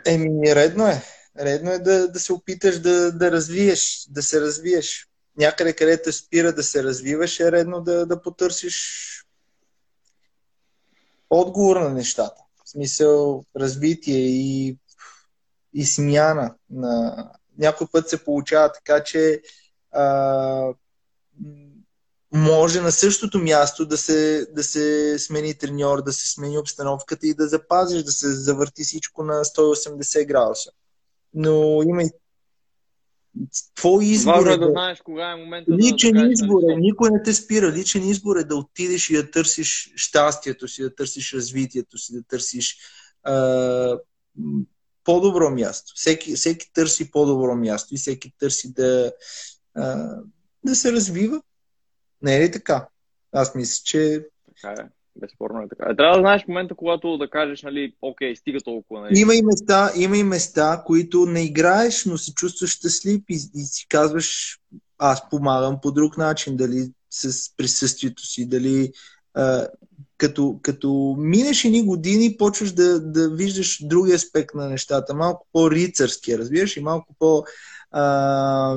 Еми, 0.06 0.55
редно 0.55 0.86
е. 0.86 0.94
Редно 1.40 1.70
е 1.70 1.78
да, 1.78 2.09
да 2.09 2.20
се 2.20 2.32
опиташ 2.32 2.78
да, 2.78 3.12
да 3.12 3.31
развиеш, 3.31 4.06
да 4.10 4.23
се 4.23 4.40
развиеш. 4.40 5.09
Някъде, 5.36 5.73
където 5.73 6.12
спира 6.12 6.52
да 6.52 6.62
се 6.62 6.82
развиваш, 6.82 7.40
е 7.40 7.52
редно 7.52 7.81
да, 7.81 8.06
да 8.06 8.23
потърсиш 8.23 9.09
отговор 11.31 11.77
на 11.77 11.90
нещата. 11.90 12.43
В 12.65 12.70
смисъл 12.70 13.44
развитие 13.56 14.19
и, 14.19 14.78
и 15.74 15.86
смяна. 15.86 16.55
На... 16.70 17.31
Някой 17.59 17.86
път 17.93 18.09
се 18.09 18.24
получава 18.24 18.73
така, 18.73 19.05
че 19.05 19.43
а, 19.93 20.73
може 22.32 22.81
на 22.81 22.93
същото 22.93 23.39
място 23.39 23.86
да 23.86 23.97
се, 23.97 24.47
да 24.52 24.62
се 24.62 25.19
смени 25.19 25.55
треньор, 25.55 26.02
да 26.02 26.12
се 26.12 26.28
смени 26.28 26.59
обстановката 26.59 27.27
и 27.27 27.35
да 27.35 27.48
запазиш, 27.48 28.02
да 28.02 28.12
се 28.12 28.32
завърти 28.32 28.85
всичко 28.85 29.23
на 29.23 29.44
180 29.44 30.27
градуса. 30.27 30.70
Но 31.40 31.82
има 31.82 32.02
и 32.02 32.10
твой 33.74 34.05
избор 34.05 34.32
Важно 34.32 34.51
е 34.51 34.59
да, 34.59 34.66
да 34.66 34.70
знаеш 34.70 35.01
кога 35.05 35.31
е 35.31 35.36
момента 35.36 35.73
Личен 35.73 36.12
да 36.12 36.27
избор 36.32 36.62
е, 36.70 36.77
никой 36.77 37.10
не 37.10 37.23
те 37.23 37.35
спира. 37.35 37.73
Личен 37.73 38.09
избор 38.09 38.36
е 38.36 38.44
да 38.44 38.56
отидеш 38.56 39.10
и 39.10 39.16
да 39.16 39.31
търсиш 39.31 39.93
щастието 39.97 40.69
си, 40.69 40.82
да 40.82 40.94
търсиш 40.94 41.35
развитието 41.35 41.98
си, 41.98 42.15
да 42.15 42.23
търсиш 42.23 42.78
а, 43.23 43.98
по-добро 45.05 45.51
място. 45.51 45.93
Всеки, 45.97 46.35
всеки 46.35 46.73
търси 46.73 47.10
по-добро 47.10 47.56
място 47.56 47.94
и 47.94 47.98
всеки 47.98 48.32
търси 48.39 48.73
да, 48.73 49.12
а, 49.74 50.16
да 50.65 50.77
се 50.77 50.93
развива. 50.93 51.43
Не 52.23 52.36
е 52.36 52.40
ли 52.40 52.52
така? 52.52 52.89
Аз 53.32 53.55
мисля, 53.55 53.82
че. 53.85 54.27
Така 54.47 54.82
е. 54.82 54.97
Безспорно 55.20 55.62
е 55.62 55.68
така. 55.68 55.90
Е, 55.90 55.96
трябва 55.96 56.16
да 56.16 56.22
знаеш 56.22 56.44
в 56.44 56.48
момента, 56.48 56.74
когато 56.74 57.18
да 57.18 57.30
кажеш, 57.30 57.62
нали, 57.62 57.92
окей, 58.02 58.36
стига 58.36 58.60
толкова. 58.60 59.00
Нали. 59.00 59.18
Има, 59.18 59.34
и 59.34 59.42
места, 59.42 59.90
има 59.96 60.16
и 60.16 60.22
места, 60.22 60.82
които 60.86 61.26
не 61.26 61.44
играеш, 61.44 62.04
но 62.04 62.18
се 62.18 62.34
чувстваш 62.34 62.70
щастлив 62.70 63.22
и, 63.28 63.34
и 63.34 63.64
си 63.64 63.86
казваш, 63.88 64.58
аз 64.98 65.30
помагам 65.30 65.78
по 65.82 65.92
друг 65.92 66.18
начин, 66.18 66.56
дали 66.56 66.92
с 67.10 67.56
присъствието 67.56 68.26
си, 68.26 68.48
дали 68.48 68.92
а, 69.34 69.66
като, 70.16 70.58
като 70.62 71.16
минеш 71.18 71.64
едни 71.64 71.86
години, 71.86 72.36
почваш 72.36 72.72
да, 72.72 73.00
да 73.00 73.30
виждаш 73.30 73.86
други 73.86 74.12
аспект 74.12 74.54
на 74.54 74.68
нещата, 74.68 75.14
малко 75.14 75.46
по-рицарски, 75.52 76.38
разбираш, 76.38 76.76
и 76.76 76.80
малко 76.80 77.14
по- 77.18 77.44
а, 77.90 78.76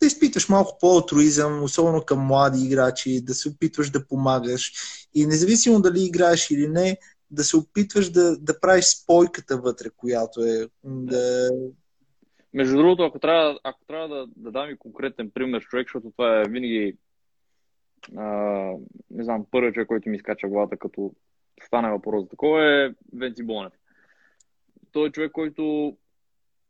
да 0.00 0.06
изпитваш 0.06 0.48
малко 0.48 0.78
по-алтруизъм, 0.80 1.62
особено 1.62 2.04
към 2.04 2.26
млади 2.26 2.64
играчи, 2.64 3.24
да 3.24 3.34
се 3.34 3.48
опитваш 3.48 3.90
да 3.90 4.06
помагаш. 4.06 4.72
И 5.14 5.26
независимо 5.26 5.80
дали 5.80 6.04
играеш 6.04 6.50
или 6.50 6.68
не, 6.68 6.98
да 7.30 7.44
се 7.44 7.56
опитваш 7.56 8.10
да, 8.10 8.38
да 8.38 8.60
правиш 8.60 8.84
спойката 8.84 9.56
вътре, 9.56 9.90
която 9.96 10.40
е. 10.44 10.68
Да... 10.84 11.50
Между 12.54 12.76
другото, 12.76 13.02
ако 13.02 13.18
трябва, 13.18 13.58
ако 13.64 13.84
трябва 13.86 14.08
да, 14.08 14.26
да 14.36 14.50
дам 14.50 14.70
и 14.70 14.78
конкретен 14.78 15.30
пример 15.30 15.62
човек, 15.62 15.86
защото 15.86 16.10
това 16.10 16.40
е 16.40 16.48
винаги 16.48 16.96
а, 18.16 18.24
не 19.10 19.24
знам, 19.24 19.46
първият 19.50 19.74
човек, 19.74 19.88
който 19.88 20.08
ми 20.08 20.16
изкача 20.16 20.48
главата, 20.48 20.76
като 20.76 21.14
стане 21.62 21.90
въпрос 21.90 22.22
за 22.22 22.28
такова 22.28 22.64
е 22.64 22.90
Венци 23.12 23.42
Бонев. 23.42 23.72
Той 24.92 25.08
е 25.08 25.12
човек, 25.12 25.32
който 25.32 25.96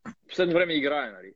в 0.04 0.28
последно 0.28 0.54
време 0.54 0.74
играе, 0.74 1.10
нали? 1.10 1.32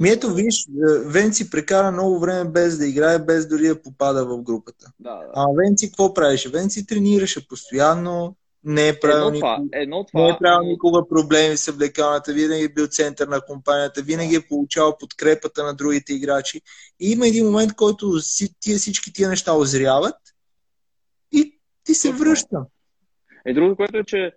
Ми 0.00 0.08
ето, 0.08 0.34
виж, 0.34 0.66
е, 0.66 0.98
Венци 1.08 1.50
прекара 1.50 1.92
много 1.92 2.18
време 2.18 2.50
без 2.50 2.78
да 2.78 2.86
играе, 2.86 3.18
без 3.18 3.48
дори 3.48 3.68
да 3.68 3.82
попада 3.82 4.26
в 4.26 4.42
групата. 4.42 4.92
Да, 5.00 5.14
да. 5.16 5.30
А 5.34 5.46
Венци 5.56 5.88
какво 5.88 6.14
правеше? 6.14 6.48
Венци 6.48 6.86
тренираше 6.86 7.48
постоянно, 7.48 8.36
не 8.64 8.88
е 8.88 9.00
правил, 9.00 9.26
едно 9.26 9.38
това, 9.38 9.62
едно 9.72 10.04
това, 10.04 10.22
не 10.22 10.28
е 10.28 10.36
правил 10.40 10.68
никога 10.68 11.08
проблеми 11.08 11.56
с 11.56 11.72
облекалната, 11.72 12.32
винаги 12.32 12.64
е 12.64 12.68
бил 12.68 12.86
център 12.86 13.28
на 13.28 13.40
компанията, 13.40 14.02
винаги 14.02 14.34
е 14.36 14.48
получавал 14.48 14.98
подкрепата 14.98 15.64
на 15.64 15.74
другите 15.74 16.12
играчи. 16.12 16.60
И 17.00 17.10
има 17.10 17.26
един 17.26 17.46
момент, 17.46 17.74
който 17.74 18.18
тия, 18.60 18.78
всички 18.78 19.12
тия 19.12 19.28
неща 19.28 19.56
озряват 19.56 20.16
и 21.32 21.58
ти 21.84 21.94
се 21.94 22.12
връща. 22.12 22.56
Е, 23.46 23.54
другото, 23.54 23.76
което 23.76 23.96
е, 23.96 24.04
че 24.04 24.32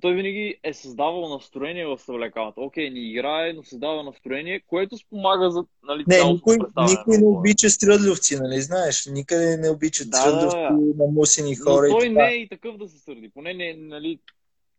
той 0.00 0.14
винаги 0.14 0.54
е 0.64 0.72
създавал 0.72 1.28
настроение 1.28 1.86
в 1.86 1.98
съвлекалната. 1.98 2.60
Окей, 2.60 2.90
не 2.90 3.10
играе, 3.10 3.52
но 3.52 3.64
създава 3.64 4.02
настроение, 4.02 4.60
което 4.66 4.96
спомага 4.96 5.50
за 5.50 5.64
нали, 5.88 6.04
Не, 6.06 6.32
никой, 6.32 6.58
никой 6.88 7.18
не 7.18 7.26
обича 7.26 7.70
стръдловци, 7.70 8.36
нали 8.36 8.60
знаеш? 8.60 9.06
Никъде 9.06 9.56
не 9.56 9.70
обича 9.70 10.04
да, 10.04 10.16
стръдловци 10.16 10.56
да, 10.56 11.04
на 11.04 11.12
мусени 11.12 11.56
хора. 11.56 11.88
Но 11.88 11.98
той 11.98 12.08
не 12.08 12.28
е 12.28 12.36
и 12.36 12.48
такъв 12.48 12.76
да 12.76 12.88
се 12.88 12.98
сърди. 12.98 13.30
Поне 13.34 13.54
не, 13.54 13.76
нали, 13.78 14.18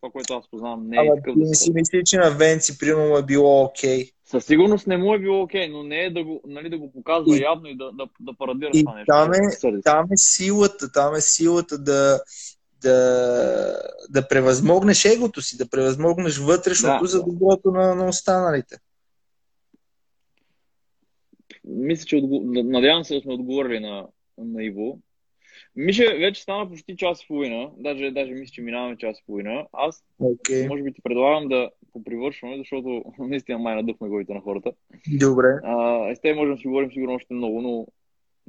това, 0.02 0.12
което 0.12 0.34
аз 0.34 0.50
познавам, 0.52 0.88
не 0.88 0.96
е 0.96 1.00
Ама, 1.00 1.16
такъв 1.16 1.36
да 1.38 1.46
се 1.46 1.56
си 1.56 1.72
мисли, 1.74 2.02
че 2.06 2.18
на 2.18 2.32
Венци, 2.32 2.78
примерно, 2.78 3.18
е 3.18 3.24
било 3.24 3.64
окей. 3.64 4.04
Okay. 4.04 4.12
Със 4.26 4.46
сигурност 4.46 4.88
не 4.88 4.98
му 4.98 5.14
е 5.14 5.20
било 5.20 5.42
окей, 5.42 5.68
okay, 5.68 5.72
но 5.72 5.84
не 5.84 6.04
е 6.04 6.10
да 6.10 6.24
го, 6.24 6.42
нали, 6.48 6.70
да 6.70 6.78
го 6.78 6.92
показва 6.92 7.38
и, 7.38 7.42
явно 7.42 7.68
и 7.68 7.78
да, 7.78 7.92
да, 7.92 8.08
да 8.20 8.34
парадира 8.34 8.70
и 8.74 8.84
това 8.84 8.96
нещо. 8.96 9.62
Там 9.62 9.74
е, 9.74 9.82
там 9.82 10.06
е 10.06 10.18
силата, 10.18 10.92
там 10.92 11.16
е 11.16 11.22
силата 11.22 11.78
да, 11.78 12.20
да, 12.82 13.82
да 14.10 14.28
превъзмогнеш 14.28 15.06
егото 15.06 15.42
си, 15.42 15.58
да 15.58 15.70
превъзмогнеш 15.70 16.38
вътрешното 16.38 17.02
да. 17.04 17.08
за 17.08 17.24
доброто 17.24 17.72
на, 17.72 17.96
на 17.96 18.08
останалите. 18.08 18.78
Мисля, 21.64 22.06
че 22.06 22.16
отго... 22.16 22.42
надявам 22.46 23.04
се 23.04 23.16
да 23.16 23.22
сме 23.22 23.34
отговорили 23.34 23.80
на, 23.80 24.08
на 24.38 24.64
Иво. 24.64 25.00
Мише, 25.76 26.18
вече 26.20 26.42
стана 26.42 26.70
почти 26.70 26.96
час 26.98 27.24
и 27.24 27.28
половина. 27.28 27.72
Даже, 27.78 28.12
даже 28.12 28.32
мисля, 28.32 28.52
че 28.52 28.62
минаваме 28.62 28.98
час 28.98 29.18
и 29.20 29.26
половина. 29.26 29.66
Аз, 29.74 30.04
okay. 30.22 30.68
може 30.68 30.84
би, 30.84 30.94
ти 30.94 31.02
предлагам 31.02 31.48
да 31.48 31.70
попривършваме, 31.94 32.58
защото 32.58 33.04
наистина 33.20 33.58
май 33.58 33.76
надъхме 33.76 34.08
главите 34.08 34.34
на 34.34 34.42
хората. 34.42 34.72
Добре. 35.20 35.48
А, 35.64 36.16
с 36.16 36.22
те 36.22 36.34
можем 36.34 36.56
да 36.56 36.62
си 36.62 36.68
говорим 36.68 36.92
сигурно 36.92 37.14
още 37.14 37.34
много, 37.34 37.62
но 37.62 37.88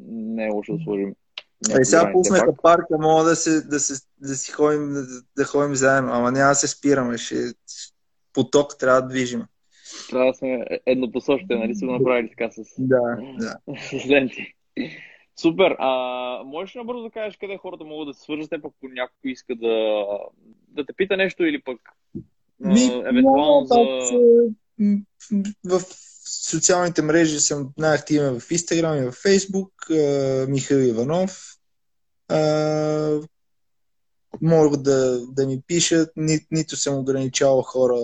не 0.08 0.46
е 0.46 0.50
лошо 0.50 0.76
да 0.76 0.84
сложим 0.84 1.14
е, 1.68 1.84
сега 1.84 2.12
пуснаха 2.12 2.56
парка, 2.62 2.98
мога 2.98 3.24
да, 3.24 3.36
се, 3.36 3.60
да, 3.60 3.80
се, 3.80 4.02
да 4.20 4.34
си 4.34 4.52
ходим, 4.52 4.92
да, 4.92 5.02
да 5.36 5.44
ходим 5.44 5.74
заедно, 5.74 6.12
ама 6.12 6.32
няма 6.32 6.48
да 6.48 6.54
се 6.54 6.68
спираме, 6.68 7.18
ще 7.18 7.52
поток 8.32 8.78
трябва 8.78 9.02
да 9.02 9.08
движим. 9.08 9.42
Трябва 10.10 10.26
да 10.26 10.34
сме 10.34 10.66
еднопосочни, 10.86 11.46
нали 11.48 11.74
са 11.74 11.86
го 11.86 11.92
направили 11.92 12.28
така 12.28 12.50
с, 12.50 12.62
да, 12.78 13.00
да. 13.38 13.56
с 13.76 14.06
ленти. 14.06 14.54
Супер. 15.40 15.76
А, 15.78 16.42
можеш 16.44 16.74
набързо 16.74 17.02
да 17.02 17.10
кажеш 17.10 17.36
къде 17.36 17.56
хората 17.56 17.84
могат 17.84 18.08
да 18.08 18.14
се 18.14 18.20
свържат, 18.20 18.52
ако 18.52 18.74
някой 18.82 19.30
иска 19.30 19.54
да, 19.54 20.06
да 20.68 20.86
те 20.86 20.92
пита 20.92 21.16
нещо 21.16 21.44
или 21.44 21.62
пък 21.62 21.80
Ми, 22.60 23.02
евентуално 23.04 23.64
за... 23.64 23.76
В 25.64 25.80
социалните 26.48 27.02
мрежи 27.02 27.40
съм 27.40 27.72
най-активен 27.78 28.40
в 28.40 28.48
Instagram 28.48 29.02
и 29.02 29.10
в 29.10 29.12
Facebook. 29.12 30.46
Михаил 30.46 30.78
Иванов. 30.78 31.56
Могат 34.42 34.82
да, 34.82 35.26
да 35.26 35.46
ми 35.46 35.62
пишат, 35.66 36.10
Ни, 36.16 36.46
нито 36.50 36.76
съм 36.76 36.98
ограничавал 36.98 37.62
хора, 37.62 37.96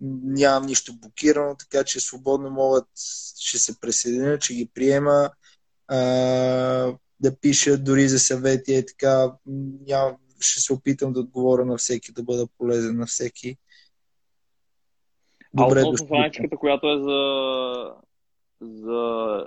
нямам 0.00 0.66
нищо 0.66 0.94
блокирано, 0.96 1.56
така 1.58 1.84
че 1.84 2.00
свободно 2.00 2.50
могат, 2.50 2.86
ще 3.38 3.58
се 3.58 3.80
присъединят, 3.80 4.40
че 4.40 4.54
ги 4.54 4.70
приема. 4.74 5.30
Да 7.20 7.36
пиша 7.40 7.78
дори 7.78 8.08
за 8.08 8.18
съвети. 8.18 8.74
Е 8.74 8.86
така, 8.86 9.32
ням, 9.86 10.16
ще 10.40 10.60
се 10.60 10.72
опитам 10.72 11.12
да 11.12 11.20
отговоря 11.20 11.64
на 11.64 11.76
всеки, 11.76 12.12
да 12.12 12.22
бъда 12.22 12.46
полезен 12.58 12.96
на 12.96 13.06
всеки. 13.06 13.56
Добре, 15.54 15.80
а 15.80 15.82
относно 15.82 16.06
страничката, 16.06 16.56
която 16.56 16.90
е 16.90 16.98
за, 16.98 17.20
за 18.60 19.44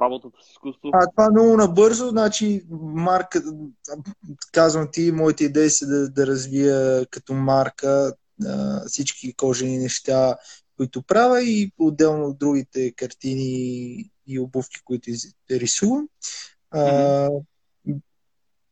работата 0.00 0.38
с 0.42 0.50
изкуство? 0.50 0.90
А, 0.92 1.06
това 1.16 1.30
много 1.30 1.56
набързо, 1.56 2.08
значи 2.08 2.62
марка, 2.70 3.42
казвам 4.52 4.88
ти, 4.92 5.12
моите 5.12 5.44
идеи 5.44 5.70
са 5.70 5.86
да, 5.86 6.10
да 6.10 6.26
развия 6.26 7.06
като 7.06 7.34
марка 7.34 8.14
а, 8.46 8.80
всички 8.86 9.34
кожени 9.34 9.78
неща, 9.78 10.36
които 10.76 11.02
правя 11.02 11.42
и 11.42 11.72
отделно 11.78 12.26
от 12.26 12.38
другите 12.38 12.92
картини 12.92 14.10
и 14.26 14.40
обувки, 14.40 14.80
които 14.84 15.10
рисувам. 15.50 16.08
Mm-hmm. 16.74 17.26
А, 17.26 17.98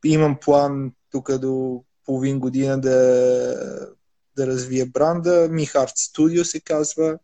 имам 0.04 0.38
план 0.40 0.92
тук 1.10 1.38
до 1.38 1.84
половин 2.04 2.40
година 2.40 2.80
да, 2.80 3.94
да 4.36 4.46
развия 4.46 4.86
бранда. 4.86 5.48
Михарт 5.50 5.92
Studio 5.92 6.42
се 6.42 6.60
казва. 6.60 7.18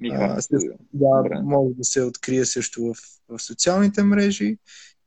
Михарт 0.00 0.42
Studio. 0.42 0.76
Да, 0.92 1.22
Добре. 1.22 1.40
може 1.42 1.74
да 1.74 1.84
се 1.84 2.02
открие 2.02 2.44
също 2.44 2.82
в, 2.82 2.94
в 3.28 3.42
социалните 3.42 4.02
мрежи. 4.02 4.58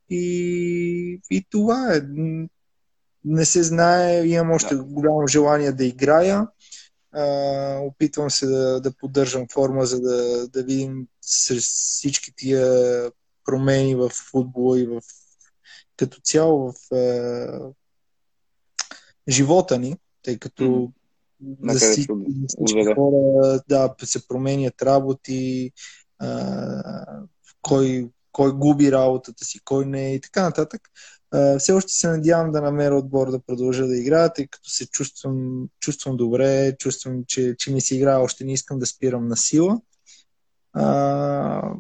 И, 0.10 1.22
и 1.32 1.46
това 1.50 1.96
е. 1.96 2.02
Не 3.26 3.46
се 3.46 3.64
знае, 3.64 4.28
имам 4.28 4.52
още 4.52 4.76
да. 4.76 4.84
голямо 4.84 5.28
желание 5.28 5.72
да 5.72 5.86
играя. 5.86 6.48
А, 7.12 7.26
опитвам 7.80 8.30
се 8.30 8.46
да, 8.46 8.82
да 8.82 8.92
поддържам 8.92 9.46
форма, 9.54 9.86
за 9.86 10.02
да, 10.02 10.48
да 10.48 10.64
видим 10.64 11.08
с 11.22 11.56
всички 11.60 12.34
тия 12.36 13.12
промени 13.46 13.96
в 13.96 14.10
футбола 14.10 14.80
и 14.80 14.86
в, 14.86 15.02
като 15.98 16.22
цяло 16.22 16.72
в 16.72 16.96
е, 16.96 17.48
живота 19.30 19.80
ни, 19.80 19.98
тъй 20.22 20.40
като 20.40 20.92
за 21.64 21.80
всички, 21.80 22.14
всички 22.48 22.94
хора 22.96 23.60
да, 23.70 23.96
се 24.04 24.28
променят 24.28 24.82
работи, 24.82 25.72
а, 26.20 27.24
кой, 27.62 28.10
кой 28.32 28.54
губи 28.54 28.92
работата 28.92 29.46
си, 29.46 29.60
кой 29.66 29.86
не 29.86 30.14
и 30.14 30.22
така 30.22 30.44
нататък. 30.44 30.82
Uh, 31.36 31.60
все 31.60 31.74
още 31.74 31.94
се 31.94 32.08
надявам 32.08 32.52
да 32.52 32.62
намеря 32.62 32.96
отбор 32.96 33.32
да 33.32 33.40
продължа 33.40 33.88
да 33.88 33.98
играя, 33.98 34.34
тъй 34.34 34.48
като 34.48 34.70
се 34.70 34.88
чувствам, 34.88 35.68
чувствам 35.80 36.18
добре, 36.18 36.78
чувствам, 36.78 37.24
че, 37.28 37.56
че 37.58 37.72
ми 37.72 37.82
се 37.82 37.96
играе, 37.96 38.16
още 38.16 38.44
не 38.44 38.54
искам 38.54 38.80
да 38.80 38.86
спирам 38.86 39.28
на 39.28 39.38
сила. 39.38 39.82
Uh, 40.78 41.76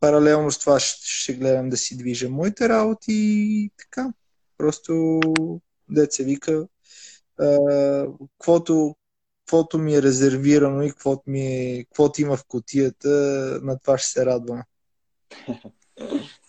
паралелно 0.00 0.50
с 0.50 0.58
това 0.58 0.80
ще, 0.80 1.00
ще 1.02 1.34
гледам 1.34 1.68
да 1.68 1.76
си 1.76 1.96
движа 1.96 2.28
моите 2.28 2.68
работи 2.68 3.12
и 3.12 3.70
така. 3.78 4.12
Просто, 4.58 5.20
деца 5.90 6.22
вика, 6.22 6.66
каквото, 8.38 8.96
каквото 9.44 9.78
ми 9.78 9.94
е 9.94 10.02
резервирано 10.02 10.82
и 10.82 10.90
каквото, 10.90 11.22
ми 11.26 11.40
е, 11.40 11.84
каквото 11.84 12.22
има 12.22 12.36
в 12.36 12.44
котията, 12.48 13.08
на 13.62 13.78
това 13.78 13.98
ще 13.98 14.10
се 14.10 14.26
радвам. 14.26 14.62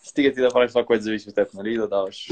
Стига 0.03 0.33
ти 0.33 0.41
да 0.41 0.49
правиш 0.49 0.71
това, 0.71 0.85
което 0.85 1.03
зависи 1.03 1.29
от 1.29 1.35
теб, 1.35 1.53
нали? 1.53 1.77
Да 1.77 1.87
даваш. 1.87 2.27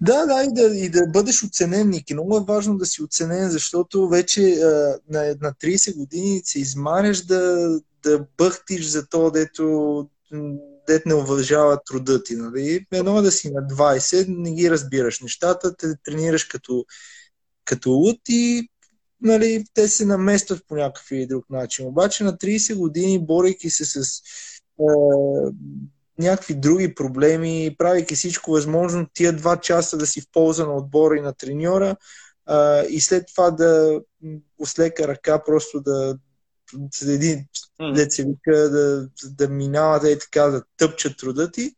Да, 0.00 0.26
да, 0.26 0.44
и 0.44 0.52
да, 0.52 0.76
и 0.76 0.88
да 0.88 1.06
бъдеш 1.06 1.44
оценен, 1.44 1.90
Ники. 1.90 2.14
Много 2.14 2.36
е 2.36 2.44
важно 2.48 2.78
да 2.78 2.86
си 2.86 3.02
оценен, 3.02 3.50
защото 3.50 4.08
вече 4.08 4.52
а, 4.52 4.98
на, 5.08 5.36
на 5.40 5.52
30 5.52 5.96
години 5.96 6.40
се 6.44 6.60
измаряш 6.60 7.24
да, 7.24 7.68
да 8.02 8.26
бъхтиш 8.38 8.86
за 8.86 9.08
то, 9.08 9.30
дето, 9.30 10.08
дето 10.86 11.08
не 11.08 11.14
уважава 11.14 11.78
труда 11.86 12.22
ти. 12.22 12.36
Нали? 12.36 12.86
Едно 12.92 13.18
е 13.18 13.22
да 13.22 13.30
си 13.30 13.50
на 13.50 13.60
20, 13.60 14.24
не 14.28 14.52
ги 14.52 14.70
разбираш 14.70 15.20
нещата, 15.20 15.76
те 15.76 15.94
тренираш 16.04 16.44
като, 16.44 16.84
като 17.70 17.90
лут 17.90 18.20
и 18.28 18.68
нали, 19.22 19.64
те 19.74 19.88
се 19.88 20.04
наместват 20.04 20.66
по 20.68 20.74
някакъв 20.74 21.10
или 21.10 21.26
друг 21.26 21.50
начин. 21.50 21.86
Обаче 21.86 22.24
на 22.24 22.32
30 22.32 22.74
години, 22.74 23.26
борейки 23.26 23.70
се 23.70 23.84
с 23.84 24.22
някакви 26.18 26.54
други 26.54 26.94
проблеми, 26.94 27.74
правейки 27.78 28.14
всичко 28.14 28.50
възможно, 28.50 29.06
тия 29.14 29.32
два 29.32 29.56
часа 29.56 29.96
да 29.96 30.06
си 30.06 30.20
в 30.20 30.24
полза 30.32 30.66
на 30.66 30.76
отбора 30.76 31.16
и 31.16 31.20
на 31.20 31.32
треньора 31.32 31.96
а, 32.46 32.82
и 32.82 33.00
след 33.00 33.26
това 33.26 33.50
да 33.50 34.00
с 34.64 34.78
лека 34.78 35.08
ръка 35.08 35.44
просто 35.44 35.80
да 35.80 36.18
един 37.02 37.44
се 38.08 38.24
вика 38.24 38.70
да, 38.70 39.08
да 39.24 39.48
минават 39.48 40.04
и 40.04 40.18
така, 40.18 40.42
да 40.42 40.62
тъпчат 40.76 41.18
труда 41.18 41.50
ти, 41.50 41.74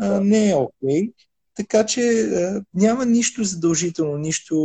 а, 0.00 0.20
не 0.20 0.50
е 0.50 0.54
окей. 0.54 1.02
Okay. 1.02 1.12
Така 1.54 1.86
че 1.86 2.00
а, 2.00 2.64
няма 2.74 3.06
нищо 3.06 3.44
задължително, 3.44 4.18
нищо, 4.18 4.56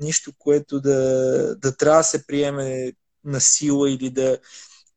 нищо 0.00 0.32
което 0.38 0.80
да, 0.80 1.56
да 1.56 1.76
трябва 1.76 2.00
да 2.00 2.04
се 2.04 2.26
приеме 2.26 2.92
на 3.24 3.40
сила 3.40 3.90
или 3.90 4.10
да, 4.10 4.38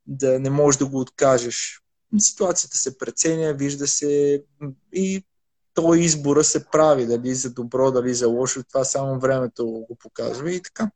да 0.07 0.40
не 0.40 0.49
можеш 0.49 0.80
да 0.80 0.86
го 0.86 0.99
откажеш 0.99 1.82
ситуацията 2.19 2.78
се 2.78 2.98
преценя, 2.98 3.53
вижда 3.53 3.88
се 3.88 4.44
и 4.94 5.24
то 5.74 5.94
избора 5.94 6.44
се 6.44 6.65
прави, 6.69 7.06
дали 7.06 7.36
за 7.36 7.53
добро, 7.53 7.91
дали 7.91 8.14
за 8.14 8.28
лошо, 8.28 8.64
това 8.64 8.84
само 8.84 9.19
времето 9.19 9.65
го 9.65 9.95
показва 9.99 10.52
и 10.52 10.61
така. 10.61 10.91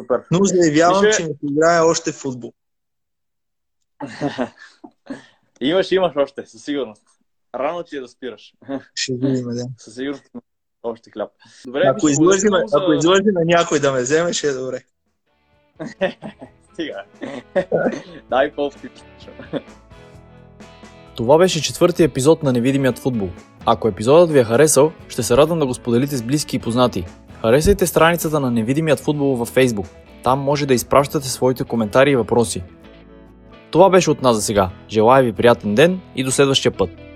Супер. 0.00 0.24
Но 0.30 0.44
заявявам, 0.44 1.04
Више... 1.04 1.16
че 1.16 1.22
не 1.22 1.34
играе 1.50 1.80
още 1.80 2.12
футбол. 2.12 2.52
имаш, 5.60 5.92
имаш 5.92 6.16
още, 6.16 6.46
със 6.46 6.64
сигурност. 6.64 7.02
Рано 7.54 7.82
ти 7.82 7.96
е 7.96 8.00
да 8.00 8.08
спираш. 8.08 8.52
Ще 8.94 9.12
видим, 9.12 9.44
да. 9.44 9.64
Със 9.78 9.94
сигурност 9.94 10.24
още 10.82 11.10
хляб. 11.10 11.30
Добре, 11.66 11.82
ако 11.86 12.08
излъжи, 12.08 12.40
за... 12.40 12.64
ако 12.72 12.92
излъжи 12.92 13.22
на 13.24 13.40
някой 13.44 13.80
да 13.80 13.92
ме 13.92 14.00
вземе, 14.00 14.32
ще 14.32 14.48
е 14.48 14.52
добре. 14.52 14.80
Стига. 16.72 17.04
Дай 18.30 18.52
по 18.52 18.70
Това 21.16 21.38
беше 21.38 21.62
четвъртия 21.62 22.04
епизод 22.04 22.42
на 22.42 22.52
Невидимият 22.52 22.98
футбол. 22.98 23.28
Ако 23.66 23.88
епизодът 23.88 24.30
ви 24.30 24.38
е 24.38 24.44
харесал, 24.44 24.92
ще 25.08 25.22
се 25.22 25.36
радвам 25.36 25.58
да 25.58 25.66
го 25.66 25.74
споделите 25.74 26.16
с 26.16 26.22
близки 26.22 26.56
и 26.56 26.58
познати. 26.58 27.04
Харесайте 27.40 27.86
страницата 27.86 28.40
на 28.40 28.50
Невидимият 28.50 29.00
футбол 29.00 29.36
във 29.36 29.54
Facebook. 29.54 29.86
Там 30.22 30.40
може 30.40 30.66
да 30.66 30.74
изпращате 30.74 31.28
своите 31.28 31.64
коментари 31.64 32.10
и 32.10 32.16
въпроси. 32.16 32.62
Това 33.70 33.90
беше 33.90 34.10
от 34.10 34.22
нас 34.22 34.36
за 34.36 34.42
сега. 34.42 34.70
Желая 34.88 35.24
ви 35.24 35.32
приятен 35.32 35.74
ден 35.74 36.00
и 36.16 36.24
до 36.24 36.30
следващия 36.30 36.72
път. 36.72 37.07